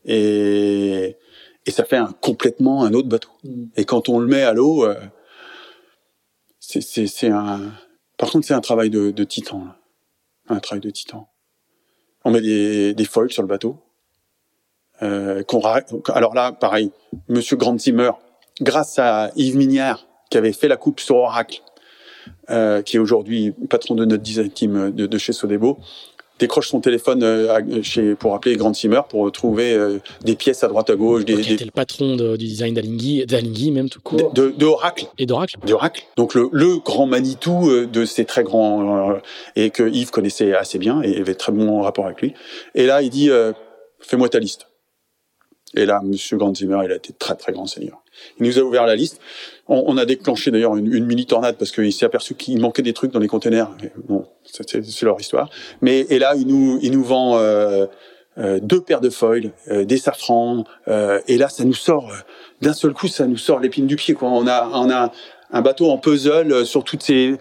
Et, 0.05 1.17
et 1.65 1.71
ça 1.71 1.83
fait 1.83 1.97
un, 1.97 2.13
complètement 2.21 2.83
un 2.83 2.93
autre 2.93 3.09
bateau. 3.09 3.29
Mm. 3.43 3.65
Et 3.75 3.85
quand 3.85 4.07
on 4.09 4.19
le 4.19 4.27
met 4.27 4.43
à 4.43 4.53
l'eau, 4.53 4.85
euh, 4.85 4.95
c'est 6.59 7.29
un... 7.29 7.59
Par 8.17 8.31
contre, 8.31 8.47
c'est 8.47 8.53
un 8.53 8.61
travail 8.61 8.89
de, 8.89 9.11
de 9.11 9.23
titan. 9.23 9.65
Là. 9.65 9.77
Un 10.47 10.59
travail 10.59 10.81
de 10.81 10.89
titan. 10.89 11.27
On 12.25 12.31
met 12.31 12.41
des, 12.41 12.93
des 12.93 13.05
foils 13.05 13.31
sur 13.31 13.43
le 13.43 13.47
bateau. 13.47 13.77
Euh, 15.01 15.43
alors 16.13 16.33
là, 16.33 16.51
pareil, 16.51 16.91
Monsieur 17.29 17.55
Grand 17.55 17.79
Zimmer, 17.79 18.11
grâce 18.61 18.97
à 18.99 19.31
Yves 19.35 19.57
Mignard, 19.57 20.07
qui 20.29 20.37
avait 20.37 20.53
fait 20.53 20.67
la 20.67 20.77
coupe 20.77 20.99
sur 20.99 21.17
Oracle, 21.17 21.61
euh, 22.49 22.81
qui 22.81 22.97
est 22.97 22.99
aujourd'hui 22.99 23.53
patron 23.69 23.95
de 23.95 24.05
notre 24.05 24.23
design 24.23 24.49
team 24.49 24.91
de, 24.91 25.05
de 25.05 25.17
chez 25.17 25.33
Sodebo, 25.33 25.77
décroche 26.39 26.69
son 26.69 26.79
téléphone 26.81 27.23
euh, 27.23 27.81
chez, 27.81 28.15
pour 28.15 28.35
appeler 28.35 28.55
Grand 28.57 28.75
Zimmer 28.75 29.01
pour 29.09 29.31
trouver 29.31 29.73
euh, 29.73 29.99
des 30.23 30.35
pièces 30.35 30.63
à 30.63 30.67
droite 30.67 30.89
à 30.89 30.95
gauche, 30.95 31.23
des, 31.25 31.53
était 31.53 31.65
le 31.65 31.71
patron 31.71 32.15
de- 32.15 32.35
du 32.35 32.45
design 32.45 32.73
d'Alinghi, 32.73 33.25
d'Alinghi 33.25 33.71
même 33.71 33.89
tout 33.89 34.01
court, 34.01 34.33
de, 34.33 34.49
de 34.57 34.65
Oracle. 34.65 35.05
et 35.17 35.25
d'Oracle. 35.25 35.55
d'Oracle. 35.65 36.03
Donc 36.17 36.33
le, 36.35 36.49
le 36.51 36.77
grand 36.79 37.05
Manitou 37.07 37.69
euh, 37.69 37.85
de 37.85 38.05
ces 38.05 38.25
très 38.25 38.43
grands 38.43 39.11
euh, 39.11 39.15
et 39.55 39.69
que 39.69 39.83
Yves 39.89 40.11
connaissait 40.11 40.53
assez 40.53 40.77
bien 40.77 41.01
et 41.01 41.17
avait 41.17 41.35
très 41.35 41.51
bon 41.51 41.81
rapport 41.81 42.05
avec 42.05 42.21
lui. 42.21 42.33
Et 42.73 42.85
là, 42.85 43.01
il 43.01 43.09
dit 43.09 43.29
euh, 43.29 43.53
fais-moi 43.99 44.27
ta 44.29 44.39
liste. 44.39 44.67
Et 45.75 45.85
là, 45.85 46.01
Monsieur 46.03 46.37
Grandzimer, 46.37 46.79
il 46.85 46.91
a 46.91 46.95
été 46.95 47.13
très 47.13 47.35
très 47.35 47.51
grand 47.51 47.65
seigneur. 47.65 48.01
Il 48.39 48.45
nous 48.47 48.57
a 48.59 48.61
ouvert 48.61 48.85
la 48.85 48.95
liste. 48.95 49.19
On, 49.67 49.83
on 49.87 49.97
a 49.97 50.05
déclenché 50.05 50.51
d'ailleurs 50.51 50.75
une, 50.77 50.93
une 50.93 51.05
mini 51.05 51.25
tornade 51.25 51.57
parce 51.57 51.71
qu'il 51.71 51.91
s'est 51.91 52.05
aperçu 52.05 52.35
qu'il 52.35 52.59
manquait 52.59 52.81
des 52.81 52.93
trucs 52.93 53.11
dans 53.11 53.19
les 53.19 53.27
containers. 53.27 53.69
Et 53.83 53.91
Bon, 54.07 54.25
c'est 54.43 55.01
leur 55.03 55.19
histoire. 55.19 55.49
Mais 55.81 56.01
et 56.09 56.19
là, 56.19 56.33
il 56.35 56.47
nous 56.47 56.79
il 56.81 56.91
nous 56.91 57.03
vend 57.03 57.37
euh, 57.37 57.87
euh, 58.37 58.59
deux 58.61 58.81
paires 58.81 59.01
de 59.01 59.09
foils, 59.09 59.51
euh, 59.69 59.85
des 59.85 59.97
safrans. 59.97 60.63
euh, 60.87 61.19
et 61.27 61.37
là, 61.37 61.49
ça 61.49 61.63
nous 61.65 61.73
sort 61.73 62.09
euh, 62.11 62.15
d'un 62.61 62.73
seul 62.73 62.93
coup, 62.93 63.07
ça 63.07 63.27
nous 63.27 63.37
sort 63.37 63.59
l'épine 63.59 63.87
du 63.87 63.95
pied. 63.97 64.13
Quoi. 64.13 64.29
On 64.29 64.47
a 64.47 64.69
on 64.73 64.89
a 64.89 65.11
un 65.51 65.61
bateau 65.61 65.89
en 65.89 65.97
puzzle 65.97 66.51
euh, 66.51 66.65
sur 66.65 66.83
toutes 66.83 67.03
ces 67.03 67.35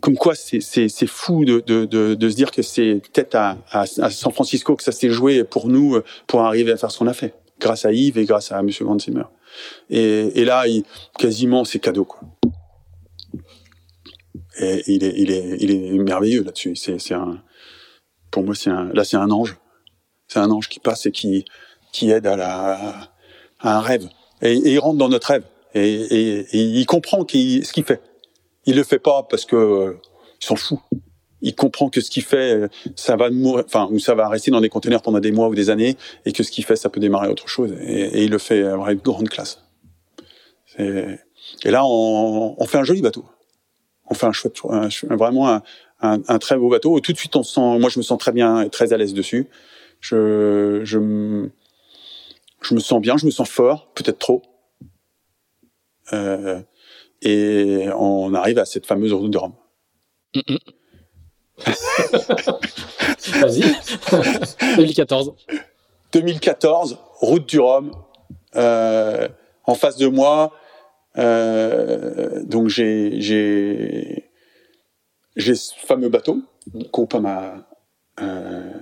comme 0.00 0.16
quoi 0.16 0.34
c'est 0.34 1.06
fou 1.06 1.44
de, 1.44 1.60
de, 1.60 1.84
de, 1.84 2.14
de, 2.14 2.28
se 2.28 2.34
dire 2.34 2.50
que 2.50 2.62
c'est 2.62 3.00
peut-être 3.12 3.34
à, 3.34 3.58
à, 3.70 3.86
San 3.86 4.32
Francisco 4.32 4.74
que 4.74 4.82
ça 4.82 4.92
s'est 4.92 5.10
joué 5.10 5.44
pour 5.44 5.68
nous 5.68 6.00
pour 6.26 6.40
arriver 6.42 6.72
à 6.72 6.76
faire 6.76 6.90
ce 6.90 6.98
qu'on 6.98 7.06
a 7.06 7.12
fait 7.12 7.34
grâce 7.60 7.84
à 7.84 7.92
Yves 7.92 8.18
et 8.18 8.24
grâce 8.24 8.50
à 8.52 8.62
Monsieur 8.62 8.84
Grandsimer 8.84 9.24
et, 9.90 10.40
et 10.40 10.44
là 10.44 10.66
il, 10.66 10.84
quasiment 11.18 11.64
c'est 11.64 11.78
cadeau 11.78 12.04
quoi. 12.04 12.20
Et 14.58 14.82
il 14.86 15.04
est 15.04 15.14
il 15.16 15.30
est 15.30 15.56
il 15.60 15.70
est 15.70 15.98
merveilleux 15.98 16.42
là-dessus. 16.42 16.74
Pour 18.30 18.44
moi 18.44 18.54
c'est 18.54 18.70
là 18.70 19.04
c'est 19.04 19.16
un 19.16 19.30
ange. 19.30 19.56
C'est 20.28 20.38
un 20.38 20.50
ange 20.50 20.68
qui 20.68 20.80
passe 20.80 21.06
et 21.06 21.12
qui 21.12 21.44
qui 21.92 22.10
aide 22.10 22.26
à 22.26 22.36
la 22.36 23.10
à 23.60 23.78
un 23.78 23.80
rêve. 23.80 24.08
Et, 24.42 24.52
et 24.52 24.72
il 24.72 24.78
rentre 24.78 24.98
dans 24.98 25.08
notre 25.08 25.28
rêve. 25.28 25.44
Et, 25.74 25.80
et, 25.82 26.38
et 26.40 26.58
il 26.58 26.86
comprend 26.86 27.24
qu 27.24 27.62
ce 27.64 27.72
qu'il 27.72 27.84
fait 27.84 28.02
il 28.66 28.76
le 28.76 28.84
fait 28.84 28.98
pas 28.98 29.22
parce 29.28 29.44
que 29.44 29.56
euh, 29.56 30.00
il 30.40 30.46
s'en 30.46 30.56
fout. 30.56 30.78
Il 31.44 31.56
comprend 31.56 31.88
que 31.88 32.00
ce 32.00 32.10
qu'il 32.10 32.22
fait, 32.22 32.54
euh, 32.54 32.68
ça 32.94 33.16
va 33.16 33.30
mourir, 33.30 33.64
enfin, 33.66 33.88
ou 33.90 33.98
ça 33.98 34.14
va 34.14 34.28
rester 34.28 34.50
dans 34.50 34.60
des 34.60 34.68
conteneurs 34.68 35.02
pendant 35.02 35.18
des 35.18 35.32
mois 35.32 35.48
ou 35.48 35.54
des 35.54 35.70
années, 35.70 35.96
et 36.24 36.32
que 36.32 36.42
ce 36.42 36.50
qu'il 36.50 36.64
fait, 36.64 36.76
ça 36.76 36.88
peut 36.88 37.00
démarrer 37.00 37.28
autre 37.28 37.48
chose. 37.48 37.74
Et, 37.80 38.22
il 38.22 38.30
le 38.30 38.38
fait 38.38 38.62
avec 38.62 39.02
grande 39.02 39.28
classe. 39.28 39.60
Et 40.78 41.70
là, 41.70 41.84
on, 41.84 42.64
fait 42.66 42.78
un 42.78 42.84
joli 42.84 43.02
bateau. 43.02 43.24
On 44.08 44.14
fait 44.14 44.26
un 44.26 44.32
chouette, 44.32 44.56
vraiment 45.10 45.60
un, 46.00 46.38
très 46.38 46.56
beau 46.56 46.70
bateau. 46.70 46.98
Tout 47.00 47.12
de 47.12 47.18
suite, 47.18 47.34
on 47.34 47.42
sent, 47.42 47.78
moi, 47.78 47.90
je 47.90 47.98
me 47.98 48.02
sens 48.02 48.18
très 48.18 48.32
bien 48.32 48.68
très 48.68 48.92
à 48.92 48.96
l'aise 48.96 49.12
dessus. 49.12 49.48
Je, 50.00 50.80
je, 50.84 51.48
je 52.62 52.74
me 52.74 52.80
sens 52.80 53.00
bien, 53.00 53.16
je 53.16 53.26
me 53.26 53.30
sens 53.30 53.48
fort, 53.48 53.92
peut-être 53.94 54.18
trop. 54.18 54.42
Euh, 56.12 56.60
et 57.22 57.88
on 57.96 58.34
arrive 58.34 58.58
à 58.58 58.64
cette 58.64 58.86
fameuse 58.86 59.12
route 59.12 59.30
de 59.30 59.38
Rome. 59.38 59.54
Mm 60.34 60.40
-mm. 60.40 60.58
Vas-y. 63.40 63.62
2014. 64.76 65.32
2014, 66.12 66.98
route 67.20 67.48
du 67.48 67.60
Rhum. 67.60 67.92
Euh, 68.56 69.28
en 69.64 69.74
face 69.74 69.96
de 69.96 70.06
moi, 70.08 70.52
euh, 71.16 72.42
donc 72.44 72.68
j'ai 72.68 73.20
j'ai 73.20 74.30
j'ai 75.36 75.54
ce 75.54 75.72
fameux 75.74 76.08
bateau, 76.08 76.42
Groupama. 76.92 77.66
Euh, 78.20 78.72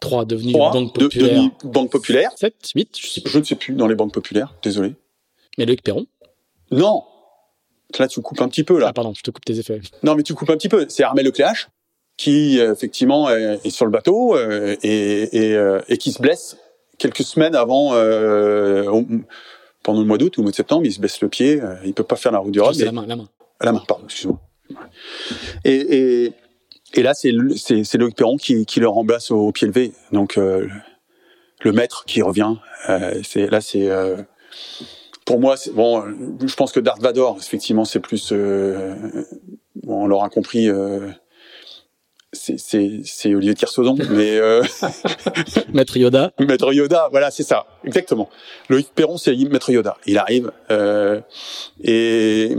3 0.00 0.24
devenu 0.24 0.52
3, 0.52 0.72
banque 0.72 0.94
populaire. 0.94 1.42
De, 1.42 1.68
banque 1.68 1.90
populaire. 1.90 2.30
7, 2.36 2.54
8, 2.74 2.98
je 2.98 3.06
sais 3.06 3.20
plus. 3.20 3.32
Je 3.32 3.38
ne 3.38 3.44
sais 3.44 3.54
plus 3.54 3.74
dans 3.74 3.86
les 3.86 3.94
banques 3.94 4.14
populaires, 4.14 4.54
désolé. 4.62 4.94
Mais 5.58 5.66
Loïc 5.66 5.82
Perron? 5.82 6.06
Non, 6.70 7.04
là 7.98 8.08
tu 8.08 8.20
coupes 8.20 8.40
un 8.40 8.48
petit 8.48 8.64
peu 8.64 8.78
là. 8.78 8.88
Ah 8.88 8.92
pardon, 8.92 9.12
je 9.14 9.22
te 9.22 9.30
coupe 9.30 9.44
tes 9.44 9.58
effets. 9.58 9.80
Non 10.02 10.14
mais 10.14 10.22
tu 10.22 10.34
coupes 10.34 10.50
un 10.50 10.56
petit 10.56 10.68
peu. 10.68 10.86
C'est 10.88 11.02
Armel 11.02 11.26
Lecléache 11.26 11.68
qui 12.16 12.58
effectivement 12.60 13.30
est, 13.30 13.58
est, 13.64 13.70
sur 13.70 13.86
le 13.86 13.90
bateau 13.90 14.36
euh, 14.36 14.76
et, 14.82 15.36
et, 15.36 15.56
euh, 15.56 15.80
et, 15.88 15.96
qui 15.96 16.12
se 16.12 16.20
blesse 16.20 16.56
quelques 16.98 17.24
semaines 17.24 17.56
avant 17.56 17.94
euh, 17.94 18.84
pendant 19.82 20.00
le 20.00 20.06
mois 20.06 20.18
d'août 20.18 20.36
ou 20.36 20.40
le 20.40 20.44
mois 20.44 20.50
de 20.50 20.56
septembre, 20.56 20.82
il 20.84 20.92
se 20.92 21.00
blesse 21.00 21.20
le 21.20 21.28
pied, 21.28 21.60
euh, 21.60 21.74
il 21.84 21.94
peut 21.94 22.04
pas 22.04 22.16
faire 22.16 22.30
la 22.30 22.38
route 22.38 22.52
du 22.52 22.60
Rhum. 22.60 22.74
C'est 22.74 22.84
la 22.84 22.92
main, 22.92 23.06
la 23.06 23.16
main. 23.16 23.28
La 23.60 23.72
main, 23.72 23.82
pardon, 23.86 24.04
excuse-moi. 24.04 24.40
Et, 25.64 25.74
et, 25.74 26.32
et 26.94 27.02
là 27.02 27.14
c'est 27.14 27.32
Loïc 27.32 28.16
Perron 28.16 28.36
qui, 28.36 28.66
qui 28.66 28.78
le 28.78 28.88
remplace 28.88 29.30
au, 29.30 29.48
au 29.48 29.52
pied 29.52 29.66
levé. 29.66 29.92
Donc 30.12 30.38
euh, 30.38 30.68
le 31.62 31.72
maître 31.72 32.04
qui 32.06 32.22
revient. 32.22 32.54
c'est 33.24 33.48
là 33.48 33.60
c'est 33.60 33.88
pour 35.32 35.40
moi, 35.40 35.54
bon, 35.72 36.04
je 36.46 36.54
pense 36.56 36.72
que 36.72 36.80
Darth 36.80 37.00
Vador, 37.00 37.38
effectivement, 37.40 37.86
c'est 37.86 38.00
plus, 38.00 38.32
euh, 38.32 38.94
bon, 39.76 40.02
on 40.02 40.06
l'aura 40.06 40.28
compris, 40.28 40.68
euh, 40.68 41.08
c'est 42.34 43.34
Olivier 43.34 43.54
Kersauzon, 43.54 43.96
mais 44.10 44.36
euh, 44.36 44.62
Maître 45.72 45.96
Yoda. 45.96 46.32
Maître 46.38 46.70
Yoda, 46.74 47.08
voilà, 47.10 47.30
c'est 47.30 47.44
ça, 47.44 47.64
exactement. 47.82 48.28
Loïc 48.68 48.90
Perron, 48.94 49.16
c'est 49.16 49.34
Maître 49.34 49.70
Yoda. 49.70 49.96
Il 50.04 50.18
arrive 50.18 50.52
euh, 50.70 51.22
et 51.82 52.54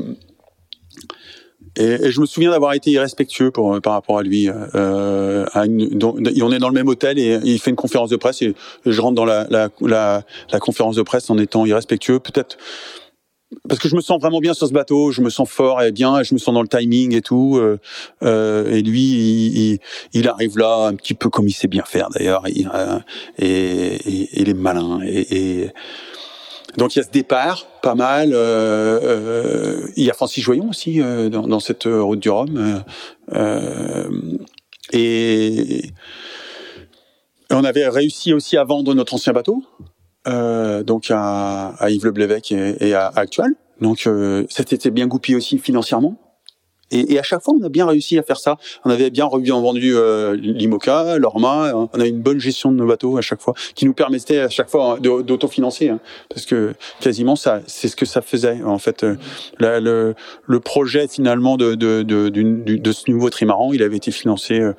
et, 1.77 1.83
et, 1.83 2.11
je 2.11 2.21
me 2.21 2.25
souviens 2.25 2.51
d'avoir 2.51 2.73
été 2.73 2.91
irrespectueux 2.91 3.51
pour, 3.51 3.79
par 3.81 3.93
rapport 3.93 4.19
à 4.19 4.23
lui. 4.23 4.49
Euh, 4.49 5.45
à 5.53 5.65
une, 5.65 5.89
dans, 5.89 6.15
on 6.15 6.51
est 6.51 6.59
dans 6.59 6.69
le 6.69 6.73
même 6.73 6.87
hôtel 6.87 7.19
et 7.19 7.39
il 7.43 7.59
fait 7.59 7.71
une 7.71 7.75
conférence 7.75 8.09
de 8.09 8.15
presse 8.15 8.41
et, 8.41 8.53
je 8.85 9.01
rentre 9.01 9.15
dans 9.15 9.25
la, 9.25 9.47
la, 9.49 9.69
la, 9.81 10.23
la 10.51 10.59
conférence 10.59 10.95
de 10.95 11.01
presse 11.01 11.29
en 11.29 11.37
étant 11.37 11.65
irrespectueux. 11.65 12.19
Peut-être 12.19 12.57
parce 13.67 13.79
que 13.79 13.87
je 13.87 13.95
me 13.95 14.01
sens 14.01 14.19
vraiment 14.19 14.39
bien 14.39 14.53
sur 14.53 14.67
ce 14.67 14.73
bateau, 14.73 15.11
je 15.11 15.21
me 15.21 15.29
sens 15.29 15.49
fort 15.49 15.81
et 15.81 15.91
bien, 15.91 16.23
je 16.23 16.33
me 16.33 16.39
sens 16.39 16.53
dans 16.53 16.61
le 16.61 16.67
timing 16.67 17.15
et 17.15 17.21
tout. 17.21 17.57
Euh, 17.57 17.79
euh, 18.23 18.71
et 18.71 18.81
lui, 18.81 19.01
il, 19.01 19.57
il, 19.57 19.79
il, 20.13 20.27
arrive 20.27 20.57
là 20.57 20.87
un 20.87 20.95
petit 20.95 21.13
peu 21.13 21.29
comme 21.29 21.47
il 21.47 21.53
sait 21.53 21.67
bien 21.67 21.83
faire 21.85 22.09
d'ailleurs. 22.09 22.43
Euh, 22.45 22.99
et, 23.37 23.95
et, 23.95 24.41
il 24.41 24.49
est 24.49 24.53
malin 24.53 24.99
et, 25.03 25.61
et 25.61 25.69
donc 26.77 26.95
il 26.95 26.99
y 26.99 27.01
a 27.01 27.05
ce 27.05 27.11
départ, 27.11 27.67
pas 27.81 27.95
mal. 27.95 28.31
Euh, 28.33 28.99
euh, 29.03 29.87
il 29.95 30.03
y 30.03 30.09
a 30.09 30.13
Francis 30.13 30.43
Joyon 30.43 30.69
aussi 30.69 31.01
euh, 31.01 31.29
dans, 31.29 31.47
dans, 31.47 31.59
cette 31.59 31.83
route 31.85 32.19
du 32.19 32.29
Rhum. 32.29 32.83
Euh, 33.33 34.09
et 34.91 35.83
on 37.51 37.63
avait 37.63 37.87
réussi 37.87 38.33
aussi 38.33 38.57
à 38.57 38.63
vendre 38.63 38.93
notre 38.93 39.13
ancien 39.13 39.33
bateau, 39.33 39.63
euh, 40.27 40.83
donc 40.83 41.07
à, 41.09 41.69
à, 41.79 41.89
Yves 41.89 42.05
Le 42.05 42.11
Blévec 42.11 42.51
et, 42.51 42.93
à, 42.93 43.07
à 43.07 43.19
Actual. 43.19 43.53
Donc 43.81 43.99
ça 44.49 44.63
s'était 44.65 44.91
bien 44.91 45.07
goupillé 45.07 45.37
aussi 45.37 45.57
financièrement. 45.57 46.17
Et, 46.93 47.13
et, 47.13 47.19
à 47.19 47.23
chaque 47.23 47.41
fois, 47.41 47.55
on 47.59 47.63
a 47.63 47.69
bien 47.69 47.85
réussi 47.85 48.17
à 48.17 48.23
faire 48.23 48.37
ça. 48.37 48.57
On 48.85 48.89
avait 48.89 49.09
bien 49.09 49.27
vendu 49.27 49.95
euh, 49.95 50.35
l'IMOCA, 50.35 51.17
l'ORMA. 51.17 51.73
On 51.75 51.99
a 51.99 52.05
une 52.05 52.21
bonne 52.21 52.39
gestion 52.39 52.71
de 52.71 52.77
nos 52.77 52.85
bateaux 52.85 53.17
à 53.17 53.21
chaque 53.21 53.41
fois, 53.41 53.53
qui 53.75 53.85
nous 53.85 53.93
permettait 53.93 54.39
à 54.39 54.49
chaque 54.49 54.69
fois 54.69 54.99
d'autofinancer, 54.99 55.89
hein, 55.89 55.99
parce 56.29 56.45
que 56.45 56.73
quasiment 56.99 57.35
ça, 57.35 57.61
c'est 57.65 57.87
ce 57.87 57.95
que 57.95 58.05
ça 58.05 58.21
faisait 58.21 58.61
en 58.63 58.77
fait. 58.77 59.03
Euh, 59.03 59.15
le, 59.59 60.13
le, 60.45 60.59
projet 60.59 61.07
finalement 61.07 61.57
de, 61.57 61.75
de, 61.75 62.03
de, 62.03 62.29
de, 62.29 62.91
ce 62.91 63.09
nouveau 63.09 63.29
trimaran, 63.29 63.73
il 63.73 63.83
avait 63.83 63.97
été 63.97 64.11
financé 64.11 64.59
euh, 64.59 64.73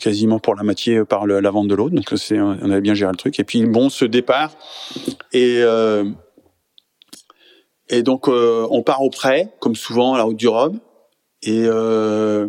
quasiment 0.00 0.38
pour 0.38 0.54
la 0.54 0.62
moitié 0.62 1.04
par 1.04 1.26
la 1.26 1.50
vente 1.50 1.68
de 1.68 1.74
l'autre. 1.74 1.94
Donc 1.94 2.12
c'est, 2.16 2.40
on 2.40 2.70
avait 2.70 2.80
bien 2.80 2.94
géré 2.94 3.10
le 3.12 3.16
truc. 3.16 3.38
Et 3.38 3.44
puis 3.44 3.64
bon, 3.66 3.90
ce 3.90 4.04
départ 4.04 4.52
et 5.32 5.58
euh, 5.60 6.04
et 7.88 8.02
donc 8.02 8.28
on 8.28 8.82
part 8.82 9.02
au 9.02 9.10
prêt, 9.10 9.52
comme 9.58 9.74
souvent 9.74 10.14
à 10.14 10.18
la 10.18 10.24
route 10.24 10.36
du 10.36 10.48
Rhum 10.48 10.78
et, 11.42 11.64
euh, 11.66 12.48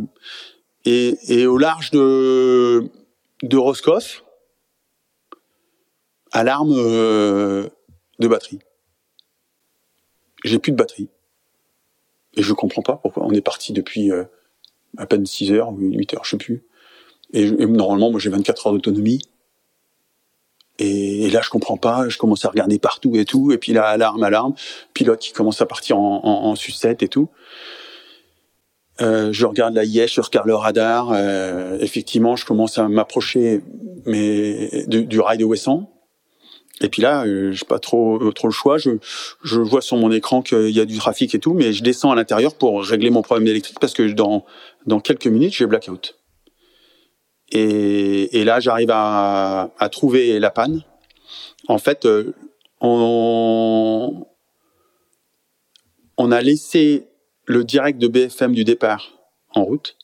et, 0.85 1.17
et, 1.27 1.47
au 1.47 1.57
large 1.57 1.91
de, 1.91 2.89
de 3.43 3.57
Roscoff, 3.57 4.23
alarme 6.31 6.73
euh, 6.75 7.69
de 8.19 8.27
batterie. 8.27 8.59
J'ai 10.43 10.59
plus 10.59 10.71
de 10.71 10.77
batterie. 10.77 11.09
Et 12.35 12.43
je 12.43 12.53
comprends 12.53 12.81
pas 12.81 12.95
pourquoi. 12.95 13.25
On 13.25 13.31
est 13.31 13.41
parti 13.41 13.73
depuis 13.73 14.11
euh, 14.11 14.23
à 14.97 15.05
peine 15.05 15.25
6 15.25 15.51
heures 15.51 15.69
ou 15.69 15.77
8 15.77 16.13
heures, 16.15 16.25
je 16.25 16.31
sais 16.31 16.37
plus. 16.37 16.63
Et, 17.33 17.49
normalement, 17.49 18.11
moi 18.11 18.19
j'ai 18.19 18.29
24 18.29 18.67
heures 18.67 18.73
d'autonomie. 18.73 19.21
Et, 20.79 21.29
là, 21.29 21.41
je 21.43 21.49
comprends 21.49 21.77
pas. 21.77 22.09
Je 22.09 22.17
commence 22.17 22.43
à 22.43 22.49
regarder 22.49 22.79
partout 22.79 23.15
et 23.15 23.23
tout. 23.23 23.51
Et 23.51 23.57
puis 23.57 23.71
là, 23.71 23.85
alarme, 23.85 24.23
alarme. 24.23 24.55
Pilote 24.93 25.19
qui 25.19 25.31
commence 25.31 25.61
à 25.61 25.67
partir 25.67 25.99
en, 25.99 26.23
en 26.23 26.55
sucette 26.55 27.03
et 27.03 27.07
tout. 27.07 27.29
Euh, 29.01 29.33
je 29.33 29.45
regarde 29.45 29.73
la 29.73 29.83
IES, 29.83 30.07
je 30.07 30.21
regarde 30.21 30.47
le 30.47 30.55
radar. 30.55 31.11
Euh, 31.11 31.77
effectivement, 31.79 32.35
je 32.35 32.45
commence 32.45 32.77
à 32.77 32.87
m'approcher 32.87 33.61
mais 34.05 34.85
du, 34.87 35.05
du, 35.05 35.19
rail 35.19 35.37
de 35.37 35.45
Wesson. 35.45 35.87
Et 36.81 36.89
puis 36.89 37.01
là, 37.01 37.25
euh, 37.25 37.51
j'ai 37.51 37.65
pas 37.65 37.79
trop 37.79 38.31
trop 38.31 38.47
le 38.47 38.53
choix. 38.53 38.77
Je, 38.77 38.91
je 39.43 39.59
vois 39.59 39.81
sur 39.81 39.97
mon 39.97 40.11
écran 40.11 40.41
qu'il 40.41 40.69
y 40.69 40.79
a 40.79 40.85
du 40.85 40.97
trafic 40.97 41.33
et 41.35 41.39
tout, 41.39 41.53
mais 41.53 41.73
je 41.73 41.83
descends 41.83 42.11
à 42.11 42.15
l'intérieur 42.15 42.55
pour 42.55 42.83
régler 42.83 43.09
mon 43.09 43.21
problème 43.21 43.47
électrique 43.47 43.79
parce 43.79 43.93
que 43.93 44.03
dans 44.11 44.45
dans 44.85 44.99
quelques 44.99 45.27
minutes, 45.27 45.53
j'ai 45.53 45.65
blackout. 45.65 46.17
Et, 47.51 48.39
et 48.39 48.43
là, 48.43 48.59
j'arrive 48.59 48.91
à, 48.91 49.71
à 49.77 49.89
trouver 49.89 50.39
la 50.39 50.51
panne. 50.51 50.83
En 51.67 51.77
fait, 51.77 52.05
euh, 52.05 52.33
on 52.79 54.25
on 56.17 56.31
a 56.31 56.41
laissé 56.41 57.10
le 57.51 57.63
direct 57.63 57.99
de 57.99 58.07
BFM 58.07 58.53
du 58.53 58.63
départ 58.63 59.11
en 59.53 59.65
route. 59.65 59.97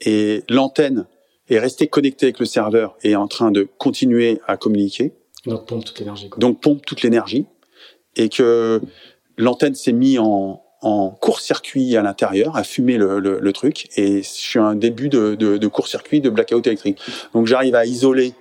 Et 0.00 0.42
l'antenne 0.48 1.06
est 1.48 1.58
restée 1.58 1.86
connectée 1.86 2.26
avec 2.26 2.38
le 2.38 2.46
serveur 2.46 2.96
et 3.02 3.12
est 3.12 3.16
en 3.16 3.28
train 3.28 3.50
de 3.50 3.68
continuer 3.78 4.40
à 4.46 4.56
communiquer. 4.56 5.12
Donc 5.46 5.66
pompe 5.66 5.84
toute 5.84 5.98
l'énergie. 5.98 6.30
Donc 6.36 6.60
pompe 6.60 6.84
toute 6.84 7.02
l'énergie. 7.02 7.46
Et 8.16 8.28
que 8.28 8.80
l'antenne 9.36 9.74
s'est 9.74 9.92
mise 9.92 10.18
en, 10.18 10.62
en 10.80 11.10
court-circuit 11.10 11.96
à 11.96 12.02
l'intérieur, 12.02 12.56
à 12.56 12.64
fumer 12.64 12.96
le, 12.96 13.20
le, 13.20 13.38
le, 13.38 13.52
truc. 13.52 13.88
Et 13.96 14.22
je 14.22 14.28
suis 14.28 14.58
un 14.58 14.74
début 14.74 15.08
de, 15.08 15.34
de, 15.34 15.58
de 15.58 15.66
court-circuit, 15.68 16.20
de 16.20 16.30
blackout 16.30 16.66
électrique. 16.66 16.98
Donc 17.34 17.46
j'arrive 17.46 17.74
à 17.74 17.84
isoler 17.84 18.34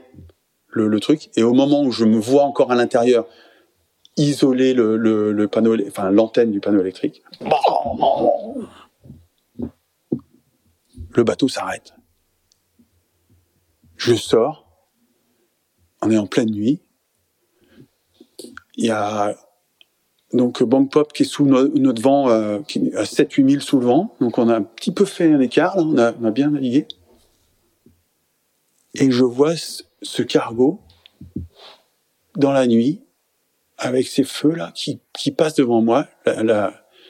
le, 0.68 0.88
le, 0.88 0.99
truc. 0.99 1.30
Et 1.36 1.43
au 1.43 1.53
moment 1.53 1.84
où 1.84 1.91
je 1.91 2.05
me 2.05 2.18
vois 2.18 2.43
encore 2.43 2.72
à 2.72 2.76
l'intérieur 2.76 3.28
isoler 4.20 4.74
le, 4.74 5.47
panneau, 5.47 5.76
enfin 5.88 6.11
l'antenne 6.11 6.51
du 6.51 6.59
panneau 6.59 6.82
électrique. 6.82 7.24
Le 11.15 11.24
bateau 11.24 11.47
s'arrête. 11.47 11.93
Je 13.97 14.13
sors. 14.13 14.65
On 16.01 16.11
est 16.11 16.17
en 16.17 16.28
pleine 16.28 16.51
nuit. 16.51 16.82
Il 18.76 18.86
y 18.86 18.91
a 18.91 19.36
donc 20.32 20.63
Bank 20.63 20.91
Pop 20.91 21.11
qui 21.11 21.24
est 21.24 21.26
sous 21.26 21.45
notre 21.45 22.01
vent, 22.01 22.30
euh, 22.30 22.59
à 22.95 23.03
7-8 23.03 23.49
000 23.49 23.61
sous 23.61 23.80
le 23.80 23.88
vent. 23.88 24.15
Donc 24.22 24.38
on 24.38 24.47
a 24.47 24.55
un 24.55 24.61
petit 24.61 24.91
peu 24.91 25.05
fait 25.05 25.34
un 25.34 25.39
écart, 25.39 25.78
a, 25.78 25.82
on 25.82 25.97
a 25.97 26.32
bien 26.32 26.51
navigué. 26.51 26.88
Et 28.95 29.11
je 29.11 29.24
vois 29.24 29.55
ce, 29.55 30.24
cargo 30.24 30.80
dans 32.36 32.51
la 32.51 32.67
nuit 32.67 33.01
avec 33.80 34.07
ces 34.07 34.23
feux 34.23 34.53
là 34.53 34.71
qui, 34.75 35.01
qui 35.13 35.32
passent 35.32 35.55
devant 35.55 35.82
moi. 35.82 36.07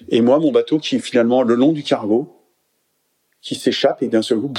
et 0.07 0.21
moi, 0.21 0.39
mon 0.39 0.51
bateau 0.51 0.79
qui 0.79 0.95
est 0.95 0.99
finalement 0.99 1.43
le 1.43 1.55
long 1.55 1.73
du 1.73 1.83
cargo, 1.83 2.35
qui 3.41 3.55
s'échappe 3.55 4.01
et 4.03 4.07
d'un 4.07 4.21
seul 4.21 4.39
coup, 4.39 4.53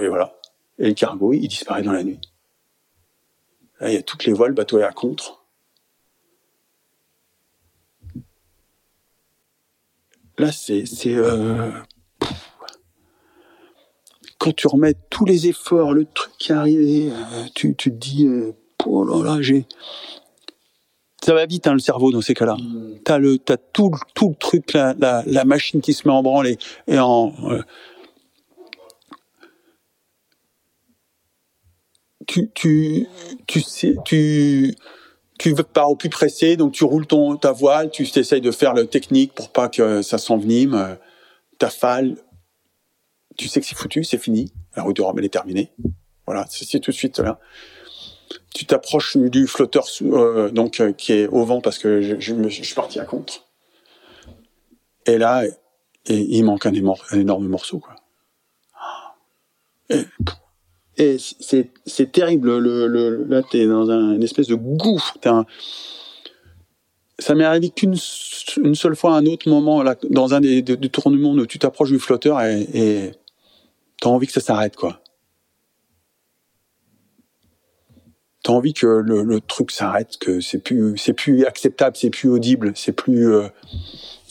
et 0.00 0.08
voilà. 0.08 0.34
Et 0.78 0.88
le 0.88 0.94
cargo, 0.94 1.32
il 1.32 1.48
disparaît 1.48 1.82
dans 1.82 1.92
la 1.92 2.04
nuit. 2.04 2.20
Là, 3.80 3.90
il 3.90 3.94
y 3.94 3.98
a 3.98 4.02
toutes 4.02 4.24
les 4.24 4.32
voiles, 4.32 4.50
le 4.50 4.54
bateau 4.54 4.78
est 4.78 4.84
à 4.84 4.92
contre. 4.92 5.44
Là, 10.38 10.52
c'est, 10.52 10.86
c'est, 10.86 11.16
euh, 11.16 11.70
quand 14.38 14.54
tu 14.54 14.68
remets 14.68 14.94
tous 15.10 15.24
les 15.24 15.48
efforts, 15.48 15.92
le 15.92 16.04
truc 16.04 16.32
qui 16.38 16.52
est 16.52 16.54
arrivé, 16.54 17.10
euh, 17.10 17.44
tu, 17.56 17.74
tu 17.74 17.90
te 17.90 17.96
dis, 17.96 18.26
euh, 18.26 18.52
oh 18.86 19.04
là 19.04 19.34
là, 19.34 19.42
j'ai, 19.42 19.66
ça 21.28 21.34
va 21.34 21.44
vite 21.44 21.66
hein, 21.66 21.74
le 21.74 21.78
cerveau 21.78 22.10
dans 22.10 22.22
ces 22.22 22.32
cas-là. 22.32 22.56
Mm. 22.56 23.00
T'as 23.04 23.18
le, 23.18 23.36
t'as 23.36 23.58
tout, 23.58 23.90
tout 24.14 24.30
le 24.30 24.34
truc, 24.34 24.72
la, 24.72 24.94
la, 25.26 25.44
machine 25.44 25.82
qui 25.82 25.92
se 25.92 26.08
met 26.08 26.14
en 26.14 26.22
branle 26.22 26.56
et, 26.86 26.98
en, 26.98 27.34
euh, 27.50 27.62
tu, 32.26 32.50
tu, 32.54 33.06
tu 33.46 33.60
sais, 33.60 33.94
tu, 34.06 34.74
tu 35.38 35.54
pars 35.54 35.90
au 35.90 35.96
plus 35.96 36.08
pressé, 36.08 36.56
donc 36.56 36.72
tu 36.72 36.84
roules 36.84 37.06
ton, 37.06 37.36
ta 37.36 37.52
voile, 37.52 37.90
tu 37.90 38.04
essayes 38.04 38.40
de 38.40 38.50
faire 38.50 38.72
le 38.72 38.86
technique 38.86 39.34
pour 39.34 39.52
pas 39.52 39.68
que 39.68 40.00
ça 40.00 40.16
s'envenime, 40.16 40.72
euh, 40.72 40.94
ta 41.58 41.68
fale, 41.68 42.16
tu 43.36 43.48
sais 43.48 43.60
que 43.60 43.66
c'est 43.66 43.76
foutu, 43.76 44.02
c'est 44.02 44.16
fini, 44.16 44.50
la 44.74 44.82
route 44.82 44.96
de 44.96 45.02
Rome 45.02 45.18
elle 45.18 45.26
est 45.26 45.28
terminée. 45.28 45.72
Voilà, 46.24 46.46
c'est 46.48 46.80
tout 46.80 46.90
de 46.90 46.96
suite 46.96 47.18
là. 47.18 47.38
Tu 48.54 48.66
t'approches 48.66 49.16
du 49.16 49.46
flotteur 49.46 49.86
euh, 50.02 50.50
donc 50.50 50.80
euh, 50.80 50.92
qui 50.92 51.12
est 51.12 51.26
au 51.28 51.44
vent 51.44 51.60
parce 51.60 51.78
que 51.78 52.00
je, 52.02 52.48
suis 52.48 52.74
parti 52.74 52.98
à 52.98 53.04
contre. 53.04 53.44
Et 55.06 55.18
là, 55.18 55.44
et, 55.46 55.52
il 56.06 56.44
manque 56.44 56.66
un, 56.66 56.72
un 56.72 57.18
énorme 57.18 57.46
morceau 57.46 57.78
quoi. 57.78 57.94
Et, 59.90 60.04
et 60.98 61.16
c'est 61.18 62.12
terrible. 62.12 62.58
Le, 62.58 62.86
le, 62.86 63.24
là, 63.24 63.42
t'es 63.42 63.66
dans 63.66 63.90
un, 63.90 64.14
une 64.14 64.22
espèce 64.22 64.48
de 64.48 64.54
gouffre. 64.54 65.16
Ça 67.20 67.34
m'est 67.34 67.44
arrivé 67.44 67.70
qu'une 67.70 67.96
une 68.62 68.74
seule 68.74 68.96
fois, 68.96 69.16
un 69.16 69.26
autre 69.26 69.48
moment, 69.48 69.82
là, 69.82 69.96
dans 70.10 70.34
un 70.34 70.40
des, 70.40 70.62
tournements 70.90 71.32
où 71.32 71.46
tu 71.46 71.58
t'approches 71.58 71.90
du 71.90 71.98
flotteur 71.98 72.40
et, 72.42 72.62
et 72.74 73.12
t'as 74.00 74.08
envie 74.08 74.26
que 74.26 74.32
ça 74.32 74.40
s'arrête, 74.40 74.76
quoi. 74.76 75.00
T'as 78.48 78.54
envie 78.54 78.72
que 78.72 78.86
le, 78.86 79.40
truc 79.42 79.70
s'arrête, 79.70 80.16
que 80.16 80.40
c'est 80.40 80.56
plus, 80.56 80.96
c'est 80.96 81.12
plus 81.12 81.44
acceptable, 81.44 81.98
c'est 81.98 82.08
plus 82.08 82.30
audible, 82.30 82.72
c'est 82.76 82.92
plus, 82.92 83.30
euh, 83.30 83.42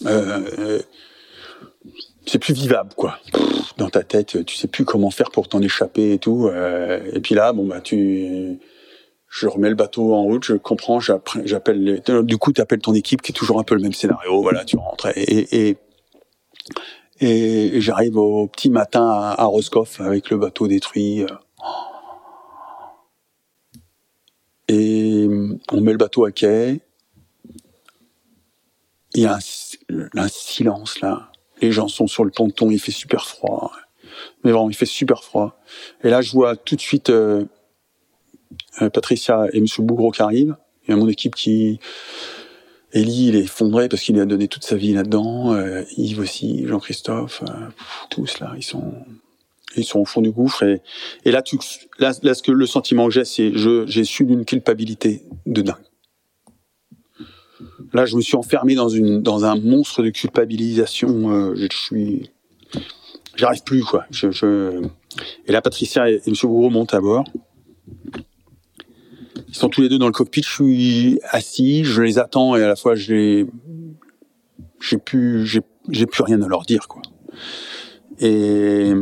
euh, 0.08 0.80
c'est 2.26 2.40
plus 2.40 2.56
vivable, 2.56 2.96
quoi 2.96 3.20
dans 3.78 3.92
ta 3.92 4.02
tête, 4.02 4.44
tu 4.44 4.56
sais 4.56 4.68
plus 4.68 4.86
comment 4.86 5.12
faire 5.12 5.30
pour 5.30 5.48
t'en 5.48 5.62
échapper 5.62 6.14
et 6.14 6.18
tout. 6.18 6.48
Euh, 6.48 7.00
et 7.14 7.20
puis 7.20 7.36
là, 7.36 7.54
bon 7.54 7.68
bah 7.68 7.80
tu, 7.80 8.58
je 9.30 9.46
remets 9.46 9.70
le 9.70 9.76
bateau 9.76 10.16
en 10.16 10.24
route, 10.24 10.46
je 10.46 10.56
comprends, 10.56 11.00
j'appelle, 11.00 12.02
du 12.24 12.38
coup 12.40 12.52
tu 12.54 12.60
appelles 12.60 12.80
ton 12.80 12.96
équipe 12.96 13.22
qui 13.22 13.34
est 13.34 13.36
toujours 13.36 13.60
un 13.60 13.64
peu 13.64 13.76
le 13.76 13.82
même 13.82 13.94
scénario. 13.94 14.42
Voilà, 14.42 14.66
tu 14.66 14.78
rentres 14.78 15.10
et 15.16 15.78
et, 17.20 17.80
j'arrive 17.82 18.18
au 18.18 18.48
petit 18.48 18.72
matin 18.72 19.08
à, 19.08 19.36
à, 19.38 19.46
Roscoff 19.46 20.02
avec 20.02 20.32
le 20.32 20.38
bateau 20.38 20.68
détruit. 20.68 21.24
Et 24.68 25.28
on 25.72 25.82
met 25.82 25.92
le 25.92 25.98
bateau 25.98 26.26
à 26.26 26.32
quai. 26.32 26.82
Il 29.14 29.22
y 29.22 29.26
a 29.26 29.36
un, 29.36 30.10
un 30.16 30.28
silence 30.28 31.00
là 31.00 31.32
les 31.62 31.72
gens 31.72 31.88
sont 31.88 32.08
sur 32.08 32.24
le 32.24 32.32
ponton, 32.32 32.70
il 32.70 32.80
fait 32.80 32.92
super 32.92 33.28
froid. 33.28 33.72
Mais 34.44 34.52
vraiment, 34.52 34.70
il 34.70 34.76
fait 34.76 34.86
super 34.86 35.24
froid. 35.24 35.60
Et 36.04 36.10
là, 36.10 36.22
je 36.22 36.32
vois 36.32 36.56
tout 36.56 36.76
de 36.76 36.82
suite 36.82 37.10
euh, 37.10 37.46
euh 38.82 38.90
Patricia 38.90 39.48
et 39.54 39.62
Monsieur 39.62 39.84
Bougro 39.84 40.12
qui 40.12 40.22
arrivent. 40.22 40.56
Il 40.88 40.92
y 40.92 40.94
a 40.94 40.98
mon 40.98 41.08
équipe 41.08 41.36
qui... 41.36 41.80
Elie, 42.94 43.28
il 43.28 43.36
est 43.36 43.42
effondré 43.42 43.90
parce 43.90 44.02
qu'il 44.02 44.20
a 44.20 44.26
donné 44.26 44.48
toute 44.48 44.64
sa 44.64 44.78
vie 44.78 44.94
là-dedans. 44.94 45.54
Euh, 45.54 45.84
Yves 45.98 46.20
aussi, 46.20 46.66
Jean-Christophe, 46.66 47.44
euh, 47.44 47.68
tous 48.10 48.40
là, 48.40 48.54
ils 48.56 48.64
sont... 48.64 48.94
Ils 49.78 49.86
sont 49.86 50.00
au 50.00 50.06
fond 50.06 50.22
du 50.22 50.32
gouffre 50.32 50.64
et, 50.64 51.32
là, 51.32 51.42
tu, 51.42 51.58
là, 52.00 52.14
ce 52.14 52.44
que 52.44 52.52
le 52.52 52.66
sentiment 52.66 53.08
que 53.08 53.14
j'ai, 53.14 53.26
c'est 53.26 53.52
je, 53.56 53.86
j'ai 53.88 54.04
su 54.04 54.26
d'une 54.26 54.46
culpabilité 54.46 55.24
de 55.46 55.62
dingue. 55.62 55.76
Là, 57.94 58.06
je 58.06 58.16
me 58.16 58.22
suis 58.22 58.36
enfermé 58.36 58.76
dans 58.76 58.90
une 58.90 59.22
dans 59.22 59.46
un 59.46 59.56
monstre 59.56 60.04
de 60.04 60.10
culpabilisation. 60.10 61.32
Euh, 61.32 61.56
je 61.56 61.68
suis, 61.76 62.32
j'arrive 63.36 63.64
plus 63.64 63.84
quoi. 63.84 64.06
Je. 64.12 64.82
Et 65.48 65.52
là, 65.52 65.62
Patricia 65.62 66.10
et, 66.10 66.22
Monsieur 66.28 66.48
Bourreau 66.48 66.70
montent 66.70 66.94
à 66.94 67.02
bord. 67.02 67.26
Ils 69.48 69.56
sont 69.56 69.70
tous 69.70 69.82
les 69.82 69.90
deux 69.90 69.98
dans 69.98 70.08
le 70.08 70.12
cockpit. 70.12 70.44
Je 70.44 70.50
suis 70.50 71.20
assis, 71.30 71.84
je 71.84 72.02
les 72.02 72.20
attends 72.20 72.56
et 72.56 72.64
à 72.64 72.68
la 72.68 72.76
fois 72.76 72.96
j'ai 72.96 73.48
j'ai 74.80 74.98
plus 74.98 75.46
j'ai 75.48 76.06
plus 76.06 76.24
rien 76.24 76.42
à 76.42 76.48
leur 76.48 76.64
dire 76.64 76.88
quoi. 76.88 77.02
Et, 78.20 78.90
et 78.90 78.94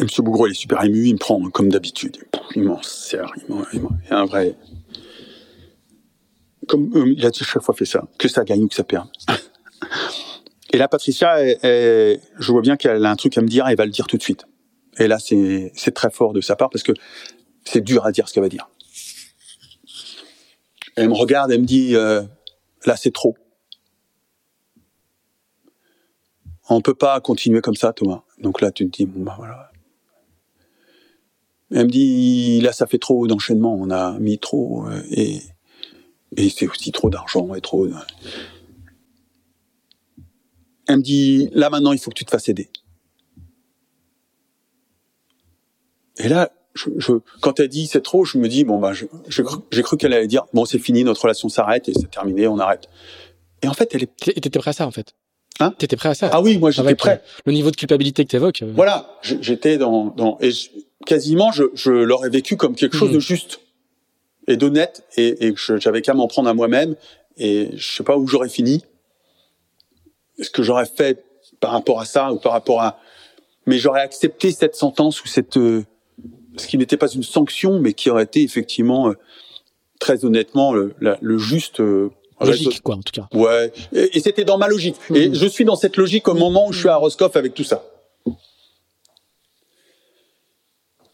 Monsieur 0.00 0.22
Bougro, 0.22 0.46
il 0.46 0.52
est 0.52 0.54
super 0.54 0.82
ému, 0.84 1.06
il 1.06 1.14
me 1.14 1.18
prend 1.18 1.40
comme 1.50 1.68
d'habitude. 1.68 2.18
Il 2.54 2.64
m'en 2.64 2.82
sert, 2.82 3.32
il 3.36 3.54
m'en, 3.54 3.62
il 3.72 3.82
un 4.10 4.24
vrai, 4.24 4.54
comme 6.68 6.90
euh, 6.94 7.14
il 7.16 7.24
a 7.26 7.32
chaque 7.32 7.62
fois 7.62 7.74
fait 7.74 7.84
ça, 7.84 8.04
que 8.18 8.28
ça 8.28 8.44
gagne 8.44 8.64
ou 8.64 8.68
que 8.68 8.74
ça 8.74 8.84
perde. 8.84 9.08
Et 10.72 10.78
là, 10.78 10.88
Patricia, 10.88 11.36
je 11.62 12.52
vois 12.52 12.62
bien 12.62 12.78
qu'elle 12.78 13.04
a 13.04 13.10
un 13.10 13.16
truc 13.16 13.36
à 13.36 13.42
me 13.42 13.46
dire, 13.46 13.68
et 13.68 13.72
elle 13.72 13.76
va 13.76 13.84
le 13.84 13.90
dire 13.90 14.06
tout 14.06 14.16
de 14.16 14.22
suite. 14.22 14.46
Et 14.98 15.06
là, 15.06 15.18
c'est 15.18 15.94
très 15.94 16.10
fort 16.10 16.32
de 16.32 16.40
sa 16.40 16.56
part 16.56 16.70
parce 16.70 16.82
que 16.82 16.92
c'est 17.64 17.82
dur 17.82 18.06
à 18.06 18.12
dire 18.12 18.26
ce 18.26 18.32
qu'elle 18.32 18.42
va 18.42 18.48
dire. 18.48 18.68
Elle 20.96 21.08
me 21.08 21.14
regarde, 21.14 21.50
elle 21.50 21.60
me 21.60 21.66
dit, 21.66 21.94
euh, 21.94 22.22
là, 22.84 22.96
c'est 22.96 23.12
trop. 23.12 23.36
On 26.76 26.80
peut 26.80 26.94
pas 26.94 27.20
continuer 27.20 27.60
comme 27.60 27.76
ça, 27.76 27.92
Thomas. 27.92 28.22
Donc 28.38 28.60
là, 28.60 28.70
tu 28.70 28.88
te 28.88 28.96
dis, 28.96 29.06
bon, 29.06 29.22
bah 29.22 29.34
voilà. 29.36 29.70
Elle 31.70 31.86
me 31.86 31.90
dit, 31.90 32.60
là, 32.60 32.72
ça 32.72 32.86
fait 32.86 32.98
trop 32.98 33.26
d'enchaînement. 33.26 33.74
On 33.74 33.90
a 33.90 34.18
mis 34.18 34.38
trop. 34.38 34.86
Euh, 34.86 35.02
et 35.10 35.42
et 36.36 36.48
c'est 36.48 36.68
aussi 36.68 36.92
trop 36.92 37.10
d'argent 37.10 37.54
et 37.54 37.60
trop. 37.60 37.86
Elle 40.88 40.96
me 40.96 41.02
dit, 41.02 41.48
là 41.52 41.70
maintenant, 41.70 41.92
il 41.92 41.98
faut 41.98 42.10
que 42.10 42.16
tu 42.16 42.24
te 42.24 42.30
fasses 42.30 42.48
aider. 42.48 42.70
Et 46.18 46.28
là, 46.28 46.50
quand 47.40 47.60
elle 47.60 47.68
dit 47.68 47.86
c'est 47.86 48.02
trop, 48.02 48.24
je 48.24 48.38
me 48.38 48.48
dis 48.48 48.64
bon 48.64 48.78
bah 48.78 48.92
j'ai 48.92 49.42
cru, 49.82 49.96
qu'elle 49.96 50.12
allait 50.12 50.26
dire 50.26 50.46
bon 50.52 50.64
c'est 50.64 50.78
fini, 50.78 51.04
notre 51.04 51.22
relation 51.22 51.48
s'arrête 51.48 51.88
et 51.88 51.94
c'est 51.94 52.10
terminé, 52.10 52.46
on 52.46 52.58
arrête. 52.58 52.88
Et 53.62 53.68
en 53.68 53.74
fait, 53.74 53.94
elle 53.94 54.04
est. 54.04 54.16
T'étais 54.16 54.58
prêt 54.58 54.70
à 54.70 54.72
ça 54.72 54.86
en 54.86 54.90
fait? 54.90 55.14
Hein 55.62 55.74
T'étais 55.78 55.96
prêt 55.96 56.10
à 56.10 56.14
ça. 56.14 56.30
Ah 56.32 56.40
oui, 56.40 56.58
moi 56.58 56.70
j'étais 56.70 56.94
prêt. 56.94 57.22
Le 57.46 57.52
niveau 57.52 57.70
de 57.70 57.76
culpabilité 57.76 58.24
que 58.24 58.30
t'évoques. 58.30 58.62
Euh. 58.62 58.72
Voilà, 58.74 59.18
j'étais 59.22 59.78
dans, 59.78 60.06
dans 60.06 60.38
et 60.40 60.50
quasiment 61.06 61.52
je, 61.52 61.64
je 61.74 61.90
l'aurais 61.90 62.30
vécu 62.30 62.56
comme 62.56 62.74
quelque 62.74 62.96
chose 62.96 63.10
hmm. 63.10 63.14
de 63.14 63.20
juste 63.20 63.60
et 64.48 64.56
d'honnête 64.56 65.04
et, 65.16 65.46
et 65.46 65.54
j'avais 65.56 66.02
qu'à 66.02 66.14
m'en 66.14 66.26
prendre 66.26 66.48
à 66.48 66.54
moi-même 66.54 66.96
et 67.36 67.70
je 67.74 67.96
sais 67.96 68.04
pas 68.04 68.16
où 68.16 68.26
j'aurais 68.26 68.48
fini, 68.48 68.84
ce 70.40 70.50
que 70.50 70.62
j'aurais 70.62 70.86
fait 70.86 71.24
par 71.60 71.70
rapport 71.70 72.00
à 72.00 72.04
ça 72.04 72.32
ou 72.32 72.38
par 72.38 72.52
rapport 72.52 72.82
à, 72.82 72.98
mais 73.66 73.78
j'aurais 73.78 74.00
accepté 74.00 74.50
cette 74.50 74.74
sentence 74.74 75.22
ou 75.22 75.28
cette, 75.28 75.56
euh, 75.56 75.84
ce 76.56 76.66
qui 76.66 76.76
n'était 76.76 76.96
pas 76.96 77.08
une 77.08 77.22
sanction, 77.22 77.78
mais 77.78 77.92
qui 77.92 78.10
aurait 78.10 78.24
été 78.24 78.42
effectivement 78.42 79.08
euh, 79.08 79.14
très 80.00 80.24
honnêtement 80.24 80.72
le, 80.72 80.94
le 80.98 81.38
juste. 81.38 81.80
Logique, 82.44 82.82
quoi, 82.82 82.96
en 82.96 83.02
tout 83.02 83.12
cas. 83.12 83.28
Ouais, 83.36 83.72
et, 83.92 84.20
c'était 84.20 84.44
dans 84.44 84.58
ma 84.58 84.68
logique. 84.68 84.96
Et 85.14 85.28
mmh. 85.28 85.34
je 85.34 85.46
suis 85.46 85.64
dans 85.64 85.76
cette 85.76 85.96
logique 85.96 86.28
au 86.28 86.34
moment 86.34 86.68
où 86.68 86.72
je 86.72 86.80
suis 86.80 86.88
à 86.88 86.96
Roscoff 86.96 87.36
avec 87.36 87.54
tout 87.54 87.64
ça. 87.64 87.84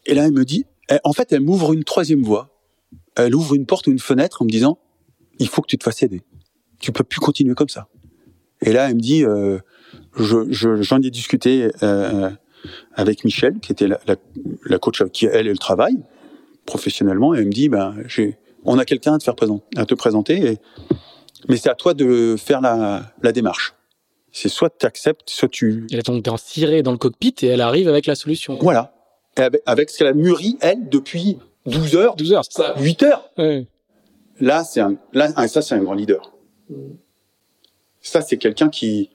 Et 0.06 0.14
là, 0.14 0.24
elle 0.26 0.32
me 0.32 0.44
dit, 0.44 0.64
en 1.05 1.12
fait, 1.12 1.32
elle 1.32 1.40
m'ouvre 1.40 1.72
une 1.72 1.84
troisième 1.84 2.22
voie 2.22 2.50
elle 3.24 3.34
ouvre 3.34 3.55
une 3.55 3.66
porte 3.66 3.86
ou 3.86 3.90
une 3.90 3.98
fenêtre 3.98 4.42
en 4.42 4.44
me 4.44 4.50
disant 4.50 4.78
il 5.38 5.48
faut 5.48 5.62
que 5.62 5.68
tu 5.68 5.78
te 5.78 5.84
fasses 5.84 6.02
aider. 6.02 6.22
Tu 6.80 6.92
peux 6.92 7.05
plus 7.05 7.20
continuer 7.20 7.55
comme 7.55 7.68
ça. 7.68 7.88
Et 8.60 8.72
là, 8.72 8.88
elle 8.88 8.96
me 8.96 9.00
dit, 9.00 9.24
euh, 9.24 9.59
je, 10.16 10.50
je, 10.50 10.82
j'en 10.82 11.00
ai 11.00 11.10
discuté 11.10 11.70
euh, 11.82 12.30
avec 12.94 13.24
Michel, 13.24 13.60
qui 13.60 13.70
était 13.70 13.86
la, 13.86 14.00
la, 14.06 14.16
la 14.64 14.78
coach 14.78 15.05
qui 15.12 15.26
elle, 15.26 15.46
elle 15.46 15.59
travaille 15.59 15.98
professionnellement, 16.66 17.34
et 17.34 17.38
elle 17.38 17.46
me 17.46 17.52
dit, 17.52 17.68
ben, 17.68 17.94
j'ai, 18.06 18.36
on 18.64 18.78
a 18.78 18.84
quelqu'un 18.84 19.14
à 19.14 19.18
te 19.18 19.24
faire 19.24 19.36
présenter, 19.36 19.64
à 19.76 19.86
te 19.86 19.94
présenter, 19.94 20.52
et, 20.52 20.59
mais 21.48 21.56
c'est 21.56 21.70
à 21.70 21.74
toi 21.74 21.94
de 21.94 22.36
faire 22.36 22.60
la, 22.60 23.02
la 23.23 23.32
démarche. 23.32 23.74
C'est 24.32 24.48
soit 24.48 24.70
tu 24.77 24.86
acceptes, 24.86 25.31
soit 25.31 25.48
tu. 25.48 25.86
Elle 25.90 26.01
est 26.01 26.06
donc 26.06 26.27
cirée 26.39 26.82
dans 26.82 26.93
le 26.93 26.98
cockpit 26.98 27.35
et 27.43 27.47
elle 27.47 27.60
arrive 27.60 27.89
avec 27.89 28.06
la 28.06 28.15
solution. 28.15 28.59
Voilà. 28.60 28.94
Et 29.36 29.40
avec, 29.40 29.62
avec 29.66 29.90
ce 29.90 29.98
qu'elle 29.98 30.09
a 30.09 30.12
mûri, 30.12 30.59
elle, 30.60 30.89
depuis 30.89 31.39
12 31.66 31.97
heures. 31.97 32.16
12 32.16 32.32
heures, 32.32 32.44
c'est 32.44 32.62
ça. 32.62 32.74
8 32.78 33.02
heures. 33.05 33.31
Ouais. 33.39 33.66
Là, 34.40 34.65
c'est 34.65 34.81
un, 34.81 34.97
là, 35.12 35.31
ah, 35.36 35.48
ça, 35.48 35.62
c'est 35.62 35.74
un 35.74 35.82
grand 35.82 35.94
leader. 35.94 36.32
Ça, 38.01 38.20
c'est 38.20 38.39
quelqu'un 38.39 38.69
qui, 38.69 39.10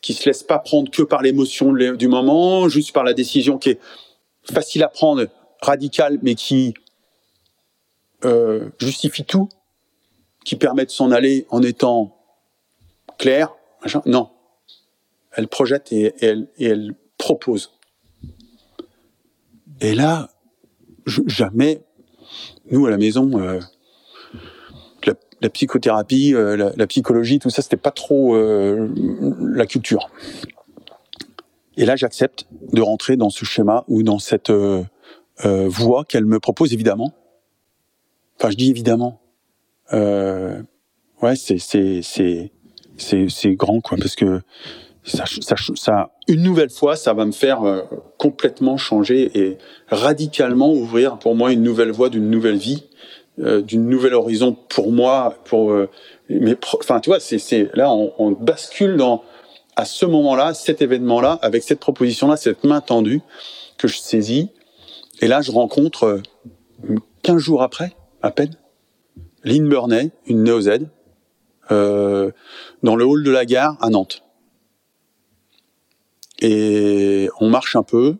qui 0.00 0.14
se 0.14 0.24
laisse 0.26 0.42
pas 0.42 0.58
prendre 0.58 0.90
que 0.90 1.02
par 1.02 1.22
l'émotion 1.22 1.72
du 1.72 2.08
moment, 2.08 2.68
juste 2.68 2.92
par 2.92 3.04
la 3.04 3.12
décision 3.12 3.58
qui 3.58 3.70
est 3.70 3.80
facile 4.50 4.82
à 4.82 4.88
prendre, 4.88 5.26
radicale, 5.60 6.18
mais 6.22 6.34
qui 6.34 6.74
euh, 8.24 8.70
justifie 8.78 9.24
tout, 9.24 9.48
qui 10.46 10.54
permet 10.54 10.86
de 10.86 10.90
s'en 10.90 11.10
aller 11.10 11.44
en 11.50 11.60
étant 11.60 12.16
clair. 13.18 13.52
machin. 13.82 14.00
Non, 14.06 14.30
elle 15.32 15.48
projette 15.48 15.92
et, 15.92 16.14
elle, 16.20 16.94
propose. 17.18 17.72
Et 19.80 19.94
là, 19.94 20.30
jamais, 21.26 21.82
nous 22.70 22.86
à 22.86 22.90
la 22.90 22.96
maison, 22.96 23.28
euh, 23.40 23.58
la, 25.40 25.50
psychothérapie, 25.50 26.32
euh, 26.32 26.72
la, 26.76 26.86
psychologie, 26.86 27.40
tout 27.40 27.50
ça, 27.50 27.60
c'était 27.60 27.76
pas 27.76 27.90
trop 27.90 28.36
euh, 28.36 28.88
la 29.40 29.66
culture. 29.66 30.10
Et 31.76 31.84
là, 31.84 31.96
j'accepte 31.96 32.46
de 32.72 32.80
rentrer 32.80 33.16
dans 33.16 33.30
ce 33.30 33.44
schéma 33.44 33.84
ou 33.88 34.04
dans 34.04 34.20
cette 34.20 34.52
voie 35.42 36.04
qu'elle 36.04 36.24
me 36.24 36.38
propose, 36.38 36.72
évidemment. 36.72 37.12
Enfin, 38.38 38.50
je 38.50 38.56
dis 38.56 38.70
évidemment. 38.70 39.20
Euh, 39.92 40.62
ouais, 41.22 41.36
c'est 41.36 41.58
c'est 41.58 42.00
c'est 42.02 42.52
c'est 42.96 43.28
c'est 43.28 43.54
grand 43.54 43.80
quoi, 43.80 43.96
parce 43.98 44.16
que 44.16 44.40
ça, 45.06 45.24
ça, 45.40 45.54
ça, 45.76 46.10
une 46.26 46.42
nouvelle 46.42 46.70
fois, 46.70 46.96
ça 46.96 47.14
va 47.14 47.24
me 47.24 47.32
faire 47.32 47.62
euh, 47.62 47.82
complètement 48.18 48.76
changer 48.76 49.30
et 49.38 49.58
radicalement 49.88 50.72
ouvrir 50.72 51.18
pour 51.18 51.36
moi 51.36 51.52
une 51.52 51.62
nouvelle 51.62 51.92
voie 51.92 52.08
d'une 52.08 52.28
nouvelle 52.28 52.56
vie, 52.56 52.82
euh, 53.38 53.62
d'une 53.62 53.88
nouvelle 53.88 54.14
horizon 54.14 54.56
pour 54.68 54.90
moi, 54.90 55.36
pour 55.44 55.70
euh, 55.70 55.88
mes, 56.28 56.56
enfin 56.74 56.98
tu 56.98 57.10
vois, 57.10 57.20
c'est 57.20 57.38
c'est 57.38 57.70
là 57.74 57.92
on, 57.92 58.12
on 58.18 58.32
bascule 58.32 58.96
dans 58.96 59.22
à 59.76 59.84
ce 59.84 60.06
moment-là, 60.06 60.54
cet 60.54 60.82
événement-là, 60.82 61.38
avec 61.42 61.62
cette 61.62 61.80
proposition-là, 61.80 62.36
cette 62.36 62.64
main 62.64 62.80
tendue 62.80 63.20
que 63.76 63.86
je 63.88 63.98
saisis, 63.98 64.48
et 65.20 65.28
là 65.28 65.40
je 65.40 65.52
rencontre 65.52 66.04
euh, 66.04 66.96
15 67.22 67.36
jours 67.36 67.62
après, 67.62 67.92
à 68.22 68.30
peine, 68.30 68.56
Lynn 69.46 69.68
Burney, 69.68 70.10
une 70.26 70.42
néo-Z, 70.42 70.80
euh, 71.70 72.32
dans 72.82 72.96
le 72.96 73.04
hall 73.06 73.22
de 73.22 73.30
la 73.30 73.46
gare 73.46 73.78
à 73.80 73.88
Nantes. 73.88 74.22
Et 76.40 77.30
on 77.40 77.48
marche 77.48 77.76
un 77.76 77.84
peu. 77.84 78.16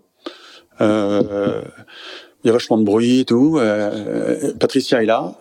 Euh, 0.81 1.63
il 2.43 2.47
y 2.47 2.51
a 2.51 2.53
vachement 2.53 2.79
de 2.79 2.85
bruit 2.85 3.21
et 3.21 3.25
tout. 3.25 3.59
Euh, 3.59 4.55
Patricia 4.55 5.03
est 5.03 5.07
là. 5.07 5.35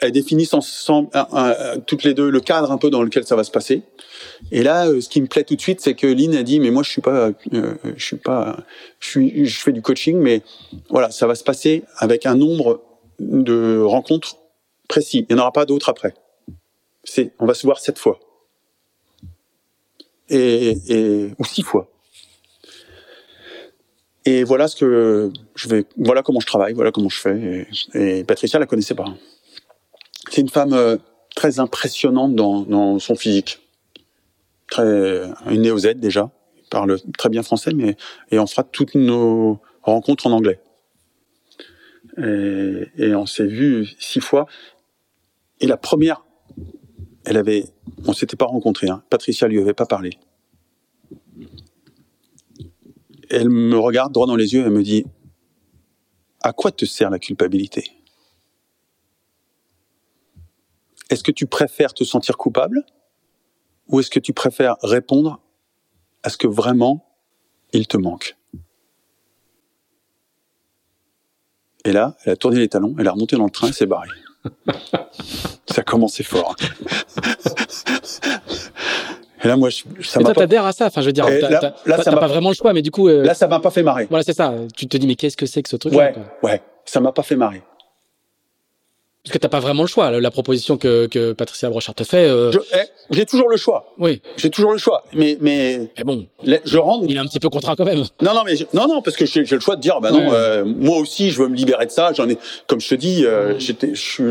Elles 0.00 0.10
définissent 0.10 0.54
ensemble, 0.54 1.08
toutes 1.86 2.02
les 2.02 2.14
deux 2.14 2.28
le 2.28 2.40
cadre 2.40 2.72
un 2.72 2.78
peu 2.78 2.90
dans 2.90 3.02
lequel 3.02 3.24
ça 3.24 3.36
va 3.36 3.44
se 3.44 3.52
passer. 3.52 3.84
Et 4.50 4.64
là, 4.64 4.88
euh, 4.88 5.00
ce 5.00 5.08
qui 5.08 5.22
me 5.22 5.28
plaît 5.28 5.44
tout 5.44 5.54
de 5.54 5.60
suite, 5.60 5.80
c'est 5.80 5.94
que 5.94 6.08
Lynn 6.08 6.34
a 6.34 6.42
dit, 6.42 6.58
mais 6.58 6.72
moi 6.72 6.82
je 6.82 6.90
suis 6.90 7.00
pas, 7.00 7.30
euh, 7.52 7.74
je 7.96 8.04
suis 8.04 8.16
pas, 8.16 8.56
je 8.98 9.08
suis, 9.08 9.46
je 9.46 9.60
fais 9.60 9.70
du 9.70 9.82
coaching, 9.82 10.18
mais 10.18 10.42
voilà, 10.90 11.12
ça 11.12 11.28
va 11.28 11.36
se 11.36 11.44
passer 11.44 11.84
avec 11.98 12.26
un 12.26 12.34
nombre 12.34 12.82
de 13.20 13.80
rencontres 13.80 14.36
précis. 14.88 15.26
Il 15.28 15.34
n'y 15.34 15.40
en 15.40 15.42
aura 15.42 15.52
pas 15.52 15.66
d'autres 15.66 15.88
après. 15.88 16.14
C'est, 17.04 17.32
on 17.38 17.46
va 17.46 17.54
se 17.54 17.66
voir 17.66 17.78
sept 17.78 17.98
fois. 17.98 18.18
Et, 20.28 20.78
et, 20.88 21.34
ou 21.38 21.44
six 21.44 21.62
fois. 21.62 21.90
Et 24.24 24.42
voilà 24.42 24.68
ce 24.68 24.76
que 24.76 25.30
je 25.54 25.68
vais, 25.68 25.84
voilà 25.98 26.22
comment 26.22 26.40
je 26.40 26.46
travaille, 26.46 26.72
voilà 26.72 26.92
comment 26.92 27.10
je 27.10 27.20
fais. 27.20 27.68
Et, 27.94 28.18
et 28.18 28.24
Patricia 28.24 28.58
la 28.58 28.64
connaissait 28.64 28.94
pas. 28.94 29.12
C'est 30.30 30.40
une 30.40 30.48
femme 30.48 30.72
euh, 30.72 30.96
très 31.36 31.60
impressionnante 31.60 32.34
dans, 32.34 32.62
dans 32.62 32.98
son 32.98 33.16
physique. 33.16 33.60
Très, 34.70 35.28
une 35.50 35.60
néo-Z 35.60 35.96
déjà. 35.96 36.30
Elle 36.56 36.68
parle 36.70 36.98
très 37.18 37.28
bien 37.28 37.42
français, 37.42 37.72
mais, 37.74 37.96
et 38.30 38.38
on 38.38 38.46
fera 38.46 38.64
toutes 38.64 38.94
nos 38.94 39.60
rencontres 39.82 40.26
en 40.26 40.32
anglais. 40.32 40.58
Et, 42.16 42.88
et 42.96 43.14
on 43.14 43.26
s'est 43.26 43.46
vu 43.46 43.86
six 43.98 44.20
fois. 44.20 44.46
Et 45.60 45.66
la 45.66 45.76
première, 45.76 46.24
elle 47.24 47.36
avait, 47.36 47.64
on 48.06 48.12
s'était 48.12 48.36
pas 48.36 48.46
rencontrés. 48.46 48.88
Hein. 48.88 49.02
Patricia 49.10 49.48
lui 49.48 49.60
avait 49.60 49.74
pas 49.74 49.86
parlé. 49.86 50.18
Elle 53.30 53.48
me 53.48 53.78
regarde 53.78 54.12
droit 54.12 54.26
dans 54.26 54.36
les 54.36 54.54
yeux 54.54 54.66
et 54.66 54.70
me 54.70 54.82
dit 54.82 55.04
À 56.42 56.52
quoi 56.52 56.70
te 56.70 56.84
sert 56.84 57.10
la 57.10 57.18
culpabilité? 57.18 57.90
Est-ce 61.10 61.22
que 61.22 61.32
tu 61.32 61.46
préfères 61.46 61.94
te 61.94 62.04
sentir 62.04 62.36
coupable 62.36 62.84
ou 63.88 64.00
est-ce 64.00 64.10
que 64.10 64.20
tu 64.20 64.32
préfères 64.32 64.76
répondre 64.82 65.40
à 66.22 66.30
ce 66.30 66.36
que 66.36 66.46
vraiment 66.46 67.06
il 67.72 67.86
te 67.86 67.96
manque? 67.96 68.36
Et 71.84 71.92
là, 71.92 72.16
elle 72.24 72.32
a 72.32 72.36
tourné 72.36 72.58
les 72.58 72.68
talons, 72.68 72.94
elle 72.98 73.08
a 73.08 73.12
remonté 73.12 73.36
dans 73.36 73.44
le 73.44 73.50
train 73.50 73.68
et 73.68 73.72
s'est 73.72 73.86
barrée. 73.86 74.08
Ça 75.66 75.80
a 75.80 75.82
commencé 75.82 76.22
fort. 76.22 76.56
Et 79.44 79.48
là, 79.48 79.56
moi, 79.56 79.68
je, 79.68 79.82
ça 80.02 80.20
m'a 80.20 80.24
toi, 80.26 80.34
pas, 80.34 80.40
t'adhères 80.42 80.64
à 80.64 80.72
ça? 80.72 80.86
Enfin, 80.86 81.02
je 81.02 81.06
veux 81.06 81.12
dire, 81.12 81.26
là- 81.28 82.02
ça 82.02 82.10
m'a- 82.10 82.16
pas 82.18 82.26
vraiment 82.28 82.48
le 82.48 82.54
choix, 82.54 82.72
mais 82.72 82.80
du 82.82 82.90
coup, 82.90 83.08
euh, 83.08 83.24
là, 83.24 83.34
ça 83.34 83.46
m'a 83.46 83.60
pas 83.60 83.70
fait 83.70 83.82
marrer. 83.82 84.06
voilà, 84.08 84.22
c'est 84.24 84.32
ça. 84.32 84.54
Tu 84.76 84.86
te 84.86 84.96
dis, 84.96 85.06
mais 85.06 85.16
qu'est-ce 85.16 85.36
que 85.36 85.44
c'est 85.46 85.62
que 85.62 85.68
ce 85.68 85.76
truc 85.76 85.92
Ouais, 85.92 86.14
ouais, 86.42 86.62
ça 86.86 87.00
m'a 87.00 87.12
pas 87.12 87.22
fait 87.22 87.36
marrer. 87.36 87.62
Parce 89.24 89.32
que 89.32 89.38
t'as 89.38 89.48
pas 89.48 89.60
vraiment 89.60 89.82
le 89.84 89.88
choix. 89.88 90.10
La, 90.10 90.20
la 90.20 90.30
proposition 90.30 90.76
que, 90.76 91.06
que 91.06 91.32
Patricia 91.32 91.70
Brochard 91.70 91.94
te 91.94 92.04
fait, 92.04 92.28
euh, 92.28 92.52
eh, 92.74 92.76
J'ai 93.10 93.24
toujours 93.24 93.48
le 93.48 93.56
choix. 93.56 93.94
oui. 93.98 94.20
J'ai 94.36 94.50
toujours 94.50 94.72
le 94.72 94.76
choix. 94.78 95.02
Mais, 95.14 95.38
mais 95.40 95.90
Mais 95.96 96.04
bon, 96.04 96.26
je 96.64 96.76
rentre. 96.76 97.06
il 97.08 97.16
est 97.16 97.18
un 97.18 97.24
petit 97.24 97.40
peu 97.40 97.48
contraint 97.48 97.74
quand 97.74 97.86
même. 97.86 98.04
Non, 98.20 98.34
non, 98.34 98.42
mais 98.44 98.54
je- 98.56 98.66
non, 98.74 98.86
non, 98.86 99.00
parce 99.00 99.16
que 99.16 99.24
j'ai 99.24 99.42
le 99.44 99.60
choix 99.60 99.76
de 99.76 99.80
dire, 99.80 99.98
bah 100.02 100.10
non, 100.10 100.28
Ouais. 100.28 100.34
euh, 100.34 100.64
moi 100.66 100.98
aussi, 100.98 101.30
je 101.30 101.40
veux 101.40 101.48
me 101.48 101.56
libérer 101.56 101.86
de 101.86 101.90
ça. 101.90 102.12
J'en 102.12 102.28
ai, 102.28 102.36
comme 102.66 102.82
je 102.82 102.88
te 102.90 102.94
dis, 102.96 103.24
euh, 103.24 103.58
j'étais, 103.58 103.94
je 103.94 104.00
suis, 104.02 104.24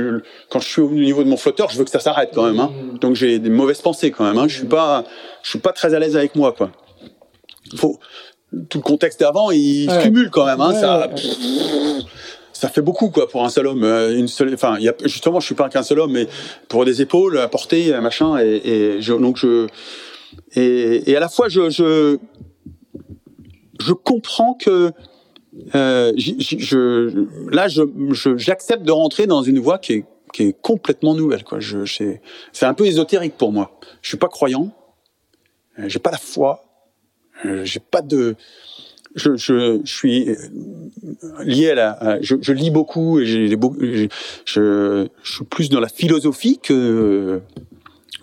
quand 0.51 0.59
je 0.59 0.67
suis 0.69 0.81
au 0.81 0.89
niveau 0.91 1.23
de 1.23 1.29
mon 1.29 1.37
flotteur, 1.37 1.71
je 1.71 1.77
veux 1.79 1.85
que 1.85 1.91
ça 1.91 1.99
s'arrête 1.99 2.29
quand 2.35 2.43
même. 2.43 2.59
Hein. 2.59 2.71
Donc 3.01 3.15
j'ai 3.15 3.39
des 3.39 3.49
mauvaises 3.49 3.81
pensées 3.81 4.11
quand 4.11 4.25
même. 4.25 4.37
Hein. 4.37 4.45
Je 4.47 4.57
suis 4.57 4.67
pas, 4.67 5.05
je 5.41 5.49
suis 5.49 5.59
pas 5.59 5.71
très 5.71 5.95
à 5.95 5.99
l'aise 5.99 6.15
avec 6.15 6.35
moi, 6.35 6.51
quoi. 6.51 6.69
Faut 7.77 7.97
tout 8.69 8.77
le 8.77 8.83
contexte 8.83 9.19
d'avant, 9.21 9.49
il 9.49 9.89
se 9.89 10.03
cumule 10.03 10.29
quand 10.29 10.45
même. 10.45 10.61
Hein, 10.61 10.73
Ouais, 10.73 10.79
ça. 10.79 11.09
Ça 12.63 12.69
fait 12.69 12.81
beaucoup 12.81 13.09
quoi 13.09 13.27
pour 13.27 13.43
un 13.43 13.49
seul 13.49 13.67
homme. 13.67 13.83
Euh, 13.83 14.25
enfin, 14.53 14.77
justement, 15.03 15.41
je 15.41 15.45
suis 15.45 15.53
pas 15.53 15.67
qu'un 15.67 15.83
seul 15.83 15.99
homme, 15.99 16.13
mais 16.13 16.29
pour 16.69 16.85
des 16.85 17.01
épaules 17.01 17.37
à 17.37 17.49
porter, 17.49 17.91
machin, 17.99 18.37
et, 18.37 19.01
je, 19.01 19.13
donc 19.13 19.35
je, 19.35 19.67
et, 20.55 21.13
à 21.13 21.19
la 21.19 21.27
fois 21.27 21.49
je, 21.49 21.69
je, 21.69 22.17
je 23.81 23.91
comprends 23.91 24.53
que 24.53 24.93
euh, 25.75 26.13
je, 26.17 27.51
là, 27.51 27.67
je, 27.67 27.81
je- 28.11 28.37
j'accepte 28.37 28.83
de 28.83 28.93
rentrer 28.93 29.27
dans 29.27 29.43
une 29.43 29.59
voie 29.59 29.77
qui 29.77 29.91
est, 29.95 30.05
qui 30.31 30.43
est 30.43 30.55
complètement 30.61 31.15
nouvelle. 31.15 31.43
Quoi. 31.43 31.59
Je, 31.59 31.85
c'est, 31.85 32.21
c'est 32.53 32.65
un 32.65 32.73
peu 32.73 32.85
ésotérique 32.85 33.37
pour 33.37 33.51
moi. 33.51 33.77
Je 34.01 34.07
suis 34.07 34.17
pas 34.17 34.29
croyant, 34.29 34.71
euh, 35.79 35.89
j'ai 35.89 35.99
pas 35.99 36.11
la 36.11 36.17
foi, 36.17 36.63
j'ai 37.63 37.81
pas 37.81 38.01
de, 38.01 38.37
je, 39.15 39.35
je, 39.35 39.79
je 39.83 39.93
suis 39.93 40.29
euh, 40.29 40.35
lié 41.43 41.71
à 41.71 41.75
la, 41.75 41.91
à- 41.91 42.21
je, 42.21 42.35
je 42.41 42.53
lis 42.53 42.71
beaucoup, 42.71 43.19
et 43.19 43.25
j'ai, 43.25 43.49
je, 44.45 45.07
je 45.23 45.33
suis 45.33 45.45
plus 45.45 45.69
dans 45.69 45.79
la 45.79 45.87
philosophie 45.89 46.59
que 46.61 47.41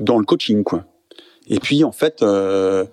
dans 0.01 0.19
le 0.19 0.25
coaching, 0.25 0.62
quoi. 0.65 0.85
Et 1.49 1.59
puis 1.59 1.83
en 1.85 1.93
fait, 1.93 2.23
euh, 2.23 2.85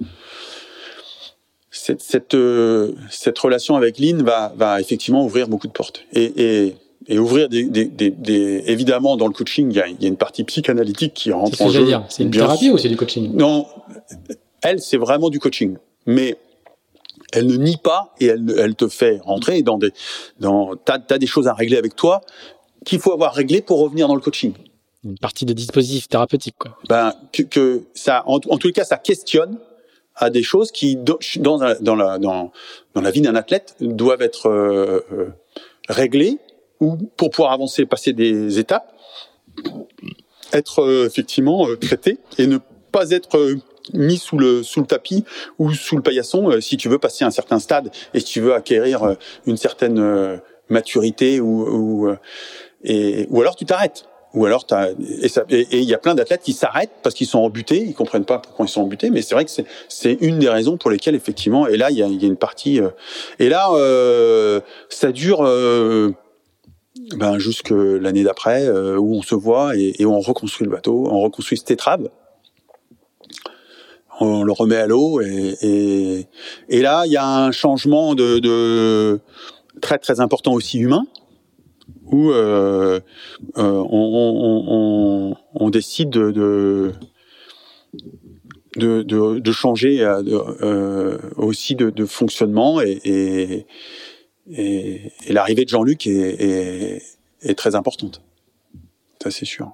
cette 1.71 2.01
cette, 2.01 2.33
euh, 2.33 2.93
cette 3.09 3.37
relation 3.37 3.75
avec 3.75 3.99
Lynn 3.99 4.23
va 4.23 4.53
va 4.57 4.81
effectivement 4.81 5.23
ouvrir 5.23 5.47
beaucoup 5.47 5.67
de 5.67 5.71
portes 5.73 6.03
et 6.13 6.31
et, 6.65 6.75
et 7.07 7.19
ouvrir 7.19 7.49
des, 7.49 7.63
des, 7.65 7.85
des, 7.85 8.09
des- 8.09 8.63
évidemment 8.67 9.15
dans 9.15 9.27
le 9.27 9.33
coaching 9.33 9.69
il 9.71 9.77
y 9.77 9.79
a, 9.79 9.87
il 9.87 10.01
y 10.01 10.05
a 10.05 10.07
une 10.07 10.17
partie 10.17 10.43
psychanalytique 10.43 11.13
qui 11.13 11.31
rentre 11.31 11.61
en 11.61 11.69
jeu. 11.69 11.85
C'est 12.09 12.23
une 12.23 12.29
Bien 12.29 12.41
thérapie 12.45 12.65
sûr. 12.65 12.73
ou 12.73 12.77
c'est 12.77 12.89
du 12.89 12.97
coaching? 12.97 13.31
Non, 13.35 13.65
elle, 14.61 14.81
c'est 14.81 14.97
vraiment 14.97 15.29
du 15.29 15.39
coaching. 15.39 15.77
Mais 16.05 16.35
elle 17.33 17.47
ne 17.47 17.57
nie 17.57 17.77
pas 17.77 18.13
et 18.19 18.27
elle, 18.27 18.53
elle 18.57 18.75
te 18.75 18.87
fait 18.87 19.19
rentrer 19.23 19.61
dans 19.61 19.77
des... 19.77 19.91
Dans, 20.39 20.75
t'as, 20.75 20.99
t'as 20.99 21.17
des 21.17 21.27
choses 21.27 21.47
à 21.47 21.53
régler 21.53 21.77
avec 21.77 21.95
toi 21.95 22.21
qu'il 22.85 22.99
faut 22.99 23.11
avoir 23.11 23.33
réglé 23.33 23.61
pour 23.61 23.79
revenir 23.79 24.07
dans 24.07 24.15
le 24.15 24.21
coaching. 24.21 24.53
une 25.03 25.17
partie 25.17 25.45
de 25.45 25.53
dispositif 25.53 26.07
thérapeutique, 26.07 26.55
quoi. 26.57 26.77
Ben, 26.87 27.13
que, 27.33 27.43
que 27.43 27.83
ça, 27.93 28.23
en, 28.27 28.35
en 28.35 28.57
tous 28.57 28.67
les 28.67 28.73
cas, 28.73 28.85
ça 28.85 28.97
questionne 28.97 29.57
à 30.15 30.29
des 30.29 30.43
choses 30.43 30.71
qui, 30.71 30.95
dans, 30.95 31.17
dans, 31.37 31.57
la, 31.57 31.75
dans, 31.75 31.95
la, 31.95 32.17
dans, 32.17 32.51
dans 32.95 33.01
la 33.01 33.11
vie 33.11 33.21
d'un 33.21 33.35
athlète, 33.35 33.75
doivent 33.79 34.21
être 34.21 34.47
euh, 34.47 35.05
euh, 35.11 35.29
réglées 35.89 36.39
ou 36.79 36.97
pour 37.17 37.29
pouvoir 37.29 37.51
avancer, 37.51 37.85
passer 37.85 38.13
des 38.13 38.57
étapes, 38.57 38.93
être 40.53 40.79
euh, 40.79 41.05
effectivement 41.05 41.67
euh, 41.67 41.75
traité 41.75 42.19
et 42.37 42.47
ne 42.47 42.59
pas 42.91 43.11
être 43.11 43.37
euh, 43.37 43.57
mis 43.93 44.17
sous 44.17 44.37
le 44.37 44.63
sous 44.63 44.81
le 44.81 44.85
tapis 44.85 45.23
ou 45.59 45.73
sous 45.73 45.95
le 45.95 46.01
paillasson 46.01 46.59
si 46.61 46.77
tu 46.77 46.89
veux 46.89 46.99
passer 46.99 47.25
un 47.25 47.31
certain 47.31 47.59
stade 47.59 47.91
et 48.13 48.19
si 48.19 48.25
tu 48.25 48.41
veux 48.41 48.53
acquérir 48.53 49.15
une 49.45 49.57
certaine 49.57 50.39
maturité 50.69 51.39
ou 51.39 52.07
ou, 52.07 52.15
et, 52.83 53.27
ou 53.29 53.41
alors 53.41 53.55
tu 53.55 53.65
t'arrêtes. 53.65 54.05
Ou 54.33 54.45
alors 54.45 54.65
t'as 54.65 54.89
et 55.21 55.29
ça 55.29 55.45
et 55.49 55.79
il 55.79 55.85
y 55.85 55.93
a 55.93 55.97
plein 55.97 56.13
d'athlètes 56.13 56.41
qui 56.43 56.53
s'arrêtent 56.53 56.91
parce 57.01 57.15
qu'ils 57.15 57.27
sont 57.27 57.39
embutés. 57.39 57.81
Ils 57.81 57.93
comprennent 57.93 58.25
pas 58.25 58.39
pourquoi 58.39 58.65
ils 58.65 58.69
sont 58.69 58.81
embutés 58.81 59.09
mais 59.09 59.21
c'est 59.21 59.35
vrai 59.35 59.45
que 59.45 59.51
c'est 59.51 59.65
c'est 59.87 60.17
une 60.19 60.37
des 60.37 60.49
raisons 60.49 60.77
pour 60.77 60.91
lesquelles 60.91 61.15
effectivement 61.15 61.65
et 61.65 61.77
là 61.77 61.89
il 61.91 61.97
y 61.97 62.03
a, 62.03 62.07
il 62.07 62.21
y 62.21 62.25
a 62.25 62.27
une 62.27 62.37
partie 62.37 62.81
et 63.39 63.49
là 63.49 63.71
euh, 63.71 64.59
ça 64.89 65.13
dure 65.13 65.45
euh, 65.45 66.11
ben 67.15 67.39
jusque 67.39 67.71
l'année 67.71 68.23
d'après 68.23 68.65
euh, 68.65 68.97
où 68.97 69.15
on 69.15 69.21
se 69.21 69.35
voit 69.35 69.75
et, 69.75 69.93
et, 69.99 70.05
on 70.05 70.19
reconstruit 70.19 70.65
le 70.65 70.71
bateau, 70.71 71.07
on 71.09 71.21
reconstruit 71.21 71.57
ce 71.57 71.63
tétrab, 71.63 72.09
on 74.19 74.43
le 74.43 74.51
remet 74.51 74.77
à 74.77 74.87
l'eau 74.87 75.21
et, 75.21 75.55
et, 75.61 76.27
et, 76.69 76.81
là 76.81 77.03
il 77.05 77.11
y 77.11 77.17
a 77.17 77.27
un 77.27 77.51
changement 77.51 78.15
de, 78.15 78.39
de, 78.39 79.19
très 79.81 79.97
très 79.97 80.19
important 80.19 80.53
aussi 80.53 80.79
humain 80.79 81.05
où 82.05 82.31
euh, 82.31 82.99
euh, 83.57 83.63
on, 83.63 83.85
on, 83.89 84.63
on, 84.67 85.37
on, 85.53 85.69
décide 85.69 86.09
de, 86.09 86.31
de 86.31 86.93
de, 88.75 89.01
de, 89.39 89.51
changer 89.51 90.03
euh, 90.03 90.21
euh 90.61 91.17
aussi 91.35 91.75
de, 91.75 92.05
fonctionnement 92.05 92.79
et, 92.81 92.99
et, 93.05 93.65
et, 94.51 95.11
et 95.25 95.33
l'arrivée 95.33 95.65
de 95.65 95.69
Jean-Luc 95.69 96.05
est, 96.05 96.11
est, 96.11 97.01
est, 97.41 97.55
très 97.55 97.75
importante. 97.75 98.21
Ça, 99.21 99.31
c'est 99.31 99.45
sûr. 99.45 99.71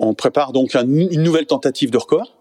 On 0.00 0.14
prépare 0.14 0.52
donc 0.52 0.74
un, 0.74 0.82
une 0.88 1.22
nouvelle 1.22 1.46
tentative 1.46 1.90
de 1.90 1.98
record. 1.98 2.36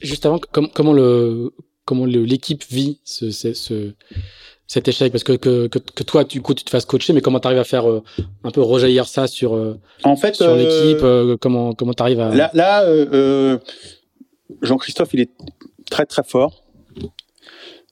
Juste 0.00 0.26
avant, 0.26 0.38
com 0.38 0.68
comment 0.72 0.92
le 0.92 1.52
comment 1.86 2.04
l'équipe 2.04 2.62
vit 2.70 3.00
ce, 3.04 3.30
ce, 3.30 3.54
ce, 3.54 3.94
cet 4.66 4.86
échec? 4.86 5.10
Parce 5.10 5.24
que, 5.24 5.32
que, 5.32 5.66
que, 5.66 5.78
que, 5.78 6.02
toi, 6.04 6.24
du 6.24 6.40
coup, 6.42 6.54
tu 6.54 6.62
te 6.62 6.70
fasses 6.70 6.84
coacher, 6.84 7.12
mais 7.12 7.22
comment 7.22 7.40
tu 7.40 7.48
arrives 7.48 7.58
à 7.58 7.64
faire 7.64 7.90
euh, 7.90 8.02
un 8.44 8.50
peu 8.50 8.60
rejaillir 8.60 9.08
ça 9.08 9.26
sur, 9.26 9.56
euh, 9.56 9.80
en 10.04 10.14
fait, 10.16 10.36
sur 10.36 10.54
l'équipe 10.54 11.02
euh, 11.02 11.36
Comment 11.40 11.72
comment 11.74 11.94
tu 11.94 12.02
arrives 12.02 12.20
à... 12.20 12.34
Là, 12.34 12.50
là 12.54 12.84
Jean-Christophe, 14.62 15.14
il 15.14 15.20
est 15.20 15.30
très 15.90 16.06
très 16.06 16.22
fort. 16.22 16.64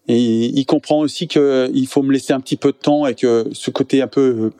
Et 0.08 0.18
il 0.18 0.64
comprend 0.64 1.00
aussi 1.00 1.28
qu'il 1.28 1.86
faut 1.86 2.02
me 2.02 2.12
laisser 2.12 2.32
un 2.32 2.40
petit 2.40 2.56
peu 2.56 2.72
de 2.72 2.76
temps 2.76 3.06
et 3.06 3.14
que 3.14 3.46
ce 3.52 3.70
côté 3.70 4.00
un 4.02 4.06
peu, 4.06 4.52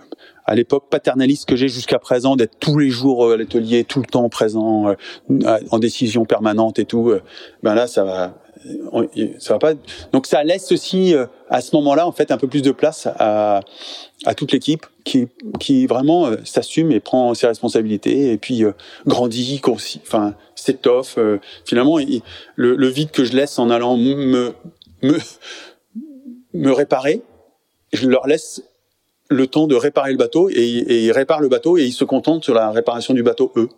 à 0.44 0.54
l'époque, 0.54 0.84
paternaliste 0.90 1.48
que 1.48 1.56
j'ai 1.56 1.68
jusqu'à 1.68 1.98
présent, 1.98 2.36
d'être 2.36 2.58
tous 2.60 2.78
les 2.78 2.90
jours 2.90 3.32
à 3.32 3.36
l'atelier, 3.36 3.84
tout 3.84 4.00
le 4.00 4.06
temps 4.06 4.28
présent, 4.28 4.94
en 5.70 5.78
décision 5.78 6.26
permanente 6.26 6.78
et 6.78 6.84
tout, 6.84 7.12
ben 7.62 7.74
là, 7.74 7.86
ça 7.86 8.04
va, 8.04 8.34
ça 9.38 9.54
va 9.54 9.58
pas. 9.58 9.72
Donc 10.12 10.26
ça 10.26 10.44
laisse 10.44 10.70
aussi 10.70 11.14
à 11.48 11.60
ce 11.62 11.74
moment-là, 11.76 12.06
en 12.06 12.12
fait, 12.12 12.30
un 12.30 12.36
peu 12.36 12.46
plus 12.48 12.62
de 12.62 12.72
place 12.72 13.08
à, 13.18 13.60
à 14.26 14.34
toute 14.34 14.52
l'équipe 14.52 14.84
qui, 15.04 15.28
qui 15.60 15.86
vraiment 15.86 16.30
s'assume 16.44 16.92
et 16.92 17.00
prend 17.00 17.34
ses 17.34 17.46
responsabilités 17.46 18.32
et 18.32 18.38
puis 18.38 18.64
euh, 18.64 18.72
grandit, 19.06 19.60
enfin 19.64 20.34
s'étoffe. 20.54 21.16
Euh, 21.18 21.38
finalement, 21.64 21.98
le, 22.56 22.88
vide 22.88 23.10
que 23.10 23.24
je 23.24 23.34
laisse 23.34 23.58
en 23.58 23.70
allant 23.70 23.96
me 23.96 24.52
me, 25.02 25.18
me 26.54 26.72
réparer, 26.72 27.22
je 27.92 28.08
leur 28.08 28.26
laisse 28.26 28.62
le 29.30 29.46
temps 29.46 29.66
de 29.66 29.74
réparer 29.74 30.12
le 30.12 30.18
bateau 30.18 30.48
et, 30.48 30.54
et, 30.54 31.04
ils 31.04 31.12
réparent 31.12 31.40
le 31.40 31.48
bateau 31.48 31.76
et 31.76 31.84
ils 31.84 31.92
se 31.92 32.04
contentent 32.04 32.44
sur 32.44 32.54
la 32.54 32.70
réparation 32.70 33.14
du 33.14 33.22
bateau 33.22 33.52
eux. 33.56 33.68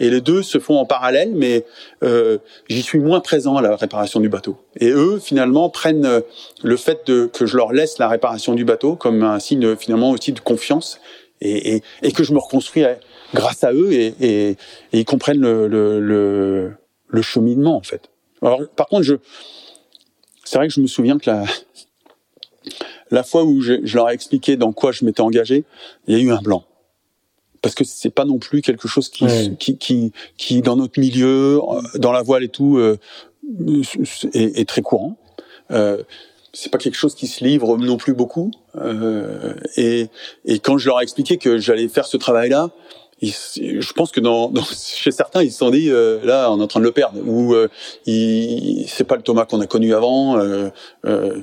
Et 0.00 0.08
les 0.08 0.22
deux 0.22 0.42
se 0.42 0.58
font 0.58 0.78
en 0.78 0.86
parallèle, 0.86 1.32
mais 1.34 1.64
euh, 2.02 2.38
j'y 2.68 2.82
suis 2.82 2.98
moins 2.98 3.20
présent 3.20 3.56
à 3.56 3.62
la 3.62 3.76
réparation 3.76 4.18
du 4.18 4.30
bateau. 4.30 4.56
Et 4.76 4.88
eux, 4.88 5.18
finalement, 5.18 5.68
prennent 5.68 6.06
euh, 6.06 6.20
le 6.62 6.76
fait 6.76 7.06
de, 7.06 7.26
que 7.26 7.44
je 7.44 7.56
leur 7.56 7.72
laisse 7.72 7.98
la 7.98 8.08
réparation 8.08 8.54
du 8.54 8.64
bateau 8.64 8.96
comme 8.96 9.22
un 9.22 9.38
signe 9.38 9.76
finalement 9.76 10.10
aussi 10.10 10.32
de 10.32 10.40
confiance 10.40 10.98
et, 11.42 11.76
et, 11.76 11.82
et 12.02 12.12
que 12.12 12.24
je 12.24 12.32
me 12.32 12.38
reconstruis 12.38 12.84
euh, 12.84 12.94
grâce 13.34 13.62
à 13.62 13.72
eux 13.72 13.92
et, 13.92 14.14
et 14.20 14.56
ils 14.92 15.04
comprennent 15.04 15.40
le, 15.40 15.68
le, 15.68 16.00
le, 16.00 16.72
le, 17.06 17.22
cheminement 17.22 17.76
en 17.76 17.82
fait. 17.82 18.10
Alors, 18.42 18.62
par 18.74 18.86
contre, 18.88 19.02
je 19.02 19.16
c'est 20.50 20.58
vrai 20.58 20.66
que 20.66 20.74
je 20.74 20.80
me 20.80 20.88
souviens 20.88 21.16
que 21.16 21.30
la, 21.30 21.44
la 23.12 23.22
fois 23.22 23.44
où 23.44 23.60
je, 23.60 23.74
je, 23.84 23.94
leur 23.94 24.10
ai 24.10 24.14
expliqué 24.14 24.56
dans 24.56 24.72
quoi 24.72 24.90
je 24.90 25.04
m'étais 25.04 25.20
engagé, 25.20 25.62
il 26.08 26.18
y 26.18 26.20
a 26.20 26.20
eu 26.20 26.32
un 26.32 26.40
blanc. 26.40 26.64
Parce 27.62 27.76
que 27.76 27.84
c'est 27.84 28.10
pas 28.10 28.24
non 28.24 28.38
plus 28.38 28.60
quelque 28.60 28.88
chose 28.88 29.10
qui, 29.10 29.26
ouais. 29.26 29.54
qui, 29.60 29.78
qui, 29.78 30.10
qui, 30.36 30.60
dans 30.60 30.74
notre 30.74 30.98
milieu, 30.98 31.60
euh, 31.60 31.80
dans 31.98 32.10
la 32.10 32.22
voile 32.22 32.42
et 32.42 32.48
tout, 32.48 32.78
euh, 32.78 32.98
est, 34.34 34.58
est, 34.58 34.68
très 34.68 34.82
courant. 34.82 35.16
Euh, 35.70 36.02
c'est 36.52 36.72
pas 36.72 36.78
quelque 36.78 36.96
chose 36.96 37.14
qui 37.14 37.28
se 37.28 37.44
livre 37.44 37.78
non 37.78 37.96
plus 37.96 38.14
beaucoup. 38.14 38.50
Euh, 38.74 39.54
et, 39.76 40.08
et 40.46 40.58
quand 40.58 40.78
je 40.78 40.88
leur 40.88 40.98
ai 40.98 41.04
expliqué 41.04 41.36
que 41.36 41.58
j'allais 41.58 41.86
faire 41.86 42.06
ce 42.06 42.16
travail-là, 42.16 42.70
je 43.22 43.92
pense 43.92 44.10
que 44.12 44.20
dans, 44.20 44.52
chez 44.64 45.10
certains, 45.10 45.42
ils 45.42 45.52
se 45.52 45.58
sont 45.58 45.70
dit 45.70 45.90
euh, 45.90 46.20
là, 46.24 46.50
on 46.50 46.58
est 46.58 46.62
en 46.62 46.66
train 46.66 46.80
de 46.80 46.84
le 46.84 46.92
perdre, 46.92 47.20
ou 47.24 47.54
euh, 47.54 47.68
c'est 48.06 49.04
pas 49.06 49.16
le 49.16 49.22
Thomas 49.22 49.44
qu'on 49.44 49.60
a 49.60 49.66
connu 49.66 49.94
avant. 49.94 50.38
Euh, 50.38 50.70
euh, 51.04 51.40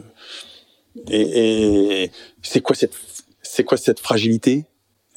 et, 1.10 2.04
et 2.04 2.12
c'est 2.42 2.62
quoi 2.62 2.76
cette 2.76 2.94
c'est 3.42 3.64
quoi 3.64 3.78
cette 3.78 4.00
fragilité? 4.00 4.66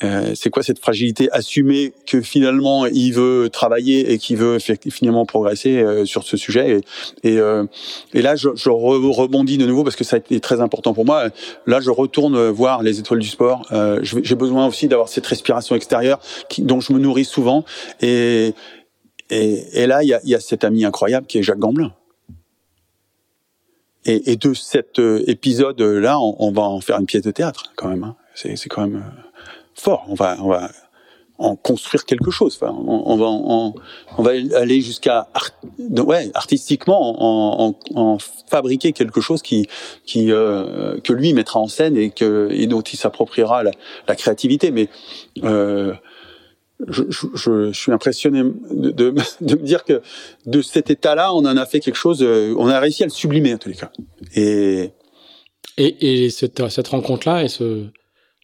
Euh, 0.02 0.32
c'est 0.35 0.51
quoi 0.51 0.62
cette 0.62 0.78
fragilité 0.78 1.28
Assumer 1.32 1.93
que 2.06 2.22
finalement 2.22 2.86
il 2.86 3.12
veut 3.12 3.51
travailler 3.51 4.12
et 4.12 4.18
qu'il 4.18 4.36
veut 4.39 4.59
finalement 4.59 5.27
progresser 5.27 5.82
euh, 5.82 6.05
sur 6.05 6.24
ce 6.24 6.36
sujet. 6.36 6.81
Et, 7.22 7.39
euh, 7.39 7.64
et 8.14 8.22
là, 8.22 8.36
je, 8.36 8.48
je, 8.55 8.70
rebondis 8.70 9.59
de 9.59 9.66
nouveau 9.66 9.85
parce 9.85 9.97
que 9.97 10.05
ça 10.05 10.16
a 10.16 10.18
été 10.18 10.40
très 10.40 10.60
important 10.60 10.94
pour 10.94 11.05
moi. 11.05 11.28
Là, 11.66 11.81
je 11.81 11.90
retourne 11.90 12.48
voir 12.48 12.82
les 12.82 12.98
étoiles 12.98 13.20
du 13.20 13.28
sport. 13.28 13.66
Euh, 13.72 14.01
J'ai 14.02 14.35
besoin 14.35 14.66
aussi 14.66 14.89
d'avoir 14.89 15.09
cette 15.09 15.27
respiration 15.27 15.77
extérieure 15.77 16.20
qui, 16.48 16.62
dont 16.62 16.81
je 16.81 16.93
me 16.93 16.98
nourris 16.98 17.24
souvent. 17.24 17.64
Et, 18.01 18.55
et, 19.31 19.86
là, 19.86 20.02
il 20.02 20.09
y 20.09 20.14
a, 20.14 20.20
y 20.24 20.35
a 20.35 20.40
cet 20.40 20.64
ami 20.64 20.85
incroyable 20.85 21.27
qui 21.27 21.39
est 21.39 21.43
Jacques 21.43 21.59
Gamblin. 21.59 21.93
Et, 24.06 24.32
et 24.32 24.36
de 24.36 24.55
cet 24.55 24.98
euh, 24.98 25.22
épisode-là, 25.27 26.18
on, 26.18 26.36
on, 26.39 26.52
va 26.52 26.62
en 26.62 26.81
faire 26.81 26.98
une 26.98 27.06
pièce 27.06 27.22
de 27.22 27.31
théâtre 27.31 27.72
quand 27.77 27.89
même. 27.89 28.02
Hein. 28.02 28.16
C'est 28.35 28.68
quand 28.68 28.86
même 28.86 29.05
fort. 29.81 30.05
On 30.09 30.15
va, 30.15 30.36
on 30.40 30.48
va 30.48 30.70
en 31.40 31.57
construire 31.57 32.05
quelque 32.05 32.31
chose. 32.31 32.59
Enfin, 32.61 32.73
on, 32.86 33.16
va, 33.16 33.27
on, 33.27 33.74
va 34.23 34.32
aller 34.57 34.82
jusqu'à, 34.82 35.28
ouais, 35.78 36.31
artistiquement, 36.35 37.16
en, 37.19 37.78
en, 37.94 38.19
fabriquer 38.48 38.93
quelque 38.93 39.23
chose 39.23 39.40
qui, 39.40 39.66
qui, 40.05 40.31
euh, 40.31 41.01
que 41.01 41.15
lui 41.15 41.32
mettra 41.32 41.59
en 41.59 41.66
scène 41.66 41.97
et 41.97 42.11
que, 42.11 42.48
et 42.52 42.66
dont 42.66 42.82
il 42.82 42.98
s'appropriera 42.98 43.62
la, 43.62 43.70
la, 44.07 44.16
créativité. 44.16 44.70
Mais 44.70 44.90
euh, 45.43 45.94
je, 46.86 47.05
je, 47.09 47.27
je, 47.35 47.73
suis 47.73 47.93
impressionné 47.93 48.43
de, 48.43 48.90
de, 48.90 49.15
de, 49.40 49.55
me 49.55 49.62
dire 49.62 49.85
que 49.85 50.02
de 50.44 50.61
cet 50.61 50.90
état-là, 50.90 51.32
on 51.32 51.47
en 51.47 51.57
a 51.57 51.65
fait 51.65 51.81
quelque 51.81 51.97
chose. 51.97 52.23
Euh, 52.23 52.55
on 52.59 52.69
a 52.69 52.78
réussi 52.78 53.02
à 53.02 53.07
le 53.07 53.12
sublimer 53.12 53.55
en 53.55 53.59
tous 53.59 53.70
les 53.70 53.77
cas. 53.77 53.90
Et 54.35 54.90
et, 55.77 56.24
et 56.24 56.31
cette, 56.31 56.69
cette 56.69 56.89
rencontre-là 56.89 57.44
et 57.44 57.48
ce 57.48 57.86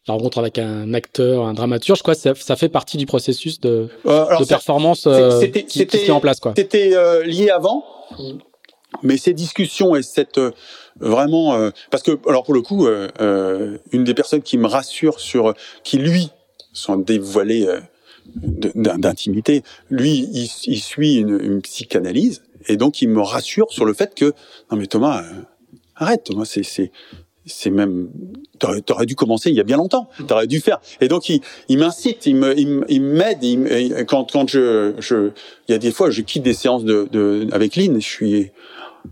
la 0.07 0.13
rencontre 0.13 0.37
avec 0.37 0.57
un 0.57 0.93
acteur, 0.93 1.45
un 1.45 1.53
dramaturge, 1.53 2.01
quoi, 2.01 2.15
ça, 2.15 2.33
ça 2.35 2.55
fait 2.55 2.69
partie 2.69 2.97
du 2.97 3.05
processus 3.05 3.59
de, 3.59 3.89
euh, 4.05 4.37
de 4.37 4.45
performance 4.45 5.05
euh, 5.05 5.45
qui, 5.47 5.85
met 5.85 6.09
en 6.09 6.19
place. 6.19 6.39
quoi. 6.39 6.53
C'était 6.55 6.91
euh, 6.93 7.23
lié 7.23 7.49
avant, 7.49 7.83
mais 9.03 9.17
ces 9.17 9.33
discussions 9.33 9.95
et 9.95 10.03
cette 10.03 10.39
vraiment 10.99 11.71
parce 11.91 12.03
que 12.03 12.17
alors 12.27 12.43
pour 12.43 12.53
le 12.53 12.61
coup, 12.61 12.87
une 12.87 14.03
des 14.03 14.13
personnes 14.13 14.41
qui 14.41 14.57
me 14.57 14.67
rassure 14.67 15.19
sur 15.19 15.53
qui 15.83 15.97
lui 15.97 16.29
sont 16.71 16.95
dévoilés 16.95 17.67
d'intimité, 18.75 19.63
lui 19.89 20.29
il, 20.31 20.49
il 20.65 20.79
suit 20.79 21.15
une, 21.15 21.39
une, 21.41 21.61
psychanalyse 21.61 22.43
et 22.67 22.77
donc 22.77 23.01
il 23.01 23.09
me 23.09 23.21
rassure 23.21 23.71
sur 23.71 23.85
le 23.85 23.93
fait 23.93 24.15
que 24.15 24.33
non 24.71 24.77
mais 24.77 24.87
Thomas 24.87 25.23
arrête 25.95 26.23
Thomas 26.23 26.45
c'est 26.45 26.63
c'est 26.63 26.91
c'est 27.47 27.69
même 27.69 28.09
t'aurais, 28.59 28.81
aurais 28.91 29.05
dû 29.05 29.15
commencer 29.15 29.49
il 29.49 29.55
y 29.55 29.59
a 29.59 29.63
bien 29.63 29.77
longtemps. 29.77 30.09
T'aurais 30.27 30.47
dû 30.47 30.59
faire. 30.59 30.79
Et 31.01 31.07
donc 31.07 31.29
il, 31.29 31.41
il 31.69 31.77
m'incite 31.79 32.25
il 32.25 32.35
me 32.35 32.57
il, 32.59 33.01
m'aide 33.01 33.43
il, 33.43 34.05
quand 34.07 34.31
quand 34.31 34.47
je 34.49 34.93
je 34.99 35.31
il 35.67 35.71
y 35.71 35.75
a 35.75 35.77
des 35.77 35.91
fois 35.91 36.09
je 36.11 36.21
quitte 36.21 36.43
des 36.43 36.53
séances 36.53 36.83
de, 36.83 37.07
de 37.11 37.47
avec 37.51 37.75
Lynn 37.75 37.99
je 37.99 38.07
suis 38.07 38.51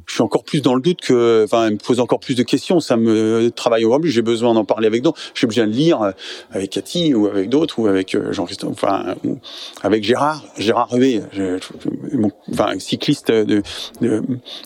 je 0.08 0.14
suis 0.14 0.22
encore 0.22 0.44
plus 0.44 0.62
dans 0.62 0.76
le 0.76 0.82
doute 0.82 1.02
que, 1.02 1.44
enfin, 1.44 1.68
elle 1.68 1.74
me 1.74 1.78
pose 1.78 2.00
encore 2.00 2.20
plus 2.20 2.36
de 2.36 2.44
questions. 2.44 2.80
Ça 2.80 2.98
me 2.98 3.50
travaille 3.50 3.86
encore 3.86 4.02
plus. 4.02 4.12
J'ai 4.12 4.22
besoin 4.22 4.54
d'en 4.54 4.66
parler 4.66 4.88
avec 4.88 5.02
d'autres. 5.02 5.20
J'ai 5.34 5.48
besoin 5.48 5.68
de 5.68 5.72
lire 5.72 6.02
euh, 6.02 6.12
avec 6.52 6.72
Cathy 6.72 7.14
ou 7.14 7.28
avec 7.28 7.50
d'autres 7.50 7.80
ou 7.80 7.88
avec 7.88 8.16
euh, 8.16 8.32
Jean-Christophe, 8.32 8.72
enfin, 8.72 9.16
ou 9.24 9.38
avec 9.82 10.04
Gérard, 10.04 10.44
Gérard 10.58 10.90
Revé, 10.90 11.22
enfin, 12.52 12.80
cycliste 12.80 13.32
de, 13.32 13.62
de 14.02 14.24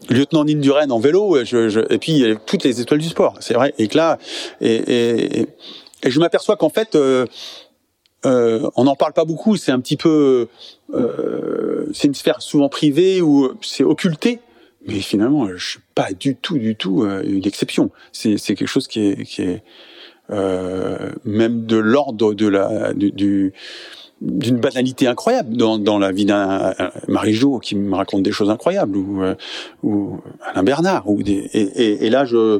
lieutenant 0.10 0.46
d'Induren 0.46 0.92
en 0.92 1.00
vélo. 1.00 1.38
Je, 1.44 1.70
je, 1.70 1.80
et 1.90 1.98
puis 1.98 2.24
toutes 2.46 2.64
les 2.64 2.82
étoiles 2.82 3.00
du 3.00 3.10
sport. 3.10 3.36
C'est 3.40 3.54
vrai. 3.54 3.74
Et 3.78 3.88
que 3.88 3.98
là, 3.98 4.18
et, 4.62 4.76
et, 4.76 5.48
et 6.04 6.12
je 6.12 6.20
m'aperçois 6.20 6.56
qu'en 6.56 6.70
fait. 6.70 6.96
Euh, 6.96 7.26
euh, 8.26 8.70
on 8.76 8.84
n'en 8.84 8.96
parle 8.96 9.14
pas 9.14 9.26
beaucoup. 9.26 9.56
C'est 9.56 9.72
un 9.72 9.80
petit 9.80 9.98
peu, 9.98 10.48
euh, 10.94 11.86
c'est 11.94 12.08
une 12.08 12.14
sphère 12.14 12.42
souvent 12.42 12.70
privée 12.70 13.22
où 13.22 13.52
c'est 13.62 13.84
occulté 13.84 14.40
mais 14.90 15.00
finalement, 15.02 15.48
je 15.56 15.72
suis 15.72 15.80
pas 15.96 16.12
du 16.12 16.36
tout, 16.36 16.58
du 16.58 16.76
tout 16.76 17.04
euh, 17.04 17.22
une 17.24 17.46
exception. 17.46 17.92
C'est 18.12 18.38
quelque 18.38 18.66
chose 18.66 18.88
qui 18.88 19.02
est, 19.02 19.24
qui 19.24 19.44
est 19.44 19.64
euh, 20.32 21.12
même 21.26 21.66
de 21.66 21.78
l'ordre 21.78 22.34
de 22.34 22.48
la 22.48 22.94
du, 22.94 23.54
d'une 24.22 24.58
banalité 24.58 25.08
incroyable 25.08 25.56
dans, 25.56 25.78
dans 25.78 25.98
la 25.98 26.12
vie 26.12 26.26
d'un 26.26 26.74
Marie-Jo 27.08 27.60
qui 27.60 27.76
me 27.76 27.96
raconte 27.96 28.24
des 28.24 28.32
choses 28.32 28.50
incroyables 28.50 28.98
ou 28.98 29.24
euh, 29.24 29.36
ou 29.82 30.20
Alain 30.44 30.64
Bernard 30.64 31.10
ou 31.10 31.24
des 31.24 31.50
et, 31.54 31.62
et, 31.62 32.06
et 32.06 32.10
là 32.10 32.26
je 32.26 32.60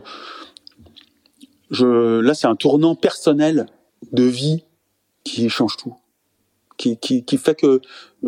je 1.70 2.20
là 2.22 2.34
c'est 2.34 2.48
un 2.48 2.56
tournant 2.56 2.96
personnel 2.96 3.68
de 4.12 4.24
vie 4.24 4.64
qui 5.24 5.50
change 5.50 5.78
tout 5.78 5.96
qui, 6.78 6.98
qui, 6.98 7.24
qui 7.26 7.38
fait 7.38 7.56
que 7.56 7.82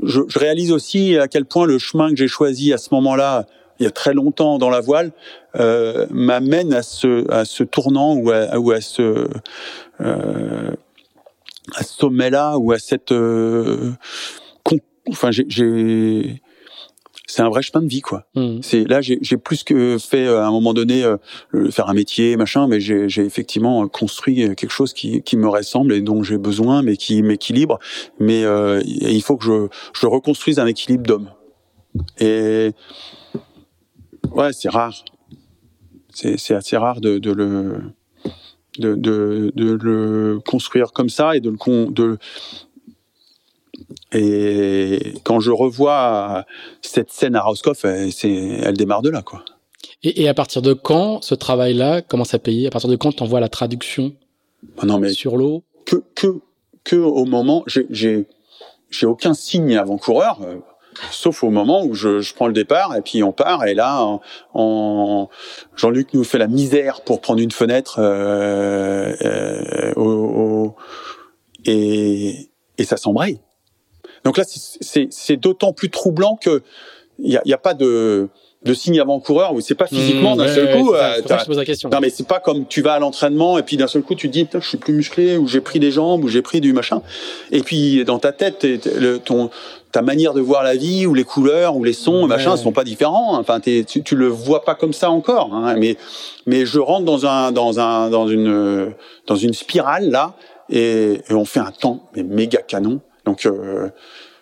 je, 0.03 0.21
je 0.27 0.37
réalise 0.37 0.71
aussi 0.71 1.17
à 1.17 1.27
quel 1.27 1.45
point 1.45 1.65
le 1.65 1.79
chemin 1.79 2.09
que 2.09 2.17
j'ai 2.17 2.27
choisi 2.27 2.73
à 2.73 2.77
ce 2.77 2.89
moment-là 2.93 3.47
il 3.81 3.83
y 3.83 3.87
a 3.87 3.91
très 3.91 4.13
longtemps 4.13 4.59
dans 4.59 4.69
la 4.69 4.79
voile, 4.79 5.11
euh, 5.55 6.05
m'amène 6.11 6.71
à 6.71 6.83
ce, 6.83 7.29
à 7.31 7.45
ce 7.45 7.63
tournant 7.63 8.13
ou 8.13 8.29
à, 8.29 8.59
ou 8.59 8.71
à 8.71 8.79
ce, 8.79 9.27
euh, 10.01 10.71
à 11.75 11.83
ce 11.83 11.93
sommet-là 11.95 12.59
ou 12.59 12.71
à 12.71 12.77
cette, 12.77 13.11
euh, 13.11 13.91
enfin, 15.09 15.31
j'ai, 15.31 16.41
c'est 17.25 17.41
un 17.41 17.49
vrai 17.49 17.63
chemin 17.63 17.81
de 17.83 17.89
vie, 17.89 18.01
quoi. 18.01 18.27
Mmh. 18.35 18.59
C'est 18.61 18.83
là, 18.87 19.01
j'ai 19.01 19.37
plus 19.37 19.63
que 19.63 19.97
fait 19.97 20.27
à 20.27 20.45
un 20.45 20.51
moment 20.51 20.75
donné 20.75 21.03
faire 21.71 21.89
un 21.89 21.93
métier, 21.93 22.37
machin, 22.37 22.67
mais 22.67 22.79
j'ai 22.79 23.21
effectivement 23.21 23.87
construit 23.87 24.35
quelque 24.55 24.69
chose 24.69 24.93
qui, 24.93 25.23
qui 25.23 25.37
me 25.37 25.47
ressemble 25.47 25.93
et 25.93 26.01
dont 26.01 26.21
j'ai 26.21 26.37
besoin, 26.37 26.83
mais 26.83 26.97
qui 26.97 27.23
m'équilibre. 27.23 27.79
Mais 28.19 28.43
il 28.85 29.21
faut 29.23 29.37
que 29.37 29.45
je, 29.45 29.67
je 29.93 30.05
reconstruise 30.05 30.59
un 30.59 30.67
équilibre 30.67 31.03
d'homme. 31.03 31.31
Et 32.19 32.71
ouais, 34.31 34.53
c'est 34.53 34.69
rare. 34.69 35.03
C'est 36.13 36.53
assez 36.53 36.77
rare 36.77 36.99
de, 37.01 37.19
de 37.19 37.31
le 37.31 37.81
de, 38.79 38.95
de, 38.95 39.51
de, 39.55 39.77
le 39.81 40.39
construire 40.45 40.91
comme 40.91 41.09
ça 41.09 41.35
et 41.35 41.39
de 41.39 41.49
le 41.49 41.91
de 41.91 42.17
et 44.13 45.13
quand 45.23 45.39
je 45.39 45.51
revois 45.51 46.45
cette 46.81 47.11
scène 47.11 47.35
à 47.35 47.41
Roscoff, 47.41 47.85
c'est 48.11 48.31
elle 48.31 48.75
démarre 48.75 49.01
de 49.01 49.09
là 49.09 49.21
quoi. 49.21 49.43
Et, 50.03 50.23
et 50.23 50.27
à 50.27 50.33
partir 50.33 50.61
de 50.61 50.73
quand 50.73 51.23
ce 51.23 51.35
travail-là 51.35 52.01
commence 52.01 52.33
à 52.33 52.39
payer? 52.39 52.67
À 52.67 52.71
partir 52.71 52.89
de 52.89 52.95
quand 52.95 53.21
on 53.21 53.25
voit 53.25 53.39
la 53.39 53.49
traduction 53.49 54.13
ah 54.77 54.85
non, 54.85 54.99
mais 54.99 55.13
sur 55.13 55.37
l'eau? 55.37 55.63
que, 55.85 56.03
que 56.15 56.39
que 56.83 56.95
au 56.95 57.25
moment 57.25 57.63
j'ai 57.67 58.25
j'ai 58.89 59.05
aucun 59.05 59.33
signe 59.33 59.77
avant-coureur 59.77 60.39
sauf 61.11 61.43
au 61.43 61.49
moment 61.49 61.83
où 61.83 61.93
je, 61.93 62.19
je, 62.19 62.33
prends 62.33 62.47
le 62.47 62.53
départ 62.53 62.95
et 62.95 63.01
puis 63.01 63.23
on 63.23 63.31
part 63.31 63.65
et 63.65 63.73
là 63.73 64.19
Jean-Luc 65.75 66.13
nous 66.13 66.23
fait 66.23 66.37
la 66.37 66.47
misère 66.47 67.01
pour 67.01 67.21
prendre 67.21 67.39
une 67.39 67.51
fenêtre 67.51 67.95
euh, 67.99 69.15
euh, 69.21 69.93
au, 69.95 70.75
et, 71.65 72.49
et 72.77 72.83
ça 72.83 72.97
s'embraye. 72.97 73.39
Donc 74.23 74.37
là 74.37 74.43
c'est 74.45 75.37
d'autant 75.37 75.73
plus 75.73 75.89
troublant 75.89 76.35
que 76.35 76.61
il 77.19 77.31
y 77.31 77.37
a, 77.37 77.55
a, 77.55 77.57
pas 77.57 77.73
de 77.73 78.29
de 78.63 78.73
signe 78.75 78.99
avant-coureur 78.99 79.53
où 79.53 79.61
c'est 79.61 79.75
pas 79.75 79.87
physiquement 79.87 80.35
mmh, 80.35 80.39
d'un 80.39 80.47
seul 80.47 80.77
coup. 80.77 80.93
Euh, 80.93 81.15
je 81.27 81.45
pose 81.45 81.57
la 81.57 81.65
question. 81.65 81.89
Non, 81.89 81.99
mais 81.99 82.09
c'est 82.09 82.27
pas 82.27 82.39
comme 82.39 82.67
tu 82.67 82.81
vas 82.81 82.93
à 82.93 82.99
l'entraînement 82.99 83.57
et 83.57 83.63
puis 83.63 83.75
d'un 83.75 83.87
seul 83.87 84.03
coup 84.03 84.13
tu 84.13 84.27
te 84.27 84.33
dis 84.33 84.47
je 84.53 84.67
suis 84.67 84.77
plus 84.77 84.93
musclé 84.93 85.37
ou 85.37 85.47
j'ai 85.47 85.61
pris 85.61 85.79
des 85.79 85.91
jambes 85.91 86.23
ou 86.23 86.27
j'ai 86.27 86.43
pris 86.43 86.61
du 86.61 86.73
machin. 86.73 87.01
Et 87.51 87.61
puis 87.61 88.03
dans 88.05 88.19
ta 88.19 88.31
tête, 88.31 88.63
le, 88.63 89.17
ton 89.17 89.49
ta 89.91 90.01
manière 90.01 90.33
de 90.33 90.41
voir 90.41 90.63
la 90.63 90.75
vie 90.75 91.05
ou 91.05 91.13
les 91.13 91.23
couleurs 91.23 91.75
ou 91.75 91.83
les 91.83 91.93
sons, 91.93 92.21
ouais. 92.21 92.27
machin, 92.27 92.55
sont 92.57 92.71
pas 92.71 92.83
différents. 92.83 93.37
Enfin, 93.37 93.59
tu, 93.59 93.85
tu 93.85 94.15
le 94.15 94.27
vois 94.27 94.63
pas 94.63 94.75
comme 94.75 94.93
ça 94.93 95.11
encore. 95.11 95.53
Hein. 95.53 95.75
Mais 95.77 95.97
mais 96.45 96.65
je 96.65 96.79
rentre 96.79 97.05
dans 97.05 97.25
un 97.25 97.51
dans 97.51 97.79
un 97.79 98.09
dans 98.09 98.27
une 98.27 98.93
dans 99.27 99.35
une 99.35 99.53
spirale 99.53 100.09
là 100.09 100.33
et, 100.69 101.21
et 101.29 101.33
on 101.33 101.45
fait 101.45 101.59
un 101.59 101.71
temps 101.71 102.09
mais 102.15 102.23
méga 102.23 102.61
canon. 102.61 103.01
Donc 103.25 103.45
euh, 103.45 103.89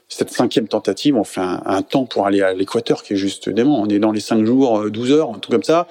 cette 0.07 0.31
cinquième 0.31 0.67
tentative, 0.67 1.15
on 1.15 1.23
fait 1.23 1.41
un, 1.41 1.81
temps 1.81 2.05
pour 2.05 2.25
aller 2.25 2.41
à 2.41 2.53
l'équateur 2.53 3.03
qui 3.03 3.13
est 3.13 3.17
juste 3.17 3.49
dément. 3.49 3.79
On 3.79 3.87
est 3.87 3.99
dans 3.99 4.11
les 4.11 4.19
cinq 4.19 4.45
jours, 4.45 4.89
12 4.89 5.11
euh, 5.11 5.15
heures, 5.15 5.29
un 5.29 5.39
truc 5.39 5.51
comme 5.51 5.63
ça. 5.63 5.87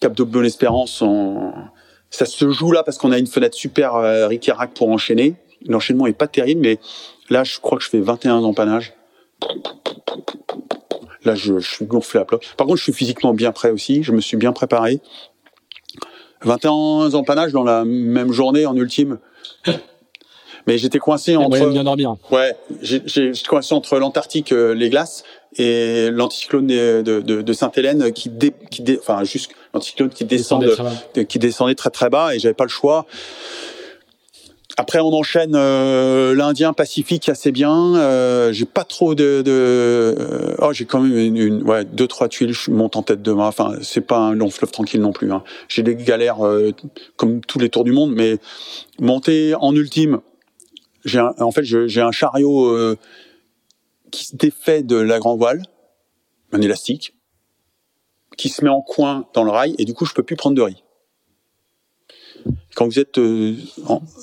Cap 0.00 0.14
de 0.14 0.22
Bonne 0.22 0.44
Espérance, 0.44 1.02
ça 2.10 2.24
se 2.24 2.50
joue 2.50 2.72
là 2.72 2.82
parce 2.82 2.98
qu'on 2.98 3.12
a 3.12 3.18
une 3.18 3.26
fenêtre 3.26 3.56
super 3.56 3.96
euh, 3.96 4.28
pour 4.74 4.88
enchaîner. 4.90 5.34
L'enchaînement 5.66 6.06
est 6.06 6.12
pas 6.12 6.28
terrible, 6.28 6.60
mais 6.62 6.78
là, 7.30 7.44
je 7.44 7.58
crois 7.60 7.78
que 7.78 7.84
je 7.84 7.88
fais 7.88 8.00
21 8.00 8.42
empanages. 8.44 8.92
Là, 11.24 11.34
je, 11.34 11.58
je 11.58 11.68
suis 11.68 11.84
gonflé 11.84 12.20
à 12.20 12.24
plat. 12.24 12.38
Par 12.56 12.66
contre, 12.66 12.78
je 12.78 12.84
suis 12.84 12.92
physiquement 12.92 13.34
bien 13.34 13.52
prêt 13.52 13.70
aussi. 13.70 14.02
Je 14.02 14.12
me 14.12 14.20
suis 14.20 14.36
bien 14.36 14.52
préparé. 14.52 15.00
21 16.42 17.14
empanages 17.14 17.52
dans 17.52 17.64
la 17.64 17.84
même 17.84 18.32
journée 18.32 18.66
en 18.66 18.76
ultime. 18.76 19.18
Mais 20.66 20.76
j'étais 20.76 20.98
coincé 20.98 21.34
entre. 21.36 21.66
bien 21.70 21.84
dormir. 21.84 22.16
Ouais, 22.30 22.54
j'ai 22.82 23.32
coincé 23.48 23.74
entre 23.74 23.98
l'Antarctique, 23.98 24.52
euh, 24.52 24.74
les 24.74 24.90
glaces, 24.90 25.24
et 25.56 26.10
l'anticyclone 26.10 26.66
de, 26.66 27.02
de, 27.02 27.20
de 27.20 27.52
Sainte-Hélène 27.52 28.12
qui, 28.12 28.28
dé, 28.28 28.52
qui 28.70 28.82
dé, 28.82 28.98
enfin 29.00 29.24
juste 29.24 29.50
l'anticyclone 29.72 30.10
qui 30.10 30.24
descend 30.24 30.62
de, 30.62 31.22
qui 31.22 31.38
descendait 31.38 31.74
très 31.74 31.90
très 31.90 32.10
bas 32.10 32.34
et 32.34 32.38
j'avais 32.38 32.54
pas 32.54 32.64
le 32.64 32.70
choix. 32.70 33.06
Après, 34.80 35.00
on 35.00 35.12
enchaîne 35.12 35.56
euh, 35.56 36.36
l'Indien 36.36 36.72
Pacifique 36.72 37.28
assez 37.28 37.50
bien. 37.50 37.96
Euh, 37.96 38.52
j'ai 38.52 38.64
pas 38.64 38.84
trop 38.84 39.16
de, 39.16 39.42
de 39.42 39.50
euh, 39.50 40.54
oh, 40.60 40.72
j'ai 40.72 40.84
quand 40.84 41.00
même 41.00 41.18
une, 41.18 41.36
une, 41.36 41.62
ouais 41.64 41.84
deux 41.84 42.06
trois 42.06 42.28
tuiles. 42.28 42.52
Je 42.52 42.70
monte 42.70 42.94
en 42.94 43.02
tête 43.02 43.20
de 43.20 43.32
main. 43.32 43.48
Enfin, 43.48 43.74
c'est 43.82 44.00
pas 44.00 44.18
un 44.18 44.34
long 44.34 44.50
fleuve 44.50 44.70
tranquille 44.70 45.00
non 45.00 45.10
plus. 45.10 45.32
Hein. 45.32 45.42
J'ai 45.66 45.82
des 45.82 45.96
galères 45.96 46.46
euh, 46.46 46.70
comme 47.16 47.40
tous 47.40 47.58
les 47.58 47.70
tours 47.70 47.82
du 47.82 47.90
monde, 47.90 48.12
mais 48.14 48.38
monter 49.00 49.56
en 49.56 49.74
ultime, 49.74 50.20
j'ai 51.04 51.18
en 51.18 51.50
fait 51.50 51.64
j'ai 51.64 52.00
un 52.00 52.12
chariot 52.12 52.66
euh, 52.66 52.96
qui 54.12 54.26
se 54.26 54.36
défait 54.36 54.84
de 54.84 54.94
la 54.94 55.18
grand 55.18 55.36
voile, 55.36 55.62
un 56.52 56.60
élastique, 56.60 57.16
qui 58.36 58.48
se 58.48 58.62
met 58.62 58.70
en 58.70 58.80
coin 58.80 59.26
dans 59.34 59.42
le 59.42 59.50
rail 59.50 59.74
et 59.78 59.84
du 59.84 59.92
coup 59.92 60.04
je 60.04 60.14
peux 60.14 60.22
plus 60.22 60.36
prendre 60.36 60.54
de 60.54 60.62
riz. 60.62 60.84
Quand 62.78 62.86
vous 62.86 63.00
êtes 63.00 63.18
euh, 63.18 63.56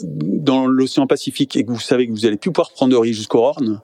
dans 0.05 0.65
l'océan 0.65 1.07
Pacifique 1.07 1.57
et 1.57 1.65
que 1.65 1.71
vous 1.71 1.79
savez 1.81 2.07
que 2.07 2.13
vous 2.13 2.25
allez 2.25 2.37
plus 2.37 2.53
pouvoir 2.53 2.71
prendre 2.71 2.93
de 2.93 2.97
riz 2.97 3.11
jusqu'au 3.13 3.39
Horn, 3.39 3.81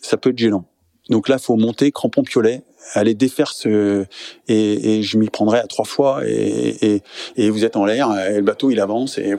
ça 0.00 0.16
peut 0.16 0.30
être 0.30 0.38
gênant. 0.38 0.66
Donc 1.10 1.28
là, 1.28 1.38
faut 1.38 1.56
monter 1.56 1.90
crampon 1.90 2.22
piolet, 2.22 2.62
aller 2.92 3.14
défaire 3.14 3.50
ce 3.50 4.04
et, 4.46 4.98
et 4.98 5.02
je 5.02 5.18
m'y 5.18 5.28
prendrai 5.30 5.58
à 5.58 5.66
trois 5.66 5.84
fois 5.84 6.20
et, 6.24 6.76
et, 6.80 7.02
et 7.36 7.50
vous 7.50 7.64
êtes 7.64 7.74
en 7.74 7.84
l'air, 7.84 8.08
et 8.30 8.36
le 8.36 8.42
bateau 8.42 8.70
il 8.70 8.78
avance 8.78 9.18
et, 9.18 9.34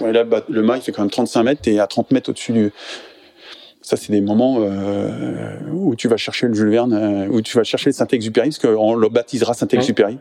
là, 0.00 0.26
le 0.50 0.62
mât 0.62 0.76
il 0.76 0.82
fait 0.82 0.92
quand 0.92 1.00
même 1.00 1.10
35 1.10 1.42
mètres 1.42 1.66
et 1.66 1.80
à 1.80 1.86
30 1.86 2.10
mètres 2.10 2.28
au-dessus 2.28 2.52
du 2.52 2.72
ça 3.80 3.96
c'est 3.96 4.12
des 4.12 4.20
moments 4.20 4.58
euh, 4.60 5.56
où 5.72 5.96
tu 5.96 6.08
vas 6.08 6.18
chercher 6.18 6.46
le 6.46 6.52
Jules 6.52 6.68
Verne, 6.68 6.92
euh, 6.92 7.26
où 7.28 7.40
tu 7.40 7.56
vas 7.56 7.64
chercher 7.64 7.90
Saint-Exupéry 7.90 8.50
parce 8.50 8.58
qu'on 8.58 8.94
le 8.94 9.08
baptisera 9.08 9.54
Saint-Exupéry 9.54 10.18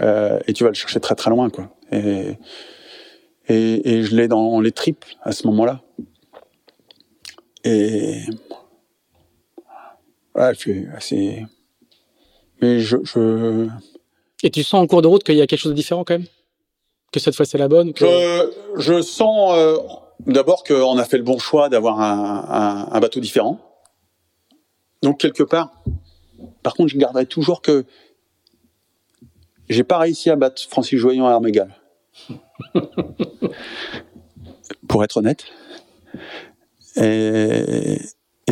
euh, 0.00 0.38
et 0.46 0.52
tu 0.52 0.62
vas 0.62 0.70
le 0.70 0.74
chercher 0.74 1.00
très 1.00 1.16
très 1.16 1.30
loin 1.30 1.50
quoi. 1.50 1.74
Et 1.90 2.38
et, 3.48 3.90
et 3.90 4.02
je 4.02 4.16
l'ai 4.16 4.28
dans 4.28 4.60
les 4.60 4.72
tripes 4.72 5.04
à 5.22 5.32
ce 5.32 5.46
moment-là. 5.46 5.82
Et 7.64 8.22
Ouais, 10.34 10.52
c'est 10.58 10.86
assez. 10.94 11.46
Mais 12.60 12.80
je, 12.80 12.96
je, 13.04 13.68
Et 14.42 14.50
tu 14.50 14.62
sens 14.62 14.82
en 14.82 14.86
cours 14.86 15.02
de 15.02 15.06
route 15.06 15.22
qu'il 15.22 15.36
y 15.36 15.42
a 15.42 15.46
quelque 15.46 15.60
chose 15.60 15.72
de 15.72 15.76
différent 15.76 16.04
quand 16.04 16.14
même? 16.14 16.26
Que 17.12 17.20
cette 17.20 17.36
fois 17.36 17.46
c'est 17.46 17.58
la 17.58 17.68
bonne 17.68 17.92
que... 17.92 18.04
je, 18.04 18.80
je 18.80 19.02
sens 19.02 19.52
euh, 19.56 19.76
d'abord 20.26 20.64
qu'on 20.64 20.98
a 20.98 21.04
fait 21.04 21.18
le 21.18 21.22
bon 21.22 21.38
choix 21.38 21.68
d'avoir 21.68 22.00
un, 22.00 22.44
un, 22.48 22.92
un, 22.92 23.00
bateau 23.00 23.20
différent. 23.20 23.60
Donc 25.02 25.20
quelque 25.20 25.44
part, 25.44 25.70
par 26.62 26.74
contre, 26.74 26.90
je 26.90 26.98
garderai 26.98 27.26
toujours 27.26 27.62
que 27.62 27.84
j'ai 29.68 29.84
pas 29.84 29.98
réussi 29.98 30.30
à 30.30 30.36
battre 30.36 30.60
Francis 30.68 30.98
Joyon 30.98 31.26
à 31.26 31.32
armes 31.32 31.46
égales. 31.46 31.74
Pour 34.88 35.04
être 35.04 35.16
honnête. 35.18 35.44
Et, 36.96 37.98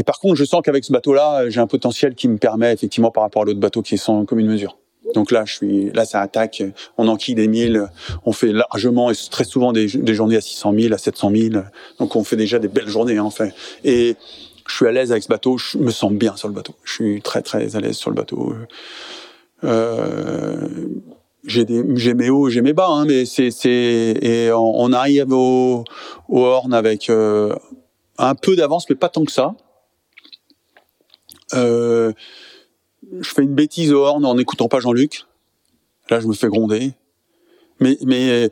par 0.05 0.19
contre, 0.19 0.37
je 0.37 0.45
sens 0.45 0.63
qu'avec 0.65 0.85
ce 0.85 0.93
bateau-là, 0.93 1.49
j'ai 1.49 1.61
un 1.61 1.67
potentiel 1.67 2.15
qui 2.15 2.29
me 2.29 2.39
permet, 2.39 2.73
effectivement, 2.73 3.11
par 3.11 3.23
rapport 3.23 3.43
à 3.43 3.45
l'autre 3.45 3.61
bateau 3.61 3.83
qui 3.83 3.95
est 3.95 3.99
sans 3.99 4.25
commune 4.25 4.47
mesure. 4.47 4.79
Donc 5.15 5.31
là, 5.31 5.45
je 5.45 5.55
suis, 5.55 5.91
là, 5.93 6.05
ça 6.05 6.21
attaque. 6.21 6.63
On 6.97 7.09
enquille 7.09 7.35
des 7.35 7.49
milles. 7.49 7.87
On 8.25 8.33
fait 8.33 8.53
largement 8.53 9.11
et 9.11 9.15
très 9.31 9.45
souvent 9.45 9.73
des, 9.73 9.87
des 9.87 10.15
journées 10.15 10.37
à 10.37 10.41
600 10.41 10.73
000, 10.79 10.95
à 10.95 10.99
700 10.99 11.31
000. 11.35 11.65
Donc 11.99 12.17
on 12.17 12.25
fait 12.25 12.37
déjà 12.37 12.59
des 12.59 12.69
belles 12.69 12.89
journées, 12.89 13.19
hein, 13.19 13.25
en 13.25 13.31
fait. 13.31 13.53
Et 13.85 14.17
je 14.67 14.75
suis 14.75 14.87
à 14.87 14.93
l'aise 14.93 15.13
avec 15.13 15.23
ce 15.23 15.29
bateau. 15.29 15.59
Je 15.59 15.79
me 15.79 15.91
sens 15.91 16.13
bien 16.13 16.37
sur 16.37 16.49
le 16.49 16.55
bateau. 16.55 16.75
Je 16.85 16.93
suis 16.93 17.23
très 17.23 17.43
très 17.43 17.77
à 17.77 17.81
l'aise 17.81 17.97
sur 17.97 18.11
le 18.11 18.17
bateau. 18.17 18.55
Euh, 19.65 20.69
j'ai 21.45 21.65
des 21.65 21.85
j'ai 21.97 22.15
mes 22.15 22.31
hauts, 22.31 22.49
j'ai 22.49 22.63
mes 22.63 22.73
bas, 22.73 22.89
hein, 22.89 23.05
mais 23.05 23.25
c'est 23.25 23.51
c'est 23.51 23.71
et 23.71 24.53
on, 24.53 24.93
arrive 24.93 25.33
au 25.33 25.85
au 26.29 26.41
horn 26.41 26.73
avec 26.73 27.11
euh, 27.11 27.55
un 28.19 28.35
peu 28.35 28.57
d'avance, 28.57 28.89
mais 28.89 28.97
pas 28.97 29.09
tant 29.09 29.25
que 29.25 29.33
ça. 29.33 29.55
Euh, 31.55 32.13
je 33.21 33.29
fais 33.29 33.43
une 33.43 33.55
bêtise 33.55 33.93
au 33.93 34.05
horn 34.05 34.25
en 34.25 34.35
n'écoutant 34.37 34.69
pas 34.69 34.81
Jean-Luc. 34.81 35.27
Là, 36.09 36.21
je 36.21 36.27
me 36.27 36.33
fais 36.33 36.49
gronder. 36.49 36.93
Mais, 37.81 37.99
mais 38.05 38.51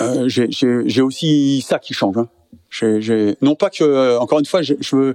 euh, 0.00 0.28
j'ai 0.28 1.02
aussi 1.02 1.64
ça 1.66 1.78
qui 1.78 1.94
change. 1.94 2.16
Hein. 2.18 2.28
non 3.40 3.54
pas 3.54 3.70
que, 3.70 4.18
encore 4.18 4.40
une 4.40 4.46
fois, 4.46 4.62
je, 4.62 4.74
veux 4.96 5.14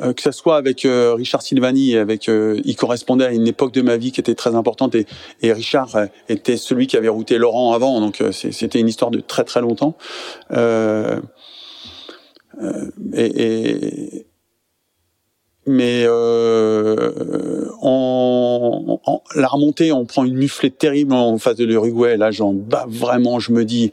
euh, 0.00 0.12
que 0.12 0.22
ça 0.22 0.32
soit 0.32 0.56
avec 0.56 0.84
euh, 0.84 1.14
Richard 1.14 1.42
Silvani, 1.42 1.96
avec, 1.96 2.28
il 2.28 2.76
correspondait 2.76 3.26
à 3.26 3.32
une 3.32 3.46
époque 3.46 3.72
de 3.72 3.82
ma 3.82 3.96
vie 3.96 4.12
qui 4.12 4.20
était 4.20 4.34
très 4.34 4.54
importante 4.54 4.94
et, 4.94 5.06
et 5.42 5.52
Richard 5.52 5.90
était 6.28 6.56
celui 6.56 6.86
qui 6.86 6.96
avait 6.96 7.08
routé 7.08 7.38
Laurent 7.38 7.72
avant, 7.74 8.00
donc 8.00 8.22
c'était 8.32 8.80
une 8.80 8.88
histoire 8.88 9.10
de 9.10 9.20
très 9.20 9.44
très 9.44 9.60
longtemps. 9.60 9.96
et, 10.50 11.16
et 13.14 14.26
mais 15.66 16.04
euh, 16.06 17.68
en, 17.80 19.00
la 19.36 19.46
remontée, 19.46 19.92
on 19.92 20.04
prend 20.04 20.24
une 20.24 20.36
muflée 20.36 20.70
terrible 20.70 21.12
en 21.12 21.38
face 21.38 21.56
de 21.56 21.64
l'Uruguay. 21.64 22.16
Là, 22.16 22.30
j'en 22.32 22.52
bats 22.52 22.86
vraiment. 22.88 23.38
Je 23.38 23.52
me 23.52 23.64
dis, 23.64 23.92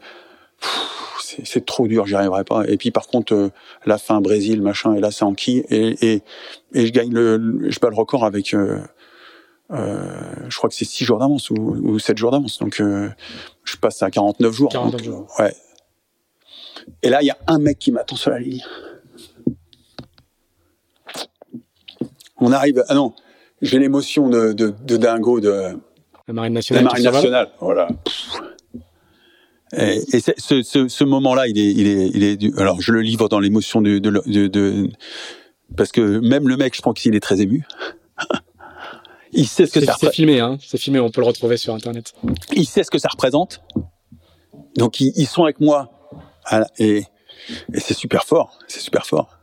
c'est 1.44 1.64
trop 1.64 1.86
dur, 1.86 2.06
j'y 2.06 2.14
arriverai 2.14 2.44
pas. 2.44 2.64
Et 2.66 2.76
puis 2.76 2.90
par 2.90 3.06
contre, 3.06 3.34
euh, 3.34 3.50
la 3.86 3.98
fin 3.98 4.20
Brésil, 4.20 4.62
machin, 4.62 4.94
et 4.94 5.00
là 5.00 5.10
c'est 5.10 5.24
en 5.24 5.34
qui? 5.34 5.58
Et, 5.70 6.12
et, 6.12 6.22
et 6.74 6.86
je 6.86 6.92
gagne 6.92 7.12
le, 7.12 7.70
je 7.70 7.78
bats 7.80 7.90
le 7.90 7.96
record 7.96 8.24
avec, 8.24 8.54
euh, 8.54 8.80
euh, 9.70 10.08
je 10.48 10.56
crois 10.56 10.68
que 10.68 10.74
c'est 10.76 10.84
6 10.84 11.04
jours 11.04 11.18
d'avance 11.18 11.50
ou, 11.50 11.54
ou 11.54 11.98
7 11.98 12.18
jours 12.18 12.30
d'avance. 12.30 12.58
Donc 12.58 12.80
euh, 12.80 13.08
je 13.64 13.76
passe 13.76 14.02
à 14.02 14.10
49 14.10 14.52
jours. 14.52 14.70
49 14.70 15.02
jours. 15.02 15.26
Ouais. 15.38 15.54
Et 17.02 17.10
là, 17.10 17.22
il 17.22 17.26
y 17.26 17.30
a 17.30 17.38
un 17.46 17.58
mec 17.58 17.78
qui 17.78 17.92
m'attend 17.92 18.16
sur 18.16 18.30
la 18.30 18.38
ligne. 18.38 18.62
on 22.40 22.52
arrive. 22.52 22.82
Ah 22.88 22.94
non, 22.94 23.14
j'ai 23.62 23.78
l'émotion 23.78 24.28
de, 24.28 24.52
de, 24.52 24.74
de, 24.82 24.96
dingo 24.96 25.40
de 25.40 25.78
la 26.26 26.34
marine 26.34 26.54
nationale. 26.54 26.84
La 26.84 26.90
marine 26.90 27.04
nationale, 27.04 27.50
voilà. 27.60 27.88
Et, 29.76 30.02
et 30.12 30.20
ce, 30.20 30.62
ce, 30.62 30.88
ce 30.88 31.04
moment-là, 31.04 31.46
il 31.46 31.58
est, 31.58 31.72
il 31.72 31.86
est, 31.86 32.10
il 32.12 32.24
est. 32.24 32.58
Alors, 32.58 32.80
je 32.80 32.92
le 32.92 33.00
livre 33.02 33.28
dans 33.28 33.38
l'émotion 33.38 33.80
de, 33.80 33.98
de, 33.98 34.10
de, 34.26 34.46
de, 34.48 34.88
parce 35.76 35.92
que 35.92 36.18
même 36.18 36.48
le 36.48 36.56
mec, 36.56 36.74
je 36.74 36.82
pense 36.82 36.94
qu'il 36.94 37.14
est 37.14 37.20
très 37.20 37.40
ému. 37.40 37.64
il 39.32 39.46
sait 39.46 39.66
ce 39.66 39.72
que 39.78 39.84
ça. 39.84 39.96
C'est 39.98 40.12
filmé, 40.12 40.40
hein. 40.40 40.58
C'est 40.60 40.78
filmé. 40.78 40.98
On 40.98 41.10
peut 41.10 41.20
le 41.20 41.26
retrouver 41.26 41.56
sur 41.56 41.74
Internet. 41.74 42.12
Il 42.52 42.66
sait 42.66 42.82
ce 42.82 42.90
que 42.90 42.98
ça 42.98 43.08
représente. 43.08 43.62
Donc, 44.76 45.00
ils, 45.00 45.12
ils 45.16 45.26
sont 45.26 45.44
avec 45.44 45.60
moi, 45.60 45.90
et, 46.78 47.04
et 47.72 47.80
c'est 47.80 47.94
super 47.94 48.24
fort. 48.24 48.58
C'est 48.66 48.80
super 48.80 49.06
fort. 49.06 49.38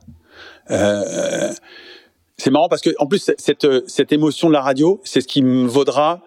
Euh, 0.72 1.54
c'est 2.38 2.52
marrant 2.52 2.70
parce 2.70 2.82
que 2.82 2.92
en 3.00 3.08
plus 3.08 3.32
cette 3.38 3.68
cette 3.90 4.12
émotion 4.12 4.48
de 4.50 4.54
la 4.54 4.62
radio, 4.62 5.02
c'est 5.04 5.22
ce 5.22 5.28
qui 5.28 5.42
me 5.42 5.66
vaudra 5.66 6.22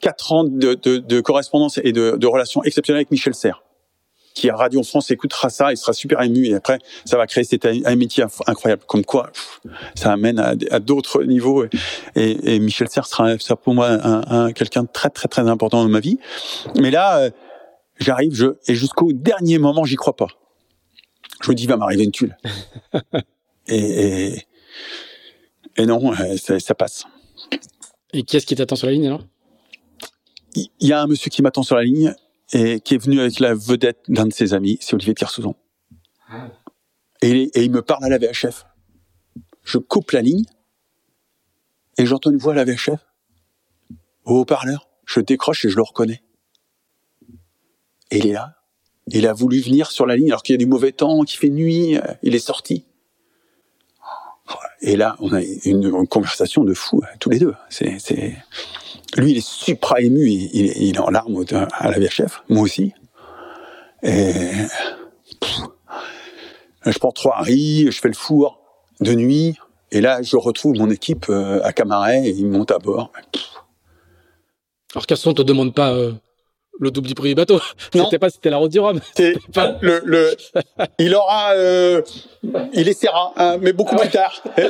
quatre 0.00 0.32
ans 0.32 0.44
de, 0.44 0.74
de, 0.74 0.98
de 0.98 1.20
correspondance 1.20 1.78
et 1.82 1.92
de, 1.92 2.16
de 2.16 2.26
relations 2.26 2.62
exceptionnelles 2.64 3.00
avec 3.00 3.10
Michel 3.10 3.34
Serres 3.34 3.62
qui 4.36 4.50
à 4.50 4.54
Radio 4.54 4.82
France 4.82 5.10
écoutera 5.10 5.48
ça, 5.48 5.72
il 5.72 5.78
sera 5.78 5.94
super 5.94 6.20
ému 6.20 6.46
et 6.46 6.54
après 6.54 6.78
ça 7.06 7.16
va 7.16 7.26
créer 7.26 7.42
cette 7.42 7.64
amitié 7.64 8.22
incroyable. 8.46 8.82
Comme 8.86 9.02
quoi, 9.02 9.32
ça 9.94 10.12
amène 10.12 10.38
à, 10.38 10.52
à 10.70 10.78
d'autres 10.78 11.24
niveaux 11.24 11.64
et, 11.64 12.54
et, 12.54 12.58
Michel 12.60 12.88
Serres 12.90 13.06
sera, 13.06 13.38
sera 13.38 13.56
pour 13.56 13.74
moi 13.74 13.88
un, 13.88 14.22
un, 14.28 14.52
quelqu'un 14.52 14.82
de 14.82 14.88
très 14.92 15.08
très 15.08 15.26
très 15.26 15.48
important 15.48 15.82
dans 15.82 15.88
ma 15.88 16.00
vie. 16.00 16.18
Mais 16.78 16.90
là, 16.90 17.18
euh, 17.18 17.30
j'arrive, 17.98 18.34
je 18.34 18.56
et 18.68 18.74
jusqu'au 18.74 19.14
dernier 19.14 19.56
moment, 19.58 19.84
j'y 19.84 19.96
crois 19.96 20.14
pas. 20.16 20.28
Je 21.42 21.50
me 21.50 21.54
dis, 21.54 21.64
il 21.64 21.68
va 21.68 21.78
m'arriver 21.78 22.04
une 22.04 22.12
tuile. 22.12 22.36
et, 23.68 24.26
et 24.26 24.46
et 25.78 25.86
non, 25.86 26.12
euh, 26.12 26.36
ça, 26.36 26.58
ça 26.58 26.74
passe. 26.74 27.04
Et 28.12 28.22
qui 28.22 28.36
est-ce 28.36 28.46
qui 28.46 28.54
t'attend 28.54 28.76
sur 28.76 28.86
la 28.86 28.92
ligne 28.92 29.06
alors? 29.06 29.22
Il 30.56 30.88
y 30.88 30.92
a 30.92 31.02
un 31.02 31.06
monsieur 31.06 31.30
qui 31.30 31.42
m'attend 31.42 31.62
sur 31.62 31.76
la 31.76 31.84
ligne 31.84 32.14
et 32.52 32.80
qui 32.80 32.94
est 32.94 32.98
venu 32.98 33.20
avec 33.20 33.40
la 33.40 33.54
vedette 33.54 34.00
d'un 34.08 34.26
de 34.26 34.32
ses 34.32 34.54
amis, 34.54 34.78
c'est 34.80 34.94
Olivier 34.94 35.14
Kersauzon. 35.14 35.54
Ah. 36.28 36.48
Et, 37.22 37.30
et, 37.30 37.64
il 37.64 37.70
me 37.70 37.82
parle 37.82 38.04
à 38.04 38.08
la 38.08 38.18
VHF. 38.18 38.66
Je 39.62 39.78
coupe 39.78 40.12
la 40.12 40.22
ligne 40.22 40.44
et 41.98 42.06
j'entends 42.06 42.30
une 42.30 42.38
voix 42.38 42.52
à 42.52 42.56
la 42.56 42.64
VHF 42.64 43.00
au 44.24 44.40
haut-parleur. 44.40 44.88
Je 45.06 45.20
décroche 45.20 45.64
et 45.64 45.68
je 45.68 45.76
le 45.76 45.82
reconnais. 45.82 46.22
Et 48.10 48.18
il 48.18 48.26
est 48.26 48.32
là. 48.32 48.56
Il 49.08 49.26
a 49.26 49.32
voulu 49.32 49.60
venir 49.60 49.90
sur 49.90 50.06
la 50.06 50.16
ligne 50.16 50.30
alors 50.30 50.42
qu'il 50.42 50.54
y 50.54 50.56
a 50.56 50.58
du 50.58 50.66
mauvais 50.66 50.92
temps, 50.92 51.22
qu'il 51.22 51.38
fait 51.38 51.50
nuit. 51.50 51.98
Il 52.22 52.34
est 52.34 52.40
sorti. 52.40 52.86
Et 54.80 54.96
là, 54.96 55.16
on 55.20 55.32
a 55.32 55.40
une, 55.64 56.06
conversation 56.06 56.64
de 56.64 56.74
fou, 56.74 57.00
hein, 57.02 57.08
tous 57.18 57.30
les 57.30 57.38
deux. 57.38 57.54
C'est. 57.68 57.96
Lui, 59.16 59.32
il 59.32 59.38
est 59.38 59.46
supra 59.46 60.00
ému, 60.00 60.28
il, 60.28 60.96
est 60.96 60.98
en 60.98 61.10
larmes 61.10 61.44
à 61.72 61.90
la 61.90 61.98
VHF, 61.98 62.42
moi 62.48 62.62
aussi. 62.62 62.92
Et 64.02 64.50
je 66.84 66.98
prends 66.98 67.12
trois 67.12 67.40
riz, 67.40 67.90
je 67.90 68.00
fais 68.00 68.08
le 68.08 68.14
four 68.14 68.60
de 69.00 69.12
nuit, 69.14 69.58
et 69.90 70.00
là, 70.00 70.22
je 70.22 70.36
retrouve 70.36 70.76
mon 70.76 70.90
équipe 70.90 71.26
euh, 71.28 71.60
à 71.62 71.72
Camaret, 71.72 72.28
et 72.28 72.30
ils 72.30 72.46
montent 72.46 72.70
à 72.70 72.78
bord. 72.78 73.12
Alors, 74.94 75.06
Casson, 75.06 75.30
on 75.30 75.34
te 75.34 75.42
demande 75.42 75.74
pas 75.74 75.92
euh, 75.92 76.12
le 76.80 76.90
double 76.90 77.08
du 77.08 77.14
prix 77.14 77.28
du 77.30 77.34
bateau. 77.34 77.60
C'était 77.92 78.18
pas 78.18 78.30
c'était 78.30 78.50
la 78.50 78.58
route 78.58 78.72
du 78.72 78.80
Rhum. 78.80 79.00
le, 79.18 80.00
le, 80.04 80.36
il 80.98 81.14
aura, 81.14 81.52
euh, 81.52 82.02
il 82.72 82.88
essaiera, 82.88 83.32
hein, 83.36 83.58
mais 83.60 83.72
beaucoup 83.72 83.96
plus 83.96 84.08
tard, 84.10 84.42
euh, 84.58 84.62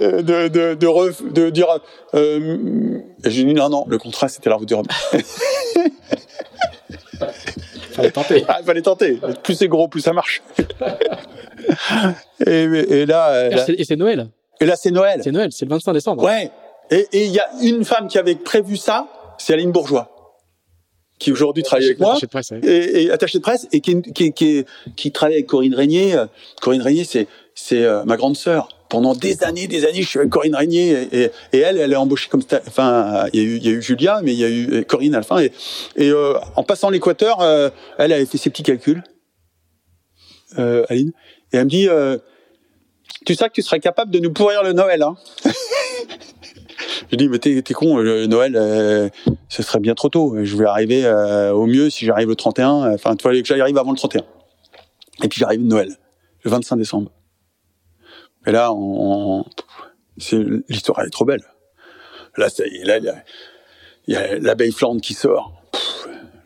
euh, 0.00 0.22
de, 0.22 0.48
de, 0.48 0.74
de, 0.74 1.30
de 1.30 1.50
dire. 1.50 1.66
Euh, 2.14 2.98
J'ai 3.24 3.44
dit 3.44 3.54
non, 3.54 3.68
non, 3.68 3.84
le 3.88 3.98
contrat 3.98 4.28
c'était 4.28 4.50
la 4.50 4.56
route 4.56 4.68
du 4.68 4.74
Rhum. 4.74 4.86
fallait 7.92 8.10
tenter. 8.10 8.44
Ah, 8.48 8.60
fallait 8.64 8.82
tenter. 8.82 9.20
Plus 9.42 9.54
c'est 9.54 9.68
gros, 9.68 9.88
plus 9.88 10.00
ça 10.00 10.12
marche. 10.12 10.42
et, 12.46 12.62
et, 12.62 13.06
là, 13.06 13.50
et 13.68 13.84
c'est 13.84 13.96
Noël. 13.96 14.28
Et 14.60 14.66
là, 14.66 14.76
c'est 14.76 14.90
Noël. 14.90 15.20
C'est 15.24 15.32
Noël, 15.32 15.50
c'est 15.52 15.64
le 15.64 15.70
25 15.70 15.92
décembre. 15.94 16.22
Ouais. 16.22 16.50
Et 16.90 17.06
il 17.12 17.30
y 17.30 17.38
a 17.38 17.48
une 17.62 17.84
femme 17.84 18.08
qui 18.08 18.18
avait 18.18 18.34
prévu 18.34 18.76
ça, 18.76 19.06
c'est 19.38 19.54
Aline 19.54 19.72
Bourgeois 19.72 20.19
qui 21.20 21.30
aujourd'hui 21.30 21.62
travaille 21.62 21.84
avec 21.84 22.00
moi, 22.00 22.18
et, 22.64 23.04
et, 23.04 23.10
attaché 23.12 23.38
de 23.38 23.42
presse, 23.42 23.68
et 23.70 23.80
qui, 23.80 24.02
qui, 24.02 24.32
qui, 24.32 24.64
qui 24.96 25.12
travaille 25.12 25.36
avec 25.36 25.46
Corinne 25.46 25.74
Régnier. 25.74 26.16
Corinne 26.60 26.82
Régnier, 26.82 27.04
c'est 27.04 27.28
c'est 27.54 27.84
euh, 27.84 28.04
ma 28.04 28.16
grande 28.16 28.36
sœur. 28.36 28.68
Pendant 28.88 29.14
des 29.14 29.44
années, 29.44 29.68
des 29.68 29.84
années, 29.84 30.02
je 30.02 30.08
suis 30.08 30.18
avec 30.18 30.30
Corinne 30.30 30.56
Régnier, 30.56 31.08
et, 31.12 31.30
et 31.52 31.58
elle, 31.58 31.78
elle 31.78 31.92
est 31.92 31.96
embauchée 31.96 32.28
comme 32.28 32.42
enfin, 32.66 33.26
il 33.32 33.40
y 33.40 33.42
a 33.42 33.46
eu, 33.46 33.56
il 33.58 33.64
y 33.64 33.68
a 33.68 33.72
eu 33.72 33.82
Julia, 33.82 34.20
mais 34.22 34.32
il 34.32 34.38
y 34.38 34.44
a 34.44 34.50
eu 34.50 34.84
Corinne 34.84 35.14
à 35.14 35.18
la 35.18 35.22
fin, 35.22 35.38
et, 35.38 35.52
et 35.96 36.10
euh, 36.10 36.34
en 36.56 36.64
passant 36.64 36.90
l'équateur, 36.90 37.40
euh, 37.40 37.70
elle 37.98 38.12
avait 38.12 38.26
fait 38.26 38.38
ses 38.38 38.50
petits 38.50 38.64
calculs, 38.64 39.04
euh, 40.58 40.84
Aline, 40.88 41.12
et 41.52 41.58
elle 41.58 41.64
me 41.66 41.70
dit, 41.70 41.88
tu 43.26 43.34
sais 43.34 43.48
que 43.48 43.54
tu 43.54 43.62
serais 43.62 43.80
capable 43.80 44.10
de 44.10 44.18
nous 44.18 44.32
pourrir 44.32 44.64
le 44.64 44.72
Noël, 44.72 45.02
hein 45.02 45.16
Je 47.10 47.16
dis, 47.16 47.28
mais 47.28 47.38
t'es, 47.38 47.62
con, 47.74 47.98
le 47.98 48.26
Noël, 48.26 48.56
euh, 48.56 49.08
ce 49.48 49.62
serait 49.62 49.80
bien 49.80 49.94
trop 49.94 50.08
tôt. 50.08 50.36
Je 50.42 50.56
vais 50.56 50.66
arriver 50.66 51.04
euh, 51.04 51.52
au 51.52 51.66
mieux 51.66 51.90
si 51.90 52.04
j'arrive 52.04 52.28
le 52.28 52.36
31. 52.36 52.94
Enfin, 52.94 53.16
tu 53.16 53.22
fallait 53.22 53.42
que 53.42 53.48
j'arrive 53.48 53.78
avant 53.78 53.90
le 53.90 53.96
31. 53.96 54.22
Et 55.22 55.28
puis 55.28 55.40
j'arrive 55.40 55.62
Noël, 55.62 55.96
le 56.44 56.50
25 56.50 56.76
décembre. 56.76 57.10
Et 58.46 58.52
là, 58.52 58.72
on, 58.72 59.44
l'histoire 60.68 61.00
elle 61.00 61.08
est 61.08 61.10
trop 61.10 61.24
belle. 61.24 61.44
Là, 62.36 62.48
ça 62.48 62.64
il 62.66 62.86
y 64.06 64.16
a, 64.16 64.38
l'abeille 64.38 64.72
Flandre 64.72 65.00
qui 65.00 65.14
sort. 65.14 65.62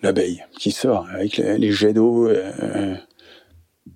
l'abeille 0.02 0.42
qui 0.58 0.72
sort 0.72 1.06
avec 1.12 1.36
les, 1.36 1.72
jets 1.72 1.92
d'eau. 1.92 2.28
Euh, 2.28 2.94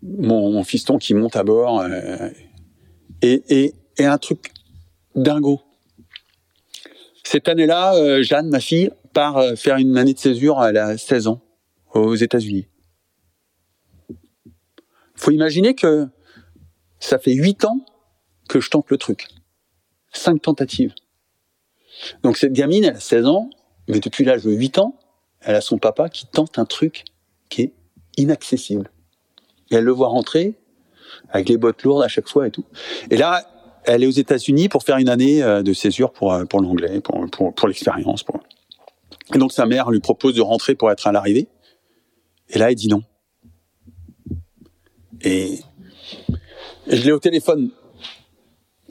mon, 0.03 0.53
mon, 0.53 0.65
fiston 0.65 0.99
qui 0.99 1.15
monte 1.15 1.35
à 1.35 1.43
bord. 1.43 1.85
et, 3.23 3.43
et, 3.49 3.75
et 3.97 4.05
un 4.05 4.19
truc 4.19 4.53
dingo 5.17 5.61
cette 7.29 7.47
année-là, 7.47 7.95
euh, 7.95 8.23
Jeanne, 8.23 8.49
ma 8.49 8.59
fille, 8.59 8.91
part 9.13 9.37
euh, 9.37 9.55
faire 9.55 9.77
une 9.77 9.99
année 9.99 10.15
de 10.15 10.19
césure, 10.19 10.65
elle 10.65 10.79
a 10.79 10.97
16 10.97 11.27
ans, 11.27 11.43
aux 11.93 12.15
États-Unis. 12.15 12.69
Faut 15.15 15.31
imaginer 15.31 15.75
que 15.75 16.09
ça 17.01 17.19
fait 17.19 17.35
8 17.35 17.67
ans 17.67 17.85
que 18.49 18.61
je 18.61 18.71
tente 18.71 18.89
le 18.89 18.97
truc. 18.97 19.29
Cinq 20.11 20.41
tentatives. 20.41 20.95
Donc 22.23 22.39
cette 22.39 22.55
gamine, 22.55 22.85
elle 22.85 22.97
a 22.97 23.01
16 23.01 23.27
ans, 23.27 23.51
mais 23.89 24.01
depuis 24.01 24.25
l'âge 24.25 24.45
de 24.45 24.51
8 24.51 24.79
ans, 24.79 24.99
elle 25.43 25.57
a 25.57 25.61
son 25.61 25.77
papa 25.77 26.09
qui 26.09 26.27
tente 26.27 26.59
un 26.59 26.65
truc 26.65 27.05
qui 27.51 27.61
est 27.61 27.75
inaccessible. 28.17 28.91
Et 29.71 29.75
elle 29.75 29.85
le 29.85 29.93
voit 29.93 30.09
rentrer 30.09 30.55
avec 31.29 31.51
les 31.51 31.59
bottes 31.59 31.83
lourdes 31.83 32.03
à 32.03 32.09
chaque 32.09 32.29
fois 32.29 32.47
et 32.47 32.51
tout. 32.51 32.65
Et 33.11 33.19
là, 33.19 33.47
elle 33.89 34.05
est 34.05 34.07
aux 34.07 34.11
États-Unis 34.11 34.69
pour 34.69 34.83
faire 34.83 34.99
une 34.99 35.09
année 35.09 35.43
euh, 35.43 35.63
de 35.63 35.73
césure 35.73 36.13
pour 36.13 36.33
euh, 36.33 36.45
pour 36.45 36.61
l'anglais, 36.61 37.01
pour 37.01 37.27
pour, 37.31 37.55
pour 37.55 37.69
l'expérience. 37.69 38.23
Pour... 38.23 38.41
Et 39.35 39.39
donc 39.39 39.53
sa 39.53 39.67
mère 39.67 39.91
lui 39.91 40.01
propose 40.01 40.35
de 40.35 40.43
rentrer 40.43 40.75
pour 40.75 40.91
être 40.91 41.07
à 41.07 41.13
l'arrivée. 41.13 41.49
Et 42.51 42.59
là, 42.59 42.71
elle 42.71 42.77
dit 42.77 42.89
non. 42.89 43.03
Et, 45.23 45.59
je 46.87 47.03
l'ai 47.03 47.13
au 47.13 47.19
téléphone 47.19 47.71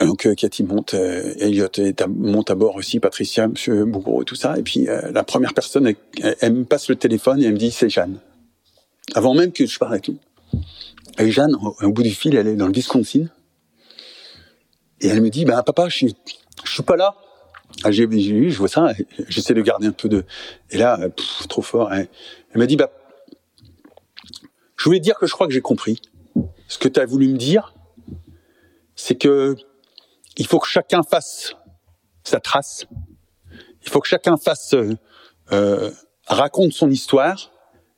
donc 0.00 0.26
euh, 0.26 0.34
Cathy 0.34 0.62
monte, 0.62 0.94
Elliot 0.94 1.66
monte 2.08 2.50
à 2.50 2.54
bord 2.54 2.76
aussi, 2.76 3.00
Patricia, 3.00 3.48
Monsieur 3.48 3.84
Bougreau 3.84 4.22
tout 4.22 4.36
ça. 4.36 4.56
Et 4.56 4.62
puis 4.62 4.86
la 4.86 5.24
première 5.24 5.54
personne, 5.54 5.92
elle, 6.40 6.52
me 6.52 6.64
passe 6.64 6.88
le 6.88 6.94
téléphone 6.94 7.42
et 7.42 7.46
elle 7.46 7.54
me 7.54 7.58
dit 7.58 7.72
c'est 7.72 7.88
Jeanne. 7.88 8.20
Avant 9.14 9.34
même 9.34 9.50
que 9.50 9.66
je 9.66 9.76
parle 9.76 9.94
avec 9.94 10.06
lui. 10.06 10.18
Et 11.18 11.32
Jeanne, 11.32 11.56
au, 11.56 11.90
bout 11.90 12.04
du 12.04 12.12
fil, 12.12 12.36
elle 12.36 12.46
est 12.46 12.54
dans 12.54 12.68
le 12.68 12.72
Wisconsin. 12.72 13.28
Et 15.00 15.08
elle 15.08 15.20
me 15.20 15.30
dit, 15.30 15.44
bah 15.44 15.62
papa, 15.62 15.88
je 15.88 15.96
suis, 15.96 16.16
je 16.64 16.70
suis 16.70 16.82
pas 16.82 16.96
là. 16.96 17.14
Ah, 17.84 17.90
j'ai 17.90 18.06
vu, 18.06 18.50
je 18.50 18.58
vois 18.58 18.68
ça, 18.68 18.92
j'essaie 19.28 19.54
de 19.54 19.60
garder 19.60 19.86
un 19.86 19.92
peu 19.92 20.08
de... 20.08 20.24
Et 20.70 20.78
là, 20.78 20.98
trop 21.48 21.62
fort. 21.62 21.92
Elle, 21.92 22.08
elle 22.52 22.58
m'a 22.58 22.66
dit, 22.66 22.76
bah, 22.76 22.90
je 24.76 24.84
voulais 24.84 25.00
dire 25.00 25.16
que 25.18 25.26
je 25.26 25.32
crois 25.32 25.46
que 25.46 25.52
j'ai 25.52 25.60
compris. 25.60 26.00
Ce 26.66 26.78
que 26.78 26.88
tu 26.88 26.98
as 26.98 27.06
voulu 27.06 27.28
me 27.28 27.36
dire, 27.36 27.74
c'est 28.96 29.16
que 29.16 29.56
il 30.36 30.46
faut 30.46 30.58
que 30.60 30.68
chacun 30.68 31.02
fasse 31.02 31.54
sa 32.22 32.40
trace. 32.40 32.86
Il 33.82 33.90
faut 33.90 34.00
que 34.00 34.08
chacun 34.08 34.36
fasse, 34.36 34.74
euh, 34.74 34.96
euh, 35.52 35.90
raconte 36.26 36.72
son 36.72 36.90
histoire. 36.90 37.50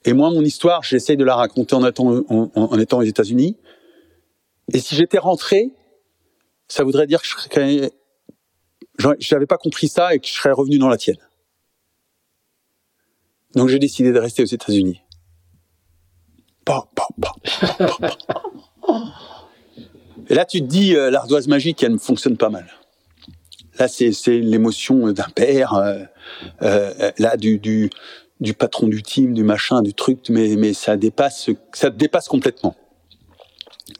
Et 0.04 0.14
moi, 0.14 0.30
mon 0.30 0.42
histoire, 0.42 0.82
j'essaye 0.82 1.16
de 1.16 1.24
la 1.24 1.34
raconter 1.34 1.74
en 1.74 1.86
étant, 1.86 2.22
en, 2.28 2.78
étant 2.78 2.98
aux 2.98 3.02
États-Unis. 3.02 3.58
Et 4.72 4.78
si 4.78 4.94
j'étais 4.94 5.18
rentré, 5.18 5.72
ça 6.70 6.84
voudrait 6.84 7.06
dire 7.06 7.20
que 7.20 7.28
je 7.28 9.08
j'avais 9.18 9.46
pas 9.46 9.58
compris 9.58 9.88
ça 9.88 10.14
et 10.14 10.20
que 10.20 10.26
je 10.26 10.32
serais 10.32 10.52
revenu 10.52 10.78
dans 10.78 10.88
la 10.88 10.96
tienne. 10.96 11.18
Donc 13.54 13.68
j'ai 13.68 13.78
décidé 13.78 14.12
de 14.12 14.18
rester 14.18 14.42
aux 14.42 14.46
États-Unis. 14.46 15.02
Et 20.28 20.34
là, 20.34 20.44
tu 20.44 20.60
te 20.60 20.66
dis, 20.66 20.94
euh, 20.94 21.10
l'ardoise 21.10 21.48
magique, 21.48 21.82
elle 21.82 21.98
fonctionne 21.98 22.36
pas 22.36 22.50
mal. 22.50 22.66
Là, 23.78 23.88
c'est 23.88 24.12
l'émotion 24.28 25.10
d'un 25.10 25.28
père, 25.34 25.74
euh, 25.74 26.04
euh, 26.62 27.10
là, 27.18 27.36
du, 27.36 27.90
patron 28.56 28.86
du 28.86 29.02
team, 29.02 29.34
du 29.34 29.42
machin, 29.42 29.82
du 29.82 29.94
truc, 29.94 30.28
mais, 30.28 30.54
mais 30.56 30.72
ça 30.72 30.96
dépasse, 30.96 31.50
ça 31.72 31.90
dépasse 31.90 32.28
complètement. 32.28 32.76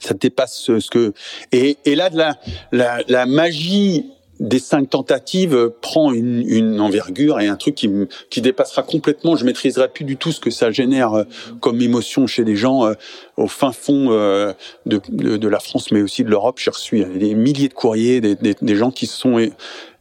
Ça 0.01 0.15
dépasse 0.15 0.71
ce 0.79 0.91
que. 0.91 1.13
Et, 1.53 1.77
et 1.85 1.95
là, 1.95 2.11
la, 2.13 2.37
la, 2.73 3.03
la 3.09 3.27
magie 3.27 4.07
des 4.41 4.59
cinq 4.59 4.89
tentatives 4.89 5.71
prend 5.83 6.13
une, 6.13 6.43
une, 6.49 6.81
envergure 6.81 7.41
et 7.41 7.47
un 7.47 7.57
truc 7.57 7.75
qui, 7.75 7.91
qui 8.31 8.41
dépassera 8.41 8.83
complètement. 8.83 9.37
Je 9.37 9.45
maîtriserai 9.45 9.89
plus 9.89 10.05
du 10.05 10.17
tout 10.17 10.33
ce 10.33 10.41
que 10.41 10.51
ça 10.51 10.71
génère 10.71 11.13
euh, 11.13 11.25
comme 11.61 11.81
émotion 11.83 12.27
chez 12.27 12.45
des 12.45 12.57
gens 12.57 12.87
euh, 12.87 12.95
au 13.37 13.47
fin 13.47 13.71
fond 13.71 14.11
euh, 14.11 14.55
de, 14.87 15.01
de, 15.11 15.37
de, 15.37 15.49
la 15.49 15.61
France, 15.61 15.93
mais 15.93 16.01
aussi 16.01 16.25
de 16.25 16.31
l'Europe. 16.31 16.59
J'ai 16.59 16.71
reçu 16.71 17.05
des 17.05 17.35
milliers 17.35 17.69
de 17.69 17.75
courriers, 17.75 18.23
des, 18.23 18.35
des, 18.35 18.77
gens 18.77 18.91
qui 18.91 19.07
se 19.07 19.17
sont 19.17 19.39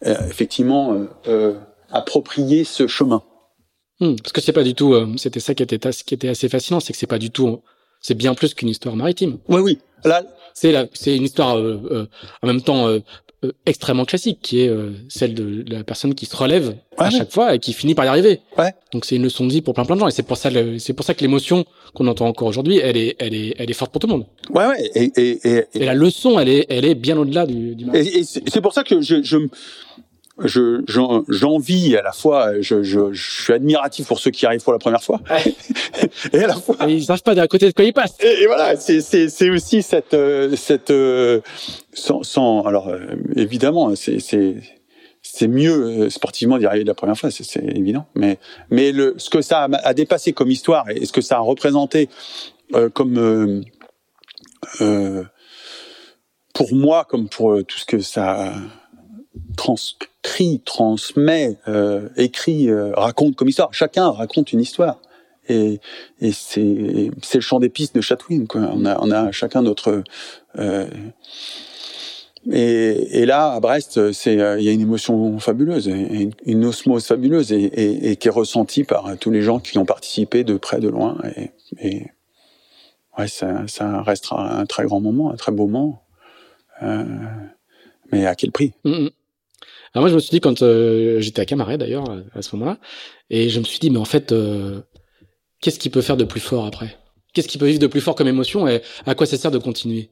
effectivement 0.01 1.05
appropriés 1.91 2.63
ce 2.63 2.87
chemin. 2.87 3.21
Hmm, 3.99 4.15
parce 4.15 4.31
que 4.31 4.39
c'est 4.39 4.53
pas 4.53 4.63
du 4.63 4.73
tout. 4.73 4.95
C'était 5.17 5.41
ça 5.41 5.53
qui 5.53 5.63
était, 5.63 5.79
qui 6.05 6.13
était 6.13 6.29
assez 6.29 6.47
fascinant, 6.47 6.79
c'est 6.79 6.93
que 6.93 6.99
c'est 6.99 7.07
pas 7.07 7.17
du 7.19 7.31
tout. 7.31 7.61
C'est 8.01 8.15
bien 8.15 8.33
plus 8.33 8.53
qu'une 8.53 8.69
histoire 8.69 8.95
maritime. 8.95 9.37
Oui, 9.47 9.61
oui. 9.61 9.79
Là, 10.05 10.23
c'est 10.53 10.73
c'est 10.93 11.15
une 11.15 11.23
histoire 11.23 11.57
en 11.57 12.47
même 12.47 12.61
temps 12.61 12.87
euh, 13.45 13.53
extrêmement 13.65 14.03
classique, 14.03 14.39
qui 14.41 14.59
est 14.63 14.67
euh, 14.67 14.91
celle 15.07 15.33
de, 15.33 15.63
la 15.71 15.85
personne 15.85 16.13
qui 16.13 16.25
se 16.25 16.35
relève 16.35 16.75
à 16.97 17.09
chaque 17.09 17.31
fois 17.31 17.55
et 17.55 17.59
qui 17.59 17.71
finit 17.71 17.95
par 17.95 18.03
y 18.03 18.09
arriver. 18.09 18.41
Ouais. 18.57 18.73
Donc 18.91 19.05
c'est 19.05 19.15
une 19.15 19.23
leçon 19.23 19.47
de 19.47 19.51
vie 19.53 19.61
pour 19.61 19.73
plein 19.73 19.85
plein 19.85 19.95
de 19.95 20.01
gens 20.01 20.09
et 20.09 20.11
c'est 20.11 20.23
pour 20.23 20.35
ça 20.35 20.49
c'est 20.77 20.91
pour 20.91 21.05
ça 21.05 21.13
que 21.13 21.21
l'émotion 21.21 21.63
qu'on 21.93 22.05
entend 22.07 22.27
encore 22.27 22.49
aujourd'hui, 22.49 22.79
elle 22.83 22.97
est 22.97 23.15
elle 23.17 23.33
est 23.33 23.55
elle 23.57 23.69
est 23.69 23.73
forte 23.73 23.93
pour 23.93 24.01
tout 24.01 24.07
le 24.07 24.13
monde. 24.13 24.25
Ouais 24.49 24.65
ouais 24.65 24.91
et 24.93 25.11
et, 25.15 25.39
et, 25.47 25.65
et 25.73 25.85
la 25.85 25.93
leçon 25.93 26.37
elle 26.37 26.49
est 26.49 26.65
elle 26.67 26.83
est 26.83 26.95
bien 26.95 27.17
au-delà 27.17 27.45
du, 27.45 27.75
du 27.75 27.85
Et, 27.93 28.23
c'est 28.25 28.59
pour 28.59 28.73
ça 28.73 28.83
que 28.83 28.99
je, 28.99 29.23
je 29.23 29.37
je 30.45 30.81
j'envie 31.27 31.95
à 31.95 32.01
la 32.01 32.11
fois 32.11 32.61
je, 32.61 32.83
je, 32.83 33.11
je, 33.11 33.43
suis 33.43 33.53
admiratif 33.53 34.07
pour 34.07 34.19
ceux 34.19 34.31
qui 34.31 34.45
arrivent 34.45 34.63
pour 34.63 34.73
la 34.73 34.79
première 34.79 35.03
fois. 35.03 35.19
Et 36.33 36.39
à 36.39 36.47
la 36.47 36.55
fois 36.55 36.75
ils 36.87 37.03
savent 37.03 37.21
pas 37.21 37.39
à 37.39 37.47
côté 37.47 37.67
de 37.67 37.73
quoi 37.73 37.85
ils 37.85 37.93
passent. 37.93 38.17
Et, 38.21 38.45
voilà 38.47 38.75
c'est 38.75 39.01
c'est 39.01 39.29
c'est 39.29 39.49
aussi 39.49 39.81
cette 39.83 40.13
euh, 40.13 40.55
cette 40.55 40.91
euh, 40.91 41.41
sans, 41.93 42.23
sans 42.23 42.63
alors 42.63 42.89
euh, 42.89 42.99
évidemment 43.35 43.95
c'est 43.95 44.19
c'est 44.19 44.55
c'est 45.21 45.47
mieux 45.47 46.09
sportivement 46.09 46.57
d'y 46.57 46.65
arriver 46.65 46.83
de 46.83 46.89
la 46.89 46.95
première 46.95 47.17
fois 47.17 47.31
c'est 47.31 47.43
c'est 47.43 47.63
évident. 47.63 48.05
Mais 48.15 48.39
mais 48.69 48.91
le 48.91 49.15
ce 49.17 49.29
que 49.29 49.41
ça 49.41 49.63
a, 49.63 49.87
a, 49.87 49.93
dépassé 49.93 50.33
comme 50.33 50.49
histoire 50.51 50.89
et 50.89 51.05
ce 51.05 51.11
que 51.11 51.21
ça 51.21 51.37
a 51.37 51.41
représenté 51.41 52.09
comme 52.93 53.63
pour 56.53 56.73
moi 56.73 57.05
comme 57.05 57.29
pour 57.29 57.63
tout 57.65 57.77
ce 57.77 57.85
que 57.85 57.99
ça 57.99 58.53
transcrit, 59.57 60.61
transmet, 60.65 61.57
euh, 61.67 62.09
écrit, 62.17 62.69
euh, 62.69 62.93
raconte 62.95 63.35
comme 63.35 63.49
histoire. 63.49 63.73
Chacun 63.73 64.09
raconte 64.09 64.53
une 64.53 64.61
histoire. 64.61 64.99
Et, 65.47 65.79
et 66.21 66.31
c'est, 66.31 66.59
le 66.59 67.41
champ 67.41 67.59
des 67.59 67.69
pistes 67.69 67.95
de 67.95 68.01
Chatwin. 68.01 68.45
Quoi. 68.45 68.61
On, 68.73 68.85
a, 68.85 68.99
on 69.01 69.11
a 69.11 69.31
chacun 69.31 69.61
notre... 69.61 70.03
Euh, 70.57 70.87
et, 72.51 73.21
et, 73.21 73.25
là, 73.25 73.51
à 73.51 73.59
Brest, 73.59 74.13
c'est 74.13 74.33
il 74.33 74.63
y 74.63 74.69
a 74.69 74.71
une 74.71 74.81
émotion 74.81 75.39
fabuleuse, 75.39 75.87
une, 75.87 76.65
osmose 76.65 77.05
fabuleuse, 77.05 77.51
et, 77.51 77.63
et, 77.63 78.11
et, 78.11 78.15
qui 78.15 78.29
est 78.29 78.31
ressentie 78.31 78.85
par 78.85 79.17
tous 79.19 79.29
les 79.29 79.41
gens 79.41 79.59
qui 79.59 79.77
ont 79.77 79.85
participé 79.85 80.45
de 80.45 80.55
près, 80.55 80.79
de 80.79 80.87
loin. 80.87 81.17
Et, 81.81 82.05
ouais, 83.17 83.27
ça, 83.27 83.67
ça 83.67 84.01
restera 84.01 84.57
un 84.57 84.65
très 84.65 84.85
grand 84.85 85.01
moment, 85.01 85.31
un 85.31 85.35
très 85.35 85.51
beau 85.51 85.67
moment. 85.67 86.01
Euh, 86.81 87.03
mais 88.11 88.25
à 88.25 88.35
quel 88.35 88.51
prix? 88.51 88.73
Mm, 88.83 88.91
mm. 88.91 89.09
Alors 89.93 90.03
moi, 90.03 90.09
je 90.09 90.15
me 90.15 90.19
suis 90.19 90.31
dit 90.31 90.39
quand 90.39 90.61
euh, 90.61 91.19
j'étais 91.19 91.41
à 91.41 91.45
Camaret 91.45 91.77
d'ailleurs 91.77 92.05
à 92.33 92.41
ce 92.41 92.55
moment-là, 92.55 92.77
et 93.29 93.49
je 93.49 93.59
me 93.59 93.65
suis 93.65 93.79
dit 93.79 93.89
mais 93.89 93.97
en 93.97 94.05
fait, 94.05 94.31
euh, 94.31 94.81
qu'est-ce 95.61 95.79
qui 95.79 95.89
peut 95.89 96.01
faire 96.01 96.17
de 96.17 96.25
plus 96.25 96.39
fort 96.39 96.65
après? 96.65 96.97
Qu'est-ce 97.33 97.47
qui 97.47 97.57
peut 97.57 97.67
vivre 97.67 97.79
de 97.79 97.87
plus 97.87 98.01
fort 98.01 98.15
comme 98.15 98.27
émotion 98.27 98.67
et 98.67 98.81
à 99.05 99.15
quoi 99.15 99.25
ça 99.25 99.37
sert 99.37 99.51
de 99.51 99.59
continuer? 99.59 100.09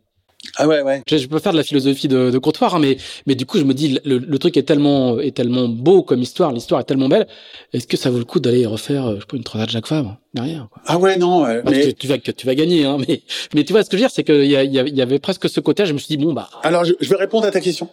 Ah 0.56 0.68
ouais 0.68 0.82
ouais. 0.82 1.02
Je, 1.08 1.26
peux 1.26 1.40
faire 1.40 1.52
de 1.52 1.58
la 1.58 1.64
philosophie 1.64 2.08
de, 2.08 2.30
de 2.30 2.38
comptoir, 2.38 2.76
hein, 2.76 2.80
mais 2.80 2.98
mais 3.26 3.34
du 3.34 3.48
coup 3.48 3.58
je 3.58 3.64
me 3.64 3.74
dis 3.74 4.00
le, 4.06 4.20
le, 4.20 4.40
truc 4.40 4.56
est 4.56 4.64
tellement 4.64 5.20
est 5.20 5.36
tellement 5.36 5.68
beau 5.68 6.04
comme 6.04 6.22
histoire, 6.22 6.52
l'histoire 6.52 6.80
est 6.80 6.84
tellement 6.84 7.10
belle. 7.10 7.28
Est-ce 7.74 7.88
que 7.88 7.98
ça 7.98 8.12
vaut 8.12 8.20
le 8.20 8.24
coup 8.24 8.40
d'aller 8.40 8.68
refaire 8.68 9.16
je 9.16 9.22
sais 9.22 9.26
pas 9.26 9.36
une 9.36 9.44
transat 9.44 9.68
Jacques 9.68 9.88
Fabre 9.88 10.18
derrière 10.36 10.68
quoi? 10.72 10.84
Ah 10.86 11.00
ouais 11.00 11.18
non. 11.18 11.44
mais... 11.66 11.92
tu 11.94 12.06
vas 12.06 12.20
que 12.20 12.30
tu 12.32 12.46
vas 12.46 12.54
gagner 12.54 12.86
hein, 12.86 12.98
mais 13.08 13.24
mais 13.56 13.64
tu 13.64 13.74
vois 13.74 13.84
ce 13.84 13.90
que 13.90 13.98
je 13.98 14.04
veux 14.04 14.08
dire 14.08 14.14
c'est 14.14 14.24
qu'il 14.24 14.46
y, 14.46 14.54
y, 14.54 14.96
y 14.96 15.02
avait 15.02 15.20
presque 15.20 15.50
ce 15.50 15.60
côté. 15.60 15.88
Je 15.88 15.94
me 15.94 15.98
suis 15.98 16.16
dit 16.16 16.24
bon 16.24 16.34
bah. 16.34 16.50
Alors 16.62 16.86
je, 16.86 16.94
je 17.00 17.10
vais 17.10 17.18
répondre 17.18 17.48
à 17.48 17.52
ta 17.52 17.60
question 17.60 17.90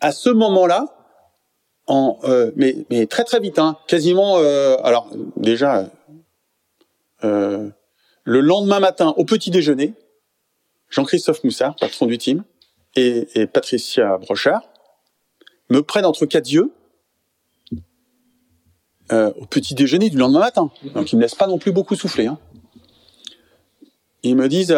à 0.00 0.12
ce 0.12 0.30
moment-là, 0.30 0.86
en 1.86 2.18
euh, 2.24 2.52
mais 2.56 3.06
très 3.06 3.24
très 3.24 3.40
vite, 3.40 3.58
hein, 3.58 3.78
quasiment. 3.86 4.38
Euh, 4.38 4.76
alors 4.84 5.08
déjà, 5.36 5.90
euh, 7.24 7.68
le 8.24 8.40
lendemain 8.40 8.80
matin, 8.80 9.14
au 9.16 9.24
petit 9.24 9.50
déjeuner, 9.50 9.94
Jean-Christophe 10.90 11.42
Moussard, 11.44 11.74
patron 11.76 12.06
du 12.06 12.18
team, 12.18 12.44
et, 12.94 13.46
Patricia 13.46 14.18
Brochard 14.18 14.62
me 15.70 15.82
prennent 15.82 16.06
entre 16.06 16.26
quatre 16.26 16.50
yeux 16.50 16.72
au 19.10 19.46
petit 19.46 19.74
déjeuner 19.74 20.10
du 20.10 20.18
lendemain 20.18 20.40
matin. 20.40 20.70
Donc 20.94 21.12
ils 21.12 21.16
me 21.16 21.22
laissent 21.22 21.34
pas 21.34 21.46
non 21.46 21.58
plus 21.58 21.72
beaucoup 21.72 21.94
souffler. 21.94 22.26
Hein. 22.26 22.38
Ils 24.22 24.36
me 24.36 24.48
disent 24.48 24.76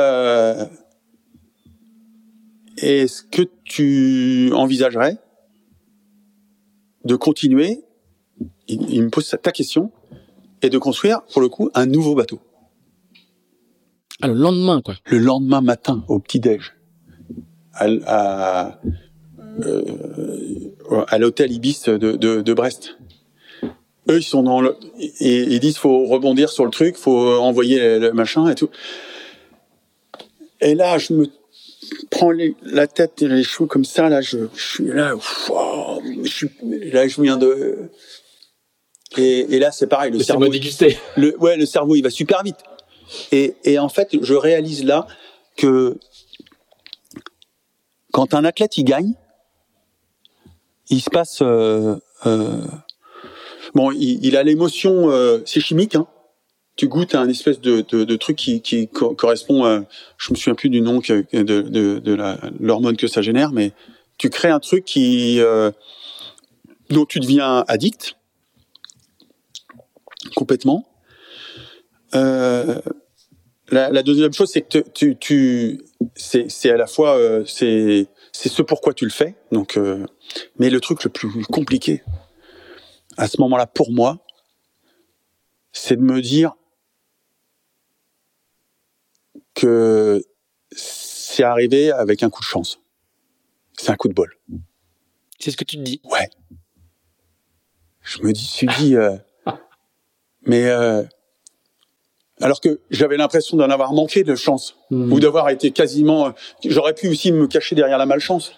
est-ce 2.80 3.22
que 3.22 3.42
tu 3.64 4.52
envisagerais 4.54 5.18
de 7.04 7.16
continuer, 7.16 7.82
il, 8.68 9.02
me 9.02 9.10
pose 9.10 9.34
ta 9.42 9.52
question, 9.52 9.90
et 10.62 10.68
de 10.68 10.78
construire, 10.78 11.22
pour 11.32 11.40
le 11.40 11.48
coup, 11.48 11.70
un 11.74 11.86
nouveau 11.86 12.14
bateau? 12.14 12.40
Ah, 14.20 14.28
Le 14.28 14.34
lendemain, 14.34 14.82
quoi. 14.82 14.94
Le 15.06 15.18
lendemain 15.18 15.60
matin, 15.60 16.04
au 16.08 16.18
petit-déj, 16.18 16.74
à, 17.72 17.86
à, 18.06 18.80
euh, 19.64 21.04
à 21.08 21.18
l'hôtel 21.18 21.52
Ibis 21.52 21.84
de, 21.86 21.96
de, 21.96 22.42
de, 22.42 22.54
Brest. 22.54 22.98
Eux, 24.08 24.18
ils 24.18 24.22
sont 24.22 24.42
dans 24.42 24.60
le... 24.60 24.76
Et, 25.20 25.42
ils 25.54 25.60
disent, 25.60 25.78
faut 25.78 26.06
rebondir 26.06 26.50
sur 26.50 26.64
le 26.64 26.70
truc, 26.70 26.96
faut 26.96 27.30
envoyer 27.38 27.98
le 27.98 28.12
machin 28.12 28.48
et 28.48 28.54
tout. 28.54 28.70
Et 30.60 30.74
là, 30.74 30.98
je 30.98 31.14
me 31.14 31.26
prends 32.10 32.32
la 32.62 32.86
tête 32.86 33.22
et 33.22 33.28
les 33.28 33.42
cheveux 33.42 33.66
comme 33.66 33.84
ça, 33.84 34.08
là, 34.08 34.20
je, 34.20 34.38
je 34.54 34.62
suis 34.62 34.84
là, 34.86 35.14
je 36.22 36.28
suis, 36.28 36.50
là, 36.92 37.08
je 37.08 37.20
viens 37.20 37.36
de, 37.36 37.90
et, 39.16 39.56
et 39.56 39.58
là, 39.58 39.72
c'est 39.72 39.86
pareil. 39.86 40.12
Le, 40.12 40.20
cerveau 40.20 40.48
dégusté. 40.48 40.98
le, 41.16 41.36
ouais, 41.38 41.56
le 41.56 41.66
cerveau, 41.66 41.96
il 41.96 42.02
va 42.02 42.10
super 42.10 42.42
vite. 42.42 42.58
Et, 43.32 43.56
et 43.64 43.78
en 43.78 43.88
fait, 43.88 44.16
je 44.22 44.34
réalise 44.34 44.84
là 44.84 45.06
que 45.56 45.98
quand 48.12 48.34
un 48.34 48.44
athlète 48.44 48.76
il 48.76 48.84
gagne, 48.84 49.14
il 50.90 51.00
se 51.00 51.10
passe, 51.10 51.42
euh, 51.42 51.96
euh, 52.26 52.60
bon, 53.74 53.90
il, 53.90 54.24
il 54.24 54.36
a 54.36 54.42
l'émotion, 54.42 55.10
euh, 55.10 55.40
c'est 55.44 55.60
chimique. 55.60 55.96
Hein. 55.96 56.06
Tu 56.80 56.88
goûtes 56.88 57.14
à 57.14 57.20
un 57.20 57.28
espèce 57.28 57.60
de, 57.60 58.16
truc 58.16 58.38
qui, 58.38 58.62
qui 58.62 58.88
co- 58.88 59.14
correspond, 59.14 59.66
à, 59.66 59.82
je 60.16 60.32
me 60.32 60.36
souviens 60.38 60.54
plus 60.54 60.70
du 60.70 60.80
nom 60.80 61.00
de, 61.00 62.56
l'hormone 62.58 62.96
que 62.96 63.06
ça 63.06 63.20
génère, 63.20 63.52
mais 63.52 63.72
tu 64.16 64.30
crées 64.30 64.48
un 64.48 64.60
truc 64.60 64.90
euh, 64.96 65.72
dont 66.88 67.04
tu 67.04 67.20
deviens 67.20 67.66
addict 67.68 68.16
complètement. 70.34 70.88
Euh, 72.14 72.80
la, 73.70 74.02
deuxième 74.02 74.32
chose, 74.32 74.48
c'est 74.50 74.62
que 74.62 74.78
tu, 74.78 75.82
c'est, 76.16 76.70
à 76.70 76.78
la 76.78 76.86
fois, 76.86 77.18
euh, 77.18 77.44
c'est, 77.44 78.06
ce 78.32 78.62
pourquoi 78.62 78.94
tu 78.94 79.04
le 79.04 79.10
fais. 79.10 79.34
Donc, 79.52 79.76
euh, 79.76 80.06
mais 80.58 80.70
le 80.70 80.80
truc 80.80 81.04
le 81.04 81.10
plus 81.10 81.28
compliqué 81.44 82.02
à 83.18 83.28
ce 83.28 83.38
moment-là 83.42 83.66
pour 83.66 83.92
moi, 83.92 84.24
c'est 85.72 85.96
de 85.96 86.00
me 86.00 86.22
dire 86.22 86.54
que 89.54 90.22
c'est 90.72 91.42
arrivé 91.42 91.90
avec 91.90 92.22
un 92.22 92.30
coup 92.30 92.40
de 92.40 92.46
chance. 92.46 92.80
C'est 93.76 93.90
un 93.90 93.96
coup 93.96 94.08
de 94.08 94.14
bol. 94.14 94.36
C'est 95.38 95.50
ce 95.50 95.56
que 95.56 95.64
tu 95.64 95.76
te 95.76 95.82
dis. 95.82 96.00
Ouais. 96.04 96.28
Je 98.02 98.22
me 98.22 98.32
dis, 98.32 98.44
suis 98.44 98.66
dit, 98.78 98.96
euh, 98.96 99.16
mais 100.42 100.66
euh, 100.66 101.02
alors 102.40 102.60
que 102.60 102.80
j'avais 102.90 103.16
l'impression 103.16 103.56
d'en 103.56 103.70
avoir 103.70 103.92
manqué 103.92 104.24
de 104.24 104.34
chance 104.34 104.76
Hmm. 104.90 105.12
ou 105.12 105.20
d'avoir 105.20 105.48
été 105.50 105.70
quasiment, 105.70 106.26
euh, 106.26 106.30
j'aurais 106.64 106.94
pu 106.94 107.08
aussi 107.08 107.30
me 107.30 107.46
cacher 107.46 107.76
derrière 107.76 107.98
la 107.98 108.06
malchance. 108.06 108.52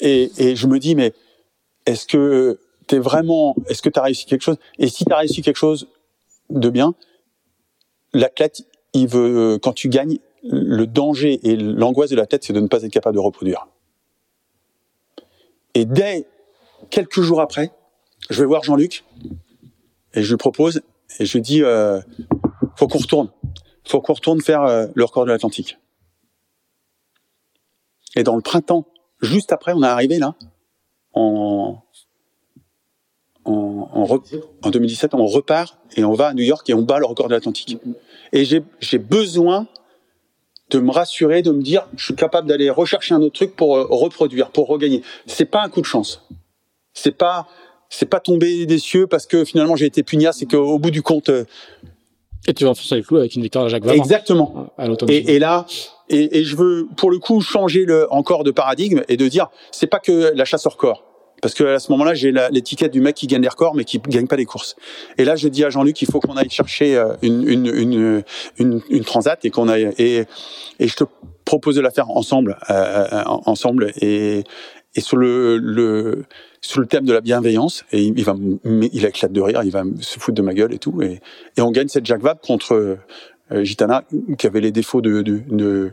Et, 0.00 0.32
et 0.38 0.56
je 0.56 0.66
me 0.66 0.78
dis, 0.78 0.94
mais 0.96 1.14
est-ce 1.86 2.06
que 2.06 2.58
t'es 2.86 2.98
vraiment, 2.98 3.54
est-ce 3.68 3.82
que 3.82 3.88
t'as 3.88 4.02
réussi 4.02 4.26
quelque 4.26 4.42
chose? 4.42 4.58
Et 4.78 4.88
si 4.88 5.04
t'as 5.04 5.18
réussi 5.18 5.42
quelque 5.42 5.56
chose 5.56 5.88
de 6.50 6.68
bien, 6.68 6.94
l'athlète, 8.12 8.66
veut, 9.04 9.58
quand 9.62 9.74
tu 9.74 9.90
gagnes, 9.90 10.18
le 10.42 10.86
danger 10.86 11.40
et 11.42 11.56
l'angoisse 11.56 12.10
de 12.10 12.16
la 12.16 12.26
tête, 12.26 12.44
c'est 12.44 12.52
de 12.52 12.60
ne 12.60 12.68
pas 12.68 12.82
être 12.82 12.92
capable 12.92 13.16
de 13.16 13.20
reproduire. 13.20 13.66
Et 15.74 15.84
dès 15.84 16.26
quelques 16.90 17.20
jours 17.20 17.40
après, 17.40 17.72
je 18.30 18.40
vais 18.40 18.46
voir 18.46 18.62
Jean-Luc 18.62 19.04
et 20.14 20.22
je 20.22 20.30
lui 20.30 20.38
propose 20.38 20.80
et 21.18 21.26
je 21.26 21.32
lui 21.34 21.42
dis, 21.42 21.62
euh, 21.62 22.00
faut 22.76 22.88
qu'on 22.88 22.98
retourne, 22.98 23.30
faut 23.84 24.00
qu'on 24.00 24.14
retourne 24.14 24.40
faire 24.40 24.62
euh, 24.62 24.86
le 24.94 25.04
record 25.04 25.24
de 25.26 25.30
l'Atlantique. 25.30 25.78
Et 28.14 28.22
dans 28.22 28.36
le 28.36 28.42
printemps, 28.42 28.86
juste 29.20 29.52
après, 29.52 29.72
on 29.74 29.82
est 29.82 29.86
arrivé 29.86 30.18
là, 30.18 30.34
en 31.12 31.82
en, 33.46 33.88
en, 33.92 34.04
re- 34.04 34.42
en 34.62 34.70
2017, 34.70 35.14
on 35.14 35.26
repart 35.26 35.78
et 35.96 36.04
on 36.04 36.12
va 36.12 36.28
à 36.28 36.34
New 36.34 36.42
York 36.44 36.68
et 36.68 36.74
on 36.74 36.82
bat 36.82 36.98
le 36.98 37.06
record 37.06 37.28
de 37.28 37.34
l'Atlantique. 37.34 37.78
Et 38.32 38.44
j'ai 38.44 38.98
besoin 38.98 39.66
de 40.70 40.80
me 40.80 40.90
rassurer, 40.90 41.42
de 41.42 41.52
me 41.52 41.62
dire, 41.62 41.86
je 41.96 42.04
suis 42.06 42.14
capable 42.16 42.48
d'aller 42.48 42.68
rechercher 42.70 43.14
un 43.14 43.22
autre 43.22 43.34
truc 43.36 43.54
pour 43.54 43.76
euh, 43.76 43.86
reproduire, 43.88 44.50
pour 44.50 44.66
regagner. 44.66 45.02
C'est 45.26 45.44
pas 45.44 45.62
un 45.62 45.68
coup 45.68 45.80
de 45.80 45.86
chance. 45.86 46.26
C'est 46.92 47.16
pas, 47.16 47.46
c'est 47.88 48.06
pas 48.10 48.18
tomber 48.18 48.66
des 48.66 48.78
cieux 48.80 49.06
parce 49.06 49.26
que 49.26 49.44
finalement 49.44 49.76
j'ai 49.76 49.86
été 49.86 50.02
pugnace 50.02 50.42
et 50.42 50.46
qu'au 50.46 50.78
bout 50.80 50.90
du 50.90 51.02
compte, 51.02 51.28
euh, 51.28 51.44
Et 52.48 52.52
tu 52.54 52.64
vas 52.64 52.70
enfoncer 52.70 52.96
les 52.96 53.02
clous 53.02 53.18
avec 53.18 53.36
une 53.36 53.42
victoire 53.42 53.66
à 53.66 53.68
Jacques 53.68 53.84
Vabre. 53.84 53.96
exactement. 53.96 54.72
À. 54.76 54.88
Et, 55.08 55.36
et 55.36 55.38
là, 55.38 55.66
et, 56.08 56.38
et 56.40 56.42
je 56.44 56.56
veux 56.56 56.88
pour 56.96 57.12
le 57.12 57.18
coup 57.20 57.40
changer 57.40 57.84
le 57.84 58.12
encore 58.12 58.42
de 58.42 58.50
paradigme 58.50 59.02
et 59.08 59.16
de 59.16 59.28
dire, 59.28 59.50
c'est 59.70 59.86
pas 59.86 60.00
que 60.00 60.32
la 60.34 60.44
chasse 60.44 60.66
au 60.66 60.70
record. 60.70 61.04
Parce 61.42 61.54
que 61.54 61.64
à 61.64 61.78
ce 61.78 61.90
moment-là, 61.92 62.14
j'ai 62.14 62.32
l'étiquette 62.50 62.92
du 62.92 63.00
mec 63.00 63.14
qui 63.14 63.26
gagne 63.26 63.42
des 63.42 63.48
records, 63.48 63.74
mais 63.74 63.84
qui 63.84 63.98
gagne 63.98 64.26
pas 64.26 64.36
des 64.36 64.46
courses. 64.46 64.76
Et 65.18 65.24
là, 65.24 65.36
je 65.36 65.48
dis 65.48 65.64
à 65.64 65.70
Jean-Luc 65.70 65.94
qu'il 65.94 66.08
faut 66.10 66.20
qu'on 66.20 66.36
aille 66.36 66.50
chercher 66.50 66.96
euh, 66.96 67.14
une, 67.22 67.46
une, 67.48 68.22
une, 68.58 68.82
une, 68.88 69.04
transat 69.04 69.44
et 69.44 69.50
qu'on 69.50 69.68
aille. 69.68 69.92
Et, 69.98 70.24
et 70.78 70.88
je 70.88 70.96
te 70.96 71.04
propose 71.44 71.76
de 71.76 71.80
la 71.80 71.90
faire 71.90 72.10
ensemble, 72.10 72.58
euh, 72.70 73.06
euh, 73.12 73.22
ensemble. 73.26 73.92
Et, 74.00 74.44
et 74.94 75.00
sur 75.00 75.18
le, 75.18 75.58
le 75.58 76.24
sur 76.62 76.80
le 76.80 76.86
thème 76.86 77.04
de 77.04 77.12
la 77.12 77.20
bienveillance, 77.20 77.84
et 77.92 78.02
il, 78.02 78.24
va, 78.24 78.34
il 78.64 79.04
éclate 79.04 79.30
de 79.30 79.40
rire, 79.40 79.60
il 79.62 79.70
va 79.70 79.84
se 80.00 80.18
foutre 80.18 80.34
de 80.34 80.42
ma 80.42 80.52
gueule 80.52 80.72
et 80.72 80.78
tout. 80.78 81.00
Et, 81.02 81.20
et 81.56 81.60
on 81.60 81.70
gagne 81.70 81.86
cette 81.86 82.06
Jacques 82.06 82.22
Vabre 82.22 82.40
contre 82.40 82.98
Gitana, 83.50 84.04
qui 84.38 84.46
avait 84.46 84.60
les 84.60 84.72
défauts 84.72 85.00
de 85.00 85.22
de- 85.22 85.42
de- 85.48 85.92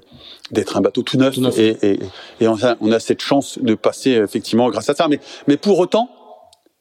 d'être 0.52 0.78
un 0.78 0.82
bateau 0.82 1.04
tout 1.04 1.18
neuf. 1.18 1.36
Tout 1.36 1.42
neuf. 1.42 1.58
Et, 1.60 1.78
et, 1.84 2.00
et 2.42 2.48
on, 2.48 2.56
a, 2.64 2.76
on 2.82 2.92
a 2.92 3.00
cette 3.00 3.22
chance 3.22 3.60
de 3.60 3.76
passer 3.76 4.12
effectivement 4.12 4.70
grâce 4.70 4.90
à 4.90 4.96
ça. 4.96 5.08
Mais, 5.08 5.20
mais 5.48 5.58
pour 5.58 5.78
autant, 5.80 6.10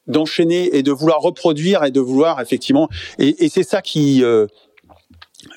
d'enchaîner 0.06 0.76
et 0.76 0.82
de 0.82 0.90
vouloir 0.90 1.20
reproduire 1.20 1.84
et 1.84 1.90
de 1.90 2.00
vouloir 2.00 2.40
effectivement. 2.40 2.88
Et, 3.18 3.44
et 3.44 3.48
c'est 3.48 3.62
ça 3.62 3.82
qui. 3.82 4.24
euh, 4.24 4.46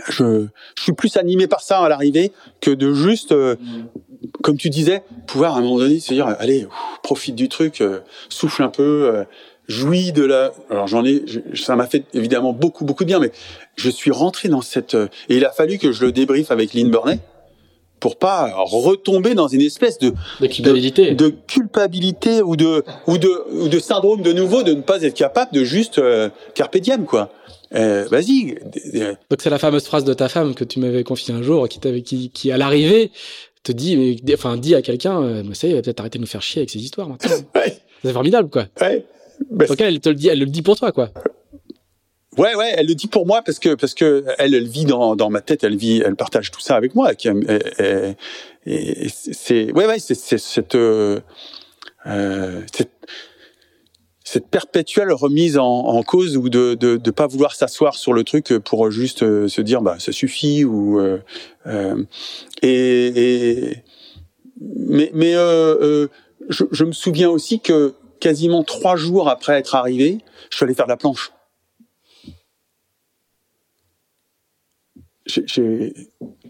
je, 0.10 0.48
je 0.78 0.84
suis 0.84 0.94
plus 0.94 1.16
animé 1.16 1.48
par 1.48 1.62
ça 1.62 1.80
à 1.80 1.90
l'arrivée 1.90 2.32
que 2.60 2.72
de 2.72 2.94
juste, 2.94 3.32
euh, 3.32 3.56
comme 4.42 4.58
tu 4.58 4.70
disais, 4.70 5.04
pouvoir 5.28 5.56
à 5.56 5.60
un 5.60 5.62
moment 5.62 5.78
donné 5.78 6.00
se 6.00 6.14
dire, 6.14 6.28
allez, 6.40 6.66
ouf, 6.66 6.74
profite 7.04 7.36
du 7.36 7.50
truc, 7.50 7.82
euh, 7.82 8.00
souffle 8.30 8.64
un 8.64 8.70
peu, 8.70 9.26
jouis 9.68 10.12
de 10.12 10.24
la. 10.24 10.52
Alors 10.70 10.88
j'en 10.88 11.04
ai, 11.06 11.24
je- 11.26 11.40
ça 11.62 11.76
m'a 11.76 11.88
fait 11.88 12.04
évidemment 12.14 12.54
beaucoup 12.54 12.86
beaucoup 12.86 13.04
de 13.04 13.08
bien, 13.10 13.20
mais 13.20 13.32
je 13.76 13.90
suis 13.90 14.12
rentré 14.12 14.50
dans 14.50 14.62
cette. 14.62 14.96
euh, 14.96 15.08
et 15.30 15.38
il 15.38 15.46
a 15.46 15.52
fallu 15.52 15.78
que 15.78 15.92
je 15.92 16.06
le 16.06 16.12
débriefe 16.12 16.52
avec 16.52 16.74
Lynn 16.74 16.90
Burney 16.92 17.20
pour 18.00 18.18
pas 18.18 18.52
retomber 18.56 19.34
dans 19.36 19.48
une 19.48 19.62
espèce 19.62 19.98
de 20.00 20.12
de 20.42 20.48
culpabilité. 20.48 21.16
de 21.16 21.30
culpabilité 21.30 22.42
ou 22.42 22.56
de 22.56 22.84
ou 23.08 23.18
de 23.18 23.44
ou 23.54 23.68
de 23.68 23.80
syndrome 23.80 24.22
de 24.22 24.34
nouveau 24.34 24.64
de 24.64 24.74
ne 24.74 24.82
pas 24.82 25.02
être 25.04 25.16
capable 25.16 25.52
de 25.54 25.64
juste 25.64 25.98
euh, 26.00 26.30
carpe 26.54 26.78
diem 26.78 27.06
quoi. 27.06 27.32
Euh, 27.74 28.06
Vas-y. 28.12 28.56
euh, 28.96 29.16
Donc 29.32 29.42
c'est 29.42 29.50
la 29.50 29.58
fameuse 29.58 29.86
phrase 29.86 30.04
de 30.04 30.14
ta 30.14 30.30
femme 30.30 30.54
que 30.54 30.64
tu 30.64 30.80
m'avais 30.80 31.04
confiée 31.04 31.34
un 31.34 31.42
jour, 31.42 31.68
qui, 31.68 31.80
t'avait, 31.80 32.04
qui, 32.04 32.30
qui 32.30 32.52
à 32.52 32.58
l'arrivée 32.58 33.12
te 33.64 33.72
dit, 33.72 34.22
enfin 34.36 34.56
dit 34.56 34.76
à 34.76 34.82
quelqu'un, 34.84 35.22
euh, 35.24 35.44
ça 35.54 35.66
y 35.68 35.72
est, 35.72 35.74
il 35.74 35.76
va 35.78 35.82
peut-être 35.82 36.00
arrêter 36.00 36.20
de 36.20 36.22
nous 36.22 36.28
faire 36.30 36.44
chier 36.44 36.60
avec 36.62 36.70
ces 36.70 36.80
histoires 36.80 37.10
maintenant. 37.10 37.32
Ouais. 37.56 37.76
c'est 38.04 38.14
formidable 38.14 38.50
quoi. 38.50 38.68
Ouais. 38.80 39.04
Bah, 39.52 39.66
Donc 39.66 39.80
elle, 39.82 39.94
elle 39.96 40.00
te 40.00 40.10
le 40.10 40.16
dit, 40.16 40.28
elle 40.30 40.40
le 40.40 40.46
dit 40.46 40.62
pour 40.62 40.76
toi 40.78 40.92
quoi. 40.92 41.10
Ouais, 42.38 42.54
ouais, 42.56 42.74
elle 42.76 42.88
le 42.88 42.96
dit 42.96 43.08
pour 43.08 43.26
moi 43.26 43.42
parce 43.44 43.60
que 43.60 43.76
parce 43.76 43.94
que 43.94 44.26
elle, 44.38 44.54
elle 44.54 44.68
vit 44.68 44.84
dans, 44.86 45.16
dans 45.16 45.30
ma 45.30 45.40
tête, 45.42 45.64
elle 45.64 45.78
vit, 45.78 46.02
elle 46.06 46.16
partage 46.16 46.52
tout 46.52 46.60
ça 46.60 46.76
avec 46.76 46.94
moi. 46.94 47.16
qui- 47.16 47.30
Et, 47.30 48.16
et- 48.66 49.06
et 49.06 49.10
c'est 49.10 49.72
ouais, 49.72 49.86
ouais, 49.86 50.00
c'est 50.00 50.16
cette 50.16 50.76
euh, 50.76 51.20
cette, 52.74 52.90
cette 54.24 54.48
perpétuelle 54.48 55.14
remise 55.14 55.58
en, 55.58 55.66
en 55.66 56.04
cause 56.04 56.36
ou 56.36 56.50
de, 56.50 56.74
de 56.74 56.98
de 56.98 57.12
pas 57.12 57.28
vouloir 57.28 57.56
s'asseoir 57.56 57.96
sur 57.96 58.12
le 58.12 58.24
truc 58.26 58.54
pour 58.66 58.92
juste 58.92 59.24
euh, 59.24 59.48
se 59.48 59.62
dire 59.62 59.82
bah 59.82 59.96
ça 60.00 60.12
suffit 60.12 60.66
ou 60.66 61.00
euh, 61.00 61.20
euh, 61.68 62.04
et, 62.64 63.70
et 63.70 63.84
mais 64.60 65.10
mais 65.14 65.36
euh, 65.36 65.76
euh, 65.82 66.08
je, 66.50 66.66
je 66.72 66.84
me 66.84 66.92
souviens 66.92 67.30
aussi 67.30 67.60
que 67.62 67.94
quasiment 68.26 68.64
trois 68.64 68.96
jours 68.96 69.30
après 69.30 69.54
être 69.60 69.76
arrivé, 69.76 70.18
je 70.50 70.56
suis 70.58 70.64
allé 70.66 70.74
faire 70.74 70.88
de 70.88 70.92
la 70.92 70.98
planche. 70.98 71.32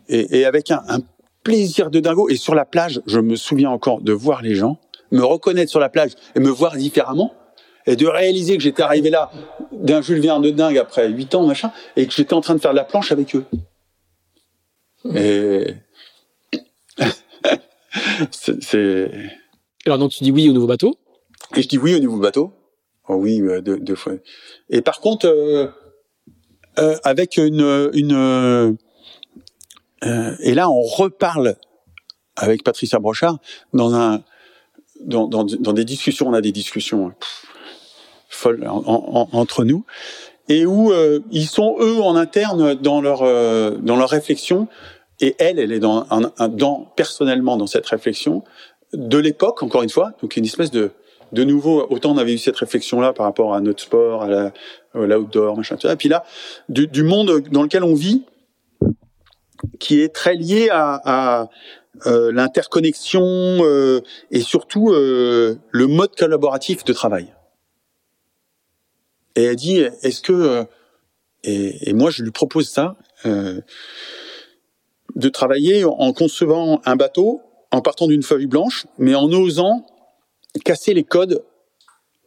et, 0.08 0.40
et 0.40 0.46
avec 0.46 0.72
un, 0.72 0.82
un 0.88 1.00
plaisir 1.44 1.90
de 1.90 2.00
dingo. 2.00 2.30
Et 2.30 2.38
sur 2.38 2.56
la 2.56 2.64
plage, 2.66 3.02
je 3.08 3.20
me 3.20 3.36
souviens 3.36 3.70
encore 3.72 4.00
de 4.02 4.14
voir 4.14 4.42
les 4.42 4.56
gens, 4.56 4.80
me 5.12 5.24
reconnaître 5.24 5.70
sur 5.70 5.80
la 5.82 5.90
plage 5.90 6.12
et 6.36 6.40
me 6.40 6.50
voir 6.50 6.76
différemment, 6.78 7.34
et 7.86 7.96
de 7.98 8.08
réaliser 8.08 8.56
que 8.58 8.64
j'étais 8.64 8.84
arrivé 8.84 9.10
là 9.10 9.32
d'un 9.72 10.02
Jules 10.02 10.22
Verne 10.22 10.42
de 10.42 10.50
dingue 10.50 10.78
après 10.78 11.10
huit 11.10 11.36
ans, 11.36 11.46
machin, 11.46 11.72
et 11.98 12.08
que 12.08 12.14
j'étais 12.14 12.34
en 12.34 12.42
train 12.42 12.56
de 12.56 12.60
faire 12.62 12.72
de 12.72 12.78
la 12.78 12.84
planche 12.86 13.12
avec 13.12 13.36
eux. 13.36 13.46
Et 15.14 15.76
c'est, 18.32 18.64
c'est- 18.64 19.12
Alors 19.86 19.98
donc 20.00 20.12
tu 20.12 20.24
dis 20.24 20.32
oui 20.32 20.50
au 20.50 20.54
nouveau 20.54 20.68
bateau? 20.68 20.98
Et 21.56 21.62
je 21.62 21.68
dis 21.68 21.78
oui 21.78 21.96
au 21.96 22.00
nouveau 22.00 22.18
bateau. 22.18 22.54
Oh 23.08 23.16
oui, 23.16 23.40
euh, 23.42 23.62
deux, 23.62 23.78
deux 23.78 23.96
fois. 23.96 24.14
Et 24.70 24.82
par 24.82 25.00
contre, 25.00 25.28
euh, 25.28 25.68
euh, 26.80 26.96
avec 27.04 27.38
une, 27.38 27.90
une 27.94 28.14
euh, 30.04 30.36
et 30.40 30.54
là 30.54 30.70
on 30.70 30.82
reparle 30.82 31.56
avec 32.36 32.64
Patricia 32.64 33.00
Brochard 33.00 33.38
dans 33.74 33.94
un 33.94 34.24
dans, 35.02 35.28
dans, 35.28 35.44
dans 35.44 35.74
des 35.74 35.86
discussions, 35.86 36.28
on 36.28 36.34
a 36.34 36.42
des 36.42 36.52
discussions 36.52 37.10
pff, 37.12 37.46
folles 38.30 38.68
en- 38.68 38.84
en- 38.86 39.30
entre 39.32 39.64
nous 39.64 39.86
et 40.50 40.66
où 40.66 40.92
euh, 40.92 41.20
ils 41.32 41.48
sont 41.48 41.78
eux 41.80 42.02
en 42.02 42.16
interne 42.16 42.76
dans 42.76 43.02
leur 43.02 43.22
euh, 43.24 43.78
dans 43.78 43.96
leur 43.96 44.10
réflexion 44.10 44.68
et 45.22 45.36
elle, 45.40 45.60
elle 45.60 45.72
est 45.72 45.80
dans, 45.80 46.06
dans 46.50 46.92
personnellement 46.98 47.56
dans 47.56 47.68
cette 47.68 47.86
réflexion 47.86 48.44
de 48.94 49.18
l'époque 49.18 49.64
encore 49.64 49.84
une 49.84 49.90
fois, 49.90 50.12
donc 50.22 50.36
une 50.36 50.46
espèce 50.46 50.72
de 50.72 50.92
de 51.32 51.44
nouveau, 51.44 51.88
autant 51.90 52.12
on 52.12 52.18
avait 52.18 52.34
eu 52.34 52.38
cette 52.38 52.58
réflexion-là 52.58 53.14
par 53.14 53.26
rapport 53.26 53.54
à 53.54 53.62
notre 53.62 53.82
sport, 53.82 54.24
à 54.24 54.28
la, 54.28 54.52
l'outdoor, 54.94 55.58
machin, 55.58 55.78
Et 55.84 55.96
puis 55.96 56.10
là, 56.10 56.24
du, 56.70 56.88
du, 56.88 57.04
monde 57.04 57.44
dans 57.52 57.64
lequel 57.64 57.84
on 57.84 57.96
vit, 57.96 58.26
qui 59.80 60.02
est 60.02 60.14
très 60.14 60.36
lié 60.36 60.70
à, 60.72 61.02
à 61.04 61.50
euh, 62.06 62.32
l'interconnexion 62.32 63.24
euh, 63.24 64.02
et 64.32 64.42
surtout 64.42 64.92
euh, 64.92 65.56
le 65.72 65.88
mode 65.88 66.16
collaboratif 66.16 66.84
de 66.84 66.94
travail. 66.94 67.34
Et 69.36 69.44
elle 69.44 69.56
dit, 69.56 69.80
est-ce 70.02 70.22
que 70.22 70.34
euh, 70.34 70.64
et, 71.44 71.90
et, 71.90 71.94
moi 71.94 72.10
je 72.10 72.24
lui 72.24 72.32
propose 72.32 72.70
ça 72.70 72.96
de 73.24 75.30
travailler 75.30 75.86
en 75.86 76.14
concevant 76.14 76.82
un 76.86 76.96
bateau 76.96 77.42
en 77.72 77.82
partant 77.82 78.08
d'une 78.08 78.24
feuille 78.24 78.46
blanche, 78.46 78.88
mais 78.98 79.16
en 79.16 79.32
osant 79.32 79.86
casser 80.64 80.94
les 80.94 81.04
codes 81.04 81.44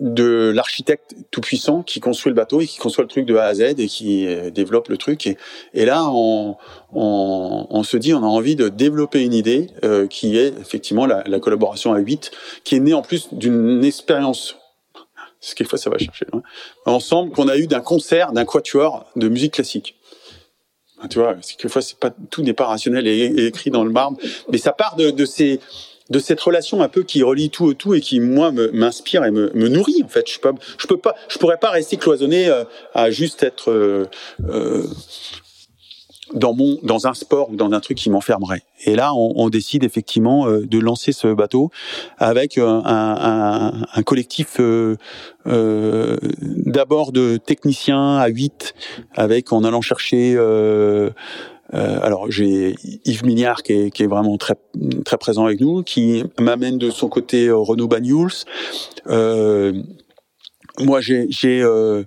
de 0.01 0.53
l'architecte 0.55 1.17
tout 1.31 1.41
puissant 1.41 1.83
qui 1.83 1.99
construit 1.99 2.31
le 2.31 2.37
bateau 2.37 2.61
et 2.61 2.67
qui 2.67 2.79
conçoit 2.79 3.03
le 3.03 3.09
truc 3.09 3.27
de 3.27 3.37
A 3.37 3.45
à 3.45 3.55
Z 3.55 3.63
et 3.79 3.89
qui 3.89 4.27
euh, 4.27 4.51
développe 4.51 4.89
le 4.89 4.97
truc. 4.97 5.27
Et, 5.75 5.85
là 5.85 6.05
on, 6.05 6.57
on, 6.93 7.67
on, 7.69 7.83
se 7.83 7.97
dit 7.97 8.15
on 8.15 8.23
a 8.23 8.27
envie 8.27 8.55
de 8.55 8.69
développer 8.69 9.25
une 9.25 9.35
idée 9.35 9.69
euh, 9.85 10.07
qui 10.07 10.39
est 10.39 10.49
effectivement 10.61 11.05
la, 11.05 11.25
la, 11.27 11.41
collaboration 11.41 11.93
à 11.93 11.99
8 11.99 12.31
qui 12.63 12.77
est 12.77 12.81
née 12.81 12.95
en 12.95 13.03
plus 13.03 13.29
d'une 13.33 13.85
expérience 13.85 14.57
ce 15.41 15.55
quelquefois 15.55 15.79
ça 15.79 15.91
va 15.91 15.99
chercher 15.99 16.27
ensemble 16.85 17.33
qu'on 17.33 17.49
a 17.49 17.57
eu 17.57 17.67
d'un 17.67 17.81
concert 17.81 18.33
d'un 18.33 18.45
quatuor 18.45 19.07
de 19.17 19.29
musique 19.29 19.55
classique. 19.55 19.97
Tu 21.11 21.19
vois 21.19 21.35
quelquefois 21.35 21.83
c'est 21.83 21.99
pas 21.99 22.11
tout 22.31 22.43
n'est 22.43 22.53
pas 22.53 22.67
rationnel 22.67 23.07
et, 23.07 23.19
et, 23.19 23.47
écrit 23.47 23.71
dans 23.71 23.85
le 23.85 23.91
marbre 23.91 24.19
mais 24.51 24.59
ça 24.59 24.73
part 24.73 24.97
de, 24.97 25.11
de 25.11 25.25
ces 25.25 25.61
de 26.11 26.19
cette 26.19 26.41
relation 26.41 26.83
un 26.83 26.89
peu 26.89 27.03
qui 27.03 27.23
relie 27.23 27.51
tout 27.51 27.67
au 27.67 27.75
tout 27.75 27.95
et 27.95 28.01
qui 28.01 28.21
moi 28.21 28.53
m'inspire 28.73 29.25
et 29.25 29.31
me, 29.31 29.51
me, 29.55 29.69
nourrit 29.69 30.03
en 30.05 30.09
fait. 30.09 30.29
Je 30.31 30.39
peux, 30.39 30.53
je 30.79 30.87
peux 30.87 30.97
pas, 30.97 31.15
je 31.29 31.39
pourrais 31.39 31.59
pas 31.59 31.71
rester 31.71 31.97
cloisonné 31.97 32.49
euh, 32.49 32.65
à 32.95 33.11
juste 33.11 33.43
être 33.43 33.71
euh, 33.71 34.07
euh, 34.49 34.85
dans 36.35 36.55
mon 36.55 36.79
dans 36.83 37.07
un 37.07 37.15
sport 37.15 37.51
ou 37.51 37.57
dans 37.57 37.71
un 37.73 37.81
truc 37.81 37.99
qui 37.99 38.11
m'enfermerait. 38.11 38.63
Et 38.85 38.95
là, 38.95 39.13
on, 39.15 39.49
décide 39.49 39.83
effectivement 39.83 40.47
euh, 40.47 40.65
de 40.65 40.79
lancer 40.79 41.13
ce 41.13 41.33
bateau 41.33 41.71
avec 42.19 42.59
un, 42.59 42.83
un, 42.85 44.03
collectif 44.03 44.61
euh, 44.61 44.97
d'abord 45.47 47.13
de 47.13 47.39
techniciens 47.39 48.19
à 48.19 48.29
8, 48.29 48.75
avec 49.15 49.53
en 49.53 49.65
allant 49.65 49.81
chercher 49.81 50.35
euh, 50.37 51.11
alors 51.73 52.31
j'ai 52.31 52.75
Yves 53.05 53.25
Mignard 53.25 53.63
qui 53.63 53.73
est, 53.73 54.07
vraiment 54.07 54.37
très 54.39 54.55
très 55.05 55.19
présent 55.19 55.45
avec 55.45 55.61
nous, 55.61 55.83
qui 55.83 56.25
m'amène 56.39 56.79
de 56.79 56.91
son 56.91 57.09
côté 57.09 57.49
euh, 57.49 57.57
Renaud 57.57 57.89
Banyuls. 57.89 58.45
Euh, 59.07 59.73
moi 60.81 61.01
j'ai 61.01 61.63
euh, 61.63 62.05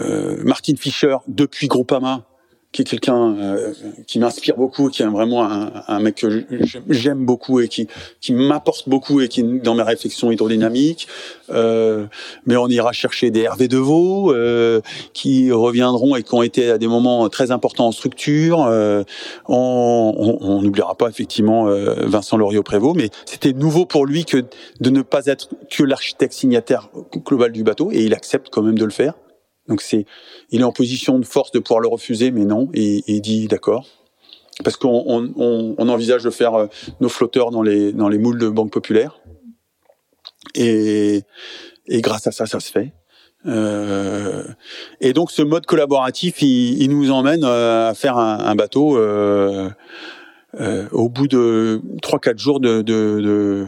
euh, 0.00 0.42
Martin 0.44 0.74
Fischer 0.76 1.16
depuis 1.26 1.68
Groupama 1.68 2.24
qui 2.70 2.82
est 2.82 2.84
quelqu'un 2.84 3.34
euh, 3.36 3.72
qui 4.06 4.18
m'inspire 4.18 4.56
beaucoup, 4.56 4.90
qui 4.90 5.02
est 5.02 5.06
vraiment 5.06 5.44
un, 5.44 5.72
un 5.88 6.00
mec 6.00 6.16
que 6.16 6.44
j'aime 6.90 7.24
beaucoup 7.24 7.60
et 7.60 7.68
qui, 7.68 7.88
qui 8.20 8.34
m'apporte 8.34 8.88
beaucoup 8.88 9.20
et 9.22 9.28
qui 9.28 9.42
dans 9.42 9.74
mes 9.74 9.82
réflexions 9.82 10.30
hydrodynamiques. 10.30 11.08
Euh, 11.50 12.04
mais 12.44 12.56
on 12.56 12.68
ira 12.68 12.92
chercher 12.92 13.30
des 13.30 13.40
Hervé 13.40 13.68
Deveau 13.68 14.32
euh, 14.34 14.82
qui 15.14 15.50
reviendront 15.50 16.14
et 16.14 16.22
qui 16.22 16.34
ont 16.34 16.42
été 16.42 16.70
à 16.70 16.78
des 16.78 16.88
moments 16.88 17.28
très 17.30 17.50
importants 17.50 17.86
en 17.86 17.92
structure. 17.92 18.64
Euh, 18.64 19.02
on 19.48 20.60
n'oubliera 20.62 20.94
pas 20.94 21.08
effectivement 21.08 21.68
euh, 21.68 22.06
Vincent 22.06 22.36
Loriot-Prévost, 22.36 22.96
mais 22.96 23.08
c'était 23.24 23.54
nouveau 23.54 23.86
pour 23.86 24.04
lui 24.04 24.26
que 24.26 24.44
de 24.80 24.90
ne 24.90 25.00
pas 25.00 25.24
être 25.26 25.48
que 25.70 25.82
l'architecte 25.82 26.34
signataire 26.34 26.90
global 27.24 27.52
du 27.52 27.62
bateau 27.62 27.90
et 27.92 28.02
il 28.02 28.12
accepte 28.12 28.48
quand 28.50 28.62
même 28.62 28.78
de 28.78 28.84
le 28.84 28.90
faire. 28.90 29.14
Donc 29.68 29.82
c'est, 29.82 30.06
il 30.50 30.62
est 30.62 30.64
en 30.64 30.72
position 30.72 31.18
de 31.18 31.24
force 31.24 31.52
de 31.52 31.58
pouvoir 31.58 31.80
le 31.80 31.88
refuser, 31.88 32.30
mais 32.30 32.44
non, 32.44 32.68
et, 32.74 33.02
il 33.06 33.20
dit 33.20 33.46
d'accord. 33.46 33.86
Parce 34.64 34.76
qu'on 34.76 35.04
on, 35.06 35.74
on, 35.78 35.88
envisage 35.88 36.24
de 36.24 36.30
faire 36.30 36.54
euh, 36.54 36.66
nos 37.00 37.08
flotteurs 37.08 37.52
dans 37.52 37.62
les, 37.62 37.92
dans 37.92 38.08
les 38.08 38.18
moules 38.18 38.38
de 38.38 38.48
banque 38.48 38.72
populaire. 38.72 39.20
Et, 40.56 41.22
et 41.86 42.00
grâce 42.00 42.26
à 42.26 42.32
ça, 42.32 42.46
ça 42.46 42.58
se 42.58 42.72
fait. 42.72 42.92
Euh, 43.46 44.42
et 45.00 45.12
donc 45.12 45.30
ce 45.30 45.42
mode 45.42 45.64
collaboratif, 45.64 46.42
il, 46.42 46.82
il 46.82 46.90
nous 46.90 47.12
emmène 47.12 47.44
euh, 47.44 47.90
à 47.90 47.94
faire 47.94 48.18
un, 48.18 48.40
un 48.40 48.54
bateau 48.56 48.98
euh, 48.98 49.70
euh, 50.60 50.88
au 50.92 51.08
bout 51.08 51.28
de 51.28 51.80
trois 52.02 52.18
quatre 52.18 52.38
jours 52.38 52.58
de, 52.58 52.82
de, 52.82 53.20
de, 53.20 53.66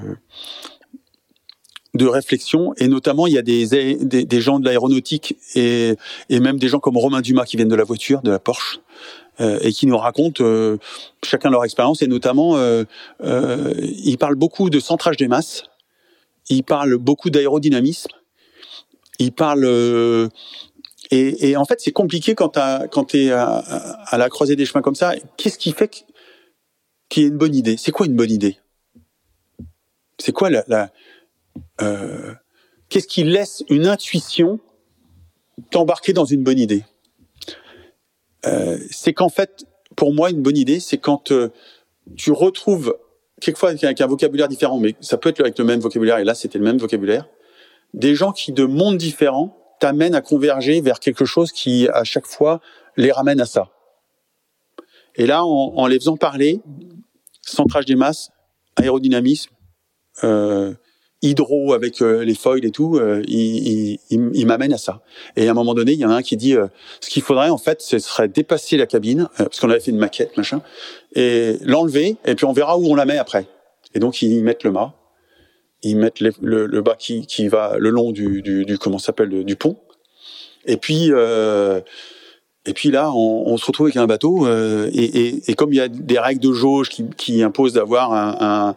de 1.94 2.06
réflexion 2.06 2.72
et 2.76 2.86
notamment 2.86 3.26
il 3.26 3.34
y 3.34 3.38
a 3.38 3.42
des, 3.42 3.96
des, 3.96 4.40
gens 4.40 4.60
de 4.60 4.64
l'aéronautique 4.64 5.36
et, 5.54 5.96
et 6.28 6.40
même 6.40 6.58
des 6.58 6.68
gens 6.68 6.78
comme 6.78 6.96
Romain 6.96 7.20
Dumas 7.20 7.44
qui 7.44 7.56
viennent 7.56 7.68
de 7.68 7.74
la 7.74 7.84
voiture, 7.84 8.22
de 8.22 8.30
la 8.30 8.38
Porsche 8.38 8.80
euh, 9.40 9.58
et 9.62 9.72
qui 9.72 9.86
nous 9.86 9.98
racontent 9.98 10.44
euh, 10.44 10.76
chacun 11.24 11.50
leur 11.50 11.64
expérience 11.64 12.02
et 12.02 12.06
notamment 12.06 12.56
euh, 12.56 12.84
euh, 13.22 13.74
ils 13.80 14.18
parlent 14.18 14.36
beaucoup 14.36 14.70
de 14.70 14.78
centrage 14.78 15.16
des 15.16 15.26
masses, 15.26 15.64
ils 16.48 16.62
parlent 16.62 16.96
beaucoup 16.96 17.28
d'aérodynamisme, 17.28 18.10
ils 19.18 19.32
parlent 19.32 20.30
et, 21.10 21.50
et, 21.50 21.56
en 21.56 21.64
fait 21.64 21.80
c'est 21.80 21.90
compliqué 21.90 22.36
quand, 22.36 22.52
tu 23.08 23.18
es 23.18 23.32
à, 23.32 23.46
à, 23.48 24.16
la 24.16 24.28
croisée 24.28 24.54
des 24.54 24.64
chemins 24.64 24.82
comme 24.82 24.94
ça. 24.94 25.14
Qu'est-ce 25.36 25.58
qui 25.58 25.72
fait 25.72 26.04
qu'il 27.08 27.22
y 27.24 27.26
ait 27.26 27.30
une 27.30 27.36
bonne 27.36 27.54
idée? 27.56 27.76
C'est 27.76 27.90
quoi 27.90 28.06
une 28.06 28.14
bonne 28.14 28.30
idée? 28.30 28.58
C'est 30.18 30.32
quoi 30.32 30.50
la 30.50 30.90
euh, 31.80 32.34
qu'est-ce 32.88 33.06
qui 33.06 33.24
laisse 33.24 33.64
une 33.68 33.86
intuition 33.86 34.60
t'embarquer 35.70 36.12
dans 36.12 36.24
une 36.24 36.42
bonne 36.42 36.58
idée? 36.58 36.84
Euh, 38.46 38.78
C'est 38.90 39.12
qu'en 39.12 39.28
fait, 39.28 39.64
pour 39.96 40.14
moi, 40.14 40.30
une 40.30 40.42
bonne 40.42 40.56
idée, 40.56 40.80
c'est 40.80 40.98
quand 40.98 41.32
euh, 41.32 41.50
tu 42.16 42.32
retrouves, 42.32 42.96
quelquefois 43.40 43.70
avec 43.70 44.00
un 44.00 44.06
vocabulaire 44.06 44.48
différent, 44.48 44.78
mais 44.78 44.94
ça 45.00 45.18
peut 45.18 45.28
être 45.28 45.40
avec 45.40 45.58
le 45.58 45.64
même 45.64 45.80
vocabulaire, 45.80 46.18
et 46.18 46.24
là 46.24 46.34
c'était 46.34 46.58
le 46.58 46.64
même 46.64 46.78
vocabulaire, 46.78 47.28
des 47.94 48.14
gens 48.14 48.32
qui, 48.32 48.52
de 48.52 48.64
mondes 48.64 48.98
différents, 48.98 49.56
t'amènent 49.80 50.14
à 50.14 50.20
converger 50.20 50.80
vers 50.80 51.00
quelque 51.00 51.24
chose 51.24 51.52
qui, 51.52 51.88
à 51.88 52.04
chaque 52.04 52.26
fois, 52.26 52.60
les 52.96 53.12
ramène 53.12 53.40
à 53.40 53.46
ça. 53.46 53.70
Et 55.16 55.26
là, 55.26 55.44
en, 55.44 55.74
en 55.76 55.86
les 55.86 55.98
faisant 55.98 56.16
parler, 56.16 56.60
centrage 57.42 57.86
des 57.86 57.96
masses, 57.96 58.30
aérodynamisme, 58.76 59.50
euh, 60.24 60.74
hydro 61.22 61.72
avec 61.72 62.00
euh, 62.00 62.24
les 62.24 62.34
foils 62.34 62.64
et 62.64 62.70
tout, 62.70 62.96
euh, 62.96 63.22
il, 63.26 63.98
il, 64.10 64.30
il 64.32 64.46
m'amène 64.46 64.72
à 64.72 64.78
ça. 64.78 65.02
Et 65.36 65.48
à 65.48 65.50
un 65.50 65.54
moment 65.54 65.74
donné, 65.74 65.92
il 65.92 65.98
y 65.98 66.04
en 66.04 66.10
a 66.10 66.14
un 66.14 66.22
qui 66.22 66.36
dit, 66.36 66.56
euh, 66.56 66.66
ce 67.00 67.10
qu'il 67.10 67.22
faudrait 67.22 67.50
en 67.50 67.58
fait, 67.58 67.82
ce 67.82 67.98
serait 67.98 68.28
dépasser 68.28 68.76
la 68.76 68.86
cabine, 68.86 69.28
euh, 69.40 69.44
parce 69.44 69.60
qu'on 69.60 69.70
avait 69.70 69.80
fait 69.80 69.90
une 69.90 69.98
maquette, 69.98 70.36
machin, 70.36 70.62
et 71.14 71.56
l'enlever, 71.62 72.16
et 72.24 72.34
puis 72.34 72.44
on 72.46 72.52
verra 72.52 72.78
où 72.78 72.86
on 72.86 72.94
la 72.94 73.04
met 73.04 73.18
après. 73.18 73.46
Et 73.94 73.98
donc 73.98 74.22
ils 74.22 74.42
mettent 74.42 74.64
le 74.64 74.72
mât, 74.72 74.94
ils 75.82 75.96
mettent 75.96 76.20
le, 76.20 76.32
le, 76.40 76.66
le, 76.66 76.82
bas 76.82 76.96
qui, 76.98 77.26
qui 77.26 77.48
va 77.48 77.76
le 77.78 77.90
long 77.90 78.12
du, 78.12 78.42
du, 78.42 78.64
du 78.64 78.78
comment 78.78 78.98
s'appelle 78.98 79.44
du 79.44 79.56
pont, 79.56 79.76
et 80.66 80.76
puis 80.76 81.10
et 82.66 82.74
puis 82.74 82.90
là, 82.90 83.10
on, 83.12 83.44
on, 83.46 83.56
se 83.56 83.64
retrouve 83.64 83.86
avec 83.86 83.96
un 83.96 84.06
bateau, 84.06 84.46
euh, 84.46 84.90
et, 84.92 85.04
et, 85.04 85.50
et, 85.50 85.54
comme 85.54 85.72
il 85.72 85.76
y 85.76 85.80
a 85.80 85.88
des 85.88 86.18
règles 86.18 86.42
de 86.42 86.52
jauge 86.52 86.90
qui, 86.90 87.06
qui 87.16 87.42
imposent 87.42 87.72
d'avoir 87.72 88.12
un, 88.12 88.76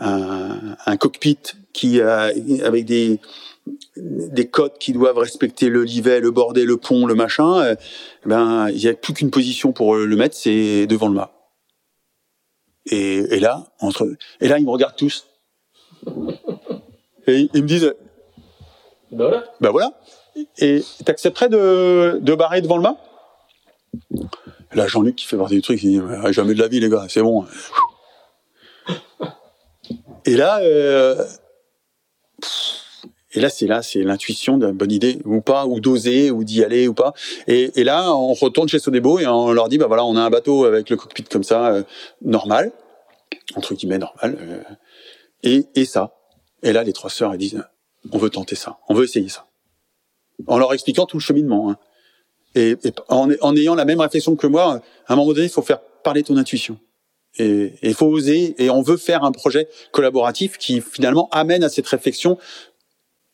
un, 0.00 0.76
un, 0.86 0.96
cockpit 0.96 1.38
qui 1.74 2.00
a, 2.00 2.30
avec 2.64 2.86
des 2.86 3.20
des 3.96 4.48
codes 4.48 4.78
qui 4.78 4.92
doivent 4.92 5.18
respecter 5.18 5.68
le 5.68 5.84
livet, 5.84 6.20
le 6.20 6.30
bordé, 6.30 6.64
le 6.64 6.76
pont, 6.76 7.06
le 7.06 7.14
machin, 7.14 7.60
euh, 7.60 7.74
ben 8.26 8.68
il 8.70 8.78
y 8.78 8.88
a 8.88 8.94
plus 8.94 9.14
qu'une 9.14 9.30
position 9.30 9.72
pour 9.72 9.96
le 9.96 10.16
mettre, 10.16 10.36
c'est 10.36 10.86
devant 10.86 11.08
le 11.08 11.14
mât. 11.14 11.32
Et, 12.86 13.16
et, 13.34 13.40
là, 13.40 13.66
entre 13.80 14.06
et 14.40 14.48
là 14.48 14.58
ils 14.58 14.64
me 14.64 14.70
regardent 14.70 14.96
tous 14.96 15.26
et 17.26 17.48
ils 17.54 17.62
me 17.62 17.68
disent 17.68 17.94
ben 19.10 19.24
voilà. 19.24 19.44
Ben 19.60 19.70
voilà. 19.70 20.00
Et 20.58 20.82
t'accepterais 21.04 21.48
de, 21.48 22.18
de 22.20 22.34
barrer 22.34 22.60
devant 22.60 22.76
le 22.76 22.82
mât? 22.82 22.96
Là, 24.72 24.88
Jean-Luc 24.88 25.16
qui 25.16 25.26
fait 25.26 25.36
partie 25.36 25.54
du 25.54 25.62
truc, 25.62 25.82
il 25.82 26.00
dit 26.00 26.00
ah, 26.22 26.32
jamais 26.32 26.54
de 26.54 26.58
la 26.58 26.68
vie, 26.68 26.80
les 26.80 26.90
gars, 26.90 27.06
c'est 27.08 27.22
bon. 27.22 27.46
Et 30.26 30.36
là, 30.36 30.58
euh, 30.60 31.24
et 33.34 33.40
là, 33.40 33.50
c'est 33.50 33.66
là, 33.66 33.82
c'est 33.82 34.02
l'intuition 34.02 34.58
d'une 34.58 34.72
bonne 34.72 34.92
idée 34.92 35.18
ou 35.24 35.40
pas, 35.40 35.66
ou 35.66 35.80
d'oser, 35.80 36.30
ou 36.30 36.44
d'y 36.44 36.62
aller 36.62 36.86
ou 36.86 36.94
pas. 36.94 37.12
Et, 37.48 37.82
là, 37.82 38.14
on 38.14 38.32
retourne 38.32 38.68
chez 38.68 38.78
Sodebo 38.78 39.18
et 39.18 39.26
on 39.26 39.52
leur 39.52 39.68
dit, 39.68 39.76
bah 39.76 39.88
voilà, 39.88 40.04
on 40.04 40.16
a 40.16 40.20
un 40.20 40.30
bateau 40.30 40.64
avec 40.64 40.88
le 40.88 40.96
cockpit 40.96 41.24
comme 41.24 41.42
ça, 41.42 41.66
euh, 41.66 41.82
normal, 42.22 42.72
entre 43.56 43.74
guillemets 43.74 43.98
normal, 43.98 44.38
euh, 44.40 44.62
et, 45.42 45.66
et 45.74 45.84
ça. 45.84 46.14
Et 46.62 46.72
là, 46.72 46.84
les 46.84 46.92
trois 46.92 47.10
sœurs, 47.10 47.32
elles 47.32 47.38
disent, 47.38 47.62
on 48.12 48.18
veut 48.18 48.30
tenter 48.30 48.54
ça, 48.54 48.78
on 48.88 48.94
veut 48.94 49.04
essayer 49.04 49.28
ça, 49.28 49.46
en 50.46 50.58
leur 50.58 50.72
expliquant 50.72 51.06
tout 51.06 51.16
le 51.16 51.22
cheminement. 51.22 51.70
Hein. 51.70 51.76
Et, 52.54 52.76
et 52.84 52.92
en, 53.08 53.28
en, 53.40 53.56
ayant 53.56 53.74
la 53.74 53.84
même 53.84 54.00
réflexion 54.00 54.36
que 54.36 54.46
moi, 54.46 54.80
à 55.08 55.12
un 55.12 55.16
moment 55.16 55.32
donné, 55.32 55.46
il 55.46 55.50
faut 55.50 55.62
faire 55.62 55.80
parler 56.04 56.22
ton 56.22 56.36
intuition. 56.36 56.78
Et 57.38 57.74
il 57.82 57.94
faut 57.94 58.06
oser. 58.06 58.54
Et 58.62 58.70
on 58.70 58.82
veut 58.82 58.96
faire 58.96 59.24
un 59.24 59.32
projet 59.32 59.68
collaboratif 59.90 60.58
qui 60.58 60.80
finalement 60.80 61.28
amène 61.30 61.64
à 61.64 61.68
cette 61.68 61.86
réflexion 61.86 62.38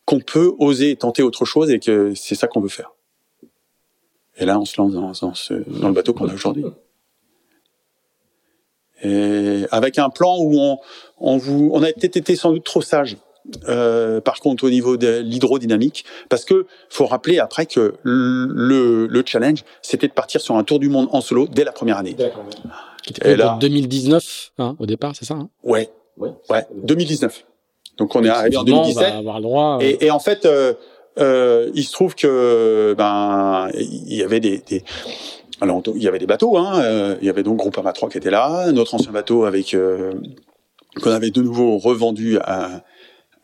qu'on 0.04 0.20
peut 0.20 0.52
oser 0.58 0.96
tenter 0.96 1.22
autre 1.22 1.44
chose 1.44 1.70
et 1.70 1.78
que 1.78 2.14
c'est 2.14 2.34
ça 2.34 2.48
qu'on 2.48 2.60
veut 2.60 2.68
faire. 2.68 2.92
Et 4.38 4.44
là, 4.44 4.58
on 4.58 4.64
se 4.64 4.80
lance 4.80 4.92
dans, 4.92 5.12
dans, 5.12 5.34
ce, 5.34 5.54
dans 5.54 5.88
le 5.88 5.94
bateau 5.94 6.14
qu'on 6.14 6.28
a 6.28 6.34
aujourd'hui. 6.34 6.64
Et 9.02 9.66
avec 9.70 9.98
un 9.98 10.10
plan 10.10 10.38
où 10.38 10.58
on, 10.58 10.78
on, 11.18 11.36
vous, 11.36 11.70
on 11.72 11.82
a 11.82 11.92
peut-être 11.92 12.16
été 12.16 12.36
sans 12.36 12.52
doute 12.52 12.64
trop 12.64 12.82
sage. 12.82 13.16
Euh, 13.68 14.20
par 14.20 14.40
contre, 14.40 14.64
au 14.64 14.70
niveau 14.70 14.96
de 14.96 15.18
l'hydrodynamique, 15.18 16.04
parce 16.28 16.44
que 16.44 16.66
faut 16.88 17.06
rappeler 17.06 17.38
après 17.38 17.66
que 17.66 17.94
le, 18.02 19.06
le 19.06 19.22
challenge, 19.24 19.64
c'était 19.80 20.08
de 20.08 20.12
partir 20.12 20.40
sur 20.40 20.56
un 20.56 20.64
tour 20.64 20.78
du 20.78 20.88
monde 20.88 21.08
en 21.12 21.20
solo 21.20 21.46
dès 21.46 21.64
la 21.64 21.72
première 21.72 21.96
année. 21.96 22.16
Qui 23.02 23.10
était 23.10 23.36
là, 23.36 23.56
2019 23.60 24.52
hein, 24.58 24.76
au 24.78 24.86
départ, 24.86 25.14
c'est 25.16 25.24
ça 25.24 25.34
hein? 25.34 25.48
Ouais. 25.62 25.90
Ouais. 26.16 26.30
Ouais. 26.48 26.66
2019. 26.74 27.44
Donc 27.96 28.14
on 28.16 28.24
est 28.24 28.28
arrivé 28.28 28.56
en 28.56 28.64
2017. 28.64 29.12
avoir 29.14 29.36
le 29.36 29.42
droit, 29.42 29.78
euh... 29.80 29.84
et, 29.84 30.06
et, 30.06 30.10
en 30.10 30.18
fait, 30.18 30.46
euh, 30.46 30.74
euh, 31.18 31.70
il 31.74 31.84
se 31.84 31.92
trouve 31.92 32.14
que 32.14 32.94
ben 32.96 33.68
il 33.74 34.14
y 34.14 34.22
avait 34.22 34.40
des, 34.40 34.58
des 34.58 34.84
alors 35.60 35.82
il 35.94 36.02
y 36.02 36.08
avait 36.08 36.18
des 36.18 36.26
bateaux, 36.26 36.56
hein, 36.56 36.80
euh, 36.82 37.16
il 37.20 37.26
y 37.26 37.30
avait 37.30 37.42
donc 37.42 37.58
Groupama 37.58 37.92
3 37.92 38.08
qui 38.08 38.18
était 38.18 38.30
là, 38.30 38.70
notre 38.72 38.94
ancien 38.94 39.12
bateau 39.12 39.44
avec 39.44 39.74
euh, 39.74 40.12
qu'on 41.02 41.10
avait 41.10 41.30
de 41.30 41.42
nouveau 41.42 41.78
revendu 41.78 42.38
à 42.38 42.82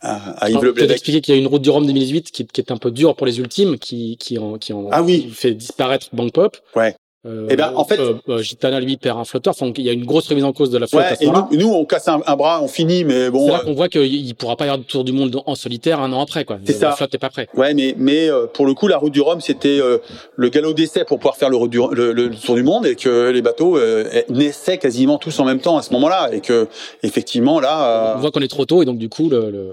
à, 0.01 0.45
à 0.45 0.51
Yves 0.51 0.63
Le 0.63 0.75
Peut 0.75 0.91
expliquer 0.91 1.21
qu'il 1.21 1.35
y 1.35 1.39
a 1.39 1.41
une 1.41 1.47
route 1.47 1.63
du 1.63 1.71
Rhum 1.71 1.87
2018 1.87 2.31
qui, 2.31 2.47
qui, 2.47 2.61
est 2.61 2.71
un 2.71 2.77
peu 2.77 2.91
dure 2.91 3.17
pour 3.17 3.27
les 3.27 3.39
ultimes, 3.39 3.79
qui 3.79 4.17
qui 4.19 4.39
en, 4.39 4.59
qui 4.59 4.73
en 4.73 4.89
ah 4.93 5.03
oui. 5.03 5.29
fait 5.33 5.53
disparaître 5.53 6.09
Bank 6.13 6.33
Pop. 6.33 6.57
Ouais. 6.75 6.95
Euh, 7.25 7.49
eh 7.51 7.57
ben, 7.57 7.73
en 7.75 7.85
fait, 7.85 7.99
euh, 7.99 8.39
Gitana 8.39 8.79
lui 8.79 8.97
perd 8.99 9.19
un 9.19 9.25
flotteur. 9.25 9.53
Enfin, 9.59 9.73
il 9.77 9.83
y 9.85 9.89
a 9.89 9.93
une 9.93 10.05
grosse 10.05 10.29
remise 10.29 10.45
en 10.45 10.53
cause 10.53 10.71
de 10.71 10.79
la 10.79 10.87
flotte. 10.87 11.03
Ouais, 11.03 11.09
à 11.09 11.17
ce 11.17 11.25
et 11.25 11.27
nous, 11.27 11.49
nous, 11.59 11.73
on 11.75 11.85
casse 11.85 12.07
un, 12.07 12.21
un 12.25 12.37
bras, 12.37 12.61
on 12.63 12.69
finit, 12.69 13.03
mais 13.03 13.31
bon. 13.31 13.47
C'est 13.47 13.53
là 13.53 13.59
euh, 13.63 13.65
qu'on 13.65 13.73
voit 13.75 13.89
qu'il 13.89 14.35
pourra 14.37 14.57
pas 14.57 14.67
y 14.67 14.69
avoir 14.69 14.79
de 14.79 14.85
tour 14.85 15.03
du 15.03 15.11
monde 15.11 15.37
en 15.45 15.55
solitaire 15.57 15.99
un 16.01 16.13
an 16.13 16.21
après, 16.23 16.45
quoi. 16.45 16.59
C'est 16.65 16.75
la 16.81 16.91
ça. 16.91 16.97
flotte 16.97 17.13
n'est 17.13 17.19
pas 17.19 17.31
prête. 17.31 17.49
Ouais, 17.57 17.75
mais 17.75 17.95
mais 17.99 18.31
euh, 18.31 18.47
pour 18.47 18.65
le 18.65 18.75
coup, 18.75 18.87
la 18.87 18.99
route 18.99 19.13
du 19.13 19.21
Rhum, 19.23 19.41
c'était 19.41 19.81
euh, 19.81 19.99
le 20.37 20.49
galop 20.51 20.73
d'essai 20.73 21.05
pour 21.05 21.19
pouvoir 21.19 21.37
faire 21.37 21.51
le, 21.51 21.57
route 21.57 21.71
du- 21.71 21.81
le, 21.91 22.13
le 22.13 22.31
tour 22.31 22.55
du 22.55 22.63
monde 22.63 22.87
et 22.87 22.95
que 22.95 23.31
les 23.31 23.43
bateaux 23.43 23.77
euh, 23.77 24.05
naissaient 24.29 24.79
quasiment 24.79 25.19
tous 25.19 25.41
en 25.41 25.45
même 25.45 25.61
temps 25.61 25.77
à 25.79 25.83
ce 25.83 25.93
moment-là 25.95 26.31
et 26.33 26.41
que 26.41 26.69
effectivement 27.03 27.59
là. 27.59 28.15
On 28.17 28.21
voit 28.21 28.31
qu'on 28.31 28.41
est 28.41 28.47
trop 28.47 28.67
tôt 28.67 28.83
et 28.83 28.85
donc 28.85 28.99
du 28.99 29.09
coup 29.09 29.29
le, 29.29 29.51
le... 29.51 29.73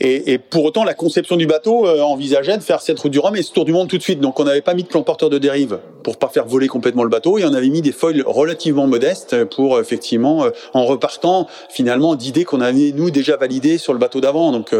et, 0.00 0.32
et 0.32 0.38
pour 0.38 0.64
autant, 0.64 0.84
la 0.84 0.94
conception 0.94 1.36
du 1.36 1.46
bateau 1.46 1.86
euh, 1.86 2.00
envisageait 2.02 2.56
de 2.56 2.62
faire 2.62 2.80
cette 2.80 2.98
route 2.98 3.10
du 3.12 3.18
Rhum 3.18 3.34
et 3.36 3.42
ce 3.42 3.52
tour 3.52 3.64
du 3.64 3.72
monde 3.72 3.88
tout 3.88 3.98
de 3.98 4.02
suite. 4.02 4.20
Donc 4.20 4.38
on 4.40 4.44
n'avait 4.44 4.60
pas 4.62 4.74
mis 4.74 4.82
de 4.84 4.88
plan 4.88 5.02
porteur 5.02 5.30
de 5.30 5.38
dérive 5.38 5.78
pour 6.02 6.16
pas 6.16 6.28
faire 6.28 6.46
voler 6.46 6.68
complètement 6.68 7.02
le 7.02 7.08
bateau 7.10 7.38
et 7.38 7.44
on 7.44 7.52
avait 7.52 7.68
mis 7.68 7.82
des 7.82 7.92
foils 7.92 8.22
relativement 8.24 8.86
modestes 8.86 9.44
pour 9.54 9.76
euh, 9.76 9.80
effectivement 9.82 10.44
euh, 10.44 10.50
en 10.74 10.84
repartant 10.84 11.46
finalement 11.68 12.14
d'idées 12.14 12.44
qu'on 12.44 12.60
avait 12.60 12.92
nous 12.94 13.10
déjà 13.10 13.36
validées 13.36 13.78
sur 13.78 13.92
le 13.92 13.98
bateau 13.98 14.20
d'avant. 14.20 14.52
Donc 14.52 14.74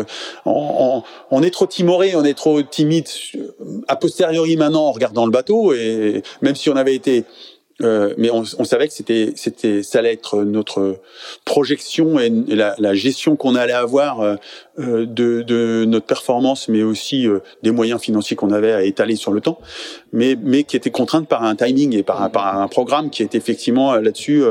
on, 0.46 1.02
on- 1.30 1.42
est 1.42 1.50
trop 1.50 1.66
timoré, 1.66 2.14
on 2.14 2.24
est 2.24 2.34
trop 2.34 2.62
timide 2.62 3.08
a 3.88 3.96
posteriori 3.96 4.56
maintenant 4.56 4.86
en 4.86 4.92
regardant 4.92 5.24
le 5.26 5.32
bateau 5.32 5.72
et 5.72 6.22
même 6.42 6.54
si 6.54 6.70
on 6.70 6.76
avait 6.76 6.94
été 6.94 7.24
euh, 7.80 8.12
mais 8.18 8.30
on, 8.30 8.42
on 8.58 8.64
savait 8.64 8.88
que 8.88 8.94
c'était, 8.94 9.32
c'était, 9.36 9.82
ça 9.84 10.00
allait 10.00 10.12
être 10.12 10.42
notre 10.42 11.00
projection 11.44 12.18
et, 12.18 12.30
la, 12.48 12.74
la 12.78 12.94
gestion 12.94 13.36
qu'on 13.36 13.54
allait 13.54 13.72
avoir 13.72 14.20
euh, 14.20 14.34
euh, 14.80 15.06
de, 15.06 15.42
de 15.42 15.84
notre 15.86 16.06
performance, 16.06 16.68
mais 16.68 16.82
aussi 16.82 17.28
euh, 17.28 17.38
des 17.62 17.70
moyens 17.70 18.00
financiers 18.00 18.36
qu'on 18.36 18.50
avait 18.50 18.72
à 18.72 18.82
étaler 18.82 19.14
sur 19.14 19.32
le 19.32 19.40
temps, 19.40 19.60
mais, 20.12 20.36
mais 20.42 20.64
qui 20.64 20.76
était 20.76 20.90
contrainte 20.90 21.28
par 21.28 21.44
un 21.44 21.54
timing 21.54 21.96
et 21.96 22.02
par, 22.02 22.30
par 22.32 22.58
un 22.60 22.66
programme 22.66 23.10
qui 23.10 23.22
est 23.22 23.34
effectivement 23.34 23.94
euh, 23.94 24.00
là-dessus 24.00 24.42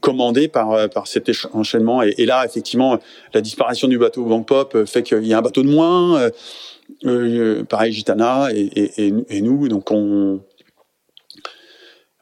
commandé 0.00 0.48
par, 0.48 0.88
par 0.90 1.06
cet 1.06 1.30
enchaînement. 1.52 2.02
Et, 2.02 2.26
là, 2.26 2.44
effectivement, 2.44 2.98
la 3.34 3.40
disparition 3.40 3.88
du 3.88 3.98
bateau 3.98 4.24
Bank 4.24 4.46
Pop 4.46 4.84
fait 4.86 5.02
qu'il 5.02 5.26
y 5.26 5.34
a 5.34 5.38
un 5.38 5.42
bateau 5.42 5.62
de 5.62 5.68
moins. 5.68 6.30
pareil, 7.68 7.92
Gitana 7.92 8.48
et, 8.52 8.70
et, 8.96 9.12
et 9.28 9.40
nous, 9.40 9.68
donc 9.68 9.90
on, 9.90 10.40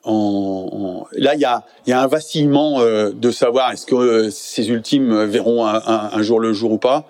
en- 0.04 0.68
en- 0.72 1.06
là, 1.12 1.34
il 1.34 1.40
y 1.40 1.44
a, 1.44 1.64
y 1.86 1.92
a 1.92 2.00
un 2.02 2.06
vacillement 2.06 2.80
euh, 2.80 3.10
de 3.10 3.30
savoir 3.30 3.72
est-ce 3.72 3.86
que 3.86 3.94
euh, 3.94 4.30
ces 4.30 4.68
ultimes 4.68 5.24
verront 5.24 5.64
un, 5.66 5.76
un- 5.86 6.10
un 6.12 6.22
jour 6.22 6.40
le 6.40 6.52
jour 6.52 6.72
ou 6.72 6.78
pas. 6.78 7.06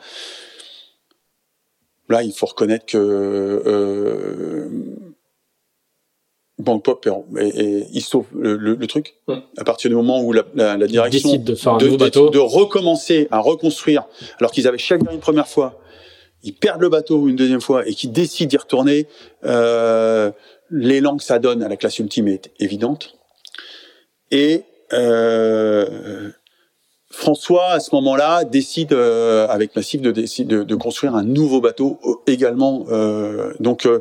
Là, 2.08 2.22
il 2.22 2.32
faut 2.32 2.46
reconnaître 2.46 2.84
que 2.86 2.98
euh, 2.98 4.68
Bank 6.58 6.84
Pop 6.84 7.06
est- 7.38 7.58
est- 7.58 7.86
il 7.92 8.00
sauve 8.02 8.26
le, 8.38 8.56
le- 8.56 8.74
le 8.74 8.86
truc 8.86 9.14
Ouais. 9.26 9.42
à 9.56 9.64
partir 9.64 9.90
du 9.90 9.96
moment 9.96 10.22
où 10.22 10.32
la, 10.32 10.44
la, 10.54 10.76
la 10.76 10.86
direction 10.86 11.30
décide 11.30 11.44
de 11.44 11.54
faire 11.54 11.74
un 11.74 11.78
de, 11.78 11.86
nouveau 11.86 11.98
bateau. 11.98 12.30
de 12.30 12.38
recommencer 12.38 13.26
à 13.30 13.40
reconstruire, 13.40 14.04
alors 14.38 14.52
qu'ils 14.52 14.68
avaient 14.68 14.78
chaviré 14.78 15.14
une 15.14 15.20
première 15.20 15.48
fois, 15.48 15.80
ils 16.44 16.52
perdent 16.54 16.82
le 16.82 16.90
bateau 16.90 17.26
une 17.26 17.36
deuxième 17.36 17.60
fois 17.62 17.88
et 17.88 17.94
qu'ils 17.94 18.12
décident 18.12 18.48
d'y 18.50 18.56
retourner. 18.58 19.06
Euh, 19.44 20.30
l'élan 20.70 21.16
que 21.16 21.24
ça 21.24 21.38
donne 21.38 21.62
à 21.62 21.68
la 21.68 21.76
classe 21.76 21.98
ultime 21.98 22.28
est 22.28 22.50
évidente. 22.60 23.16
Et 24.30 24.62
euh, 24.92 26.30
François, 27.10 27.70
à 27.72 27.80
ce 27.80 27.94
moment-là, 27.94 28.44
décide 28.44 28.92
euh, 28.92 29.46
avec 29.48 29.76
Massif 29.76 30.00
de, 30.00 30.10
de, 30.10 30.62
de 30.64 30.74
construire 30.74 31.14
un 31.14 31.24
nouveau 31.24 31.60
bateau 31.60 31.98
euh, 32.04 32.14
également. 32.26 32.86
Euh, 32.90 33.52
donc 33.60 33.86
euh, 33.86 34.00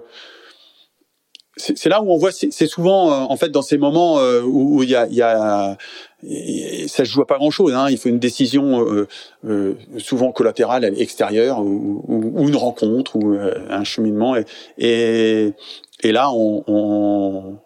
c'est 1.55 1.85
là 1.89 2.01
où 2.01 2.11
on 2.11 2.17
voit, 2.17 2.31
c'est 2.31 2.65
souvent 2.65 3.11
euh, 3.11 3.25
en 3.29 3.37
fait 3.37 3.49
dans 3.49 3.61
ces 3.61 3.77
moments 3.77 4.17
où 4.43 4.81
il 4.81 4.89
y 4.89 4.95
a, 4.95 5.05
y 5.07 5.21
a 5.21 5.77
ça 6.87 7.05
se 7.05 7.09
joue 7.11 7.21
à 7.21 7.27
pas 7.27 7.37
grand 7.37 7.51
chose. 7.51 7.73
Hein. 7.73 7.89
Il 7.91 7.97
faut 7.99 8.09
une 8.09 8.17
décision 8.17 8.83
euh, 8.87 9.07
euh, 9.45 9.75
souvent 9.99 10.31
collatérale, 10.31 10.83
extérieure, 10.99 11.59
ou, 11.59 12.03
ou- 12.07 12.31
ou 12.41 12.47
une 12.47 12.55
rencontre, 12.55 13.15
ou 13.17 13.35
euh, 13.35 13.53
un 13.69 13.83
cheminement. 13.83 14.35
Et, 14.35 14.45
et, 14.79 15.53
et 16.03 16.11
là, 16.11 16.31
on, 16.31 16.63
on- 16.67 17.59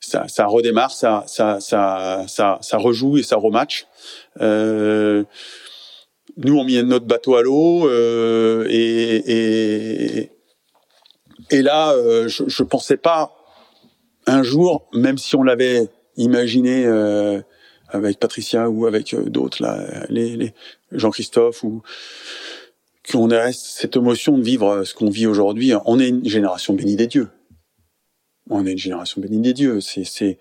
ça, 0.00 0.28
ça 0.28 0.46
redémarre, 0.46 0.90
ça, 0.92 1.24
ça, 1.26 1.60
ça, 1.60 2.24
ça, 2.28 2.58
ça 2.60 2.76
rejoue 2.76 3.16
et 3.16 3.22
ça 3.22 3.36
rematch. 3.36 3.86
Euh, 4.40 5.24
nous, 6.36 6.58
on 6.58 6.64
mis 6.64 6.82
notre 6.82 7.06
bateau 7.06 7.36
à 7.36 7.42
l'eau 7.42 7.88
euh, 7.88 8.66
et, 8.68 9.16
et, 10.20 10.30
et 11.50 11.62
là, 11.62 11.92
euh, 11.92 12.28
je, 12.28 12.44
je 12.46 12.62
pensais 12.62 12.98
pas 12.98 13.34
un 14.26 14.42
jour, 14.42 14.88
même 14.92 15.16
si 15.16 15.36
on 15.36 15.42
l'avait 15.42 15.88
imaginé 16.16 16.84
euh, 16.84 17.40
avec 17.88 18.18
Patricia 18.18 18.68
ou 18.68 18.86
avec 18.86 19.14
euh, 19.14 19.24
d'autres 19.24 19.62
là, 19.62 19.78
les, 20.10 20.36
les 20.36 20.54
Jean-Christophe 20.92 21.62
ou 21.62 21.82
qu'on 23.10 23.30
ait 23.30 23.52
cette 23.52 23.96
émotion 23.96 24.38
de 24.38 24.42
vivre 24.42 24.84
ce 24.84 24.94
qu'on 24.94 25.10
vit 25.10 25.26
aujourd'hui. 25.26 25.72
On 25.84 25.98
est 26.00 26.08
une 26.08 26.28
génération 26.28 26.74
bénie 26.74 26.96
des 26.96 27.06
dieux. 27.06 27.28
On 28.50 28.66
est 28.66 28.72
une 28.72 28.78
génération 28.78 29.20
bénie 29.20 29.40
des 29.40 29.52
dieux. 29.52 29.80
C'est, 29.80 30.04
c'est 30.04 30.38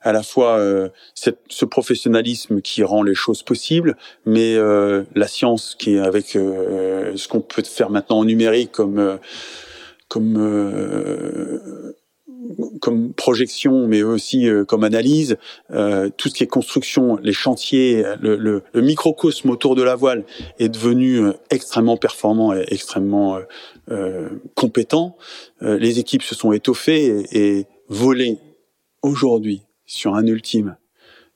à 0.00 0.12
la 0.12 0.22
fois 0.22 0.58
euh, 0.58 0.88
cette, 1.14 1.40
ce 1.48 1.64
professionnalisme 1.64 2.60
qui 2.60 2.82
rend 2.82 3.02
les 3.02 3.14
choses 3.14 3.42
possibles, 3.42 3.96
mais 4.26 4.54
euh, 4.54 5.04
la 5.14 5.28
science 5.28 5.76
qui 5.78 5.94
est 5.94 6.00
avec 6.00 6.36
euh, 6.36 7.16
ce 7.16 7.28
qu'on 7.28 7.40
peut 7.40 7.62
faire 7.62 7.90
maintenant 7.90 8.18
en 8.18 8.24
numérique 8.24 8.72
comme 8.72 8.98
euh, 8.98 9.16
comme 10.08 10.36
euh, 10.38 11.92
comme 12.80 13.12
projection, 13.12 13.86
mais 13.86 14.02
aussi 14.02 14.48
euh, 14.48 14.64
comme 14.64 14.84
analyse, 14.84 15.36
euh, 15.70 16.10
tout 16.16 16.28
ce 16.28 16.34
qui 16.34 16.42
est 16.42 16.46
construction, 16.46 17.16
les 17.22 17.32
chantiers, 17.32 18.04
le, 18.20 18.36
le, 18.36 18.62
le 18.72 18.80
microcosme 18.80 19.50
autour 19.50 19.74
de 19.74 19.82
la 19.82 19.94
voile 19.94 20.24
est 20.58 20.68
devenu 20.68 21.18
euh, 21.18 21.32
extrêmement 21.50 21.96
performant 21.96 22.54
et 22.54 22.64
extrêmement 22.68 23.36
euh, 23.36 23.42
euh, 23.90 24.28
compétent. 24.54 25.16
Euh, 25.62 25.78
les 25.78 25.98
équipes 25.98 26.22
se 26.22 26.34
sont 26.34 26.52
étoffées 26.52 27.24
et, 27.32 27.58
et 27.58 27.66
voler 27.88 28.38
aujourd'hui 29.02 29.62
sur 29.86 30.14
un 30.14 30.26
ultime 30.26 30.76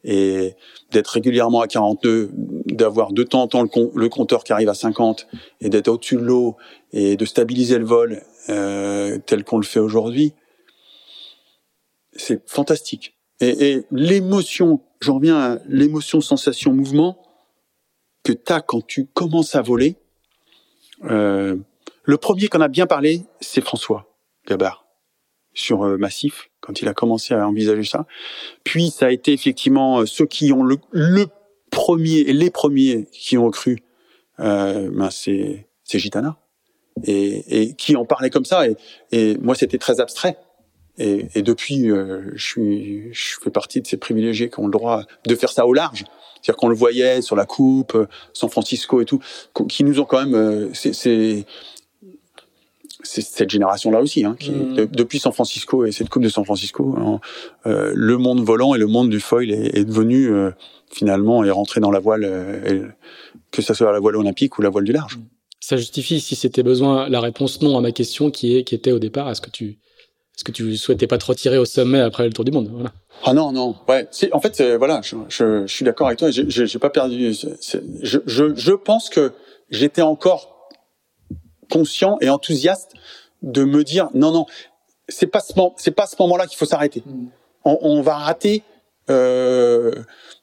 et 0.04 0.54
d'être 0.92 1.08
régulièrement 1.08 1.60
à 1.60 1.66
42, 1.66 2.30
d'avoir 2.66 3.12
de 3.12 3.24
temps 3.24 3.42
en 3.42 3.48
temps 3.48 3.62
le, 3.62 3.68
le 3.94 4.08
compteur 4.08 4.44
qui 4.44 4.52
arrive 4.52 4.68
à 4.68 4.74
50 4.74 5.26
et 5.60 5.68
d'être 5.68 5.88
au-dessus 5.88 6.14
de 6.16 6.22
l'eau 6.22 6.56
et 6.92 7.16
de 7.16 7.24
stabiliser 7.24 7.78
le 7.78 7.84
vol 7.84 8.22
tel 8.46 9.42
qu'on 9.44 9.58
le 9.58 9.64
fait 9.64 9.80
aujourd'hui, 9.80 10.32
c'est 12.18 12.48
fantastique. 12.48 13.16
Et, 13.40 13.70
et 13.70 13.84
l'émotion, 13.90 14.80
j'en 15.01 15.16
reviens 15.16 15.38
à 15.38 15.59
l'émotion, 15.68 16.20
sensation, 16.20 16.72
mouvement 16.72 17.22
que 18.24 18.32
tu 18.32 18.52
as 18.52 18.60
quand 18.60 18.86
tu 18.86 19.06
commences 19.06 19.55
à 19.55 19.62
voler. 19.62 19.97
Euh, 21.05 21.56
le 22.05 22.16
premier 22.16 22.48
qu'on 22.48 22.60
a 22.60 22.68
bien 22.68 22.86
parlé, 22.86 23.22
c'est 23.40 23.60
François 23.60 24.16
Gabard 24.47 24.86
sur 25.55 25.84
euh, 25.84 25.97
Massif, 25.97 26.51
quand 26.60 26.80
il 26.82 26.88
a 26.88 26.94
commencé 26.94 27.34
à 27.34 27.47
envisager 27.47 27.84
ça. 27.84 28.06
Puis 28.64 28.90
ça 28.90 29.06
a 29.06 29.10
été 29.10 29.32
effectivement 29.32 30.01
euh, 30.01 30.06
ceux 30.06 30.26
qui 30.26 30.52
ont 30.52 30.62
le, 30.62 30.76
le 30.90 31.26
premier, 31.70 32.18
et 32.20 32.32
les 32.32 32.51
premiers 32.51 33.06
qui 33.12 33.38
ont 33.38 33.51
cru, 33.51 33.82
euh, 34.40 34.90
ben 34.93 35.10
c'est 35.10 35.66
c'est 35.84 35.98
Gitana. 35.98 36.38
Et, 37.05 37.62
et 37.62 37.74
qui 37.74 37.94
en 37.94 38.06
parlait 38.06 38.30
comme 38.30 38.47
ça. 38.47 38.66
Et, 38.66 38.74
et 39.12 39.36
moi, 39.36 39.55
c'était 39.55 39.76
très 39.76 40.01
abstrait. 40.01 40.38
Et, 40.98 41.28
et 41.35 41.43
depuis, 41.43 41.90
euh, 41.90 42.32
je 42.35 42.44
suis, 42.44 43.02
je 43.12 43.36
fais 43.43 43.51
partie 43.51 43.81
de 43.81 43.86
ces 43.86 43.97
privilégiés 43.97 44.48
qui 44.48 44.60
ont 44.60 44.66
le 44.66 44.73
droit 44.73 45.02
de 45.27 45.35
faire 45.35 45.51
ça 45.51 45.66
au 45.66 45.73
large. 45.73 46.05
C'est-à-dire 46.40 46.56
qu'on 46.56 46.68
le 46.68 46.77
voyait 46.77 47.23
sur 47.23 47.36
la 47.36 47.44
coupe, 47.44 47.97
San 48.32 48.48
Francisco 48.48 49.01
et 49.01 49.05
tout, 49.05 49.20
qui 49.68 49.85
nous 49.85 50.01
ont 50.01 50.05
quand 50.05 50.24
même, 50.24 50.70
c'est 50.74 51.44
c'est 53.06 53.23
cette 53.23 53.51
génération-là 53.51 54.01
aussi, 54.01 54.24
hein, 54.24 54.36
qui, 54.39 54.51
mm. 54.51 54.86
depuis 54.86 55.18
San 55.18 55.32
Francisco 55.32 55.85
et 55.85 55.93
cette 55.93 56.09
Coupe 56.09 56.23
de 56.23 56.28
San 56.28 56.44
Francisco, 56.44 56.94
hein, 56.98 57.20
euh, 57.66 57.93
le 57.94 58.18
monde 58.18 58.40
volant 58.40 58.74
et 58.74 58.78
le 58.78 58.86
monde 58.86 59.09
du 59.09 59.20
foil 59.20 59.51
est, 59.51 59.77
est 59.77 59.85
devenu 59.85 60.28
euh, 60.28 60.51
finalement 60.90 61.44
est 61.44 61.51
rentré 61.51 61.81
dans 61.81 61.90
la 61.90 62.01
voile, 62.01 62.24
euh, 62.24 62.89
que 63.51 63.62
ce 63.62 63.74
soit 63.74 63.93
la 63.93 64.01
voile 64.01 64.16
olympique 64.16 64.59
ou 64.59 64.62
la 64.62 64.70
voile 64.70 64.85
du 64.85 64.93
large. 64.93 65.18
Ça 65.60 65.77
justifie, 65.77 66.20
si 66.20 66.36
c'était 66.36 66.62
besoin, 66.62 67.09
la 67.09 67.20
réponse 67.20 67.62
non 67.62 67.77
à 67.77 67.81
ma 67.81 67.93
question 67.93 68.31
qui 68.31 68.56
est 68.56 68.64
qui 68.64 68.74
était 68.74 68.93
au 68.93 68.98
départ, 68.98 69.28
est-ce 69.31 69.40
que 69.40 69.51
tu 69.51 69.78
est-ce 70.36 70.44
que 70.44 70.52
tu 70.52 70.76
souhaitais 70.76 71.06
pas 71.06 71.18
te 71.18 71.26
retirer 71.26 71.58
au 71.58 71.64
sommet 71.64 72.00
après 72.00 72.24
le 72.24 72.32
Tour 72.32 72.44
du 72.44 72.52
Monde? 72.52 72.68
Voilà. 72.72 72.92
Ah 73.24 73.32
non 73.32 73.52
non 73.52 73.74
ouais 73.88 74.06
en 74.32 74.40
fait 74.40 74.62
voilà 74.76 75.00
je, 75.02 75.16
je, 75.30 75.66
je 75.66 75.72
suis 75.72 75.84
d'accord 75.84 76.08
avec 76.08 76.18
toi 76.18 76.28
j'ai 76.30 76.78
pas 76.78 76.90
perdu 76.90 77.32
je, 77.32 78.72
pense 78.72 79.08
que 79.08 79.32
j'étais 79.70 80.02
encore 80.02 80.68
conscient 81.70 82.18
et 82.20 82.28
enthousiaste 82.28 82.92
de 83.42 83.64
me 83.64 83.82
dire 83.84 84.08
non 84.12 84.32
non 84.32 84.46
c'est 85.08 85.26
pas 85.26 85.40
ce 85.40 85.52
c'est 85.76 85.90
pas 85.90 86.06
ce 86.06 86.16
moment-là 86.20 86.46
qu'il 86.46 86.58
faut 86.58 86.64
s'arrêter. 86.64 87.02
Mm. 87.06 87.26
On, 87.64 87.78
on, 87.82 88.02
va 88.02 88.16
rater 88.16 88.62
euh, 89.10 89.92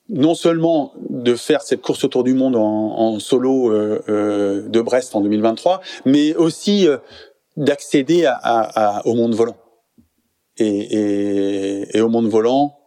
non 0.09 0.35
seulement 0.35 0.93
de 1.09 1.35
faire 1.35 1.61
cette 1.61 1.81
course 1.81 2.03
autour 2.03 2.23
du 2.23 2.33
monde 2.33 2.55
en, 2.55 2.61
en 2.61 3.19
solo 3.19 3.71
euh, 3.71 4.01
euh, 4.09 4.67
de 4.67 4.81
Brest 4.81 5.15
en 5.15 5.21
2023, 5.21 5.81
mais 6.05 6.35
aussi 6.35 6.87
euh, 6.87 6.97
d'accéder 7.55 8.25
à, 8.25 8.33
à, 8.41 9.05
au 9.05 9.13
monde 9.15 9.35
volant 9.35 9.55
et, 10.57 10.67
et, 10.67 11.97
et, 11.97 12.01
au 12.01 12.09
monde 12.09 12.27
volant 12.27 12.77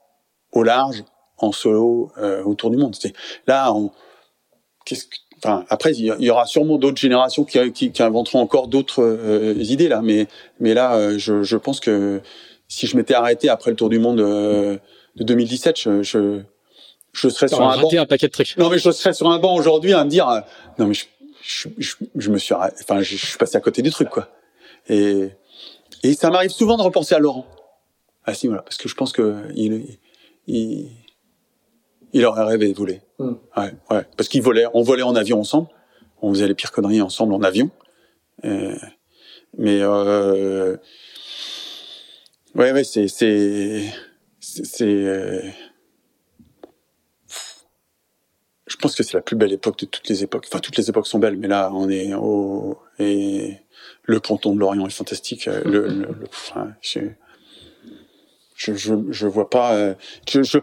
au 0.53 0.63
large 0.63 1.05
en 1.39 1.53
solo 1.53 2.13
euh, 2.19 2.43
autour 2.45 2.71
du 2.71 2.77
monde. 2.77 2.97
Là, 3.47 3.73
on, 3.73 3.91
qu'est-ce 4.85 5.07
que 5.07 5.17
Enfin, 5.39 5.65
après, 5.69 5.93
il 5.93 6.05
y 6.19 6.31
aura 6.31 6.47
sûrement 6.47 6.79
d'autres 6.79 6.97
générations 6.97 7.45
qui, 7.45 7.59
qui, 7.73 7.93
qui, 7.93 8.03
inventeront 8.03 8.41
encore 8.41 8.69
d'autres 8.69 9.03
euh, 9.03 9.55
idées 9.59 9.89
là, 9.89 10.01
mais 10.03 10.29
mais 10.61 10.73
là, 10.73 10.97
euh, 10.97 11.19
je, 11.19 11.43
je, 11.43 11.57
pense 11.59 11.79
que 11.79 12.23
si 12.69 12.87
je 12.87 12.97
m'étais 12.97 13.13
arrêté 13.13 13.51
après 13.51 13.71
le 13.71 13.77
Tour 13.77 13.91
du 13.91 13.99
Monde 13.99 14.21
euh, 14.21 14.79
de 15.17 15.25
2017, 15.25 15.79
je, 15.79 16.03
je, 16.03 16.41
je 17.13 17.29
serais 17.29 17.49
sur 17.49 17.61
un 17.61 17.79
banc. 17.79 17.91
un 17.93 18.07
paquet 18.07 18.29
de 18.29 18.33
trucs. 18.33 18.57
Non, 18.57 18.71
mais 18.71 18.79
je 18.79 18.91
serais 18.91 19.13
sur 19.13 19.29
un 19.29 19.39
banc 19.39 19.55
aujourd'hui 19.55 19.93
à 19.93 20.05
me 20.05 20.11
dire, 20.11 20.27
non 20.79 20.87
mais 20.87 20.95
je, 20.95 21.05
je, 21.77 21.97
je, 22.17 22.31
me 22.31 22.39
suis, 22.39 22.55
enfin, 22.55 23.03
je, 23.03 23.17
suis 23.17 23.37
passé 23.37 23.57
à 23.57 23.61
côté 23.61 23.83
du 23.83 23.91
truc 23.91 24.09
quoi. 24.09 24.29
Et 24.89 25.29
et 26.03 26.15
ça 26.15 26.31
m'arrive 26.31 26.51
souvent 26.51 26.79
de 26.79 26.83
repenser 26.83 27.15
à 27.15 27.19
Laurent. 27.19 27.45
Ah 28.27 28.35
si 28.35 28.49
voilà, 28.49 28.63
parce 28.63 28.77
que 28.77 28.89
je 28.89 28.95
pense 28.95 29.13
que 29.13 29.45
il, 29.55 29.99
il 30.47 30.91
il 32.13 32.25
aurait 32.25 32.45
rêvé 32.45 32.73
de 32.73 32.77
voler. 32.77 33.03
Hmm. 33.19 33.35
Ouais, 33.57 33.73
ouais. 33.91 34.05
Parce 34.17 34.29
qu'il 34.29 34.43
volait, 34.43 34.65
on 34.75 34.83
volait 34.83 35.03
en 35.03 35.15
avion 35.15 35.41
ensemble. 35.41 35.69
On 36.23 36.33
faisait 36.33 36.49
les 36.49 36.55
pires 36.55 36.73
conneries 36.73 37.03
ensemble 37.03 37.35
en 37.35 37.43
avion. 37.43 37.71
mais 38.43 39.81
euh, 39.81 40.77
ouais, 42.55 42.73
ouais, 42.73 42.85
c'est 42.85 43.09
c'est 43.09 43.93
c'est. 44.41 44.85
Euh, 44.85 45.43
je 48.67 48.77
pense 48.77 48.97
que 48.97 49.03
c'est 49.03 49.15
la 49.15 49.23
plus 49.23 49.37
belle 49.37 49.53
époque 49.53 49.79
de 49.79 49.87
toutes 49.87 50.09
les 50.09 50.25
époques. 50.25 50.47
Enfin, 50.49 50.59
toutes 50.59 50.77
les 50.77 50.89
époques 50.89 51.07
sont 51.07 51.19
belles, 51.19 51.37
mais 51.37 51.49
là, 51.49 51.71
on 51.73 51.89
est 51.89 52.15
au 52.15 52.79
et 52.99 53.59
le 54.05 54.21
canton 54.21 54.55
de 54.55 54.61
Lorient 54.61 54.87
est 54.87 54.91
fantastique. 54.91 55.47
Le, 55.47 55.89
le, 55.89 56.09
enfin, 56.29 56.75
je, 56.81 57.01
je, 58.57 58.75
je, 58.75 58.95
je 59.11 59.27
vois 59.27 59.51
pas. 59.51 59.75
Euh, 59.75 59.95
je, 60.29 60.43
je 60.43 60.59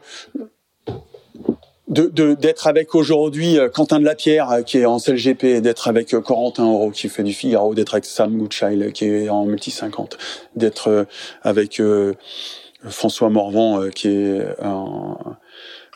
de 1.94 2.34
d'être 2.34 2.68
avec 2.68 2.96
aujourd'hui 2.96 3.60
euh, 3.60 3.70
Quentin 3.70 4.00
de 4.00 4.06
Lapierre 4.06 4.50
euh, 4.52 4.62
qui 4.62 4.78
est 4.78 4.86
en 4.86 5.00
CLGP, 5.00 5.62
d'être 5.62 5.88
avec 5.88 6.14
euh, 6.14 6.22
Corentin 6.22 6.64
Oro 6.66 6.92
qui 6.92 7.10
fait 7.10 7.24
du 7.24 7.34
Figaro, 7.34 7.76
d'être 7.76 7.94
avec 7.94 8.06
Sam 8.06 8.38
Goodchild 8.38 8.92
qui 8.94 9.06
est 9.06 9.30
en 9.30 9.46
multi 9.46 9.72
50, 9.72 10.18
d'être 10.56 11.06
avec 11.42 11.82
François 12.90 13.30
Morvan 13.30 13.90
qui 13.90 14.08
est 14.08 14.46
en 14.62 15.18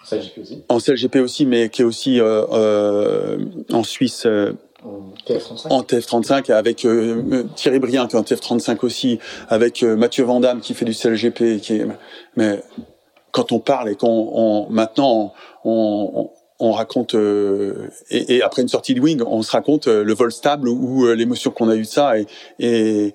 CLGP 0.08 0.40
aussi. 0.42 0.64
en 0.70 0.80
CLGP 0.80 1.16
aussi, 1.18 1.46
mais 1.46 1.70
qui 1.70 1.82
est 1.82 1.86
aussi 1.86 2.20
en 2.22 3.84
Suisse. 3.84 4.28
En 4.84 5.82
TF35 5.82 6.52
avec 6.52 6.88
Thierry 7.56 7.80
Briand 7.80 8.08
qui 8.08 8.16
est 8.16 8.20
en 8.20 8.24
TF35 8.24 8.86
aussi 8.86 9.20
avec 9.50 9.82
Mathieu 9.82 10.24
Vandamme 10.24 10.62
qui 10.62 10.74
fait 10.74 10.86
du 10.86 10.94
CLGP 10.94 11.60
qui 11.60 11.74
est 11.74 11.88
mais 12.36 12.62
quand 13.32 13.52
on 13.52 13.60
parle 13.60 13.90
et 13.90 13.96
qu'on 13.96 14.68
maintenant 14.70 15.34
on, 15.64 16.32
on, 16.60 16.72
raconte 16.72 17.16
euh, 17.16 17.90
et, 18.10 18.42
après 18.42 18.62
une 18.62 18.68
sortie 18.68 18.96
de 18.96 19.02
wing, 19.02 19.22
on 19.26 19.42
se 19.44 19.52
raconte 19.52 19.88
euh, 19.88 20.04
le 20.04 20.14
vol 20.14 20.32
stable 20.32 20.70
ou, 20.70 21.06
euh, 21.06 21.14
l'émotion 21.14 21.52
qu'on 21.52 21.70
a 21.70 21.76
eu 21.76 21.82
de 21.82 21.88
ça 21.88 22.18
et, 22.18 22.26
et 22.60 23.14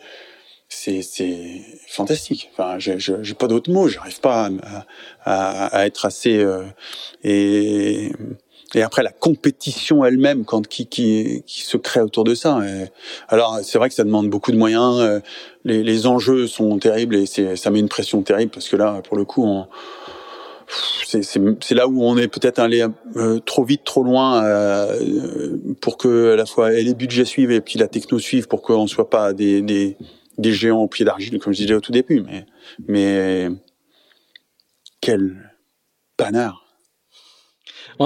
c'est 0.69 1.63
fantastique. 1.89 2.51
Enfin, 2.53 2.79
j'ai 2.79 2.99
j'ai 2.99 3.35
pas 3.35 3.47
d'autres 3.47 3.71
mots. 3.71 3.89
J'arrive 3.89 4.21
pas 4.21 4.49
à, 4.63 4.85
à, 5.25 5.67
à, 5.67 5.87
être 5.87 6.07
assez 6.07 6.43
et 7.23 8.11
et 8.75 8.83
après 8.83 9.03
la 9.03 9.11
compétition 9.13 10.05
elle-même 10.05 10.45
quand 10.45 10.67
qui, 10.67 10.87
qui 10.87 11.43
qui 11.47 11.63
se 11.63 11.77
crée 11.77 12.01
autour 12.01 12.25
de 12.25 12.35
ça. 12.35 12.61
alors 13.29 13.61
c'est 13.63 13.79
vrai 13.79 13.89
que 13.89 13.95
ça 13.95 14.05
demande 14.05 14.29
beaucoup 14.31 14.53
de 14.53 14.57
moyens. 14.57 15.21
Les, 15.65 15.83
les 15.83 16.07
enjeux 16.07 16.47
sont 16.47 16.79
terribles 16.79 17.17
et 17.17 17.27
ça 17.27 17.71
met 17.71 17.79
une 17.79 17.89
pression 17.89 18.23
terrible 18.23 18.51
parce 18.51 18.69
que 18.69 18.77
là 18.77 19.03
pour 19.07 19.17
le 19.17 19.25
coup 19.25 19.47
c'est 21.05 21.75
là 21.75 21.87
où 21.89 22.03
on 22.05 22.17
est 22.17 22.29
peut-être 22.29 22.59
allé 22.59 22.85
euh, 23.17 23.39
trop 23.41 23.65
vite, 23.65 23.85
trop 23.85 24.03
loin 24.03 24.45
euh, 24.45 25.57
pour 25.81 25.99
que 25.99 26.33
à 26.33 26.37
la 26.37 26.47
fois 26.47 26.71
les 26.71 26.95
budgets 26.95 27.25
suivent 27.25 27.51
et 27.51 27.61
puis 27.61 27.79
la 27.79 27.89
techno 27.89 28.19
suive 28.19 28.49
pour 28.49 28.63
qu'on 28.63 28.87
soit 28.87 29.11
pas 29.11 29.33
des, 29.33 29.63
des, 29.63 29.97
des 30.39 30.53
géants 30.53 30.83
au 30.83 30.89
pied 30.89 31.05
d'argile 31.05 31.39
comme 31.39 31.53
je 31.53 31.63
disais 31.63 31.75
au 31.75 31.81
tout 31.81 31.93
début. 31.93 32.23
Mais 32.23 32.47
mais 32.89 33.49
quel 35.01 35.51
panard 36.17 36.62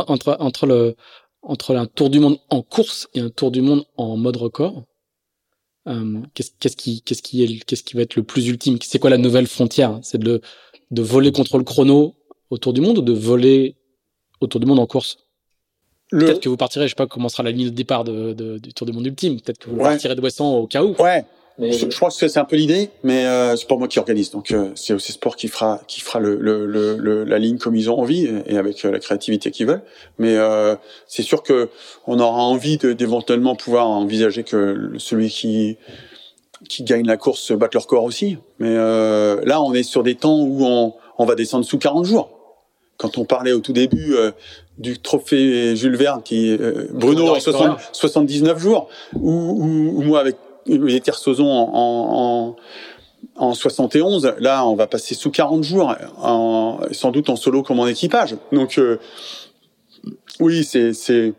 entre 0.09 0.36
entre 0.40 0.66
le 0.66 0.97
entre 1.43 1.77
un 1.77 1.86
tour 1.86 2.10
du 2.10 2.20
monde 2.20 2.39
en 2.51 2.62
course 2.62 3.09
et 3.14 3.20
un 3.20 3.31
tour 3.31 3.51
du 3.51 3.60
monde 3.60 3.85
en 3.97 4.16
mode 4.16 4.36
record. 4.36 4.85
Euh, 5.89 6.20
qu'est-ce 6.35 6.77
qui 6.77 7.02
qu'est-ce 7.02 7.23
qui 7.23 7.44
est 7.44 7.64
qu'est-ce 7.64 7.85
qui 7.85 7.97
va 7.97 8.02
être 8.02 8.16
le 8.16 8.24
plus 8.24 8.48
ultime? 8.48 8.78
C'est 8.82 8.98
quoi 8.98 9.10
la 9.10 9.18
nouvelle 9.18 9.47
frontière? 9.47 9.98
C'est 10.02 10.18
de 10.18 10.40
de 10.90 11.02
voler 11.02 11.32
contre 11.32 11.59
le 11.59 11.64
chrono 11.64 12.14
autour 12.51 12.73
du 12.73 12.81
monde 12.81 12.98
ou 12.98 13.02
de 13.02 13.12
voler 13.12 13.77
autour 14.40 14.60
du 14.60 14.66
monde 14.66 14.78
en 14.78 14.86
course? 14.86 15.18
Peut-être 16.10 16.40
que 16.40 16.48
vous 16.48 16.56
partirez, 16.56 16.86
je 16.86 16.90
sais 16.90 16.94
pas 16.94 17.06
comment 17.06 17.28
sera 17.28 17.43
la 17.43 17.51
ligne 17.51 17.66
de 17.66 17.70
départ 17.70 18.05
de, 18.05 18.32
de, 18.32 18.59
du 18.59 18.73
Tour 18.73 18.86
du 18.86 18.93
Monde 18.93 19.06
ultime. 19.06 19.40
Peut-être 19.40 19.59
que 19.59 19.70
vous 19.70 19.77
partirez 19.77 20.14
de 20.14 20.20
Wesson 20.20 20.44
au 20.44 20.66
cas 20.68 20.85
où. 20.85 20.94
Ouais. 21.02 21.24
Mais... 21.59 21.73
Je, 21.73 21.91
je, 21.91 21.99
pense 21.99 22.19
que 22.19 22.28
c'est 22.28 22.39
un 22.39 22.45
peu 22.45 22.57
l'idée, 22.57 22.91
mais 23.03 23.24
euh, 23.24 23.57
c'est 23.57 23.66
pas 23.66 23.77
moi 23.77 23.89
qui 23.89 23.99
organise. 23.99 24.31
Donc 24.31 24.51
euh, 24.51 24.70
c'est 24.74 24.93
aussi 24.93 25.12
Sport 25.12 25.37
qui 25.37 25.49
fera 25.49 25.81
qui 25.89 26.01
fera 26.01 26.20
le, 26.20 26.37
le, 26.37 26.66
le, 26.66 27.24
la 27.24 27.39
ligne 27.39 27.57
comme 27.57 27.74
ils 27.74 27.91
ont 27.91 27.99
envie 27.99 28.28
et 28.47 28.59
avec 28.59 28.85
euh, 28.85 28.91
la 28.91 28.99
créativité 28.99 29.51
qu'ils 29.51 29.66
veulent. 29.66 29.83
Mais 30.19 30.37
euh, 30.37 30.77
c'est 31.09 31.23
sûr 31.23 31.43
que 31.43 31.70
on 32.07 32.20
aura 32.20 32.43
envie 32.43 32.77
d'éventuellement 32.77 33.57
pouvoir 33.57 33.89
envisager 33.89 34.45
que 34.45 34.93
celui 34.99 35.31
qui 35.31 35.78
qui 36.69 36.85
gagne 36.85 37.07
la 37.07 37.16
course 37.16 37.53
batte 37.53 37.74
leur 37.74 37.87
corps 37.87 38.05
aussi. 38.05 38.39
Mais 38.59 38.74
euh, 38.77 39.41
là, 39.45 39.62
on 39.62 39.73
est 39.73 39.83
sur 39.83 40.03
des 40.03 40.15
temps 40.15 40.39
où 40.39 40.65
on, 40.65 40.95
on 41.19 41.24
va 41.24 41.35
descendre 41.35 41.65
sous 41.65 41.78
40 41.78 42.05
jours 42.05 42.37
quand 42.97 43.19
on 43.19 43.24
parlait 43.24 43.53
au 43.53 43.61
tout 43.61 43.73
début 43.73 44.15
euh, 44.15 44.31
du 44.78 44.99
trophée 44.99 45.77
Jules 45.77 45.97
Verne, 45.97 46.23
qui 46.23 46.51
euh, 46.53 46.87
Bruno 46.93 47.28
en 47.28 47.41
79 47.41 48.59
jours, 48.59 48.89
ou, 49.15 49.31
ou, 49.31 50.03
moi 50.03 50.20
avec 50.20 50.37
les 50.67 51.03
Sozon 51.13 51.49
en, 51.49 51.71
en, 51.75 52.57
en, 53.37 53.55
71, 53.55 54.35
là 54.39 54.67
on 54.67 54.75
va 54.75 54.87
passer 54.87 55.15
sous 55.15 55.31
40 55.31 55.65
jours, 55.65 55.95
en, 56.19 56.81
sans 56.93 57.11
doute 57.11 57.29
en 57.31 57.37
solo 57.37 57.63
comme 57.63 57.81
en 57.81 57.87
équipage. 57.87 58.37
Donc 58.53 58.79
euh, 58.79 58.99
oui, 60.41 60.65
c'est 60.65 60.93
c'est 60.93 61.35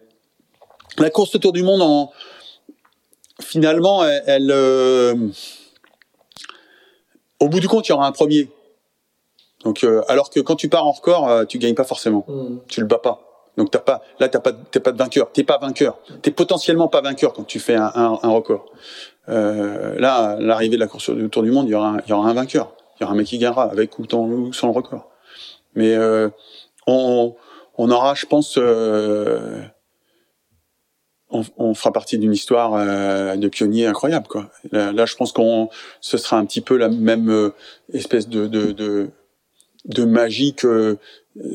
la 0.98 1.10
course 1.10 1.36
autour 1.36 1.54
du 1.54 1.64
monde 1.64 1.82
en 1.82 2.12
finalement 3.40 4.04
elle, 4.04 4.24
elle 4.26 4.52
euh, 4.52 5.16
au 7.40 7.50
bout 7.50 7.60
du 7.60 7.68
compte 7.68 7.88
il 7.88 7.92
y 7.92 7.94
aura 7.94 8.08
un 8.08 8.12
premier 8.12 8.50
donc, 9.64 9.84
euh, 9.84 10.04
alors 10.08 10.30
que 10.30 10.40
quand 10.40 10.56
tu 10.56 10.70
pars 10.70 10.86
en 10.86 10.92
record, 10.92 11.46
tu 11.48 11.58
gagnes 11.58 11.74
pas 11.74 11.84
forcément. 11.84 12.24
Mm. 12.28 12.58
Tu 12.70 12.80
le 12.80 12.86
bats 12.86 13.00
pas. 13.00 13.28
Donc 13.58 13.72
t'as 13.72 13.80
pas, 13.80 14.04
là 14.20 14.30
t'as 14.30 14.40
pas, 14.40 14.54
t'es 14.54 14.80
pas 14.80 14.92
de 14.92 14.98
vainqueur. 14.98 15.32
T'es 15.32 15.44
pas 15.44 15.58
vainqueur. 15.58 15.98
T'es 16.22 16.32
potentiellement 16.32 16.88
pas 16.88 17.02
vainqueur 17.02 17.34
quand 17.34 17.44
tu 17.44 17.60
fais 17.60 17.76
un, 17.76 17.92
un, 17.96 18.20
un 18.22 18.30
record. 18.30 18.66
Euh, 19.30 20.00
là, 20.00 20.38
l'arrivée 20.40 20.76
de 20.76 20.80
la 20.80 20.88
course 20.88 21.10
du 21.10 21.30
Tour 21.30 21.44
du 21.44 21.52
Monde, 21.52 21.68
il 21.68 21.72
y 21.72 21.76
aura, 21.76 21.90
un, 21.90 21.98
il 22.06 22.10
y 22.10 22.14
aura 22.14 22.30
un 22.30 22.34
vainqueur. 22.34 22.74
Il 22.96 23.04
y 23.04 23.04
aura 23.04 23.14
un 23.14 23.18
mec 23.18 23.28
qui 23.28 23.38
gagnera 23.38 23.64
avec 23.64 24.00
ou, 24.00 24.06
sans 24.54 24.68
le 24.68 24.74
record. 24.74 25.10
Mais 25.76 25.94
euh, 25.96 26.30
on, 26.88 27.36
on 27.78 27.92
aura, 27.92 28.16
je 28.16 28.26
pense, 28.26 28.58
euh, 28.58 29.62
on, 31.30 31.44
on, 31.58 31.74
fera 31.74 31.92
partie 31.92 32.18
d'une 32.18 32.34
histoire 32.34 32.74
euh, 32.74 33.36
de 33.36 33.48
pionnier 33.48 33.86
incroyable. 33.86 34.28
Quoi. 34.28 34.50
Là, 34.72 34.92
là 34.92 35.06
je 35.06 35.16
pense 35.16 35.32
qu'on, 35.32 35.70
ce 36.02 36.18
sera 36.18 36.38
un 36.38 36.46
petit 36.46 36.62
peu 36.62 36.78
la 36.78 36.90
même 36.90 37.52
espèce 37.94 38.28
de, 38.30 38.48
de, 38.48 38.72
de 38.72 39.10
de 39.88 40.04
magie 40.04 40.54
que 40.54 40.98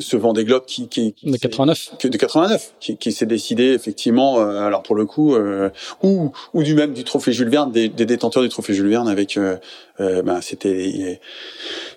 ce 0.01 0.17
Vendée 0.17 0.45
Globe 0.45 0.65
qui, 0.67 0.89
qui, 0.89 1.15
de 1.23 1.37
89 1.37 1.95
que 1.99 2.09
de 2.09 2.17
89 2.17 2.75
qui, 2.81 2.97
qui 2.97 3.13
s'est 3.13 3.27
décidé 3.27 3.73
effectivement 3.73 4.41
euh, 4.41 4.67
alors 4.67 4.83
pour 4.83 4.95
le 4.95 5.07
coup 5.07 5.35
euh, 5.35 5.71
ou 6.03 6.33
ou 6.55 6.63
du 6.63 6.75
même 6.75 6.93
du 6.93 7.05
trophée 7.05 7.33
Jules 7.33 7.49
Verne 7.49 7.73
des, 7.73 7.89
des 7.89 8.07
détenteurs 8.07 8.43
du 8.43 8.49
trophée 8.49 8.75
Jules 8.75 8.89
Verne 8.89 9.09
avec 9.09 9.37
euh, 9.37 9.57
ben 9.99 10.41
c'était 10.41 11.21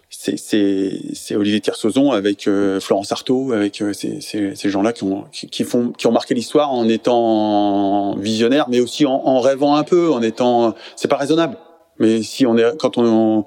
c'est 0.10 0.38
c'est 0.38 1.36
Olivier 1.36 1.62
Tiersauzon 1.62 2.12
avec 2.12 2.49
Florence 2.80 3.12
Artaud 3.12 3.52
avec 3.52 3.84
ces, 3.94 4.22
ces, 4.22 4.56
ces 4.56 4.70
gens-là 4.70 4.94
qui 4.94 5.03
ont 5.03 5.26
qui, 5.32 5.64
font 5.64 5.91
qui 5.91 6.07
ont 6.07 6.12
marqué 6.12 6.34
l'histoire 6.34 6.72
en 6.72 6.88
étant 6.88 8.16
visionnaires 8.18 8.68
mais 8.70 8.80
aussi 8.80 9.06
en, 9.06 9.14
en 9.14 9.40
rêvant 9.40 9.76
un 9.76 9.84
peu 9.84 10.12
en 10.12 10.22
étant 10.22 10.76
c'est 10.95 11.07
pas 11.07 11.18
raisonnable 11.18 11.57
mais 11.99 12.22
si 12.24 12.45
on 12.45 12.57
est 12.57 12.78
quand 12.78 12.98
on 12.98 13.45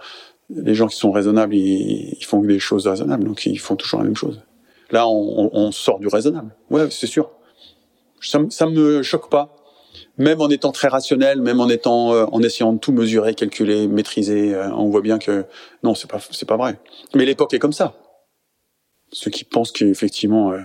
les 0.50 0.74
gens 0.74 0.86
qui 0.86 0.96
sont 0.96 1.10
raisonnables, 1.10 1.54
ils, 1.54 2.16
ils, 2.18 2.24
font 2.24 2.40
des 2.40 2.58
choses 2.58 2.86
raisonnables, 2.86 3.24
donc 3.24 3.44
ils 3.46 3.58
font 3.58 3.76
toujours 3.76 4.00
la 4.00 4.06
même 4.06 4.16
chose. 4.16 4.42
Là, 4.90 5.06
on, 5.06 5.50
on 5.52 5.72
sort 5.72 5.98
du 5.98 6.08
raisonnable. 6.08 6.54
Ouais, 6.70 6.90
c'est 6.90 7.06
sûr. 7.06 7.30
Ça, 8.20 8.40
ça 8.50 8.66
me 8.66 9.02
choque 9.02 9.30
pas. 9.30 9.54
Même 10.16 10.40
en 10.40 10.48
étant 10.48 10.72
très 10.72 10.88
rationnel, 10.88 11.40
même 11.40 11.60
en 11.60 11.68
étant, 11.68 12.12
euh, 12.12 12.24
en 12.32 12.42
essayant 12.42 12.72
de 12.72 12.78
tout 12.78 12.92
mesurer, 12.92 13.34
calculer, 13.34 13.86
maîtriser, 13.86 14.54
euh, 14.54 14.70
on 14.70 14.88
voit 14.88 15.00
bien 15.00 15.18
que 15.18 15.44
non, 15.82 15.94
c'est 15.94 16.10
pas, 16.10 16.18
c'est 16.30 16.48
pas 16.48 16.56
vrai. 16.56 16.78
Mais 17.14 17.24
l'époque 17.24 17.54
est 17.54 17.58
comme 17.58 17.72
ça. 17.72 17.94
Ceux 19.12 19.30
qui 19.30 19.44
pensent 19.44 19.72
qu'effectivement 19.72 20.52
euh, 20.52 20.60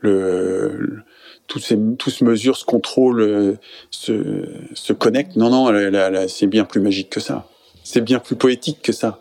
le, 0.00 1.02
tout, 1.46 1.58
ces, 1.58 1.78
tout 1.98 2.10
se 2.10 2.24
mesure, 2.24 2.56
se 2.56 2.64
contrôle, 2.64 3.58
se, 3.90 4.46
se 4.74 4.92
connecte. 4.92 5.36
Non, 5.36 5.50
non, 5.50 6.28
c'est 6.28 6.46
bien 6.46 6.64
plus 6.64 6.80
magique 6.80 7.10
que 7.10 7.20
ça. 7.20 7.48
C'est 7.84 8.00
bien 8.00 8.18
plus 8.18 8.36
poétique 8.36 8.80
que 8.82 8.92
ça. 8.92 9.20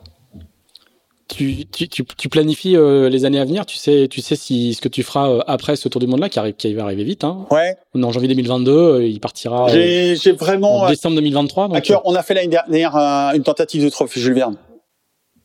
Tu, 1.28 1.66
tu, 1.66 1.88
tu, 1.88 2.30
planifies 2.30 2.76
euh, 2.76 3.08
les 3.08 3.24
années 3.24 3.40
à 3.40 3.46
venir 3.46 3.66
Tu 3.66 3.78
sais, 3.78 4.10
tu 4.10 4.20
sais 4.20 4.36
si 4.36 4.74
ce 4.74 4.82
que 4.82 4.90
tu 4.90 5.02
feras 5.02 5.30
euh, 5.30 5.40
après 5.48 5.78
ce 5.78 5.88
tour 5.88 6.02
du 6.02 6.08
monde-là, 6.08 6.28
qui, 6.28 6.40
arrive, 6.40 6.56
qui 6.56 6.74
va 6.74 6.84
arriver 6.84 7.06
vite. 7.06 7.24
Hein. 7.24 7.48
Ouais. 7.50 7.78
On 7.94 8.04
est 8.04 8.06
en 8.06 8.12
janvier 8.12 8.28
2022, 8.28 8.72
euh, 8.72 9.08
il 9.08 9.22
partira. 9.22 9.70
J'ai 9.70 10.16
vraiment. 10.34 10.82
En 10.82 10.90
décembre 10.90 11.16
2023. 11.16 11.70
Donc, 11.70 11.78
à 11.78 11.82
cœur, 11.82 12.02
on 12.04 12.16
a 12.16 12.24
fait 12.24 12.34
l'année 12.34 12.50
dernière 12.50 12.98
une 12.98 13.44
tentative 13.44 13.82
de 13.82 13.90
trophée 13.90 14.20
Jules 14.20 14.34
Verne. 14.34 14.58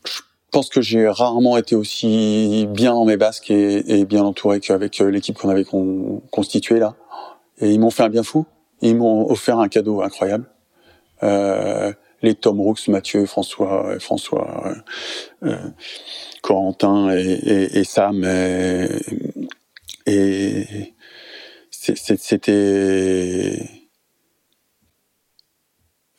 Je 0.05 0.21
pense 0.51 0.69
que 0.71 0.81
j'ai 0.81 1.07
rarement 1.09 1.57
été 1.57 1.77
aussi 1.77 2.67
bien 2.71 2.95
dans 2.95 3.05
mes 3.05 3.17
basques 3.17 3.51
et, 3.51 4.01
et 4.01 4.05
bien 4.05 4.25
entouré 4.25 4.59
qu'avec 4.59 4.99
l'équipe 4.99 5.37
qu'on 5.39 5.51
avait 5.51 5.65
con, 5.65 6.23
constituée 6.33 6.81
là. 6.81 6.97
Et 7.61 7.71
ils 7.71 7.79
m'ont 7.79 7.91
fait 7.91 8.03
un 8.03 8.09
bien 8.09 8.25
fou. 8.25 8.45
Ils 8.83 8.97
m'ont 8.97 9.31
offert 9.31 9.59
un 9.59 9.69
cadeau 9.69 10.03
incroyable. 10.03 10.47
Euh, 11.23 11.93
les 12.27 12.35
Tom 12.35 12.61
Rooks, 12.61 12.89
Mathieu, 12.89 13.25
François, 13.25 13.87
euh, 13.87 13.99
François, 13.99 14.67
euh, 14.67 15.49
euh, 15.49 15.57
Corentin 16.43 17.17
et, 17.17 17.79
et, 17.79 17.85
Sam 17.85 18.25
et, 18.25 18.89
et 20.07 20.67
c'était 21.71 22.17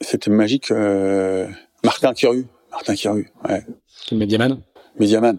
c'était 0.01 0.31
magique. 0.31 0.71
Euh, 0.71 1.47
Martin 1.84 2.13
Kiru, 2.13 2.45
Martin 2.71 2.95
Kiru, 2.95 3.29
ouais. 3.47 3.63
Médiaman. 4.11 4.61
Médiaman. 4.99 5.38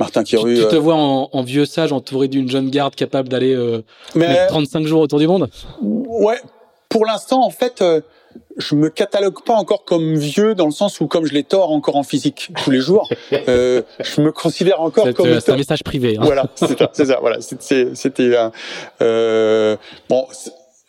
Martin 0.00 0.24
Kiru. 0.24 0.54
Tu, 0.54 0.68
te 0.68 0.76
vois 0.76 0.94
en, 0.94 1.28
en, 1.32 1.42
vieux 1.42 1.66
sage 1.66 1.92
entouré 1.92 2.28
d'une 2.28 2.48
jeune 2.48 2.70
garde 2.70 2.94
capable 2.94 3.28
d'aller 3.28 3.54
euh, 3.54 3.82
35 4.48 4.86
jours 4.86 5.00
autour 5.02 5.18
du 5.18 5.26
monde? 5.26 5.50
Ouais. 5.82 6.40
Pour 6.88 7.04
l'instant, 7.04 7.44
en 7.44 7.50
fait, 7.50 7.82
je 8.58 8.74
me 8.74 8.90
catalogue 8.90 9.42
pas 9.44 9.54
encore 9.54 9.84
comme 9.84 10.16
vieux 10.16 10.54
dans 10.54 10.66
le 10.66 10.72
sens 10.72 11.00
où 11.00 11.06
comme 11.06 11.24
je 11.24 11.32
les 11.32 11.44
tords 11.44 11.70
encore 11.70 11.96
en 11.96 12.02
physique 12.02 12.50
tous 12.62 12.70
les 12.70 12.80
jours, 12.80 13.08
euh, 13.32 13.82
je 14.00 14.20
me 14.20 14.32
considère 14.32 14.80
encore 14.80 15.12
comme. 15.14 15.28
Euh, 15.28 15.40
c'est 15.40 15.52
un 15.52 15.56
message 15.56 15.84
privé. 15.84 16.16
Hein. 16.18 16.22
Voilà, 16.24 16.46
c'est 16.54 16.78
ça, 16.78 16.90
c'est 16.92 17.06
ça. 17.06 17.18
Voilà, 17.20 17.38
c'était 17.40 18.36
euh, 19.02 19.76
bon. 20.08 20.26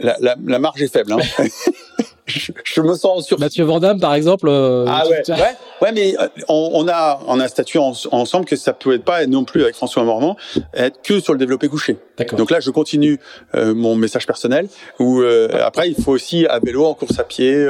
La, 0.02 0.16
la, 0.22 0.36
la, 0.45 0.60
marge 0.60 0.82
est 0.82 0.88
faible. 0.88 1.11
Hein. 1.11 1.20
je, 2.30 2.81
me 2.81 2.93
sens 2.93 3.26
sur. 3.26 3.39
Mathieu 3.39 3.64
Vandamme, 3.65 3.99
par 3.99 4.14
exemple. 4.14 4.47
Euh, 4.47 4.85
ah 4.88 5.03
ouais, 5.07 5.22
ouais, 5.27 5.56
ouais, 5.81 5.91
mais 5.91 6.15
euh, 6.19 6.27
on, 6.47 6.72
on, 6.73 6.88
a 6.88 7.19
on 7.27 7.39
a 7.39 7.47
statué 7.47 7.80
ensemble 7.80 8.45
que 8.45 8.56
ça 8.56 8.73
peut 8.73 8.93
être 8.93 9.03
pas 9.03 9.26
non 9.26 9.43
plus 9.43 9.64
avec 9.64 9.76
François 9.76 10.03
Mormand 10.03 10.38
être 10.73 11.01
que 11.01 11.19
sur 11.19 11.34
le 11.34 11.39
développé 11.39 11.68
couché. 11.68 11.97
Donc 12.34 12.51
là, 12.51 12.60
je 12.60 12.69
continue 12.69 13.19
euh, 13.56 13.73
mon 13.73 13.95
message 13.95 14.26
personnel. 14.26 14.68
Où 14.99 15.22
après, 15.61 15.89
il 15.89 16.01
faut 16.01 16.11
aussi 16.11 16.45
à 16.45 16.60
vélo, 16.60 16.85
en 16.85 16.93
course 16.93 17.19
à 17.19 17.23
pied 17.23 17.68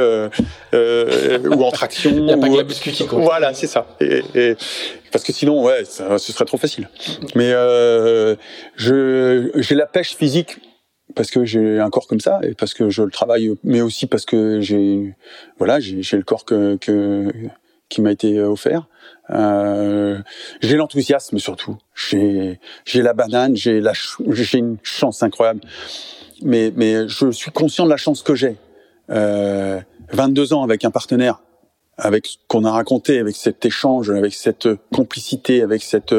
ou 0.74 1.64
en 1.64 1.72
traction. 1.72 2.12
il 2.14 2.26
n'y 2.26 2.34
a 2.34 2.38
pas 2.38 2.50
que 2.50 2.58
la 2.58 2.64
muscu 2.64 2.92
qui 2.92 3.06
compte. 3.06 3.24
Voilà, 3.24 3.54
c'est 3.54 3.68
ça. 3.68 3.88
Et, 4.02 4.24
et, 4.36 4.56
parce 5.12 5.24
que 5.24 5.34
sinon, 5.34 5.64
ouais, 5.64 5.86
ça, 5.86 6.18
ce 6.18 6.32
serait 6.32 6.46
trop 6.46 6.58
facile. 6.58 6.90
Mais 7.36 7.52
je 8.76 9.50
j'ai 9.56 9.76
la 9.76 9.86
pêche 9.86 10.16
physique 10.16 10.58
parce 11.16 11.32
que 11.32 11.46
j'ai 11.46 11.80
un 11.80 11.90
corps 11.90 12.08
comme 12.08 12.20
ça 12.20 12.40
et 12.44 12.54
parce 12.54 12.74
que 12.74 12.90
je 12.90 13.04
le 13.04 13.12
travaille, 13.12 13.52
mais 13.64 13.82
aussi 13.82 14.06
parce 14.06 14.26
que 14.26 14.62
j'ai 14.62 15.16
voilà 15.58 15.80
j'ai 15.80 16.18
le 16.18 16.24
corps 16.24 16.46
que, 16.46 16.78
que 16.78 17.32
qui 17.90 18.02
m'a 18.02 18.12
été 18.12 18.40
offert. 18.40 18.88
Euh, 19.32 20.20
j'ai 20.62 20.76
l'enthousiasme 20.76 21.40
surtout. 21.40 21.78
J'ai 21.96 22.60
j'ai 22.86 23.02
la 23.02 23.14
banane, 23.14 23.56
j'ai 23.56 23.80
la 23.80 23.94
j'ai 24.30 24.58
une 24.58 24.78
chance 24.84 25.24
incroyable. 25.24 25.62
Mais 26.42 26.72
mais 26.76 27.08
je 27.08 27.32
suis 27.32 27.52
conscient 27.52 27.86
de 27.86 27.90
la 27.90 27.98
chance 27.98 28.24
que 28.24 28.36
j'ai. 28.36 28.56
Euh, 29.10 29.80
22 30.12 30.54
ans 30.54 30.64
avec 30.64 30.86
un 30.86 30.92
partenaire, 30.92 31.42
avec 31.98 32.28
ce 32.28 32.38
qu'on 32.48 32.64
a 32.64 32.72
raconté, 32.72 33.20
avec 33.20 33.36
cet 33.36 33.66
échange, 33.66 34.10
avec 34.10 34.34
cette 34.34 34.70
complicité, 34.94 35.62
avec 35.62 35.84
cette 35.84 36.16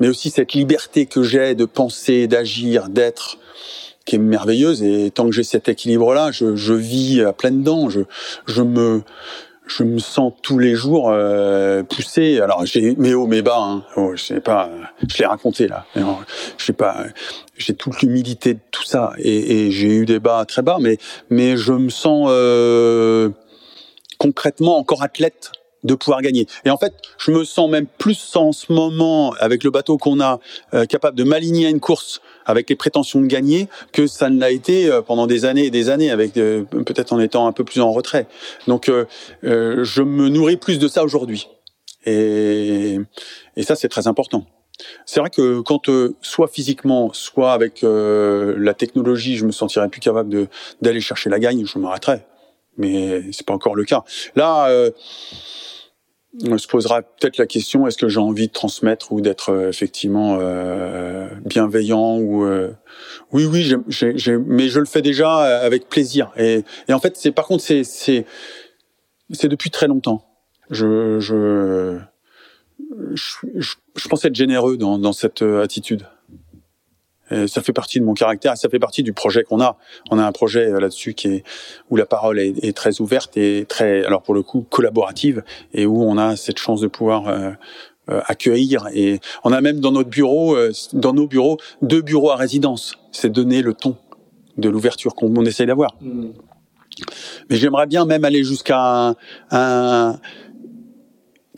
mais 0.00 0.08
aussi 0.08 0.30
cette 0.30 0.52
liberté 0.54 1.06
que 1.06 1.22
j'ai 1.22 1.54
de 1.54 1.66
penser, 1.66 2.26
d'agir, 2.26 2.88
d'être 2.88 3.38
qui 4.10 4.16
est 4.16 4.18
merveilleuse. 4.18 4.82
Et 4.82 5.12
tant 5.12 5.26
que 5.26 5.30
j'ai 5.30 5.44
cet 5.44 5.68
équilibre-là, 5.68 6.32
je, 6.32 6.56
je, 6.56 6.74
vis 6.74 7.22
à 7.22 7.32
pleines 7.32 7.62
dents. 7.62 7.88
Je, 7.88 8.00
je 8.46 8.62
me 8.62 9.02
je 9.68 9.84
me 9.84 10.00
sens 10.00 10.32
tous 10.42 10.58
les 10.58 10.74
jours 10.74 11.10
euh, 11.12 11.84
poussé. 11.84 12.40
Alors 12.40 12.66
j'ai 12.66 12.96
mes 12.96 13.14
hauts, 13.14 13.28
mes 13.28 13.40
bas. 13.40 13.60
Hein. 13.60 13.84
Oh, 13.94 14.16
je 14.16 14.24
sais 14.24 14.40
pas, 14.40 14.68
je 15.08 15.16
l'ai 15.18 15.26
raconté 15.26 15.68
là. 15.68 15.86
Je 15.94 16.64
sais 16.64 16.72
pas, 16.72 17.04
j'ai 17.56 17.74
toute 17.74 18.02
l'humilité 18.02 18.54
de 18.54 18.60
tout 18.72 18.82
ça 18.82 19.12
et, 19.18 19.66
et 19.66 19.70
j'ai 19.70 19.94
eu 19.94 20.06
des 20.06 20.18
bas 20.18 20.44
très 20.44 20.62
bas, 20.62 20.78
mais 20.80 20.98
mais 21.30 21.56
je 21.56 21.72
me 21.72 21.88
sens 21.88 22.26
euh, 22.30 23.30
concrètement 24.18 24.76
encore 24.76 25.04
athlète 25.04 25.52
de 25.84 25.94
pouvoir 25.94 26.22
gagner. 26.22 26.46
Et 26.64 26.70
en 26.70 26.76
fait, 26.76 26.94
je 27.18 27.30
me 27.30 27.44
sens 27.44 27.70
même 27.70 27.86
plus 27.86 28.36
en 28.36 28.52
ce 28.52 28.72
moment 28.72 29.32
avec 29.40 29.64
le 29.64 29.70
bateau 29.70 29.98
qu'on 29.98 30.20
a 30.20 30.40
euh, 30.74 30.84
capable 30.84 31.16
de 31.16 31.24
m'aligner 31.24 31.66
à 31.66 31.70
une 31.70 31.80
course 31.80 32.20
avec 32.50 32.68
les 32.68 32.76
prétentions 32.76 33.20
de 33.20 33.26
gagner 33.26 33.68
que 33.92 34.06
ça 34.06 34.28
ne 34.28 34.38
l'a 34.38 34.50
été 34.50 34.90
euh, 34.90 35.02
pendant 35.02 35.26
des 35.26 35.44
années 35.44 35.66
et 35.66 35.70
des 35.70 35.88
années, 35.88 36.10
avec 36.10 36.36
euh, 36.36 36.64
peut-être 36.64 37.12
en 37.12 37.20
étant 37.20 37.46
un 37.46 37.52
peu 37.52 37.64
plus 37.64 37.80
en 37.80 37.92
retrait. 37.92 38.26
Donc, 38.66 38.88
euh, 38.88 39.04
je 39.42 40.02
me 40.02 40.28
nourris 40.28 40.56
plus 40.56 40.78
de 40.78 40.88
ça 40.88 41.04
aujourd'hui. 41.04 41.48
Et, 42.06 42.98
et 43.56 43.62
ça, 43.62 43.76
c'est 43.76 43.88
très 43.88 44.06
important. 44.06 44.46
C'est 45.04 45.20
vrai 45.20 45.28
que 45.28 45.60
quand 45.60 45.90
soit 46.22 46.48
physiquement, 46.48 47.10
soit 47.12 47.52
avec 47.52 47.82
la 47.82 48.72
technologie, 48.72 49.36
je 49.36 49.44
me 49.44 49.52
sentirais 49.52 49.90
plus 49.90 50.00
capable 50.00 50.48
d'aller 50.80 51.02
chercher 51.02 51.28
la 51.28 51.38
gagne, 51.38 51.66
je 51.66 51.78
m'arrêterais. 51.78 52.24
Mais 52.80 53.22
c'est 53.30 53.46
pas 53.46 53.54
encore 53.54 53.76
le 53.76 53.84
cas. 53.84 54.02
Là, 54.34 54.90
on 56.44 56.58
se 56.58 56.66
posera 56.66 57.02
peut-être 57.02 57.38
la 57.38 57.46
question 57.46 57.86
est-ce 57.86 57.98
que 57.98 58.08
j'ai 58.08 58.20
envie 58.20 58.46
de 58.46 58.52
transmettre 58.52 59.12
ou 59.12 59.20
d'être 59.20 59.50
euh, 59.50 59.68
effectivement 59.68 60.38
euh, 60.40 61.28
bienveillant 61.44 62.18
ou 62.18 62.44
euh, 62.44 62.70
oui 63.32 63.46
oui 63.46 63.62
j'ai, 63.88 64.16
j'ai, 64.16 64.36
mais 64.38 64.68
je 64.68 64.78
le 64.78 64.86
fais 64.86 65.02
déjà 65.02 65.38
avec 65.58 65.88
plaisir. 65.88 66.30
Et, 66.36 66.64
et 66.88 66.92
en 66.92 67.00
fait 67.00 67.16
c'est 67.16 67.32
par 67.32 67.46
contre 67.46 67.64
c'est 67.64 67.84
c'est 67.84 69.48
depuis 69.48 69.70
très 69.70 69.88
longtemps. 69.88 70.24
Je 70.70 71.18
je 71.18 71.98
je, 73.14 73.74
je 73.96 74.08
pense 74.08 74.24
être 74.24 74.34
généreux 74.34 74.76
dans 74.76 74.98
dans 74.98 75.12
cette 75.12 75.42
attitude 75.42 76.06
ça 77.46 77.62
fait 77.62 77.72
partie 77.72 78.00
de 78.00 78.04
mon 78.04 78.14
caractère, 78.14 78.56
ça 78.56 78.68
fait 78.68 78.78
partie 78.78 79.02
du 79.02 79.12
projet 79.12 79.44
qu'on 79.44 79.60
a. 79.60 79.76
On 80.10 80.18
a 80.18 80.24
un 80.24 80.32
projet 80.32 80.66
euh, 80.66 80.80
là-dessus 80.80 81.14
qui 81.14 81.28
est 81.28 81.44
où 81.90 81.96
la 81.96 82.06
parole 82.06 82.38
est, 82.38 82.64
est, 82.64 82.76
très 82.76 83.00
ouverte 83.00 83.36
et 83.36 83.66
très, 83.68 84.04
alors 84.04 84.22
pour 84.22 84.34
le 84.34 84.42
coup, 84.42 84.66
collaborative, 84.68 85.42
et 85.72 85.86
où 85.86 86.02
on 86.02 86.18
a 86.18 86.36
cette 86.36 86.58
chance 86.58 86.80
de 86.80 86.88
pouvoir 86.88 87.28
euh, 87.28 87.50
euh 88.10 88.20
accueillir. 88.26 88.88
Et 88.94 89.20
on 89.44 89.52
a 89.52 89.60
même 89.60 89.80
dans 89.80 89.92
notre 89.92 90.10
bureau, 90.10 90.56
euh, 90.56 90.72
dans 90.92 91.12
nos 91.12 91.26
bureaux, 91.26 91.58
deux 91.82 92.02
bureaux 92.02 92.30
à 92.30 92.36
résidence. 92.36 92.96
C'est 93.12 93.30
donner 93.30 93.62
le 93.62 93.74
ton 93.74 93.96
de 94.56 94.68
l'ouverture 94.68 95.14
qu'on 95.14 95.34
on 95.36 95.44
essaye 95.44 95.66
d'avoir. 95.66 95.96
Mmh. 96.00 96.28
Mais 97.48 97.56
j'aimerais 97.56 97.86
bien 97.86 98.04
même 98.04 98.24
aller 98.24 98.44
jusqu'à 98.44 98.80
un, 98.80 99.16
un 99.50 100.20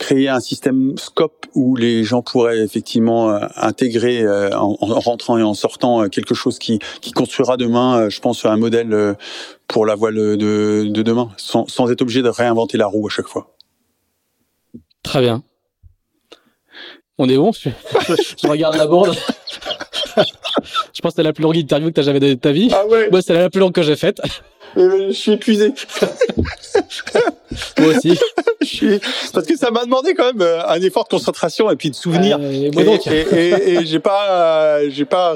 créer 0.03 0.27
un 0.27 0.41
système 0.41 0.97
scope 0.97 1.45
où 1.55 1.77
les 1.77 2.03
gens 2.03 2.21
pourraient 2.21 2.59
effectivement 2.59 3.31
euh, 3.31 3.39
intégrer 3.55 4.21
euh, 4.21 4.49
en, 4.53 4.75
rentrant 4.75 5.37
et 5.37 5.43
en 5.43 5.53
sortant 5.53 6.03
euh, 6.03 6.07
quelque 6.09 6.35
chose 6.35 6.59
qui, 6.59 6.79
qui 6.99 7.13
construira 7.13 7.55
demain, 7.55 8.09
je 8.09 8.19
pense, 8.19 8.45
un 8.45 8.57
modèle 8.57 9.15
pour 9.67 9.85
la 9.85 9.95
voile 9.95 10.15
de, 10.15 10.85
de 10.89 11.01
demain, 11.01 11.29
sans, 11.37 11.67
sans 11.69 11.89
être 11.89 12.01
obligé 12.01 12.21
de 12.21 12.27
réinventer 12.27 12.77
la 12.77 12.85
roue 12.85 13.07
à 13.07 13.09
chaque 13.09 13.27
fois. 13.27 13.55
Très 15.03 15.21
bien. 15.21 15.41
On 17.17 17.29
est 17.29 17.37
bon? 17.37 17.53
Je, 17.53 17.69
je 18.41 18.47
regarde 18.47 18.75
la 18.75 18.87
bourde. 18.87 19.15
je 20.17 21.01
pense 21.01 21.11
que 21.11 21.15
c'est 21.15 21.23
la 21.23 21.31
plus 21.31 21.43
longue 21.43 21.55
interview 21.55 21.89
que 21.89 21.93
tu 21.93 21.99
as 22.01 22.03
jamais 22.03 22.19
donnée 22.19 22.35
de 22.35 22.41
ta 22.41 22.51
vie. 22.51 22.69
Ah 22.73 22.85
ouais. 22.87 23.09
Moi, 23.09 23.21
c'est 23.21 23.33
la 23.33 23.49
plus 23.49 23.61
longue 23.61 23.73
que 23.73 23.83
j'ai 23.83 23.95
faite. 23.95 24.21
Je 24.75 25.11
suis 25.11 25.31
épuisé. 25.33 25.73
Moi 27.79 27.89
aussi. 27.89 28.17
je 28.61 28.65
suis... 28.65 28.99
Parce 29.33 29.45
que 29.45 29.57
ça 29.57 29.71
m'a 29.71 29.85
demandé 29.85 30.13
quand 30.15 30.25
même 30.25 30.41
euh, 30.41 30.65
un 30.67 30.81
effort 30.81 31.03
de 31.03 31.09
concentration 31.09 31.69
et 31.69 31.75
puis 31.75 31.89
de 31.89 31.95
souvenir. 31.95 32.37
Euh, 32.41 32.71
moi 32.73 32.83
donc. 32.83 33.05
Et, 33.07 33.21
et, 33.31 33.73
et 33.73 33.85
j'ai 33.85 33.99
pas, 33.99 34.29
euh, 34.29 34.89
j'ai 34.89 35.05
pas, 35.05 35.35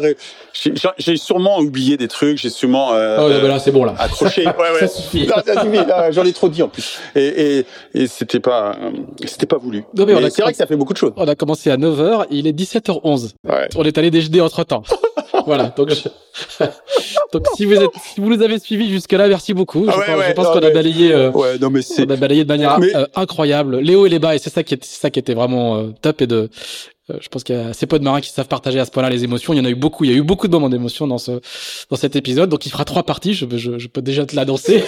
j'ai 0.98 1.18
sûrement 1.18 1.60
oublié 1.60 1.98
des 1.98 2.08
trucs. 2.08 2.38
J'ai 2.38 2.50
sûrement. 2.50 2.94
Euh, 2.94 3.42
oh, 3.44 3.48
là, 3.48 3.60
c'est 3.60 3.72
bon 3.72 3.84
là. 3.84 3.96
Accroché. 3.98 4.46
Ouais, 4.58 4.72
ouais. 4.74 4.80
ça 4.80 4.88
suffit. 4.88 5.30
J'en 6.12 6.24
ai 6.24 6.34
trop 6.34 6.50
dit 6.50 6.64
en 6.64 6.68
plus. 6.68 7.00
Et, 7.16 7.60
et, 7.60 7.66
et 7.94 8.08
c'était 8.08 8.40
pas, 8.40 8.76
c'était 9.26 9.46
pas 9.46 9.58
voulu. 9.58 9.84
C'est 9.96 10.42
vrai 10.42 10.52
que 10.52 10.58
ça 10.58 10.66
fait 10.66 10.76
beaucoup 10.76 10.94
de 10.94 10.98
choses. 10.98 11.14
On 11.16 11.28
a 11.28 11.36
commencé 11.36 11.70
à 11.70 11.78
9h, 11.78 12.26
il 12.32 12.48
est 12.48 12.58
17h11. 12.58 13.34
Ouais. 13.48 13.68
On 13.76 13.84
est 13.84 13.98
allé 13.98 14.10
déjeuner 14.10 14.42
entre 14.42 14.64
temps. 14.64 14.84
voilà. 15.48 15.74
Donc, 15.76 15.90
je... 15.90 16.64
donc 17.34 17.46
si 17.56 17.66
vous 17.66 17.74
êtes, 17.74 17.90
si 18.14 18.20
vous 18.22 18.30
nous 18.30 18.42
avez 18.44 18.60
suivis 18.60 18.90
jusque 18.90 19.12
là, 19.14 19.28
merci 19.28 19.54
beaucoup. 19.56 19.86
Ah 19.88 19.94
je 19.94 19.98
ouais, 20.12 20.34
pense, 20.36 20.48
ouais, 20.48 20.60
qu'on 20.62 20.68
a 20.68 20.70
balayé. 20.70 21.12
euh, 21.14 21.32
Ouais, 21.32 21.58
non 21.60 21.70
mais 21.72 21.82
c'est. 21.82 22.06
on 22.06 22.14
a 22.14 22.16
balayé 22.16 22.44
de 22.44 22.50
manière 22.50 22.80
Mais- 22.80 22.96
euh, 22.96 23.06
incroyable, 23.16 23.80
les 23.80 23.96
hauts 23.96 24.06
et 24.06 24.10
les 24.10 24.20
bas, 24.20 24.36
et 24.36 24.40
c'est 24.40 24.52
ça 24.52 24.62
qui 24.64 24.76
est, 24.76 24.84
c'est 24.84 25.00
ça 25.02 25.10
qui 25.10 25.18
était 25.20 25.34
vraiment 25.34 25.78
euh, 25.78 25.88
top 26.02 26.22
et 26.22 26.28
de. 26.28 26.50
Euh, 27.10 27.18
je 27.22 27.28
pense 27.30 27.44
qu'il 27.44 27.56
y 27.56 27.58
a 27.58 27.68
assez 27.68 27.86
peu 27.86 28.00
de 28.00 28.04
marins 28.04 28.22
qui 28.22 28.30
savent 28.30 28.48
partager 28.48 28.80
à 28.80 28.86
ce 28.86 28.92
point-là 28.92 29.10
les 29.10 29.24
émotions. 29.24 29.54
Il 29.54 29.58
y 29.58 29.60
en 29.60 29.66
a 29.66 29.70
eu 29.70 29.76
beaucoup. 29.76 30.04
Il 30.04 30.12
y 30.12 30.14
a 30.14 30.18
eu 30.18 30.24
beaucoup 30.24 30.48
de 30.48 30.52
moments 30.52 30.70
d'émotion 30.70 31.08
dans 31.08 31.18
ce 31.18 31.40
dans 31.90 31.96
cet 31.98 32.16
épisode. 32.16 32.50
Donc 32.50 32.66
il 32.66 32.70
fera 32.70 32.86
trois 32.86 33.04
parties. 33.04 33.34
Je, 33.34 33.46
je, 33.58 33.78
je 33.78 33.88
peux 33.88 34.02
déjà 34.02 34.26
te 34.26 34.36
l'annoncer. 34.36 34.84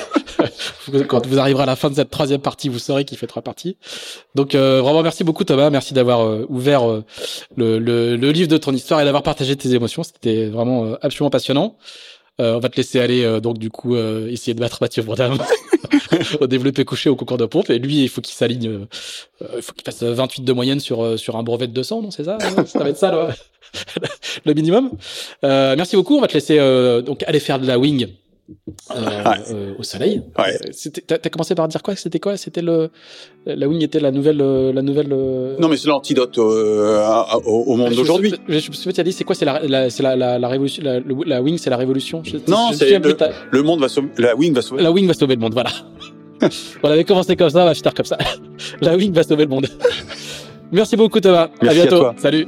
Quand 1.08 1.26
vous 1.26 1.40
arriverez 1.40 1.64
à 1.64 1.66
la 1.66 1.76
fin 1.76 1.90
de 1.90 1.96
cette 1.96 2.10
troisième 2.10 2.41
partie, 2.41 2.70
vous 2.70 2.80
saurez 2.80 3.06
qu'il 3.06 3.18
fait 3.18 3.28
trois 3.28 3.41
parties. 3.41 3.78
Donc 4.36 4.56
euh, 4.56 4.82
vraiment 4.82 5.04
merci 5.04 5.24
beaucoup 5.24 5.44
Thomas. 5.44 5.70
Merci 5.70 5.94
d'avoir 5.94 6.22
euh, 6.22 6.46
ouvert 6.50 6.90
euh, 6.90 7.04
le, 7.56 7.80
le, 7.80 8.16
le 8.16 8.32
livre 8.32 8.48
de 8.48 8.58
ton 8.58 8.74
histoire 8.74 9.02
et 9.02 9.06
d'avoir 9.06 9.24
partagé 9.24 9.56
tes 9.56 9.74
émotions. 9.74 10.04
C'était 10.04 10.48
vraiment 10.48 10.86
euh, 10.86 10.96
absolument 11.02 11.30
passionnant. 11.30 11.78
Euh, 12.40 12.56
on 12.56 12.60
va 12.60 12.70
te 12.70 12.78
laisser 12.78 13.00
aller 13.00 13.24
euh, 13.24 13.41
donc 13.41 13.58
du 13.58 13.70
coup 13.70 13.96
euh, 13.96 14.30
essayer 14.30 14.54
de 14.54 14.60
battre 14.62 14.78
Mathieu 14.80 15.04
Bourdin 15.04 15.38
au 16.41 16.48
développé 16.48 16.86
couché 16.86 17.10
au 17.10 17.16
concours 17.16 17.38
de 17.38 17.45
pompe 17.45 17.70
et 17.70 17.80
lui 17.80 18.03
il 18.03 18.10
faut 18.10 18.22
qu'il 18.22 18.34
s'aligne 18.36 18.68
euh, 18.68 18.86
euh, 19.41 19.48
il 19.57 19.61
faut 19.61 19.74
qu'il 19.74 19.84
fasse 19.84 20.03
28 20.03 20.44
de 20.44 20.53
moyenne 20.53 20.80
sur 20.80 21.03
euh, 21.03 21.18
sur 21.18 21.36
un 21.38 21.44
brevet 21.44 21.68
de 21.68 21.74
200 21.74 22.02
non 22.02 22.11
c'est 22.11 22.24
ça 22.26 22.38
euh, 22.41 22.66
ça 22.66 22.80
va 22.80 22.90
être 22.90 22.98
ça 22.98 23.11
le, 23.11 23.34
le 24.45 24.53
minimum. 24.53 24.91
Euh, 25.44 25.76
merci 25.78 25.95
beaucoup 25.95 26.18
on 26.18 26.22
va 26.22 26.28
te 26.28 26.34
laisser 26.34 26.57
euh, 26.60 27.02
donc 27.02 27.24
aller 27.28 27.40
faire 27.40 27.60
de 27.60 27.68
la 27.68 27.78
wing 27.80 28.07
euh, 28.91 29.23
euh, 29.51 29.73
au 29.77 29.84
soleil 29.84 30.21
Ouais. 30.38 30.57
T'as 31.07 31.30
commencé 31.30 31.55
par 31.55 31.67
dire 31.67 31.81
quoi? 31.84 31.95
C'était 31.95 32.19
quoi? 32.19 32.38
C'était 32.38 32.61
le 32.61 32.89
la 33.45 33.67
wing 33.67 33.81
était 33.84 33.99
la 33.99 34.11
nouvelle 34.11 34.41
euh, 34.41 34.73
la 34.73 34.81
nouvelle 34.81 35.09
Non 35.59 35.67
mais 35.67 35.77
c'est 35.77 35.88
l'antidote 35.88 36.38
euh, 36.38 36.99
à- 36.99 37.34
à- 37.34 37.38
au, 37.38 37.63
au 37.63 37.76
monde 37.76 37.93
d'aujourd'hui. 37.93 38.34
Je, 38.47 38.55
me 38.69 38.73
souviens, 38.73 39.03
dit, 39.03 39.11
c'est 39.11 39.23
quoi? 39.23 39.35
C'est 39.35 39.45
la, 39.45 39.59
la, 39.67 39.89
c'est 39.89 40.03
la, 40.03 40.15
la, 40.15 40.39
la 40.39 40.47
révolution, 40.47 40.84
la, 40.84 41.41
wing, 41.41 41.57
c'est 41.57 41.69
la 41.69 41.77
révolution. 41.77 42.21
Je- 42.23 42.38
Non, 42.47 42.69
c'est 42.73 42.97
le- 42.99 43.15
Le 43.51 43.63
monde 43.63 43.80
va 43.81 43.89
sauver. 43.89 44.09
La 44.17 44.35
wing 44.35 44.53
va 44.53 44.61
sauver. 44.61 44.81
La 44.84 44.91
wing 44.91 45.07
va 45.07 45.13
sauver 45.13 45.35
le 45.35 45.41
monde, 45.41 45.53
voilà. 45.53 45.71
on 46.84 46.89
avait 46.89 47.03
commencé 47.03 47.35
comme 47.35 47.49
ça, 47.49 47.63
on 47.63 47.65
va 47.65 47.73
finir 47.73 47.93
comme 47.93 48.05
ça. 48.05 48.17
La 48.81 48.95
wing 48.95 49.11
va 49.13 49.23
sauver 49.23 49.43
le 49.43 49.49
monde. 49.49 49.67
Merci 50.71 50.95
beaucoup 50.95 51.19
Thomas. 51.19 51.49
Merci 51.61 51.80
à 51.80 51.81
à 51.81 51.85
bientôt. 51.85 51.99
toi. 51.99 52.15
Salut. 52.17 52.47